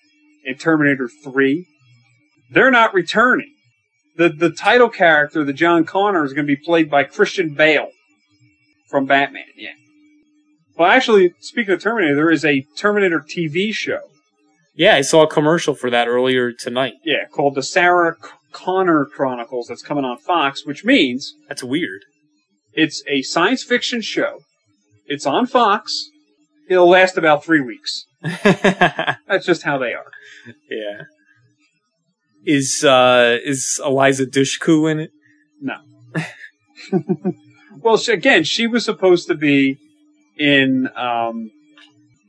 in 0.45 0.55
Terminator 0.55 1.09
Three, 1.23 1.67
they're 2.51 2.71
not 2.71 2.93
returning. 2.93 3.53
The 4.15 4.29
the 4.29 4.51
title 4.51 4.89
character, 4.89 5.43
the 5.43 5.53
John 5.53 5.83
Connor, 5.85 6.23
is 6.23 6.33
going 6.33 6.45
to 6.45 6.55
be 6.55 6.61
played 6.61 6.89
by 6.89 7.03
Christian 7.03 7.53
Bale 7.53 7.89
from 8.93 9.07
Batman. 9.07 9.45
Yeah. 9.57 9.71
Well, 10.77 10.87
actually, 10.91 11.33
speaking 11.39 11.73
of 11.73 11.81
Terminator, 11.81 12.13
there 12.13 12.29
is 12.29 12.45
a 12.45 12.61
Terminator 12.77 13.19
TV 13.19 13.73
show. 13.73 14.01
Yeah, 14.75 14.93
I 14.93 15.01
saw 15.01 15.23
a 15.23 15.27
commercial 15.27 15.73
for 15.73 15.89
that 15.89 16.07
earlier 16.07 16.51
tonight. 16.51 16.93
Yeah, 17.03 17.25
called 17.31 17.55
the 17.55 17.63
Sarah 17.63 18.15
Connor 18.51 19.05
Chronicles 19.05 19.65
that's 19.67 19.81
coming 19.81 20.05
on 20.05 20.19
Fox, 20.19 20.63
which 20.63 20.85
means 20.85 21.33
That's 21.49 21.63
weird. 21.63 22.01
it's 22.73 23.01
a 23.07 23.23
science 23.23 23.63
fiction 23.63 24.01
show. 24.01 24.41
It's 25.07 25.25
on 25.25 25.47
Fox. 25.47 25.91
It'll 26.69 26.87
last 26.87 27.17
about 27.17 27.43
three 27.43 27.61
weeks. 27.61 28.05
That's 28.43 29.45
just 29.47 29.63
how 29.63 29.79
they 29.79 29.93
are. 29.93 30.11
Yeah. 30.69 31.01
Is 32.45 32.83
uh 32.83 33.39
is 33.43 33.81
Eliza 33.83 34.27
Dushku 34.27 34.91
in 34.91 34.99
it? 34.99 35.09
No. 35.59 35.77
well, 37.83 37.97
she, 37.97 38.11
again, 38.11 38.43
she 38.43 38.67
was 38.67 38.85
supposed 38.85 39.27
to 39.27 39.35
be 39.35 39.77
in, 40.37 40.89
um, 40.95 41.51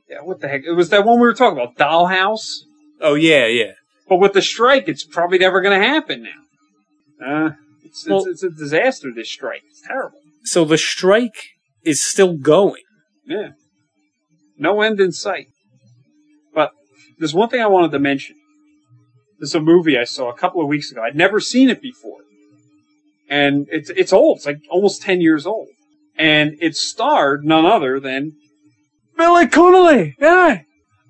yeah, 0.08 0.18
what 0.22 0.40
the 0.40 0.48
heck? 0.48 0.62
It 0.64 0.72
was 0.72 0.90
that 0.90 1.04
one 1.04 1.16
we 1.18 1.26
were 1.26 1.34
talking 1.34 1.58
about, 1.58 1.76
Dollhouse. 1.76 2.60
Oh 3.00 3.14
yeah, 3.14 3.46
yeah. 3.46 3.72
But 4.08 4.16
with 4.18 4.32
the 4.34 4.42
strike, 4.42 4.88
it's 4.88 5.04
probably 5.04 5.38
never 5.38 5.60
going 5.60 5.80
to 5.80 5.86
happen 5.86 6.24
now. 6.24 7.26
Uh, 7.26 7.50
it's, 7.84 8.06
Well- 8.06 8.18
it's, 8.26 8.42
it's 8.42 8.42
a 8.42 8.50
disaster, 8.50 9.08
this 9.14 9.30
strike. 9.30 9.62
It's 9.70 9.82
terrible. 9.86 10.18
So 10.44 10.64
the 10.64 10.76
strike 10.78 11.50
is 11.84 12.04
still 12.04 12.36
going. 12.36 12.82
Yeah. 13.26 13.50
No 14.58 14.82
end 14.82 15.00
in 15.00 15.12
sight. 15.12 15.46
But 16.54 16.72
there's 17.18 17.34
one 17.34 17.48
thing 17.48 17.60
I 17.62 17.66
wanted 17.66 17.92
to 17.92 17.98
mention. 17.98 18.36
There's 19.38 19.54
a 19.54 19.60
movie 19.60 19.98
I 19.98 20.04
saw 20.04 20.30
a 20.30 20.36
couple 20.36 20.60
of 20.60 20.68
weeks 20.68 20.90
ago. 20.92 21.02
I'd 21.02 21.16
never 21.16 21.40
seen 21.40 21.70
it 21.70 21.80
before. 21.80 22.18
And 23.28 23.66
it's 23.70 23.90
it's 23.90 24.12
old. 24.12 24.38
It's 24.38 24.46
like 24.46 24.60
almost 24.70 25.02
10 25.02 25.20
years 25.20 25.46
old. 25.46 25.68
And 26.16 26.56
it 26.60 26.76
starred 26.76 27.44
none 27.44 27.66
other 27.66 27.98
than 27.98 28.32
Billy 29.16 29.46
Connolly. 29.46 30.14
Yeah. 30.18 30.60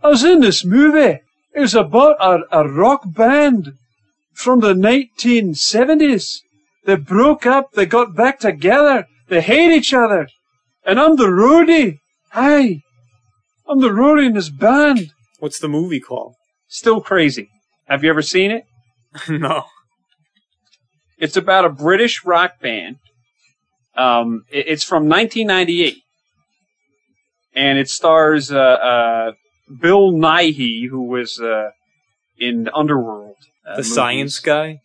I 0.03 0.09
was 0.09 0.25
in 0.25 0.41
this 0.41 0.65
movie. 0.65 1.21
It 1.55 1.61
was 1.61 1.75
about 1.75 2.17
a, 2.21 2.43
a 2.51 2.69
rock 2.69 3.03
band 3.07 3.73
from 4.33 4.61
the 4.61 4.75
1970s. 4.75 6.41
They 6.85 6.97
broke 6.97 7.47
up. 7.47 7.73
They 7.73 7.87
got 7.87 8.15
back 8.15 8.39
together. 8.41 9.07
They 9.29 9.41
hate 9.41 9.73
each 9.73 9.95
other. 9.95 10.29
And 10.85 11.01
I'm 11.01 11.17
the 11.17 11.27
roadie. 11.27 11.99
Hi. 12.33 12.81
I'm 13.67 13.81
the 13.81 13.89
roadie 13.89 14.27
in 14.27 14.35
this 14.35 14.51
band. 14.51 15.13
What's 15.39 15.59
the 15.59 15.69
movie 15.69 16.01
called? 16.01 16.35
Still 16.69 17.01
crazy. 17.01 17.49
Have 17.87 18.05
you 18.05 18.11
ever 18.11 18.23
seen 18.23 18.51
it? 18.51 18.65
no. 19.29 19.65
It's 21.25 21.37
about 21.39 21.65
a 21.65 21.71
British 21.71 22.25
rock 22.25 22.61
band. 22.61 22.97
Um, 23.97 24.45
it- 24.51 24.67
it's 24.69 24.85
from 24.85 25.09
1998, 25.09 26.03
and 27.55 27.79
it 27.79 27.89
stars 27.89 28.51
uh, 28.53 28.59
uh, 28.59 29.33
Bill 29.81 30.13
Nighy, 30.13 30.89
who 30.91 31.03
was 31.03 31.41
uh, 31.41 31.71
in 32.39 32.69
Underworld. 32.75 33.37
uh, 33.67 33.77
The 33.77 33.83
movies. 33.83 33.95
science 33.95 34.39
guy? 34.41 34.81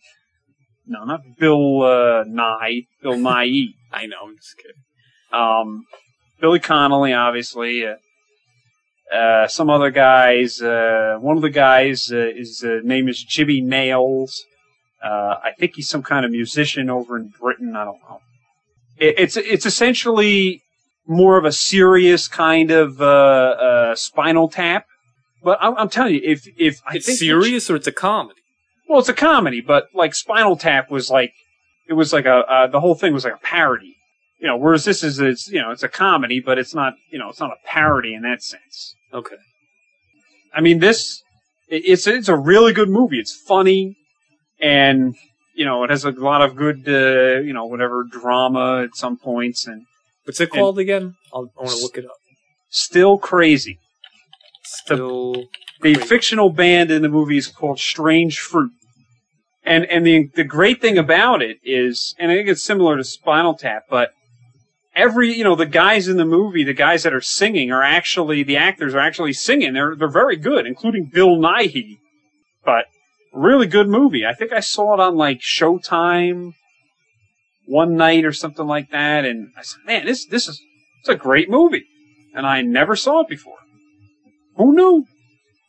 No, 0.86 1.04
not 1.04 1.20
Bill 1.38 1.82
uh, 1.82 2.24
Nye. 2.26 2.82
Bill 3.02 3.14
Nighy. 3.16 3.74
I 3.92 4.06
know, 4.06 4.16
I'm 4.28 4.36
just 4.36 4.56
kidding. 4.56 4.82
Um, 5.32 5.84
Billy 6.40 6.58
Connolly, 6.60 7.12
obviously. 7.12 7.84
Uh, 7.86 7.96
uh, 9.14 9.46
some 9.48 9.68
other 9.68 9.90
guys. 9.90 10.62
Uh, 10.62 11.16
one 11.20 11.36
of 11.36 11.42
the 11.42 11.50
guys 11.50 12.10
uh, 12.12 12.30
his 12.34 12.62
uh, 12.64 12.78
name 12.84 13.08
is 13.08 13.22
Jimmy 13.22 13.60
Nails. 13.60 14.42
Uh, 15.02 15.36
I 15.42 15.52
think 15.58 15.72
he's 15.76 15.88
some 15.88 16.02
kind 16.02 16.24
of 16.24 16.30
musician 16.30 16.90
over 16.90 17.16
in 17.16 17.28
Britain. 17.40 17.74
I 17.76 17.84
don't 17.84 18.00
know. 18.08 18.20
It, 18.98 19.14
it's 19.18 19.36
it's 19.36 19.66
essentially 19.66 20.62
more 21.06 21.38
of 21.38 21.44
a 21.44 21.52
serious 21.52 22.28
kind 22.28 22.70
of 22.70 23.00
uh, 23.00 23.04
uh, 23.04 23.94
Spinal 23.94 24.48
Tap. 24.48 24.86
But 25.42 25.58
I'm, 25.62 25.74
I'm 25.76 25.88
telling 25.88 26.14
you, 26.16 26.20
if 26.22 26.46
if 26.58 26.80
I 26.86 26.96
It's 26.96 27.06
think 27.06 27.18
serious 27.18 27.70
or 27.70 27.76
it's 27.76 27.86
a 27.86 27.92
comedy? 27.92 28.40
well, 28.88 28.98
it's 28.98 29.08
a 29.08 29.14
comedy, 29.14 29.60
but 29.60 29.86
like 29.94 30.14
Spinal 30.14 30.56
Tap 30.56 30.90
was 30.90 31.10
like 31.10 31.32
it 31.88 31.94
was 31.94 32.12
like 32.12 32.26
a 32.26 32.36
uh, 32.50 32.66
the 32.66 32.80
whole 32.80 32.94
thing 32.94 33.12
was 33.14 33.24
like 33.24 33.34
a 33.34 33.38
parody. 33.38 33.96
You 34.38 34.46
know, 34.48 34.56
whereas 34.56 34.84
this 34.84 35.02
is 35.02 35.18
it's 35.18 35.48
you 35.50 35.60
know 35.60 35.70
it's 35.70 35.82
a 35.82 35.88
comedy, 35.88 36.40
but 36.40 36.58
it's 36.58 36.74
not 36.74 36.94
you 37.10 37.18
know 37.18 37.28
it's 37.30 37.40
not 37.40 37.50
a 37.52 37.66
parody 37.66 38.14
in 38.14 38.22
that 38.22 38.42
sense. 38.42 38.94
Okay. 39.14 39.36
I 40.54 40.60
mean, 40.60 40.80
this 40.80 41.22
it's 41.68 42.06
it's 42.06 42.28
a 42.28 42.36
really 42.36 42.72
good 42.72 42.88
movie. 42.88 43.18
It's 43.18 43.34
funny, 43.34 43.96
and 44.60 45.14
you 45.54 45.64
know 45.64 45.84
it 45.84 45.90
has 45.90 46.04
a 46.04 46.10
lot 46.10 46.42
of 46.42 46.56
good 46.56 46.88
uh, 46.88 47.40
you 47.40 47.52
know 47.52 47.64
whatever 47.66 48.04
drama 48.04 48.82
at 48.84 48.96
some 48.96 49.16
points, 49.16 49.66
and 49.66 49.86
What's 50.24 50.40
it 50.40 50.50
called 50.50 50.78
again? 50.78 51.16
I'll, 51.34 51.50
I 51.58 51.62
want 51.64 51.76
to 51.76 51.82
look 51.82 51.98
it 51.98 52.04
up. 52.04 52.16
still 52.68 53.18
crazy. 53.18 53.78
Still. 54.62 55.46
The 55.82 55.94
Great. 55.94 56.06
fictional 56.06 56.50
band 56.50 56.90
in 56.90 57.00
the 57.02 57.08
movie 57.08 57.38
is 57.38 57.46
called 57.46 57.78
Strange 57.78 58.38
Fruit. 58.38 58.70
And 59.64 59.84
and 59.86 60.06
the 60.06 60.28
the 60.34 60.44
great 60.44 60.80
thing 60.80 60.98
about 60.98 61.42
it 61.42 61.58
is, 61.64 62.14
and 62.18 62.30
I 62.30 62.36
think 62.36 62.48
it's 62.48 62.62
similar 62.62 62.96
to 62.96 63.04
Spinal 63.04 63.54
Tap, 63.54 63.84
but 63.90 64.10
every 64.94 65.32
you 65.36 65.44
know 65.44 65.54
the 65.54 65.66
guys 65.66 66.06
in 66.08 66.16
the 66.16 66.24
movie, 66.24 66.64
the 66.64 66.74
guys 66.74 67.02
that 67.02 67.12
are 67.12 67.20
singing 67.20 67.70
are 67.72 67.82
actually 67.82 68.42
the 68.42 68.56
actors 68.56 68.94
are 68.94 69.00
actually 69.00 69.32
singing. 69.32 69.72
They're 69.74 69.94
they're 69.96 70.08
very 70.08 70.36
good, 70.36 70.66
including 70.66 71.10
Bill 71.12 71.36
Nighy. 71.36 71.98
But 72.64 72.86
really 73.32 73.66
good 73.66 73.88
movie. 73.88 74.24
I 74.26 74.34
think 74.34 74.52
I 74.52 74.60
saw 74.60 74.94
it 74.94 75.00
on 75.00 75.16
like 75.16 75.40
Showtime 75.40 76.52
one 77.66 77.96
night 77.96 78.24
or 78.24 78.32
something 78.32 78.66
like 78.66 78.90
that, 78.90 79.24
and 79.24 79.48
I 79.56 79.62
said, 79.62 79.80
man, 79.86 80.06
this 80.06 80.26
this 80.26 80.48
is 80.48 80.60
it's 81.00 81.08
a 81.08 81.14
great 81.16 81.48
movie, 81.48 81.84
and 82.34 82.46
I 82.46 82.62
never 82.62 82.96
saw 82.96 83.20
it 83.20 83.28
before. 83.28 83.58
Who 84.56 84.74
knew? 84.74 85.06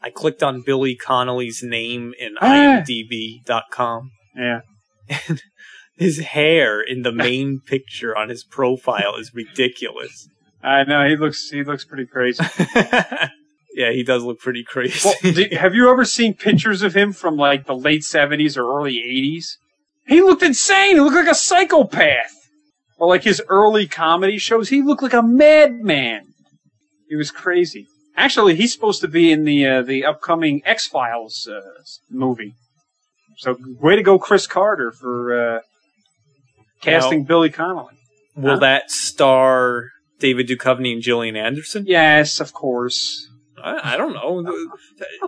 I 0.01 0.09
clicked 0.09 0.41
on 0.41 0.63
Billy 0.65 0.95
Connolly's 0.95 1.61
name 1.63 2.13
in 2.19 2.35
Ah. 2.41 2.81
IMDb.com. 2.83 4.11
Yeah. 4.35 4.61
and 5.27 5.41
His 5.97 6.19
hair 6.19 6.81
in 6.81 7.03
the 7.03 7.11
main 7.11 7.59
picture 7.67 8.17
on 8.17 8.29
his 8.29 8.43
profile 8.43 9.15
is 9.17 9.31
ridiculous. 9.35 10.27
I 10.63 10.83
know 10.83 11.07
he 11.07 11.15
looks 11.15 11.49
he 11.49 11.63
looks 11.63 11.85
pretty 11.85 12.07
crazy. 12.07 12.43
yeah, 13.73 13.91
he 13.91 14.03
does 14.03 14.23
look 14.23 14.39
pretty 14.39 14.64
crazy. 14.64 14.99
well, 15.03 15.15
did, 15.34 15.53
have 15.64 15.73
you 15.76 15.89
ever 15.89 16.06
seen 16.06 16.34
pictures 16.34 16.81
of 16.81 16.93
him 16.95 17.14
from 17.14 17.38
like 17.38 17.65
the 17.65 17.76
late 17.76 18.03
seventies 18.03 18.57
or 18.57 18.64
early 18.64 18.98
eighties? 18.99 19.57
He 20.07 20.22
looked 20.22 20.43
insane. 20.43 20.95
He 20.95 21.02
looked 21.02 21.15
like 21.15 21.27
a 21.27 21.35
psychopath. 21.35 22.34
Or 22.98 23.07
like 23.07 23.23
his 23.23 23.41
early 23.49 23.88
comedy 23.88 24.38
shows, 24.38 24.69
he 24.69 24.81
looked 24.81 25.02
like 25.02 25.14
a 25.14 25.23
madman. 25.23 26.22
He 27.10 27.15
was 27.15 27.31
crazy. 27.31 27.88
Actually, 28.15 28.56
he's 28.56 28.73
supposed 28.73 29.02
to 29.02 29.07
be 29.07 29.31
in 29.31 29.43
the 29.45 29.65
uh, 29.65 29.81
the 29.81 30.06
upcoming 30.06 30.61
X 30.65 30.85
Files 30.88 31.48
uh, 31.52 31.61
movie. 32.10 32.53
So, 33.38 33.57
way 33.80 33.95
to 33.95 34.03
go, 34.03 34.19
Chris 34.19 34.45
Carter, 34.45 34.91
for 34.91 35.56
uh, 35.56 35.60
casting 36.81 37.23
Billy 37.23 37.49
Connolly. 37.49 37.95
Will 38.35 38.53
Huh? 38.56 38.60
that 38.60 38.91
star 38.91 39.85
David 40.19 40.48
Duchovny 40.48 40.93
and 40.93 41.02
Gillian 41.02 41.35
Anderson? 41.35 41.85
Yes, 41.88 42.39
of 42.39 42.53
course. 42.53 43.27
I, 43.63 43.93
I 43.93 43.97
don't 43.97 44.13
know. 44.13 44.67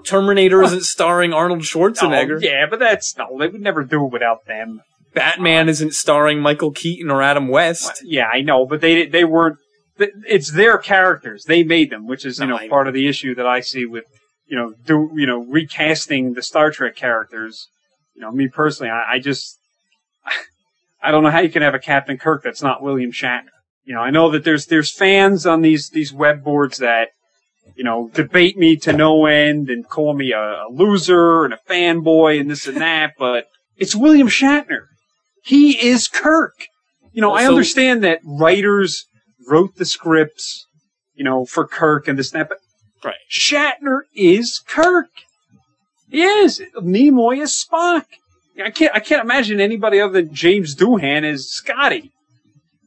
Terminator 0.03 0.61
isn't 0.63 0.83
starring 0.83 1.33
Arnold 1.33 1.61
Schwarzenegger. 1.61 2.37
Oh, 2.37 2.39
yeah, 2.39 2.65
but 2.69 2.79
that's 2.79 3.17
no. 3.17 3.37
They 3.39 3.47
would 3.47 3.61
never 3.61 3.83
do 3.83 4.05
it 4.05 4.11
without 4.11 4.45
them. 4.45 4.81
Batman 5.13 5.69
isn't 5.69 5.93
starring 5.93 6.39
Michael 6.39 6.71
Keaton 6.71 7.11
or 7.11 7.21
Adam 7.21 7.47
West. 7.47 8.01
Yeah, 8.03 8.27
I 8.31 8.41
know, 8.41 8.65
but 8.65 8.81
they 8.81 9.05
they 9.05 9.23
weren't. 9.23 9.57
It's 9.97 10.51
their 10.51 10.77
characters. 10.77 11.45
They 11.45 11.63
made 11.63 11.91
them, 11.91 12.07
which 12.07 12.25
is 12.25 12.39
you 12.39 12.47
No, 12.47 12.57
know 12.57 12.67
part 12.67 12.87
of 12.87 12.93
the 12.93 13.07
issue 13.07 13.35
that 13.35 13.45
I 13.45 13.59
see 13.59 13.85
with 13.85 14.05
you 14.47 14.57
know 14.57 14.73
do 14.85 15.11
you 15.15 15.27
know 15.27 15.45
recasting 15.45 16.33
the 16.33 16.41
Star 16.41 16.71
Trek 16.71 16.95
characters. 16.95 17.67
You 18.15 18.21
know, 18.21 18.31
me 18.31 18.47
personally, 18.47 18.89
I, 18.91 19.13
I 19.13 19.19
just 19.19 19.57
I 21.01 21.11
don't 21.11 21.23
know 21.23 21.31
how 21.31 21.41
you 21.41 21.49
can 21.49 21.61
have 21.61 21.75
a 21.75 21.79
Captain 21.79 22.17
Kirk 22.17 22.43
that's 22.43 22.63
not 22.63 22.81
William 22.81 23.11
Shatner. 23.11 23.49
You 23.83 23.95
know, 23.95 24.01
I 24.01 24.09
know 24.09 24.31
that 24.31 24.43
there's 24.45 24.67
there's 24.67 24.91
fans 24.91 25.45
on 25.45 25.61
these 25.61 25.89
these 25.89 26.13
web 26.13 26.43
boards 26.43 26.77
that 26.77 27.09
you 27.75 27.83
know 27.83 28.09
debate 28.13 28.57
me 28.57 28.75
to 28.77 28.93
no 28.93 29.25
end 29.25 29.69
and 29.69 29.87
call 29.87 30.13
me 30.13 30.31
a, 30.31 30.39
a 30.39 30.67
loser 30.71 31.43
and 31.45 31.53
a 31.53 31.59
fanboy 31.69 32.39
and 32.39 32.49
this 32.49 32.67
and 32.67 32.77
that, 32.77 33.13
but 33.17 33.45
it's 33.77 33.95
William 33.95 34.27
Shatner. 34.27 34.85
He 35.43 35.85
is 35.85 36.07
Kirk. 36.07 36.53
You 37.11 37.21
know, 37.21 37.33
I 37.33 37.45
understand 37.45 38.03
that 38.03 38.19
writers 38.25 39.05
wrote 39.47 39.75
the 39.75 39.85
scripts, 39.85 40.65
you 41.13 41.23
know, 41.23 41.45
for 41.45 41.67
Kirk 41.67 42.07
and 42.07 42.17
this 42.17 42.33
and 42.33 42.41
that, 42.41 42.49
but 42.49 42.57
Right. 43.03 43.15
Shatner 43.29 44.01
is 44.15 44.61
Kirk. 44.65 45.09
He 46.09 46.23
is. 46.23 46.61
Nimoy 46.77 47.41
is 47.41 47.51
Spock. 47.51 48.05
I 48.63 48.69
can't. 48.69 48.95
I 48.95 48.99
can't 48.99 49.23
imagine 49.23 49.59
anybody 49.59 49.99
other 49.99 50.21
than 50.21 50.33
James 50.33 50.75
Doohan 50.75 51.23
as 51.23 51.49
Scotty. 51.49 52.11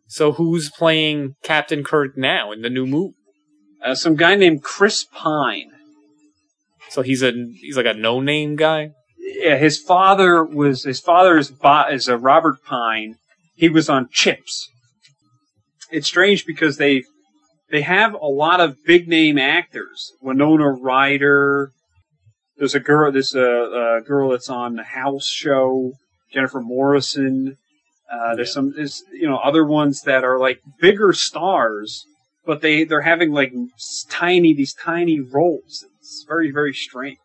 So 0.07 0.33
who's 0.33 0.71
playing 0.71 1.35
Captain 1.43 1.83
Kirk 1.83 2.17
now 2.17 2.53
in 2.53 2.63
the 2.63 2.71
new 2.71 2.87
movie? 2.87 3.15
Uh, 3.85 3.95
some 3.95 4.17
guy 4.17 4.35
named 4.35 4.63
Chris 4.63 5.05
Pine. 5.05 5.71
So 6.91 7.03
he's 7.03 7.23
a 7.23 7.33
he's 7.61 7.77
like 7.77 7.87
a 7.87 7.95
no 7.95 8.21
name 8.21 8.57
guy. 8.57 8.91
Yeah, 9.19 9.57
his 9.57 9.79
father 9.79 10.45
was 10.45 10.85
his 10.85 11.01
father 11.01 11.37
is 11.37 11.53
is 11.91 12.09
a 12.09 12.17
Robert 12.17 12.65
Pine. 12.65 13.17
He 13.55 13.69
was 13.69 13.89
on 13.89 14.09
Chips. 14.11 14.69
It's 15.91 16.07
strange 16.07 16.47
because 16.47 16.77
they 16.77 17.05
they 17.71 17.83
have 17.83 18.15
a 18.15 18.27
lot 18.27 18.61
of 18.61 18.77
big 18.85 19.09
name 19.09 19.39
actors. 19.39 20.13
Winona 20.21 20.71
Ryder. 20.71 21.73
There's 22.57 22.75
a 22.75 22.81
girl. 22.81 23.11
There's 23.13 23.35
a, 23.35 24.01
girl 24.07 24.31
that's 24.31 24.49
on 24.49 24.77
the 24.77 24.85
House 24.85 25.27
show. 25.27 25.93
Jennifer 26.33 26.61
Morrison. 26.61 27.57
Uh, 28.11 28.37
there's 28.37 28.53
some 28.53 28.73
there's 28.77 29.03
you 29.13 29.29
know 29.29 29.39
other 29.39 29.65
ones 29.65 30.03
that 30.03 30.23
are 30.23 30.39
like 30.39 30.61
bigger 30.81 31.13
stars, 31.13 32.05
but 32.47 32.63
they 32.63 32.85
they're 32.85 33.03
having 33.03 33.33
like 33.33 33.53
tiny 34.09 34.55
these 34.55 34.73
tiny 34.73 35.21
roles. 35.21 35.85
It's 35.99 36.25
very 36.27 36.51
very 36.51 36.73
strange. 36.73 37.19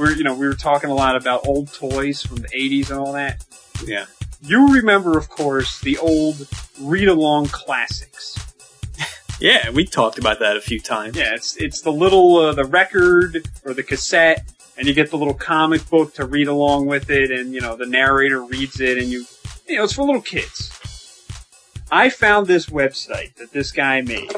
we're 0.00 0.12
you 0.12 0.24
know 0.24 0.34
we 0.34 0.46
were 0.46 0.54
talking 0.54 0.88
a 0.88 0.94
lot 0.94 1.14
about 1.14 1.46
old 1.46 1.72
toys 1.72 2.22
from 2.22 2.38
the 2.38 2.48
80s 2.48 2.90
and 2.90 2.98
all 2.98 3.12
that. 3.12 3.44
Yeah. 3.84 4.06
You 4.42 4.72
remember, 4.72 5.18
of 5.18 5.28
course, 5.28 5.80
the 5.80 5.98
old 5.98 6.48
read 6.80 7.08
along 7.08 7.46
classics. 7.46 8.38
Yeah, 9.40 9.70
we 9.70 9.86
talked 9.86 10.18
about 10.18 10.38
that 10.40 10.58
a 10.58 10.60
few 10.60 10.80
times. 10.80 11.16
Yeah, 11.16 11.34
it's 11.34 11.56
it's 11.56 11.80
the 11.80 11.90
little 11.92 12.36
uh, 12.36 12.52
the 12.52 12.64
record 12.64 13.48
or 13.64 13.72
the 13.72 13.82
cassette, 13.82 14.52
and 14.76 14.86
you 14.86 14.92
get 14.92 15.10
the 15.10 15.16
little 15.16 15.34
comic 15.34 15.88
book 15.88 16.14
to 16.14 16.26
read 16.26 16.46
along 16.46 16.86
with 16.86 17.08
it, 17.10 17.30
and 17.30 17.54
you 17.54 17.60
know 17.60 17.74
the 17.74 17.86
narrator 17.86 18.42
reads 18.42 18.80
it, 18.80 18.98
and 18.98 19.08
you 19.08 19.24
you 19.66 19.76
know 19.76 19.84
it's 19.84 19.94
for 19.94 20.04
little 20.04 20.20
kids. 20.20 20.70
I 21.90 22.10
found 22.10 22.48
this 22.48 22.66
website 22.66 23.34
that 23.36 23.50
this 23.52 23.72
guy 23.72 24.02
made, 24.02 24.30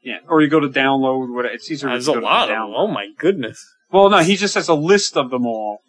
Yeah, 0.04 0.20
or 0.30 0.42
you 0.42 0.48
go 0.48 0.60
to 0.60 0.70
download. 0.70 1.34
What 1.34 1.46
it's 1.46 1.72
easier. 1.72 1.90
to 1.90 1.96
There's 1.96 2.06
go 2.06 2.20
a 2.20 2.22
lot 2.22 2.50
of 2.52 2.56
them. 2.56 2.74
Oh 2.76 2.86
my 2.86 3.08
goodness. 3.18 3.60
Well, 3.92 4.12
no, 4.12 4.20
he 4.20 4.36
just 4.36 4.54
has 4.54 4.68
a 4.68 4.76
list 4.76 5.18
of 5.18 5.32
them 5.32 5.48
all. 5.48 5.80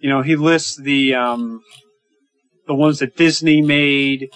You 0.00 0.10
know, 0.10 0.22
he 0.22 0.34
lists 0.34 0.76
the 0.76 1.14
um, 1.14 1.60
the 2.66 2.74
ones 2.74 2.98
that 2.98 3.16
Disney 3.16 3.62
made. 3.62 4.30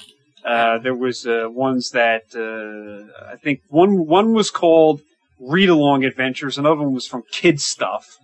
Uh, 0.45 0.79
there 0.79 0.95
was 0.95 1.27
uh, 1.27 1.47
ones 1.49 1.91
that 1.91 2.23
uh, 2.37 3.33
I 3.33 3.37
think 3.37 3.63
one 3.69 4.07
one 4.07 4.33
was 4.33 4.53
called 4.53 5.01
Read 5.41 5.71
Along 5.71 6.05
Adventures. 6.05 6.57
Another 6.57 6.83
one 6.83 6.95
was 6.95 7.09
from 7.09 7.25
Kid 7.33 7.61
Stuff. 7.61 8.19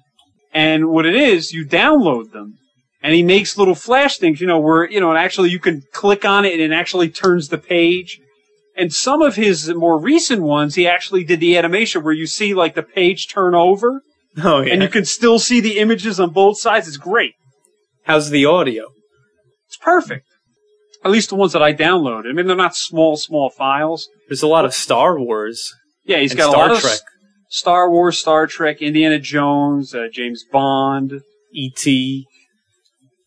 And 0.53 0.89
what 0.91 1.07
it 1.07 1.15
is, 1.15 1.53
you 1.53 1.65
download 1.65 2.33
them, 2.33 2.59
and 3.03 3.15
he 3.15 3.23
makes 3.23 3.57
little 3.57 3.75
flash 3.75 4.19
things. 4.19 4.41
You 4.41 4.47
know, 4.47 4.59
where 4.59 4.89
you 4.91 5.01
know, 5.01 5.11
and 5.11 5.19
actually 5.19 5.51
you 5.51 5.61
can 5.61 5.83
click 5.93 6.25
on 6.25 6.45
it, 6.45 6.53
and 6.55 6.61
it 6.61 6.73
actually 6.73 7.09
turns 7.09 7.49
the 7.49 7.59
page. 7.59 8.21
And 8.77 8.93
some 8.93 9.21
of 9.21 9.37
his 9.37 9.69
more 9.75 10.01
recent 10.01 10.43
ones, 10.43 10.75
he 10.75 10.87
actually 10.87 11.25
did 11.25 11.41
the 11.41 11.59
animation 11.59 12.03
where 12.03 12.15
you 12.15 12.27
see 12.27 12.55
like 12.55 12.75
the 12.75 12.83
page 12.83 13.29
turn 13.29 13.55
over 13.55 14.01
Oh 14.43 14.61
yeah. 14.61 14.73
and 14.73 14.83
you 14.83 14.89
can 14.89 15.05
still 15.05 15.39
see 15.39 15.61
the 15.61 15.79
images 15.79 16.21
on 16.21 16.31
both 16.31 16.59
sides. 16.59 16.89
It's 16.89 16.97
great. 16.97 17.35
How's 18.05 18.31
the 18.31 18.47
audio? 18.47 18.85
It's 19.67 19.77
perfect. 19.77 20.27
At 21.05 21.11
least 21.11 21.31
the 21.31 21.35
ones 21.35 21.53
that 21.53 21.63
I 21.63 21.73
downloaded. 21.73 22.29
I 22.29 22.33
mean, 22.33 22.47
they're 22.47 22.57
not 22.57 22.77
small, 22.77 23.17
small 23.17 23.51
files. 23.51 24.09
There's 24.29 24.43
a 24.43 24.47
lot 24.47 24.65
of 24.65 24.75
Star 24.75 25.19
Wars 25.19 25.75
Yeah, 26.05 26.19
he's 26.19 26.35
got 26.35 26.51
Star 26.51 26.69
a 26.69 26.73
lot 26.73 26.81
Trek, 26.81 26.95
of 26.95 27.01
Star 27.51 27.91
Wars, 27.91 28.19
Star 28.19 28.47
Trek, 28.47 28.81
Indiana 28.81 29.19
Jones, 29.19 29.95
uh, 29.95 30.07
James 30.11 30.45
Bond. 30.51 31.21
E.T. 31.53 32.27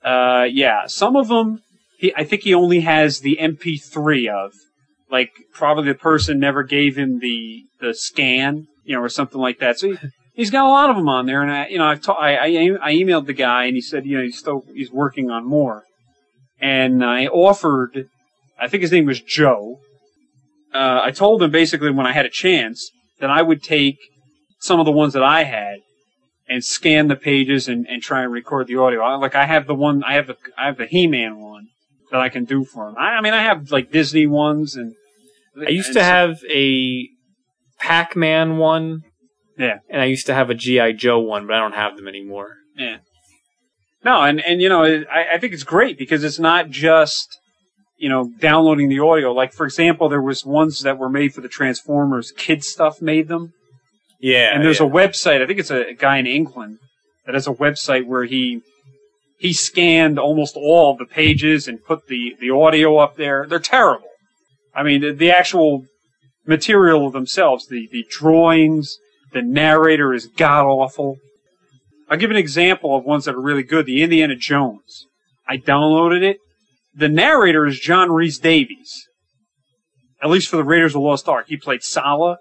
Uh, 0.04 0.48
yeah, 0.50 0.88
some 0.88 1.16
of 1.16 1.28
them. 1.28 1.62
He, 1.98 2.14
I 2.16 2.24
think 2.24 2.44
he 2.44 2.54
only 2.54 2.82
has 2.82 3.20
the 3.20 3.38
MP3 3.40 4.30
of. 4.30 4.54
Like, 5.10 5.32
probably 5.54 5.91
the 5.91 5.98
person 5.98 6.40
never 6.40 6.64
gave 6.64 6.98
him 6.98 7.20
the 7.20 7.66
the 7.80 7.94
scan, 7.94 8.68
you 8.84 8.95
know, 8.95 9.02
or 9.02 9.10
something 9.10 9.40
like 9.40 9.60
that. 9.60 9.78
So 9.78 9.91
he, 9.91 9.98
he's 10.34 10.50
got 10.50 10.66
a 10.66 10.70
lot 10.70 10.90
of 10.90 10.95
them 10.95 11.08
on 11.08 11.26
there. 11.26 11.41
And 11.41 11.52
I, 11.52 11.68
you 11.68 11.78
know, 11.78 11.86
I've 11.86 12.02
ta- 12.02 12.14
I, 12.14 12.32
I 12.32 12.78
I 12.82 12.94
emailed 12.94 13.28
the 13.28 13.34
guy, 13.34 13.66
and 13.66 13.76
he 13.76 13.82
said, 13.82 14.06
you 14.06 14.18
know, 14.18 14.24
he's 14.24 14.40
still 14.40 14.64
he's 14.74 14.91
working 14.91 15.30
on 15.30 15.45
more. 15.45 15.84
And 16.60 17.04
I 17.04 17.28
offered, 17.28 18.08
I 18.58 18.68
think 18.70 18.82
his 18.82 18.91
name 18.91 19.06
was 19.06 19.22
Joe. 19.22 19.80
Uh, 20.74 21.02
I 21.04 21.12
told 21.12 21.44
him 21.44 21.52
basically 21.52 21.91
when 21.91 22.08
I 22.08 22.14
had 22.14 22.26
a 22.26 22.30
chance 22.30 22.90
that 23.20 23.30
I 23.30 23.41
would 23.41 23.62
take 23.62 23.98
some 24.64 24.80
of 24.80 24.85
the 24.85 24.91
ones 24.94 25.11
that 25.11 25.23
I 25.23 25.44
had 25.44 25.80
and 26.48 26.64
scan 26.64 27.10
the 27.10 27.18
pages 27.18 27.68
and, 27.68 27.85
and 27.85 28.02
try 28.02 28.23
and 28.23 28.31
record 28.31 28.68
the 28.68 28.77
audio. 28.77 29.02
I, 29.02 29.15
like 29.15 29.35
I 29.35 29.45
have 29.45 29.68
the 29.68 29.76
one, 29.76 30.03
I 30.06 30.14
have 30.14 30.27
the, 30.27 30.38
I 30.57 30.68
have 30.68 30.77
the 30.77 30.85
He-Man 30.85 31.41
one 31.41 31.68
that 32.11 32.22
I 32.22 32.30
can 32.30 32.45
do 32.45 32.64
for 32.64 32.88
him. 32.88 32.95
I, 32.98 33.15
I 33.18 33.22
mean, 33.22 33.34
I 33.34 33.44
have 33.44 33.72
like 33.72 33.91
Disney 33.91 34.26
ones 34.26 34.76
and. 34.76 34.95
I 35.56 35.69
used 35.69 35.90
and 35.90 35.95
to 35.95 35.99
so- 35.99 36.06
have 36.06 36.40
a 36.49 37.10
Pac-Man 37.80 38.57
one. 38.57 39.03
Yeah. 39.57 39.80
And 39.90 40.02
I 40.02 40.06
used 40.06 40.27
to 40.27 40.34
have 40.34 40.49
a 40.49 40.56
G.I. 40.56 40.94
Joe 40.94 41.19
one, 41.19 41.45
but 41.45 41.57
I 41.57 41.60
don't 41.60 41.76
have 41.76 41.98
them 41.98 42.07
anymore. 42.07 42.56
Yeah. 42.77 42.98
No, 44.06 44.22
and 44.22 44.41
and 44.41 44.61
you 44.61 44.69
know, 44.69 44.84
I 44.84 45.35
I 45.35 45.38
think 45.38 45.53
it's 45.53 45.64
great 45.64 45.98
because 45.98 46.23
it's 46.23 46.40
not 46.40 46.69
just 46.69 47.40
you 47.98 48.10
know 48.10 48.31
downloading 48.40 48.90
the 48.90 48.99
audio. 48.99 49.31
Like 49.31 49.53
for 49.53 49.65
example, 49.65 50.10
there 50.10 50.22
was 50.22 50.44
ones 50.44 50.81
that 50.81 50.98
were 50.98 51.10
made 51.10 51.34
for 51.34 51.41
the 51.41 51.48
Transformers. 51.48 52.34
Kid 52.35 52.64
stuff 52.64 53.02
made 53.02 53.27
them, 53.30 53.53
Yeah. 54.24 54.56
and 54.56 54.64
there's 54.64 54.80
yeah. 54.80 54.88
a 54.88 54.90
website. 54.90 55.41
I 55.41 55.45
think 55.45 55.60
it's 55.60 55.70
a 55.70 55.94
guy 55.94 56.18
in 56.18 56.26
England 56.26 56.80
that 57.26 57.36
has 57.36 57.45
a 57.45 57.52
website 57.52 58.06
where 58.06 58.24
he 58.24 58.62
he 59.38 59.52
scanned 59.52 60.18
almost 60.18 60.56
all 60.56 60.95
the 60.95 61.06
pages 61.06 61.68
and 61.68 61.84
put 61.84 62.08
the 62.08 62.36
the 62.40 62.50
audio 62.50 62.98
up 62.98 63.18
there. 63.18 63.45
They're 63.45 63.60
terrible. 63.60 64.08
I 64.74 64.82
mean, 64.82 65.02
the, 65.02 65.12
the 65.12 65.30
actual 65.30 65.86
material 66.48 67.12
themselves, 67.12 67.68
the 67.68 67.90
the 67.91 68.06
drawings, 68.10 68.98
the 69.34 69.41
narrator 69.41 70.14
is 70.14 70.28
god 70.28 70.66
awful. 70.66 71.18
I'll 72.10 72.18
give 72.18 72.32
an 72.32 72.38
example 72.38 72.95
of 72.95 73.04
ones 73.04 73.26
that 73.26 73.36
are 73.36 73.41
really 73.41 73.64
good. 73.64 73.86
The 73.86 74.04
Indiana 74.04 74.36
Jones. 74.38 75.08
I 75.48 75.58
downloaded 75.58 76.24
it. 76.24 76.38
The 76.95 77.10
narrator 77.10 77.66
is 77.66 77.80
John 77.80 78.12
Rhys-Davies. 78.12 79.08
At 80.22 80.30
least 80.30 80.48
for 80.48 80.58
the 80.58 80.64
Raiders 80.64 80.91
of 80.91 81.02
the 81.02 81.08
Lost 81.08 81.28
Ark. 81.28 81.48
He 81.48 81.58
played 81.58 81.84
Sallah. 81.84 82.38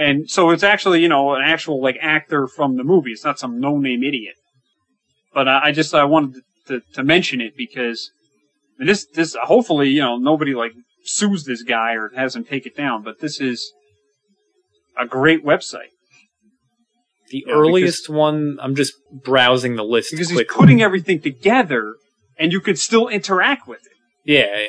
And 0.00 0.30
so 0.30 0.48
it's 0.48 0.62
actually, 0.62 1.02
you 1.02 1.08
know, 1.10 1.34
an 1.34 1.42
actual 1.44 1.82
like 1.82 1.98
actor 2.00 2.46
from 2.46 2.76
the 2.78 2.84
movie. 2.84 3.10
It's 3.10 3.24
not 3.24 3.38
some 3.38 3.60
no-name 3.60 4.02
idiot. 4.02 4.36
But 5.34 5.46
I, 5.46 5.66
I 5.66 5.72
just, 5.72 5.94
I 5.94 6.04
wanted 6.04 6.40
to, 6.68 6.80
to 6.94 7.04
mention 7.04 7.42
it 7.42 7.54
because 7.54 8.10
and 8.78 8.88
this, 8.88 9.06
this, 9.12 9.36
hopefully, 9.42 9.90
you 9.90 10.00
know, 10.00 10.16
nobody 10.16 10.54
like 10.54 10.72
sues 11.04 11.44
this 11.44 11.62
guy 11.62 11.92
or 11.92 12.10
has 12.16 12.34
him 12.34 12.44
take 12.44 12.64
it 12.64 12.74
down, 12.74 13.02
but 13.02 13.20
this 13.20 13.38
is 13.38 13.72
a 14.98 15.06
great 15.06 15.44
website. 15.44 15.92
the 17.28 17.44
yeah, 17.46 17.52
earliest 17.52 18.08
one. 18.08 18.56
I'm 18.60 18.74
just 18.74 18.94
browsing 19.12 19.76
the 19.76 19.84
list 19.84 20.12
because 20.12 20.30
he's 20.30 20.44
putting 20.48 20.80
everything 20.80 21.20
together 21.20 21.94
and 22.38 22.52
you 22.52 22.60
can 22.60 22.74
still 22.74 23.06
interact 23.08 23.68
with 23.68 23.80
it. 23.84 23.92
Yeah, 24.24 24.58
yeah. 24.58 24.66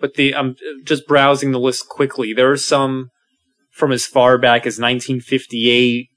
But 0.00 0.14
the 0.14 0.36
I'm 0.36 0.54
just 0.84 1.08
browsing 1.08 1.50
the 1.50 1.58
list 1.58 1.88
quickly. 1.88 2.32
There 2.32 2.52
are 2.52 2.56
some 2.56 3.10
from 3.74 3.92
as 3.92 4.06
far 4.06 4.38
back 4.38 4.66
as 4.66 4.78
1958, 4.78 6.08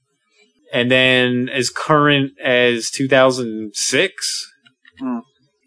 and 0.72 0.90
then 0.90 1.48
as 1.48 1.70
current 1.70 2.32
as 2.42 2.90
2006, 2.90 4.52
Hmm. 5.00 5.18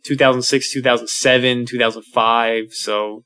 2006, 0.04 0.74
2007, 0.74 1.66
2005. 1.66 2.74
So 2.74 3.24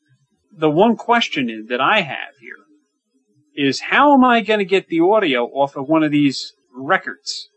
The 0.58 0.70
one 0.70 0.96
question 0.96 1.66
that 1.70 1.82
I 1.82 2.02
have 2.02 2.34
here 2.40 3.66
is 3.68 3.80
how 3.82 4.14
am 4.14 4.24
I 4.24 4.42
going 4.42 4.60
to 4.60 4.66
get 4.66 4.88
the 4.88 5.00
audio 5.00 5.46
off 5.46 5.76
of 5.76 5.88
one 5.88 6.04
of 6.04 6.12
these 6.12 6.54
records? 6.76 7.50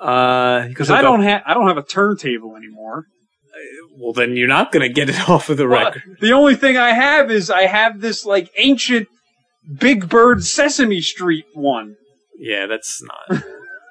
uh, 0.00 0.66
Because 0.68 0.90
I 0.90 1.02
don't 1.02 1.22
have 1.22 1.42
I 1.46 1.54
don't 1.54 1.68
have 1.68 1.78
a 1.78 1.82
turntable 1.82 2.56
anymore. 2.56 3.04
Well, 3.98 4.12
then 4.12 4.36
you're 4.36 4.48
not 4.48 4.72
going 4.72 4.86
to 4.86 4.92
get 4.92 5.08
it 5.08 5.28
off 5.28 5.48
of 5.48 5.56
the 5.56 5.66
Well, 5.66 5.84
record. 5.86 6.02
the 6.20 6.32
only 6.32 6.54
thing 6.54 6.76
I 6.76 6.90
have 6.92 7.30
is 7.30 7.50
I 7.50 7.62
have 7.66 8.00
this 8.00 8.24
like 8.26 8.50
ancient 8.56 9.08
Big 9.78 10.08
Bird 10.08 10.44
Sesame 10.44 11.00
Street 11.00 11.46
one. 11.54 11.96
Yeah, 12.38 12.66
that's 12.66 13.02
not. 13.02 13.42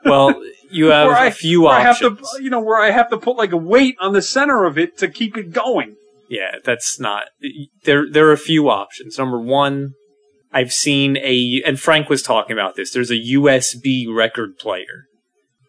Well, 0.03 0.41
you 0.69 0.85
have 0.91 1.07
Where 1.07 1.15
I- 1.17 1.25
a 1.27 1.31
few 1.31 1.61
where 1.63 1.73
I 1.73 1.81
have 1.81 1.95
options. 2.01 2.29
to, 2.37 2.43
you 2.43 2.49
know, 2.49 2.61
where 2.61 2.79
I 2.79 2.91
have 2.91 3.09
to 3.09 3.17
put 3.17 3.37
like 3.37 3.51
a 3.51 3.57
weight 3.57 3.95
on 3.99 4.13
the 4.13 4.21
center 4.21 4.65
of 4.65 4.77
it 4.77 4.97
to 4.99 5.07
keep 5.07 5.35
it 5.37 5.51
going. 5.51 5.95
Yeah, 6.29 6.57
that's 6.63 6.99
not. 6.99 7.25
There, 7.83 8.09
there 8.11 8.27
are 8.27 8.31
a 8.33 8.37
few 8.37 8.69
options. 8.69 9.17
Number 9.17 9.39
one, 9.39 9.93
I've 10.51 10.71
seen 10.73 11.17
a, 11.17 11.61
and 11.65 11.79
Frank 11.79 12.09
was 12.09 12.23
talking 12.23 12.53
about 12.53 12.75
this. 12.75 12.91
There's 12.91 13.11
a 13.11 13.15
USB 13.19 14.05
record 14.11 14.57
player, 14.57 15.05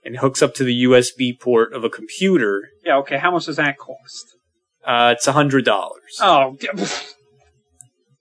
and 0.04 0.14
it 0.14 0.20
hooks 0.20 0.40
up 0.40 0.54
to 0.54 0.64
the 0.64 0.84
USB 0.84 1.38
port 1.38 1.74
of 1.74 1.84
a 1.84 1.90
computer. 1.90 2.68
Yeah, 2.84 2.96
okay. 2.98 3.18
How 3.18 3.30
much 3.32 3.46
does 3.46 3.56
that 3.56 3.76
cost? 3.78 4.34
Uh, 4.84 5.14
it's 5.16 5.26
a 5.26 5.32
hundred 5.32 5.64
dollars. 5.66 6.18
Oh, 6.20 6.56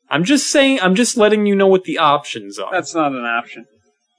I'm 0.10 0.24
just 0.24 0.48
saying. 0.52 0.80
I'm 0.82 0.96
just 0.96 1.18
letting 1.18 1.46
you 1.46 1.56
know 1.56 1.68
what 1.68 1.84
the 1.84 1.98
options 1.98 2.60
are. 2.60 2.72
that's 2.72 2.94
not 2.96 3.12
an 3.12 3.26
option. 3.26 3.66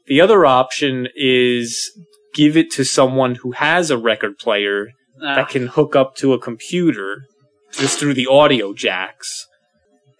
the 0.06 0.20
other 0.20 0.44
option 0.46 1.08
is 1.16 1.90
give 2.34 2.56
it 2.56 2.70
to 2.72 2.84
someone 2.84 3.36
who 3.36 3.52
has 3.52 3.90
a 3.90 3.98
record 3.98 4.38
player 4.38 4.88
Ah, 5.22 5.36
that 5.36 5.48
can 5.48 5.68
hook 5.68 5.96
up 5.96 6.14
to 6.16 6.34
a 6.34 6.38
computer 6.38 7.22
just 7.72 7.98
through 7.98 8.12
the 8.14 8.26
audio 8.26 8.74
jacks 8.74 9.46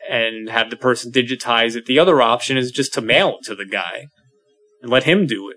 and 0.08 0.48
have 0.48 0.70
the 0.70 0.76
person 0.76 1.12
digitize 1.12 1.76
it. 1.76 1.84
The 1.86 1.98
other 1.98 2.22
option 2.22 2.56
is 2.56 2.70
just 2.70 2.94
to 2.94 3.00
mail 3.02 3.36
it 3.38 3.44
to 3.46 3.54
the 3.54 3.66
guy 3.66 4.06
and 4.80 4.90
let 4.90 5.02
him 5.04 5.26
do 5.26 5.50
it. 5.50 5.56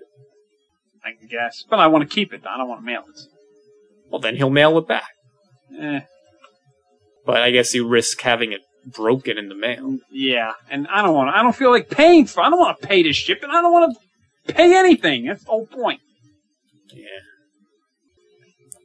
I 1.02 1.12
guess, 1.26 1.64
but 1.70 1.78
I 1.78 1.86
want 1.86 2.06
to 2.08 2.14
keep 2.14 2.32
it. 2.34 2.42
I 2.46 2.58
don't 2.58 2.68
want 2.68 2.82
to 2.82 2.84
mail 2.86 3.04
it. 3.08 3.20
Well, 4.10 4.20
then 4.20 4.36
he'll 4.36 4.50
mail 4.50 4.76
it 4.76 4.86
back. 4.86 5.08
Eh, 5.80 6.00
But 7.24 7.40
I 7.40 7.50
guess 7.50 7.72
you 7.74 7.86
risk 7.88 8.20
having 8.20 8.52
it 8.52 8.60
broken 8.86 9.38
in 9.38 9.48
the 9.48 9.54
mail. 9.54 9.98
yeah, 10.10 10.52
and 10.70 10.86
I 10.88 11.02
don't 11.02 11.14
want. 11.14 11.28
to 11.32 11.38
I 11.38 11.42
don't 11.42 11.54
feel 11.56 11.70
like 11.70 11.88
paying 11.90 12.26
for. 12.26 12.42
I 12.42 12.50
don't 12.50 12.58
want 12.58 12.80
to 12.80 12.86
pay 12.86 13.02
to 13.02 13.12
ship 13.12 13.38
it. 13.42 13.48
I 13.50 13.60
don't 13.62 13.72
want 13.72 13.96
to 14.46 14.52
pay 14.54 14.76
anything. 14.76 15.26
That's 15.26 15.44
the 15.44 15.50
whole 15.50 15.66
point. 15.66 16.00
Yeah. 16.92 17.04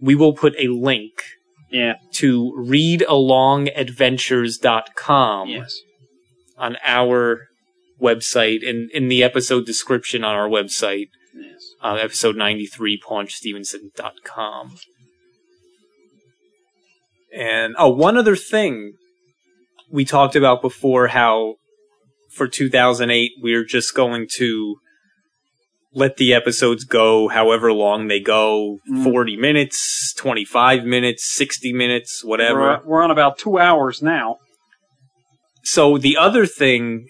We 0.01 0.15
will 0.15 0.33
put 0.33 0.53
a 0.59 0.67
link 0.67 1.23
Yeah. 1.71 1.95
to 2.13 2.51
readalongadventures.com 2.57 5.49
Yes. 5.49 5.79
on 6.57 6.77
our 6.83 7.47
website 8.01 8.67
and 8.67 8.89
in 8.91 9.07
the 9.07 9.23
episode 9.23 9.65
description 9.65 10.23
on 10.23 10.35
our 10.35 10.49
website, 10.49 11.09
Yes. 11.33 11.73
uh, 11.81 11.95
episode 11.95 12.35
93, 12.35 12.99
paunchstevenson.com. 12.99 14.75
And, 17.33 17.75
oh, 17.77 17.89
one 17.89 18.17
other 18.17 18.35
thing 18.35 18.93
we 19.91 20.05
talked 20.05 20.35
about 20.35 20.61
before 20.61 21.07
how 21.07 21.55
for 22.33 22.47
2008 22.47 23.31
we're 23.41 23.63
just 23.65 23.93
going 23.95 24.27
to 24.37 24.75
let 25.93 26.17
the 26.17 26.33
episodes 26.33 26.83
go 26.83 27.29
however 27.29 27.71
long 27.71 28.07
they 28.07 28.19
go 28.19 28.79
Mm. 28.91 29.03
40 29.03 29.37
minutes, 29.37 30.13
25 30.17 30.83
minutes, 30.83 31.25
60 31.35 31.71
minutes, 31.73 32.21
whatever. 32.23 32.59
We're, 32.59 32.81
we're 32.85 33.03
on 33.03 33.11
about 33.11 33.37
two 33.37 33.57
hours 33.57 34.01
now. 34.01 34.37
so 35.63 35.97
the 35.97 36.17
other 36.17 36.45
thing 36.45 37.07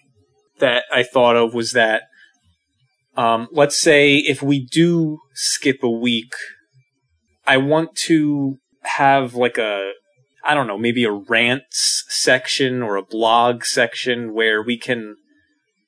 that 0.59 0.83
I 0.93 1.03
thought 1.03 1.35
of 1.35 1.53
was 1.53 1.71
that, 1.71 2.03
um, 3.17 3.47
let's 3.51 3.77
say 3.79 4.15
if 4.17 4.41
we 4.41 4.65
do 4.65 5.17
skip 5.33 5.83
a 5.83 5.89
week, 5.89 6.31
I 7.47 7.57
want 7.57 7.95
to 8.07 8.57
have 8.83 9.33
like 9.35 9.57
a, 9.57 9.91
I 10.45 10.53
don't 10.53 10.67
know, 10.67 10.77
maybe 10.77 11.03
a 11.03 11.11
rants 11.11 12.03
section 12.07 12.81
or 12.83 12.95
a 12.95 13.03
blog 13.03 13.63
section 13.65 14.33
where 14.33 14.61
we 14.61 14.77
can, 14.77 15.15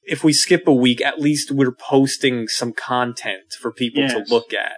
if 0.03 0.23
we 0.23 0.34
skip 0.34 0.67
a 0.67 0.73
week, 0.73 1.01
at 1.01 1.19
least 1.19 1.51
we're 1.51 1.71
posting 1.71 2.47
some 2.47 2.73
content 2.73 3.53
for 3.59 3.71
people 3.71 4.03
Yes. 4.03 4.13
to 4.13 4.34
look 4.34 4.53
at. 4.53 4.77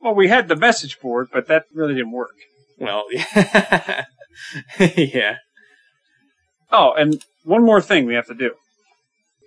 Well, 0.00 0.14
we 0.14 0.28
had 0.28 0.48
the 0.48 0.56
message 0.56 0.98
board, 1.00 1.28
but 1.32 1.46
that 1.48 1.64
really 1.74 1.94
didn't 1.94 2.12
work. 2.12 2.34
Well, 2.78 3.04
yeah. 3.10 4.04
yeah. 4.96 5.36
Oh, 6.72 6.92
and 6.94 7.22
one 7.44 7.64
more 7.64 7.82
thing 7.82 8.06
we 8.06 8.14
have 8.14 8.26
to 8.28 8.34
do. 8.34 8.52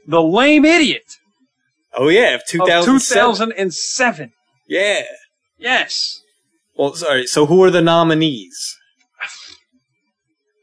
The 0.05 0.21
lame 0.21 0.65
idiot 0.65 1.17
Oh 1.95 2.09
yeah, 2.09 2.35
of 2.35 2.41
2007. 2.47 3.49
2007. 3.49 4.31
Yeah. 4.67 5.03
Yes. 5.57 6.21
Well, 6.75 6.95
sorry. 6.95 7.27
So 7.27 7.45
who 7.45 7.63
are 7.63 7.69
the 7.71 7.81
nominees? 7.81 8.77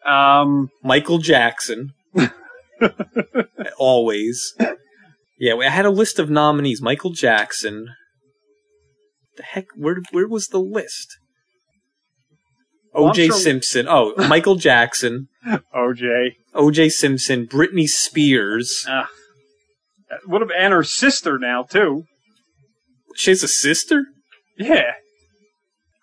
Um, 0.06 0.70
Michael 0.82 1.18
Jackson. 1.18 1.93
Always. 3.78 4.55
Yeah, 5.39 5.55
I 5.55 5.68
had 5.68 5.86
a 5.86 5.90
list 5.90 6.18
of 6.18 6.31
nominees. 6.31 6.81
Michael 6.82 7.10
Jackson. 7.12 7.89
The 9.36 9.43
heck? 9.43 9.66
Where 9.77 9.97
where 10.12 10.28
was 10.28 10.48
the 10.48 10.60
list? 10.60 11.16
Well, 12.93 13.09
O.J. 13.10 13.28
sure- 13.28 13.36
Simpson. 13.36 13.86
Oh, 13.89 14.14
Michael 14.28 14.56
Jackson. 14.56 15.28
OJ. 15.74 16.31
O.J. 16.55 16.89
Simpson. 16.89 17.47
Britney 17.47 17.86
Spears. 17.86 18.85
Uh, 18.89 19.05
would 20.27 20.40
have, 20.40 20.51
and 20.56 20.72
her 20.72 20.82
sister 20.82 21.39
now, 21.39 21.62
too. 21.62 22.05
She 23.14 23.31
has 23.31 23.43
a 23.43 23.48
sister. 23.48 24.06
Yeah. 24.59 24.93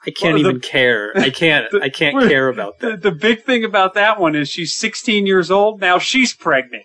I 0.07 0.11
can't 0.11 0.35
Well, 0.35 0.43
the- 0.43 0.49
even 0.49 0.61
care. 0.61 1.11
I 1.15 1.29
can't. 1.29 1.69
the- 1.69 1.81
I 1.83 1.89
can't 1.89 2.17
care 2.27 2.47
about 2.47 2.79
that. 2.79 3.01
The, 3.01 3.11
the 3.11 3.15
big 3.15 3.43
thing 3.43 3.63
about 3.65 3.93
that 3.95 4.19
one 4.19 4.35
is 4.35 4.49
she's 4.49 4.75
16 4.77 5.27
years 5.27 5.51
old. 5.51 5.81
Now 5.81 5.99
she's 5.99 6.33
pregnant. 6.33 6.83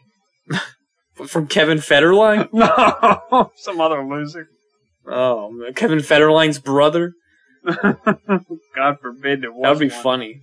From 1.29 1.47
Kevin 1.47 1.79
Federline. 1.79 2.49
No, 2.53 3.51
some 3.57 3.81
other 3.81 4.05
loser. 4.05 4.49
Oh, 5.07 5.53
Kevin 5.77 5.99
Federline's 5.99 6.59
brother. 6.59 7.13
God 7.65 8.99
forbid 9.01 9.45
it 9.45 9.53
was. 9.55 9.63
That 9.63 9.71
would 9.71 9.79
be 9.79 9.89
one. 9.95 10.03
funny. 10.03 10.41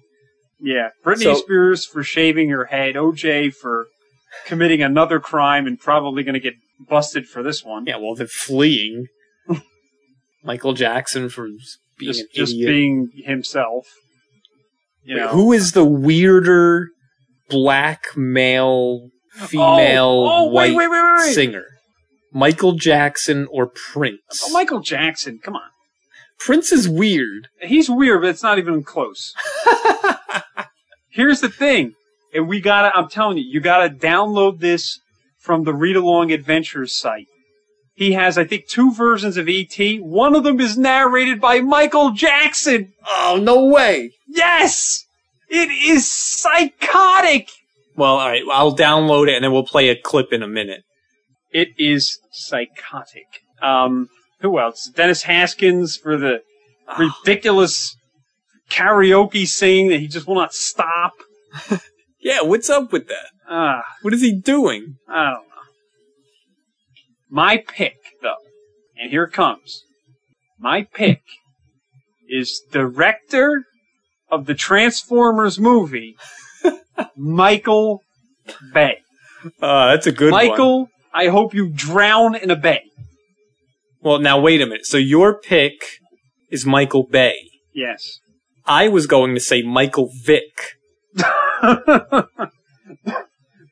Yeah, 0.62 0.90
Britney 1.06 1.24
So- 1.24 1.36
Spears 1.36 1.86
for 1.86 2.04
shaving 2.04 2.50
her 2.50 2.66
head. 2.66 2.96
OJ 2.96 3.54
for 3.54 3.88
committing 4.46 4.82
another 4.82 5.20
crime 5.20 5.66
and 5.68 5.80
probably 5.80 6.24
going 6.24 6.34
to 6.34 6.40
get 6.40 6.54
busted 6.88 7.26
for 7.28 7.42
this 7.44 7.64
one. 7.64 7.86
Yeah, 7.86 7.98
well, 7.98 8.16
they're 8.16 8.28
fleeing. 8.28 9.08
Michael 10.44 10.74
Jackson 10.74 11.30
for 11.30 11.48
being 12.00 12.14
just 12.14 12.34
just 12.34 12.58
being 12.58 13.10
himself. 13.14 13.86
You 15.04 15.16
Wait, 15.16 15.22
know, 15.22 15.28
who 15.30 15.54
is 15.54 15.74
the 15.74 15.86
weirder 15.86 16.88
black 17.50 18.06
male, 18.16 19.10
oh, 19.40 19.46
female, 19.46 20.28
oh, 20.28 20.30
oh, 20.40 20.44
white 20.46 20.76
wait, 20.76 20.88
wait. 20.90 21.34
singer? 21.34 21.66
Michael 22.32 22.74
Jackson 22.74 23.48
or 23.52 23.68
Prince? 23.68 24.44
Oh, 24.44 24.52
Michael 24.52 24.82
Jackson, 24.82 25.40
come 25.44 25.56
on. 25.56 25.70
Prince 26.40 26.72
is 26.72 26.88
weird. 26.88 27.50
He's 27.62 27.90
weird, 27.90 28.22
but 28.22 28.30
it's 28.30 28.44
not 28.44 28.58
even 28.58 28.84
close. 28.84 29.34
Here's 31.12 31.42
the 31.42 31.50
thing, 31.50 31.94
and 32.34 32.48
we 32.48 32.62
gotta. 32.62 32.96
I'm 32.96 33.10
telling 33.10 33.38
you, 33.38 33.44
you 33.46 33.60
gotta 33.60 33.90
download 33.90 34.60
this 34.60 35.00
from 35.38 35.64
the 35.64 35.74
Read 35.74 35.96
Along 35.96 36.32
Adventures 36.32 36.98
site. 36.98 37.28
He 38.00 38.14
has, 38.14 38.38
I 38.38 38.46
think, 38.46 38.68
two 38.70 38.94
versions 38.94 39.36
of 39.36 39.50
ET. 39.50 39.76
One 40.02 40.34
of 40.34 40.46
them 40.46 40.62
is 40.62 40.78
narrated 40.78 41.42
by 41.42 41.60
Michael 41.60 42.12
Jackson. 42.12 42.94
Oh, 43.06 43.38
no 43.42 43.66
way. 43.66 44.12
Yes, 44.26 45.04
it 45.50 45.70
is 45.70 46.10
psychotic. 46.10 47.50
Well, 47.98 48.14
all 48.16 48.30
right, 48.30 48.42
I'll 48.54 48.74
download 48.74 49.28
it 49.28 49.36
and 49.36 49.44
then 49.44 49.52
we'll 49.52 49.66
play 49.66 49.90
a 49.90 49.98
clip 50.02 50.32
in 50.32 50.42
a 50.42 50.48
minute. 50.48 50.84
It 51.52 51.70
is 51.78 52.18
psychotic. 52.32 53.26
Um, 53.62 54.08
who 54.40 54.58
else? 54.60 54.90
Dennis 54.96 55.24
Haskins 55.24 55.98
for 55.98 56.16
the 56.18 56.40
ridiculous 56.98 57.98
karaoke 58.70 59.46
sing 59.46 59.90
that 59.90 60.00
he 60.00 60.08
just 60.08 60.26
will 60.26 60.36
not 60.36 60.54
stop. 60.54 61.12
Yeah, 62.22 62.42
what's 62.42 62.70
up 62.70 62.92
with 62.92 63.08
that? 63.08 63.28
Ah, 63.50 63.82
What 64.02 64.14
is 64.14 64.22
he 64.22 64.34
doing? 64.34 64.98
I 65.08 65.24
don't 65.32 65.34
know. 65.36 65.49
My 67.30 67.58
pick, 67.58 67.96
though, 68.22 68.36
and 68.98 69.12
here 69.12 69.24
it 69.24 69.34
comes. 69.34 69.84
My 70.60 70.84
pick 70.94 71.22
is 72.28 72.62
director 72.72 73.64
of 74.32 74.46
the 74.46 74.56
Transformers 74.56 75.60
movie, 75.60 76.16
Michael 77.16 78.02
Bay. 78.74 78.98
Uh, 79.62 79.90
that's 79.92 80.08
a 80.08 80.12
good 80.12 80.32
one. 80.32 80.48
Michael, 80.48 80.90
I 81.14 81.28
hope 81.28 81.54
you 81.54 81.70
drown 81.70 82.36
in 82.36 82.52
a 82.52 82.56
bay. 82.56 82.82
Well, 84.02 84.20
now 84.20 84.40
wait 84.40 84.62
a 84.62 84.66
minute. 84.66 84.86
So 84.86 84.98
your 84.98 85.40
pick 85.40 85.74
is 86.52 86.66
Michael 86.66 87.04
Bay. 87.04 87.36
Yes. 87.74 88.20
I 88.66 88.88
was 88.88 89.08
going 89.08 89.34
to 89.36 89.40
say 89.42 89.62
Michael 89.62 90.10
Vick. 90.24 90.78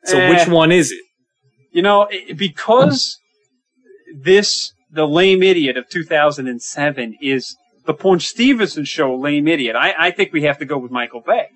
So 0.04 0.18
Eh. 0.20 0.30
which 0.30 0.48
one 0.48 0.72
is 0.72 0.92
it? 0.92 1.04
You 1.74 1.82
know, 1.82 2.08
because 2.38 3.20
this, 4.16 4.74
the 4.92 5.08
lame 5.08 5.44
idiot 5.44 5.78
of 5.78 5.90
2007 5.90 7.18
is 7.22 7.56
the 7.86 7.94
Paunch 7.94 8.26
Stevenson 8.26 8.86
show, 8.86 9.16
lame 9.16 9.48
idiot. 9.48 9.76
I, 9.76 9.94
I 9.98 10.12
think 10.12 10.34
we 10.34 10.44
have 10.44 10.58
to 10.60 10.66
go 10.66 10.78
with 10.78 10.92
Michael 10.92 11.22
Bay. 11.22 11.48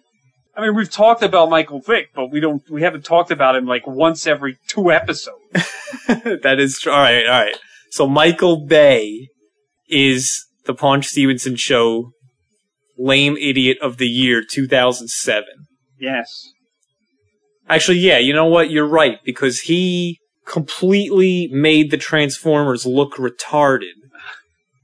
I 0.56 0.62
mean, 0.62 0.76
we've 0.76 0.92
talked 0.92 1.24
about 1.24 1.50
Michael 1.50 1.80
Vick, 1.80 2.10
but 2.14 2.32
we 2.32 2.40
don't, 2.40 2.62
we 2.70 2.82
haven't 2.82 3.06
talked 3.06 3.32
about 3.32 3.56
him 3.56 3.66
like 3.66 3.88
once 3.88 4.28
every 4.28 4.58
two 4.68 4.92
episodes. 4.92 5.38
that 6.08 6.58
is 6.60 6.80
tr- 6.80 6.92
all 6.92 7.00
right. 7.00 7.26
All 7.26 7.44
right. 7.44 7.58
So 7.92 8.08
Michael 8.08 8.66
Bay 8.66 9.30
is 9.90 10.46
the 10.66 10.74
Paunch 10.74 11.08
Stevenson 11.08 11.56
show 11.56 12.12
lame 12.98 13.38
idiot 13.38 13.78
of 13.82 13.98
the 13.98 14.08
year 14.08 14.44
2007. 14.44 15.44
Yes. 16.00 16.28
Actually, 17.68 18.00
yeah, 18.00 18.18
you 18.18 18.34
know 18.34 18.46
what? 18.46 18.70
You're 18.70 18.88
right 18.88 19.20
because 19.24 19.62
he 19.62 20.20
completely 20.46 21.50
made 21.52 21.92
the 21.92 21.98
Transformers 21.98 22.86
look 22.86 23.16
retarded. 23.16 23.94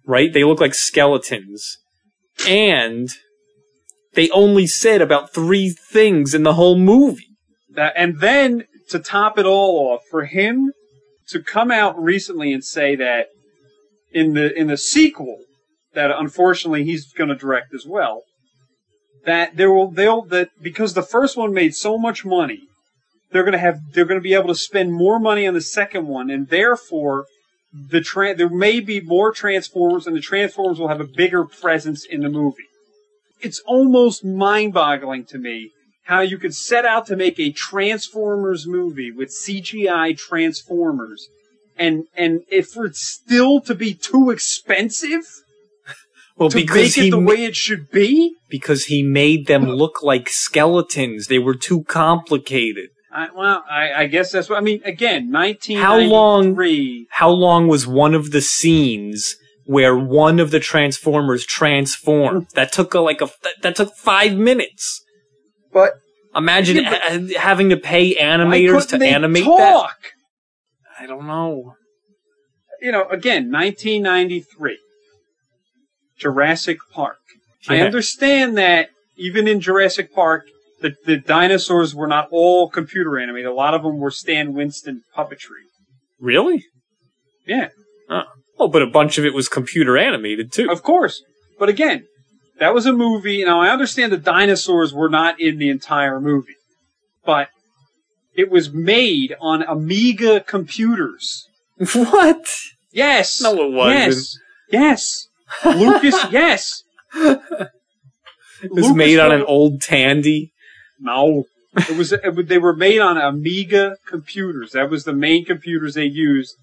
Right? 0.06 0.32
They 0.32 0.44
look 0.44 0.62
like 0.62 0.74
skeletons. 0.74 1.78
And 2.48 3.10
they 4.14 4.30
only 4.30 4.68
said 4.68 5.02
about 5.02 5.34
three 5.34 5.70
things 5.70 6.34
in 6.34 6.44
the 6.44 6.54
whole 6.54 6.78
movie. 6.78 7.36
That, 7.70 7.94
and 7.96 8.20
then 8.20 8.66
to 8.90 9.00
top 9.00 9.38
it 9.38 9.46
all 9.46 9.92
off, 9.92 10.02
for 10.10 10.26
him 10.26 10.72
to 11.30 11.42
come 11.42 11.72
out 11.72 12.02
recently 12.02 12.54
and 12.54 12.64
say 12.64 12.96
that 12.96 13.28
in 14.12 14.34
the 14.34 14.58
in 14.58 14.68
the 14.68 14.78
sequel 14.78 15.38
that 15.94 16.12
unfortunately 16.12 16.84
he's 16.84 17.12
going 17.14 17.30
to 17.30 17.36
direct 17.36 17.74
as 17.74 17.86
well. 17.86 18.24
That 19.26 19.58
there 19.58 19.72
will 19.72 19.92
they'll 19.92 20.22
that 20.24 20.50
because 20.62 20.94
the 20.94 21.02
first 21.02 21.36
one 21.36 21.54
made 21.54 21.76
so 21.76 21.98
much 21.98 22.24
money, 22.24 22.67
they're 23.32 23.44
going 23.44 23.54
to 23.54 23.60
have 23.60 23.80
they're 23.94 24.06
going 24.06 24.20
to 24.20 24.24
be 24.24 24.34
able 24.34 24.48
to 24.48 24.56
spend 24.56 24.94
more 24.94 25.20
money 25.20 25.48
on 25.48 25.54
the 25.54 25.62
second 25.62 26.08
one, 26.08 26.30
and 26.30 26.48
therefore 26.50 27.26
the 27.74 28.02
tra- 28.02 28.36
there 28.36 28.50
may 28.50 28.80
be 28.80 29.00
more 29.02 29.32
Transformers, 29.32 30.08
and 30.08 30.16
the 30.16 30.22
Transformers 30.22 30.80
will 30.80 30.88
have 30.88 31.02
a 31.02 31.08
bigger 31.08 31.44
presence 31.46 32.06
in 32.06 32.22
the 32.22 32.30
movie. 32.30 32.64
It's 33.42 33.62
almost 33.68 34.26
mind-boggling 34.26 35.26
to 35.26 35.38
me 35.38 35.72
how 36.06 36.22
you 36.22 36.38
could 36.38 36.56
set 36.56 36.86
out 36.86 37.06
to 37.08 37.16
make 37.16 37.38
a 37.40 37.52
Transformers 37.52 38.66
movie 38.66 39.12
with 39.12 39.30
CGI 39.30 40.18
Transformers, 40.18 41.28
and 41.78 42.06
and 42.16 42.42
if 42.50 42.68
for 42.70 42.86
it 42.86 42.96
still 42.96 43.60
to 43.62 43.76
be 43.76 43.94
too 43.94 44.30
expensive 44.32 45.24
Well, 46.38 46.50
to 46.50 46.56
because 46.56 46.98
make 46.98 47.08
it 47.08 47.12
the 47.12 47.20
ma- 47.20 47.30
way 47.32 47.44
it 47.44 47.56
should 47.56 47.90
be. 47.92 48.36
because 48.50 48.86
he 48.86 49.04
made 49.04 49.48
them 49.48 49.66
look 49.66 50.02
like 50.02 50.30
skeletons. 50.30 51.28
They 51.28 51.40
were 51.40 51.56
too 51.56 51.84
complicated. 51.84 52.90
I, 53.12 53.30
well, 53.34 53.64
I, 53.70 53.94
I 53.94 54.08
guess 54.08 54.32
that's 54.32 54.50
what 54.50 54.58
I 54.58 54.62
mean. 54.62 54.82
Again, 54.84 55.32
nineteen 55.32 55.78
How 55.80 55.98
long- 55.98 56.56
How 57.12 57.30
long 57.30 57.68
was 57.68 57.88
one 57.88 58.14
of 58.14 58.32
the 58.32 58.42
scenes 58.42 59.36
where 59.66 59.98
one 59.98 60.40
of 60.40 60.52
the 60.52 60.60
Transformers 60.60 61.46
transformed? 61.46 62.48
That 62.54 62.72
took 62.72 62.94
a, 62.94 63.00
like 63.00 63.22
a 63.22 63.30
that, 63.44 63.54
that 63.62 63.76
took 63.78 63.96
five 63.96 64.36
minutes. 64.36 65.04
But 65.72 65.94
Imagine 66.36 66.84
Yeah, 66.84 66.90
but- 66.92 67.02
ha- 67.02 67.40
having 67.40 67.70
to 67.70 67.78
pay 67.78 68.14
animators 68.16 68.88
to 68.90 69.04
animate 69.04 69.46
that. 69.46 69.90
I 71.00 71.06
don't 71.08 71.26
know. 71.28 71.74
You 72.82 72.92
know, 72.92 73.08
again, 73.10 73.50
nineteen 73.50 74.04
ninety-three. 74.04 74.80
Jurassic 76.18 76.78
Park. 76.92 77.18
I 77.70 77.80
understand 77.80 78.58
that 78.58 78.90
even 79.18 79.48
in 79.48 79.60
Jurassic 79.60 80.14
Park, 80.14 80.44
the, 80.82 80.96
the 81.06 81.18
dinosaurs 81.18 81.96
were 81.96 82.08
not 82.08 82.28
all 82.32 82.70
computer 82.70 83.18
animated. 83.18 83.48
A 83.50 83.54
lot 83.54 83.74
of 83.74 83.84
them 83.84 83.98
were 83.98 84.12
Stan 84.12 84.54
Winston 84.54 85.02
puppetry. 85.16 85.66
Really? 86.20 86.66
Yeah, 87.46 87.70
Oh, 88.60 88.68
but 88.68 88.82
a 88.82 88.88
bunch 88.88 89.18
of 89.18 89.26
it 89.26 89.34
was 89.34 89.48
computer 89.48 89.98
animated 89.98 90.52
too. 90.52 90.70
of 90.72 90.82
course. 90.82 91.24
But 91.60 91.70
again, 91.70 92.06
that 92.60 92.74
was 92.74 92.86
a 92.86 92.94
movie. 92.94 93.46
Now 93.46 93.62
I 93.62 93.70
understand 93.70 94.12
the 94.12 94.18
dinosaurs 94.18 94.94
were 94.94 95.10
not 95.10 95.40
in 95.40 95.58
the 95.60 95.70
entire 95.70 96.20
movie, 96.20 96.56
but 97.26 97.50
it 98.34 98.50
was 98.50 98.72
made 98.72 99.36
on 99.40 99.62
Amiga 99.64 100.40
computers. 100.42 101.48
what? 101.94 102.48
Yes. 102.92 103.42
No, 103.42 103.54
it 103.64 103.72
wasn't. 103.72 104.00
Yes. 104.00 104.38
Yes. 104.72 105.28
Lucas. 105.66 106.26
yes. 106.32 106.84
It 107.14 108.72
was 108.72 108.92
made 108.94 109.20
on 109.20 109.32
an 109.32 109.44
old 109.44 109.82
Tandy. 109.82 110.52
No. 111.00 111.46
It 111.76 111.96
was, 111.98 112.12
it, 112.12 112.48
they 112.48 112.58
were 112.58 112.76
made 112.76 113.00
on 113.00 113.18
Amiga 113.18 113.98
computers. 114.08 114.72
That 114.72 114.90
was 114.90 115.04
the 115.04 115.14
main 115.14 115.46
computers 115.46 115.94
they 115.94 116.06
used 116.06 116.56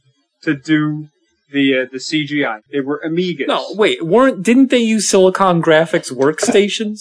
to 0.43 0.55
do 0.56 1.09
the 1.52 1.82
uh, 1.82 1.86
the 1.90 1.98
CGI. 1.98 2.61
They 2.73 2.81
were 2.81 3.01
Amigas. 3.06 3.47
No, 3.47 3.65
wait, 3.70 4.05
weren't 4.05 4.43
didn't 4.43 4.70
they 4.70 4.78
use 4.78 5.09
Silicon 5.09 5.62
Graphics 5.62 6.12
workstations? 6.12 6.98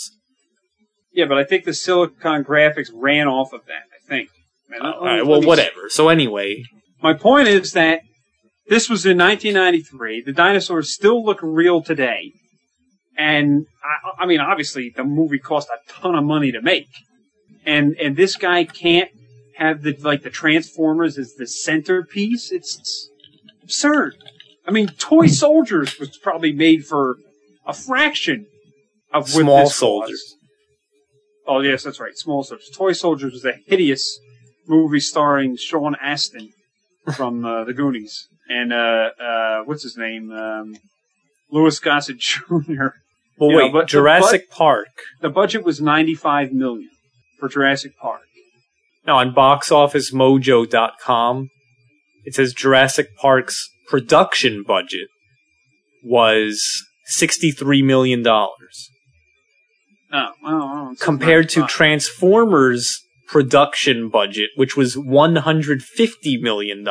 Yeah, 1.12 1.26
but 1.26 1.38
I 1.38 1.44
think 1.44 1.66
the 1.66 1.74
Silicon 1.74 2.44
Graphics 2.44 2.90
ran 2.94 3.28
off 3.28 3.54
of 3.54 3.62
that. 3.68 3.84
I 3.94 4.08
think. 4.08 4.30
Man, 4.70 4.82
let- 4.84 4.96
all 4.96 5.06
right, 5.06 5.26
well, 5.26 5.42
whatever. 5.42 5.90
So 5.90 6.10
anyway, 6.10 6.64
My 7.02 7.14
point 7.14 7.48
is 7.48 7.72
that 7.74 8.02
this 8.68 8.90
was 8.90 9.06
in 9.06 9.18
1993. 9.18 10.24
The 10.26 10.34
dinosaurs 10.34 10.94
still 10.94 11.24
look 11.24 11.40
real 11.42 11.82
today, 11.82 12.32
and 13.18 13.66
I, 13.84 14.24
I 14.24 14.26
mean, 14.26 14.40
obviously, 14.40 14.94
the 14.96 15.04
movie 15.04 15.40
cost 15.40 15.70
a 15.70 15.92
ton 15.92 16.16
of 16.16 16.24
money 16.24 16.52
to 16.52 16.62
make, 16.62 16.88
and 17.66 17.96
and 18.00 18.16
this 18.16 18.36
guy 18.36 18.64
can't 18.66 19.10
have 19.58 19.82
the 19.84 19.96
like 20.02 20.24
the 20.24 20.30
Transformers 20.30 21.18
as 21.18 21.34
the 21.36 21.48
centerpiece. 21.48 22.52
It's, 22.52 23.10
absurd. 23.62 24.16
I 24.68 24.72
mean, 24.72 24.88
Toy 25.00 25.28
Soldiers 25.28 25.98
was 26.00 26.18
probably 26.18 26.52
made 26.52 26.86
for 26.86 27.16
a 27.66 27.74
fraction 27.74 28.46
of 29.14 29.24
what 29.34 29.42
Small 29.44 29.64
this 29.64 29.76
Soldiers. 29.76 30.10
was. 30.10 30.36
Oh 31.48 31.60
yes, 31.62 31.84
that's 31.84 32.00
right. 32.00 32.18
Small 32.18 32.44
Soldiers. 32.44 32.70
Toy 32.74 32.92
Soldiers 32.94 33.34
was 33.34 33.46
a 33.46 33.54
hideous 33.68 34.20
movie 34.68 35.00
starring 35.00 35.56
Sean 35.58 35.96
Astin 36.02 36.50
from 37.16 37.46
uh, 37.46 37.64
the 37.66 37.74
Goonies 37.74 38.28
and 38.50 38.72
uh, 38.74 39.10
uh, 39.20 39.64
what's 39.64 39.84
his 39.84 39.98
name? 39.98 40.32
Um, 40.32 40.76
Louis 41.52 41.78
Gossett 41.80 42.18
Jr. 42.20 42.48
well, 43.38 43.52
Yeah, 43.52 43.58
wait, 43.58 43.74
but- 43.74 43.88
Jurassic 43.88 44.50
Park. 44.50 44.88
The 45.22 45.30
budget 45.30 45.64
was 45.64 45.80
ninety-five 45.82 46.52
million 46.52 46.90
for 47.44 47.50
Jurassic 47.50 47.98
Park. 47.98 48.22
Now 49.06 49.18
on 49.18 49.36
boxofficemojo.com, 49.36 51.50
it 52.24 52.36
says 52.36 52.54
Jurassic 52.54 53.18
Park's 53.18 53.70
production 53.90 54.64
budget 54.66 55.10
was 56.06 56.86
$63 57.12 57.84
million 57.84 58.26
Oh, 58.26 58.54
well, 60.14 60.34
well, 60.44 60.96
compared 61.02 61.50
to 61.50 61.66
Transformers 61.66 63.02
production 63.28 64.08
budget, 64.10 64.52
which 64.56 64.78
was 64.78 64.96
$150 64.96 66.40
million. 66.40 66.88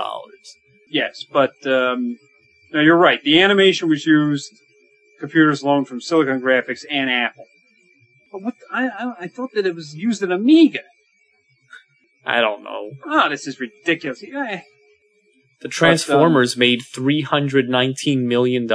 Yes, 0.90 1.24
but 1.32 1.52
um, 1.64 2.18
no, 2.72 2.80
you're 2.80 2.98
right. 2.98 3.22
The 3.22 3.40
animation 3.40 3.88
was 3.88 4.04
used 4.04 4.52
computers 5.20 5.62
loaned 5.62 5.88
from 5.88 6.02
Silicon 6.02 6.42
Graphics 6.42 6.84
and 6.90 7.08
Apple. 7.08 7.46
But 8.32 8.42
what? 8.42 8.54
I, 8.72 8.88
I 8.88 9.14
I 9.20 9.28
thought 9.28 9.50
that 9.54 9.66
it 9.66 9.74
was 9.74 9.94
used 9.94 10.22
in 10.22 10.32
Amiga. 10.32 10.80
I 12.24 12.40
don't 12.40 12.62
know. 12.62 12.90
Oh, 13.04 13.28
this 13.28 13.46
is 13.46 13.60
ridiculous. 13.60 14.22
Yeah, 14.22 14.60
The 15.60 15.68
Transformers 15.68 16.56
made 16.56 16.80
$319 16.82 18.24
million. 18.24 18.68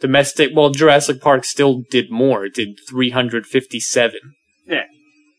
Domestic, 0.00 0.50
well, 0.54 0.68
Jurassic 0.70 1.20
Park 1.22 1.44
still 1.44 1.82
did 1.90 2.10
more. 2.10 2.44
It 2.44 2.54
did 2.54 2.78
357 2.88 4.20
Yeah. 4.66 4.84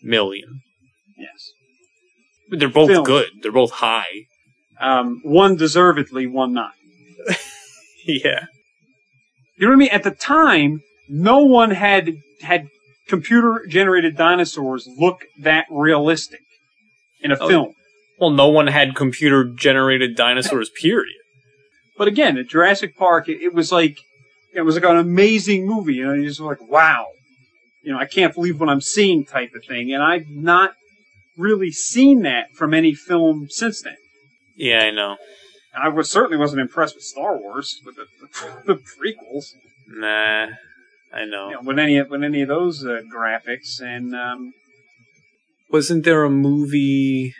million. 0.02 0.62
yes. 1.18 1.52
They're 2.50 2.68
both 2.70 2.90
Films. 2.90 3.06
good. 3.08 3.28
They're 3.44 3.52
both 3.52 3.72
high. 3.74 4.26
Um, 4.82 5.22
one 5.24 5.56
deservedly, 5.56 6.26
one 6.28 6.54
not. 6.54 6.72
Yeah. 8.06 8.46
You 9.58 9.68
know 9.68 9.68
what 9.68 9.74
I 9.74 9.78
mean? 9.78 9.90
At 9.90 10.04
the 10.04 10.12
time, 10.12 10.82
no 11.10 11.40
one 11.44 11.70
had 11.72 12.16
had 12.42 12.68
computer 13.10 13.66
generated 13.68 14.16
dinosaurs 14.16 14.88
look 14.98 15.26
that 15.40 15.66
realistic 15.70 16.42
in 17.22 17.32
a 17.32 17.38
Oh. 17.40 17.48
film. 17.48 17.74
Well, 18.20 18.30
no 18.30 18.48
one 18.50 18.68
had 18.68 18.96
computer 18.96 19.46
generated 19.46 20.16
dinosaurs, 20.16 20.70
period. 20.70 21.16
But 21.98 22.08
again, 22.08 22.38
at 22.38 22.48
Jurassic 22.48 22.96
Park, 22.98 23.28
it, 23.30 23.42
it 23.42 23.54
was 23.54 23.72
like 23.72 23.98
it 24.54 24.62
was 24.62 24.76
like 24.76 24.84
an 24.84 24.98
amazing 24.98 25.66
movie. 25.68 25.96
You 25.96 26.08
know, 26.08 26.14
you 26.14 26.28
just 26.28 26.40
were 26.40 26.48
like, 26.48 26.62
wow, 26.70 27.08
you 27.84 27.92
know, 27.94 28.00
I 28.00 28.06
can't 28.06 28.34
believe 28.34 28.60
what 28.60 28.70
I'm 28.70 28.82
seeing, 28.82 29.26
type 29.26 29.54
of 29.56 29.64
thing. 29.66 29.94
And 29.94 30.02
I've 30.04 30.28
not 30.30 30.74
really 31.38 31.72
seen 31.72 32.24
that 32.24 32.52
from 32.54 32.74
any 32.74 32.94
film 32.94 33.48
since 33.50 33.82
then. 33.82 33.96
Yeah, 34.56 34.82
I 34.82 34.92
know. 34.92 35.18
I 35.78 35.88
was 35.88 36.10
certainly 36.12 36.38
wasn't 36.38 36.62
impressed 36.62 36.96
with 36.96 37.04
Star 37.06 37.38
Wars 37.38 37.80
with 37.86 37.96
the, 37.96 38.06
the, 38.20 38.64
the 38.74 38.76
prequels. 38.76 39.54
Nah, 39.88 40.48
I 41.14 41.26
know. 41.26 41.50
You 41.50 41.56
know, 41.56 41.62
with 41.64 41.80
any 41.80 42.02
with 42.02 42.24
any 42.24 42.42
of 42.42 42.48
those 42.48 42.86
uh, 42.86 43.02
graphics 43.14 43.82
and. 43.82 44.16
Um, 44.16 44.54
Wasn't 45.72 46.06
there 46.06 46.24
a 46.24 46.30
movie 46.30 47.34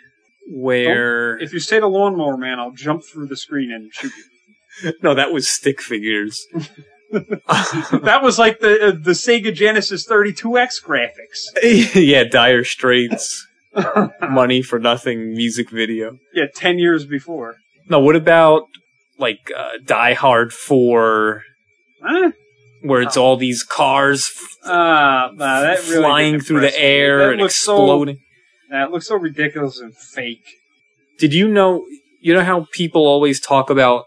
where. 0.48 1.38
If 1.38 1.52
you 1.52 1.60
say 1.60 1.80
the 1.80 1.86
lawnmower 1.86 2.36
man, 2.36 2.58
I'll 2.58 2.72
jump 2.72 3.04
through 3.04 3.26
the 3.26 3.36
screen 3.36 3.70
and 3.72 3.92
shoot 3.92 4.12
you. 4.16 4.24
No, 5.02 5.14
that 5.14 5.30
was 5.30 5.46
stick 5.48 5.82
figures. 5.82 6.46
that 7.12 8.20
was 8.22 8.38
like 8.38 8.60
the 8.60 8.86
uh, 8.86 8.90
the 8.92 9.10
Sega 9.10 9.52
Genesis 9.52 10.06
32X 10.08 10.82
graphics. 10.82 11.40
yeah, 11.94 12.22
Dire 12.24 12.62
Straits. 12.64 13.46
Money 14.28 14.62
for 14.62 14.78
nothing 14.78 15.32
music 15.32 15.70
video. 15.70 16.18
Yeah, 16.32 16.46
ten 16.54 16.78
years 16.78 17.04
before. 17.04 17.56
No, 17.88 17.98
what 17.98 18.14
about 18.16 18.68
like 19.18 19.50
uh, 19.54 19.72
Die 19.84 20.14
Hard 20.14 20.52
4, 20.52 21.42
Huh? 22.02 22.30
Where 22.82 23.02
it's 23.02 23.16
all 23.16 23.36
these 23.36 23.62
cars 23.62 24.30
f- 24.34 24.68
Uh, 24.70 25.30
nah, 25.34 25.60
that 25.60 25.78
really 25.88 26.02
flying 26.02 26.40
through 26.40 26.60
the 26.60 26.66
me. 26.68 26.76
air 26.76 27.18
That 27.18 27.30
and 27.32 27.40
looks 27.42 27.54
exploding? 27.54 28.16
So, 28.16 28.20
that 28.70 28.90
looks 28.92 29.06
so 29.08 29.16
ridiculous 29.16 29.78
and 29.80 29.94
fake. 29.96 30.44
Did 31.18 31.34
you 31.34 31.48
know? 31.48 31.84
You 32.20 32.34
know 32.34 32.44
how 32.44 32.66
people 32.72 33.06
always 33.06 33.40
talk 33.40 33.70
about 33.70 34.04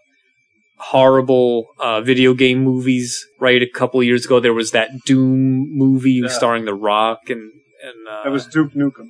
horrible 0.77 1.67
uh, 1.79 2.01
video 2.01 2.33
game 2.33 2.63
movies? 2.63 3.25
Right, 3.39 3.61
a 3.61 3.67
couple 3.69 3.99
of 3.99 4.05
years 4.05 4.25
ago, 4.25 4.39
there 4.39 4.53
was 4.53 4.71
that 4.71 4.89
Doom 5.05 5.75
movie 5.75 6.21
Yeah. 6.23 6.27
starring 6.29 6.65
The 6.65 6.73
Rock 6.73 7.29
and 7.29 7.51
and 7.83 8.07
uh, 8.09 8.23
That 8.23 8.31
was 8.31 8.45
Duke 8.47 8.73
Nukem. 8.73 9.09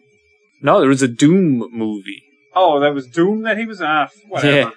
no, 0.61 0.80
there 0.80 0.90
was 0.90 1.02
a 1.02 1.07
Doom 1.07 1.69
movie. 1.72 2.23
Oh, 2.56 2.80
that 2.80 2.94
was 2.94 3.07
Doom 3.07 3.41
that 3.44 3.57
he 3.57 3.65
was. 3.65 3.81
Ah, 3.81 4.10
whatever. 4.27 4.57
Yeah. 4.57 4.72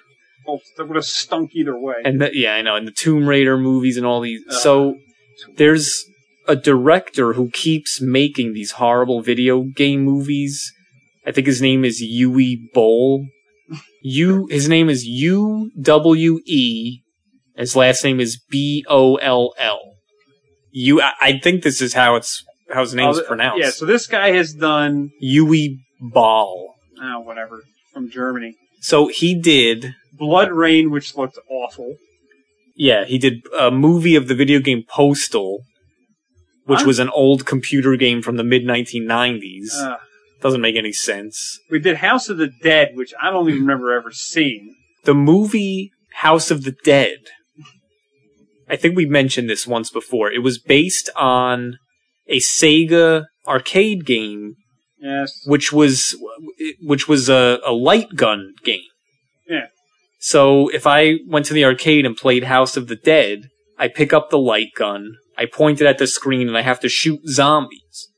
Both 0.47 0.61
that 0.77 0.87
would 0.87 0.95
have 0.95 1.05
stunk 1.05 1.51
either 1.53 1.77
way. 1.77 1.95
and 2.03 2.19
the, 2.21 2.31
yeah, 2.33 2.55
I 2.55 2.61
know, 2.63 2.75
and 2.75 2.87
the 2.87 2.91
Tomb 2.91 3.27
Raider 3.27 3.57
movies 3.57 3.97
and 3.97 4.05
all 4.05 4.21
these. 4.21 4.41
Uh. 4.49 4.53
so 4.59 4.95
there's 5.57 6.05
a 6.47 6.55
director 6.55 7.33
who 7.33 7.49
keeps 7.51 7.99
making 8.01 8.53
these 8.53 8.71
horrible 8.71 9.21
video 9.21 9.63
game 9.75 10.01
movies. 10.03 10.71
I 11.25 11.31
think 11.33 11.45
his 11.45 11.61
name 11.61 11.83
is 11.85 12.01
Uwe 12.01 12.55
Boll. 12.73 13.25
U 14.01 14.47
his 14.49 14.69
name 14.69 14.89
is 14.89 15.05
U 15.05 15.69
W 15.81 16.39
E. 16.45 17.01
His 17.57 17.75
last 17.75 18.03
name 18.03 18.19
is 18.19 18.39
B 18.49 18.85
O 18.87 19.15
L 19.15 19.53
L. 19.57 19.81
You, 20.71 21.01
I, 21.01 21.11
I 21.19 21.39
think 21.39 21.63
this 21.63 21.81
is 21.81 21.93
how 21.93 22.15
it's 22.15 22.43
how 22.71 22.81
his 22.81 22.93
name's 22.93 23.19
Oh, 23.19 23.23
pronounced. 23.23 23.63
Yeah, 23.63 23.71
so 23.71 23.85
this 23.85 24.07
guy 24.07 24.31
has 24.31 24.53
done 24.53 25.09
Uwe 25.21 25.77
Boll. 25.99 26.75
oh, 27.01 27.19
whatever 27.21 27.63
from 27.93 28.09
Germany. 28.09 28.55
So 28.79 29.07
he 29.07 29.33
did 29.39 29.95
BloodRayne, 30.19 30.89
which 30.91 31.15
looked 31.15 31.37
awful. 31.49 31.95
Yeah, 32.75 33.05
he 33.05 33.17
did 33.17 33.41
a 33.57 33.71
movie 33.71 34.15
of 34.15 34.27
the 34.27 34.35
video 34.35 34.59
game 34.59 34.83
Postal, 34.87 35.63
which 36.65 36.83
was 36.83 36.99
an 36.99 37.09
old 37.09 37.45
computer 37.45 37.95
game 37.95 38.21
from 38.21 38.37
the 38.37 38.43
mid 38.43 38.63
1990s. 38.63 39.73
Uh, 39.79 39.97
Doesn't 40.41 40.61
make 40.61 40.75
any 40.75 40.93
sense. 40.93 41.59
we 41.71 41.79
did 41.79 41.97
House 41.97 42.29
of 42.29 42.37
the 42.37 42.51
Dead, 42.61 42.89
which 42.93 43.13
I 43.21 43.31
don't 43.31 43.47
even 43.49 43.61
remember 43.61 43.91
ever 43.93 44.11
seeing. 44.11 44.75
The 45.05 45.15
movie 45.15 45.91
House 46.15 46.51
of 46.51 46.63
the 46.63 46.75
Dead, 46.83 47.17
I 48.69 48.75
think 48.75 48.95
we 48.95 49.05
mentioned 49.05 49.49
this 49.49 49.65
once 49.65 49.89
before. 49.89 50.31
It 50.31 50.43
was 50.43 50.59
based 50.59 51.09
on 51.15 51.77
a 52.27 52.39
Sega 52.39 53.25
arcade 53.47 54.05
game, 54.05 54.55
Yes. 54.99 55.41
which 55.45 55.71
was 55.71 56.15
which 56.81 57.07
was 57.07 57.29
a, 57.29 57.59
a 57.65 57.71
light 57.71 58.15
gun 58.15 58.53
game. 58.63 58.81
So 60.19 60.69
if 60.69 60.87
I 60.87 61.15
went 61.27 61.45
to 61.47 61.53
the 61.53 61.65
arcade 61.65 62.05
and 62.05 62.17
played 62.17 62.45
House 62.45 62.75
of 62.77 62.87
the 62.87 62.95
Dead, 62.95 63.49
I 63.77 63.87
pick 63.87 64.13
up 64.13 64.29
the 64.29 64.39
light 64.39 64.73
gun, 64.75 65.13
I 65.37 65.45
point 65.45 65.81
it 65.81 65.87
at 65.87 65.99
the 65.99 66.07
screen, 66.07 66.47
and 66.47 66.57
I 66.57 66.61
have 66.61 66.79
to 66.81 66.89
shoot 66.89 67.21
zombies. 67.27 68.09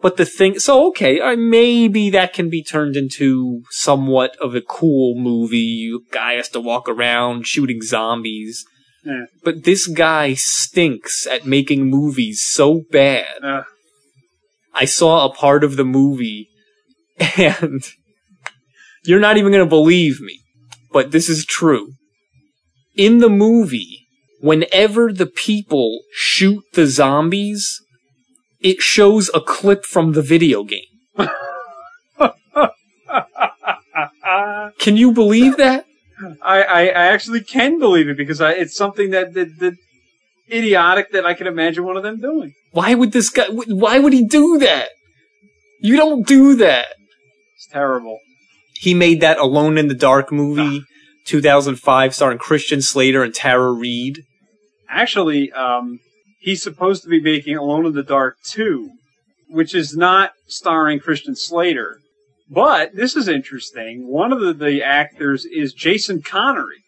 But 0.00 0.16
the 0.16 0.24
thing, 0.24 0.58
so 0.58 0.88
okay, 0.88 1.20
uh, 1.20 1.36
maybe 1.36 2.08
that 2.10 2.32
can 2.32 2.48
be 2.48 2.64
turned 2.64 2.96
into 2.96 3.62
somewhat 3.70 4.34
of 4.40 4.54
a 4.54 4.62
cool 4.62 5.14
movie. 5.14 5.92
Guy 6.10 6.34
has 6.34 6.48
to 6.50 6.60
walk 6.60 6.88
around 6.88 7.46
shooting 7.46 7.82
zombies. 7.82 8.64
Yeah. 9.04 9.26
But 9.44 9.64
this 9.64 9.86
guy 9.86 10.34
stinks 10.34 11.26
at 11.26 11.44
making 11.44 11.90
movies 11.90 12.42
so 12.42 12.82
bad. 12.90 13.42
Uh, 13.42 13.64
I 14.72 14.86
saw 14.86 15.26
a 15.26 15.34
part 15.34 15.64
of 15.64 15.76
the 15.76 15.84
movie 15.84 16.48
and 17.36 17.82
you're 19.04 19.20
not 19.20 19.36
even 19.36 19.52
going 19.52 19.64
to 19.64 19.68
believe 19.68 20.20
me, 20.20 20.39
but 20.92 21.10
this 21.10 21.28
is 21.28 21.44
true. 21.44 21.94
In 22.96 23.18
the 23.18 23.28
movie, 23.28 24.06
whenever 24.40 25.12
the 25.12 25.26
people 25.26 26.00
shoot 26.12 26.64
the 26.72 26.86
zombies, 26.86 27.80
it 28.60 28.80
shows 28.80 29.30
a 29.34 29.40
clip 29.40 29.84
from 29.84 30.12
the 30.12 30.22
video 30.22 30.64
game. 30.64 30.82
Can 34.78 34.96
you 34.96 35.12
believe 35.12 35.56
that? 35.58 35.86
I, 36.42 36.62
I, 36.62 36.80
I 36.86 37.06
actually 37.06 37.42
can 37.42 37.78
believe 37.78 38.08
it 38.08 38.16
because 38.16 38.40
I, 38.40 38.52
it's 38.52 38.76
something 38.76 39.10
that, 39.10 39.34
that, 39.34 39.58
that 39.58 39.74
idiotic 40.50 41.12
that 41.12 41.24
I 41.24 41.34
can 41.34 41.46
imagine 41.46 41.84
one 41.84 41.96
of 41.96 42.02
them 42.02 42.20
doing. 42.20 42.54
Why 42.72 42.94
would 42.94 43.12
this 43.12 43.30
guy, 43.30 43.46
why 43.48 43.98
would 43.98 44.12
he 44.12 44.24
do 44.24 44.58
that? 44.58 44.90
You 45.80 45.96
don't 45.96 46.26
do 46.26 46.56
that. 46.56 46.88
It's 47.56 47.66
terrible. 47.66 48.20
He 48.80 48.94
made 48.94 49.20
that 49.20 49.36
Alone 49.36 49.76
in 49.76 49.88
the 49.88 49.94
Dark 49.94 50.32
movie, 50.32 50.84
2005, 51.26 52.14
starring 52.14 52.38
Christian 52.38 52.80
Slater 52.80 53.22
and 53.22 53.34
Tara 53.34 53.72
Reid. 53.72 54.24
Actually, 54.88 55.52
um, 55.52 56.00
he's 56.40 56.62
supposed 56.62 57.02
to 57.02 57.10
be 57.10 57.20
making 57.20 57.58
Alone 57.58 57.84
in 57.84 57.92
the 57.92 58.02
Dark 58.02 58.38
2, 58.42 58.90
which 59.50 59.74
is 59.74 59.94
not 59.94 60.32
starring 60.46 60.98
Christian 60.98 61.36
Slater. 61.36 61.98
But 62.48 62.94
this 62.94 63.16
is 63.16 63.28
interesting. 63.28 64.08
One 64.08 64.32
of 64.32 64.40
the, 64.40 64.54
the 64.54 64.82
actors 64.82 65.44
is 65.44 65.74
Jason 65.74 66.22
Connery. 66.22 66.82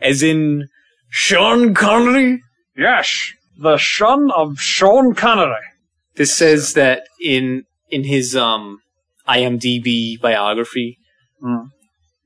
As 0.00 0.24
in 0.24 0.66
Sean 1.10 1.74
Connery? 1.74 2.42
Yes, 2.76 3.32
the 3.56 3.78
son 3.78 4.32
of 4.32 4.58
Sean 4.58 5.14
Connery. 5.14 5.62
This 6.16 6.36
says 6.36 6.74
that 6.74 7.04
in 7.22 7.62
in 7.88 8.02
his 8.02 8.34
um 8.34 8.80
IMDb 9.28 10.20
biography. 10.20 10.98
Hmm. 11.40 11.66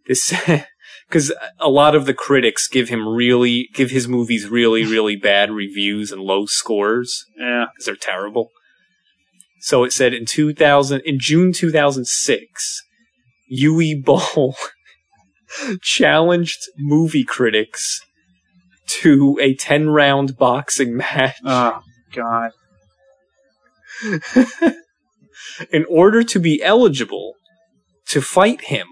This 0.06 0.32
because 1.08 1.32
a 1.58 1.68
lot 1.68 1.94
of 1.94 2.06
the 2.06 2.14
critics 2.14 2.68
give 2.68 2.88
him 2.88 3.06
really 3.08 3.68
give 3.74 3.90
his 3.90 4.06
movies 4.08 4.48
really 4.48 4.84
really 4.84 5.16
bad 5.16 5.50
reviews 5.50 6.10
and 6.12 6.20
low 6.22 6.46
scores 6.46 7.24
Yeah. 7.38 7.66
because 7.72 7.86
they're 7.86 7.96
terrible. 7.96 8.50
So 9.60 9.84
it 9.84 9.92
said 9.92 10.14
in 10.14 10.24
2000 10.24 11.02
in 11.04 11.18
June 11.18 11.52
2006, 11.52 12.82
Uwe 13.52 14.02
Boll 14.02 14.54
challenged 15.82 16.58
movie 16.78 17.24
critics 17.24 18.00
to 18.86 19.38
a 19.40 19.54
10 19.54 19.90
round 19.90 20.36
boxing 20.38 20.96
match. 20.96 21.36
Oh, 21.44 21.82
God. 22.14 22.52
in 25.70 25.84
order 25.88 26.22
to 26.22 26.38
be 26.38 26.62
eligible 26.62 27.34
to 28.08 28.20
fight 28.20 28.62
him, 28.62 28.86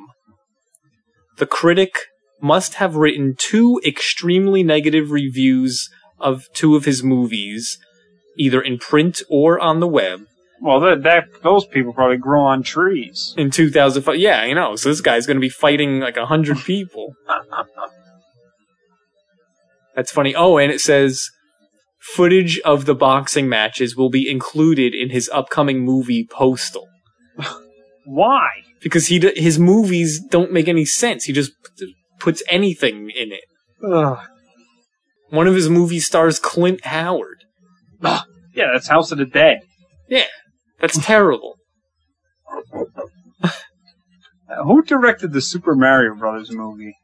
the 1.39 1.47
critic 1.47 1.98
must 2.40 2.74
have 2.74 2.97
written 2.97 3.35
two 3.36 3.81
extremely 3.85 4.62
negative 4.62 5.10
reviews 5.10 5.89
of 6.20 6.47
two 6.52 6.77
of 6.77 6.85
his 6.85 7.02
movies, 7.02 7.78
either 8.36 8.60
in 8.60 8.78
print 8.78 9.23
or 9.28 9.59
on 9.59 9.81
the 9.81 9.89
web, 9.89 10.20
Well, 10.60 10.81
that, 10.81 11.02
that 11.05 11.43
those 11.43 11.65
people 11.66 11.93
probably 11.93 12.16
grow 12.16 12.44
on 12.44 12.62
trees. 12.62 13.35
in 13.36 13.51
2005. 13.51 14.16
Yeah, 14.16 14.44
you 14.44 14.55
know, 14.55 14.77
so 14.77 14.89
this 14.89 15.01
guy's 15.01 15.27
going 15.27 15.36
to 15.36 15.40
be 15.40 15.48
fighting 15.48 16.01
like 16.01 16.16
a 16.16 16.27
hundred 16.27 16.59
people. 16.59 17.15
That's 19.97 20.12
funny. 20.12 20.35
Oh, 20.35 20.59
and 20.59 20.70
it 20.70 20.81
says 20.81 21.31
footage 21.98 22.60
of 22.60 22.85
the 22.86 22.94
boxing 22.94 23.48
matches 23.48 23.97
will 23.97 24.10
be 24.10 24.31
included 24.31 24.94
in 24.94 25.10
his 25.10 25.28
upcoming 25.32 25.81
movie 25.81 26.27
Postal. 26.31 26.86
Why? 28.05 28.48
Because 28.81 29.07
he 29.09 29.19
d- 29.19 29.41
his 29.41 29.59
movies 29.59 30.21
don't 30.21 30.53
make 30.53 30.69
any 30.69 30.85
sense. 30.85 31.25
He 31.25 31.33
just 31.33 31.53
p- 31.79 31.95
puts 32.19 32.43
anything 32.49 33.11
in 33.11 33.33
it. 33.33 33.45
Ugh. 33.85 34.19
One 35.31 35.47
of 35.47 35.55
his 35.55 35.69
movies 35.69 36.07
stars 36.07 36.39
Clint 36.39 36.85
Howard. 36.85 37.45
Yeah, 38.55 38.71
that's 38.73 38.89
House 38.89 39.13
of 39.13 39.19
the 39.19 39.27
Dead. 39.27 39.61
Yeah, 40.09 40.25
that's 40.81 40.99
terrible. 41.05 41.57
Uh, 44.51 44.65
who 44.65 44.83
directed 44.83 45.33
the 45.33 45.43
Super 45.43 45.75
Mario 45.75 46.15
Brothers 46.15 46.51
movie? 46.51 46.95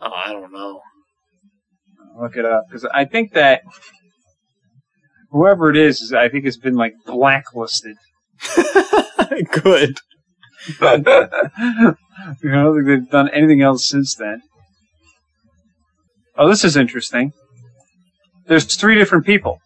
Oh, 0.00 0.10
I 0.12 0.32
don't 0.32 0.52
know. 0.52 0.80
Look 2.20 2.36
it 2.36 2.44
up 2.44 2.64
because 2.68 2.84
I 2.94 3.04
think 3.04 3.32
that 3.32 3.62
whoever 5.30 5.68
it 5.70 5.76
is, 5.76 6.00
is 6.00 6.12
I 6.12 6.28
think 6.28 6.44
has 6.44 6.56
been 6.56 6.76
like 6.76 6.94
blacklisted. 7.04 7.96
Good. 9.62 9.98
I 10.80 10.96
don't 12.42 12.74
think 12.74 12.86
they've 12.86 13.10
done 13.10 13.28
anything 13.30 13.62
else 13.62 13.88
since 13.88 14.14
then. 14.14 14.42
Oh, 16.36 16.48
this 16.48 16.64
is 16.64 16.76
interesting. 16.76 17.32
There's 18.46 18.76
three 18.76 18.94
different 18.94 19.26
people. 19.26 19.60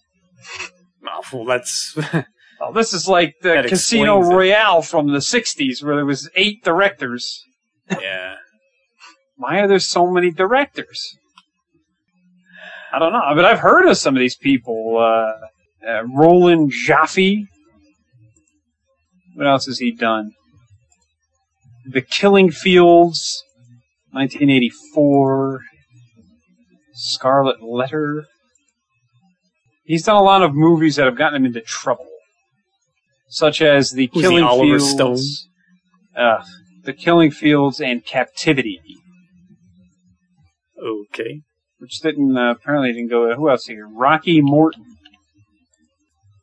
Oh, 1.07 1.23
well, 1.33 1.45
that's 1.45 1.97
Oh, 2.61 2.73
this 2.73 2.93
is 2.93 3.09
like 3.09 3.37
the 3.41 3.65
Casino 3.67 4.19
explains 4.19 4.33
it. 4.33 4.37
Royale 4.37 4.83
from 4.83 5.09
the 5.09 5.19
'60s, 5.19 5.83
where 5.83 5.97
there 5.97 6.05
was 6.05 6.29
eight 6.37 6.63
directors. 6.63 7.43
yeah. 7.91 8.35
Why 9.37 9.61
are 9.61 9.69
there 9.69 9.79
so 9.79 10.11
many 10.11 10.31
directors? 10.31 11.17
I 12.93 12.99
don't 12.99 13.13
know, 13.13 13.23
but 13.35 13.47
I've 13.47 13.61
heard 13.61 13.89
of 13.89 13.97
some 13.97 14.15
of 14.15 14.21
these 14.21 14.37
people. 14.37 14.99
Uh, 14.99 15.89
uh, 15.89 16.03
Roland 16.15 16.73
Joffé. 16.87 17.47
What 19.35 19.47
else 19.47 19.65
has 19.65 19.79
he 19.79 19.93
done? 19.93 20.33
The 21.87 22.03
Killing 22.03 22.51
Fields, 22.51 23.43
1984. 24.13 25.61
Scarlet 26.93 27.63
Letter. 27.63 28.27
He's 29.85 30.05
done 30.05 30.17
a 30.17 30.23
lot 30.23 30.43
of 30.43 30.55
movies 30.55 30.97
that 30.97 31.07
have 31.07 31.17
gotten 31.17 31.37
him 31.37 31.47
into 31.47 31.61
trouble, 31.63 32.07
such 33.29 33.63
as 33.63 33.93
The 33.93 34.11
Who's 34.13 34.23
Killing 34.23 34.45
Oliver 34.45 34.79
Fields. 34.79 35.49
Uh, 36.15 36.45
the 36.85 36.93
Killing 36.93 37.31
Fields 37.31 37.81
and 37.81 38.05
Captivity 38.05 38.81
Okay. 40.83 41.41
which 41.79 42.01
didn't 42.01 42.37
uh, 42.37 42.53
apparently 42.53 42.93
didn't 42.93 43.11
go. 43.11 43.35
Who 43.35 43.51
else 43.51 43.67
here? 43.67 43.87
Rocky 43.87 44.41
Morton. 44.41 44.85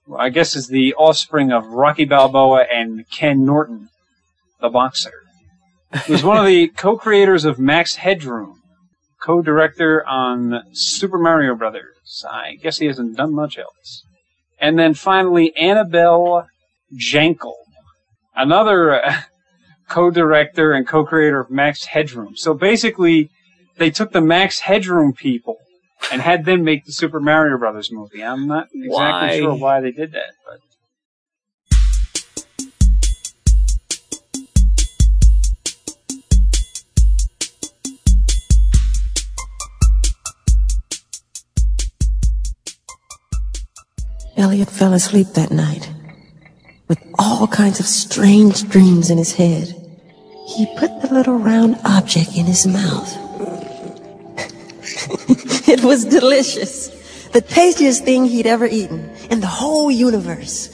Well, 0.05 0.21
I 0.21 0.29
guess 0.29 0.55
is 0.55 0.67
the 0.67 0.93
offspring 0.93 1.51
of 1.51 1.65
Rocky 1.67 2.05
Balboa 2.05 2.65
and 2.71 3.05
Ken 3.11 3.45
Norton, 3.45 3.89
the 4.61 4.69
boxer. 4.69 5.11
He 6.05 6.11
was 6.11 6.23
one 6.23 6.37
of 6.37 6.45
the 6.45 6.67
co-creators 6.67 7.45
of 7.45 7.59
Max 7.59 7.95
Headroom, 7.95 8.61
co-director 9.21 10.05
on 10.05 10.63
Super 10.73 11.17
Mario 11.17 11.55
Brothers. 11.55 12.25
I 12.29 12.55
guess 12.55 12.77
he 12.77 12.87
hasn't 12.87 13.17
done 13.17 13.33
much 13.33 13.57
else. 13.57 14.03
And 14.59 14.77
then 14.77 14.93
finally, 14.93 15.55
Annabel 15.55 16.47
Jankel, 16.93 17.55
another 18.35 19.03
uh, 19.03 19.21
co-director 19.89 20.73
and 20.73 20.87
co-creator 20.87 21.39
of 21.39 21.49
Max 21.51 21.85
Headroom. 21.85 22.35
So 22.35 22.53
basically, 22.53 23.29
they 23.77 23.89
took 23.91 24.11
the 24.11 24.21
Max 24.21 24.59
Headroom 24.59 25.13
people 25.13 25.57
and 26.11 26.21
had 26.21 26.45
them 26.45 26.63
make 26.63 26.85
the 26.85 26.91
Super 26.91 27.19
Mario 27.19 27.57
Brothers 27.57 27.91
movie. 27.91 28.23
I'm 28.23 28.47
not 28.47 28.67
exactly 28.73 28.89
Why? 28.89 29.37
sure 29.39 29.55
why 29.55 29.81
they 29.81 29.91
did 29.91 30.11
that, 30.11 30.33
but 30.45 30.59
Elliot 44.37 44.69
fell 44.69 44.93
asleep 44.93 45.29
that 45.33 45.51
night 45.51 45.91
with 46.87 46.99
all 47.17 47.47
kinds 47.47 47.79
of 47.79 47.87
strange 47.87 48.69
dreams 48.69 49.09
in 49.09 49.17
his 49.17 49.33
head. 49.33 49.73
He 50.47 50.67
put 50.77 51.01
the 51.01 51.11
little 51.11 51.37
round 51.37 51.77
object 51.83 52.37
in 52.37 52.45
his 52.45 52.67
mouth. 52.67 53.11
it 55.67 55.83
was 55.83 56.05
delicious. 56.05 56.89
The 57.29 57.41
tastiest 57.41 58.05
thing 58.05 58.25
he'd 58.25 58.45
ever 58.45 58.67
eaten 58.67 59.09
in 59.31 59.41
the 59.41 59.47
whole 59.47 59.89
universe. 59.89 60.69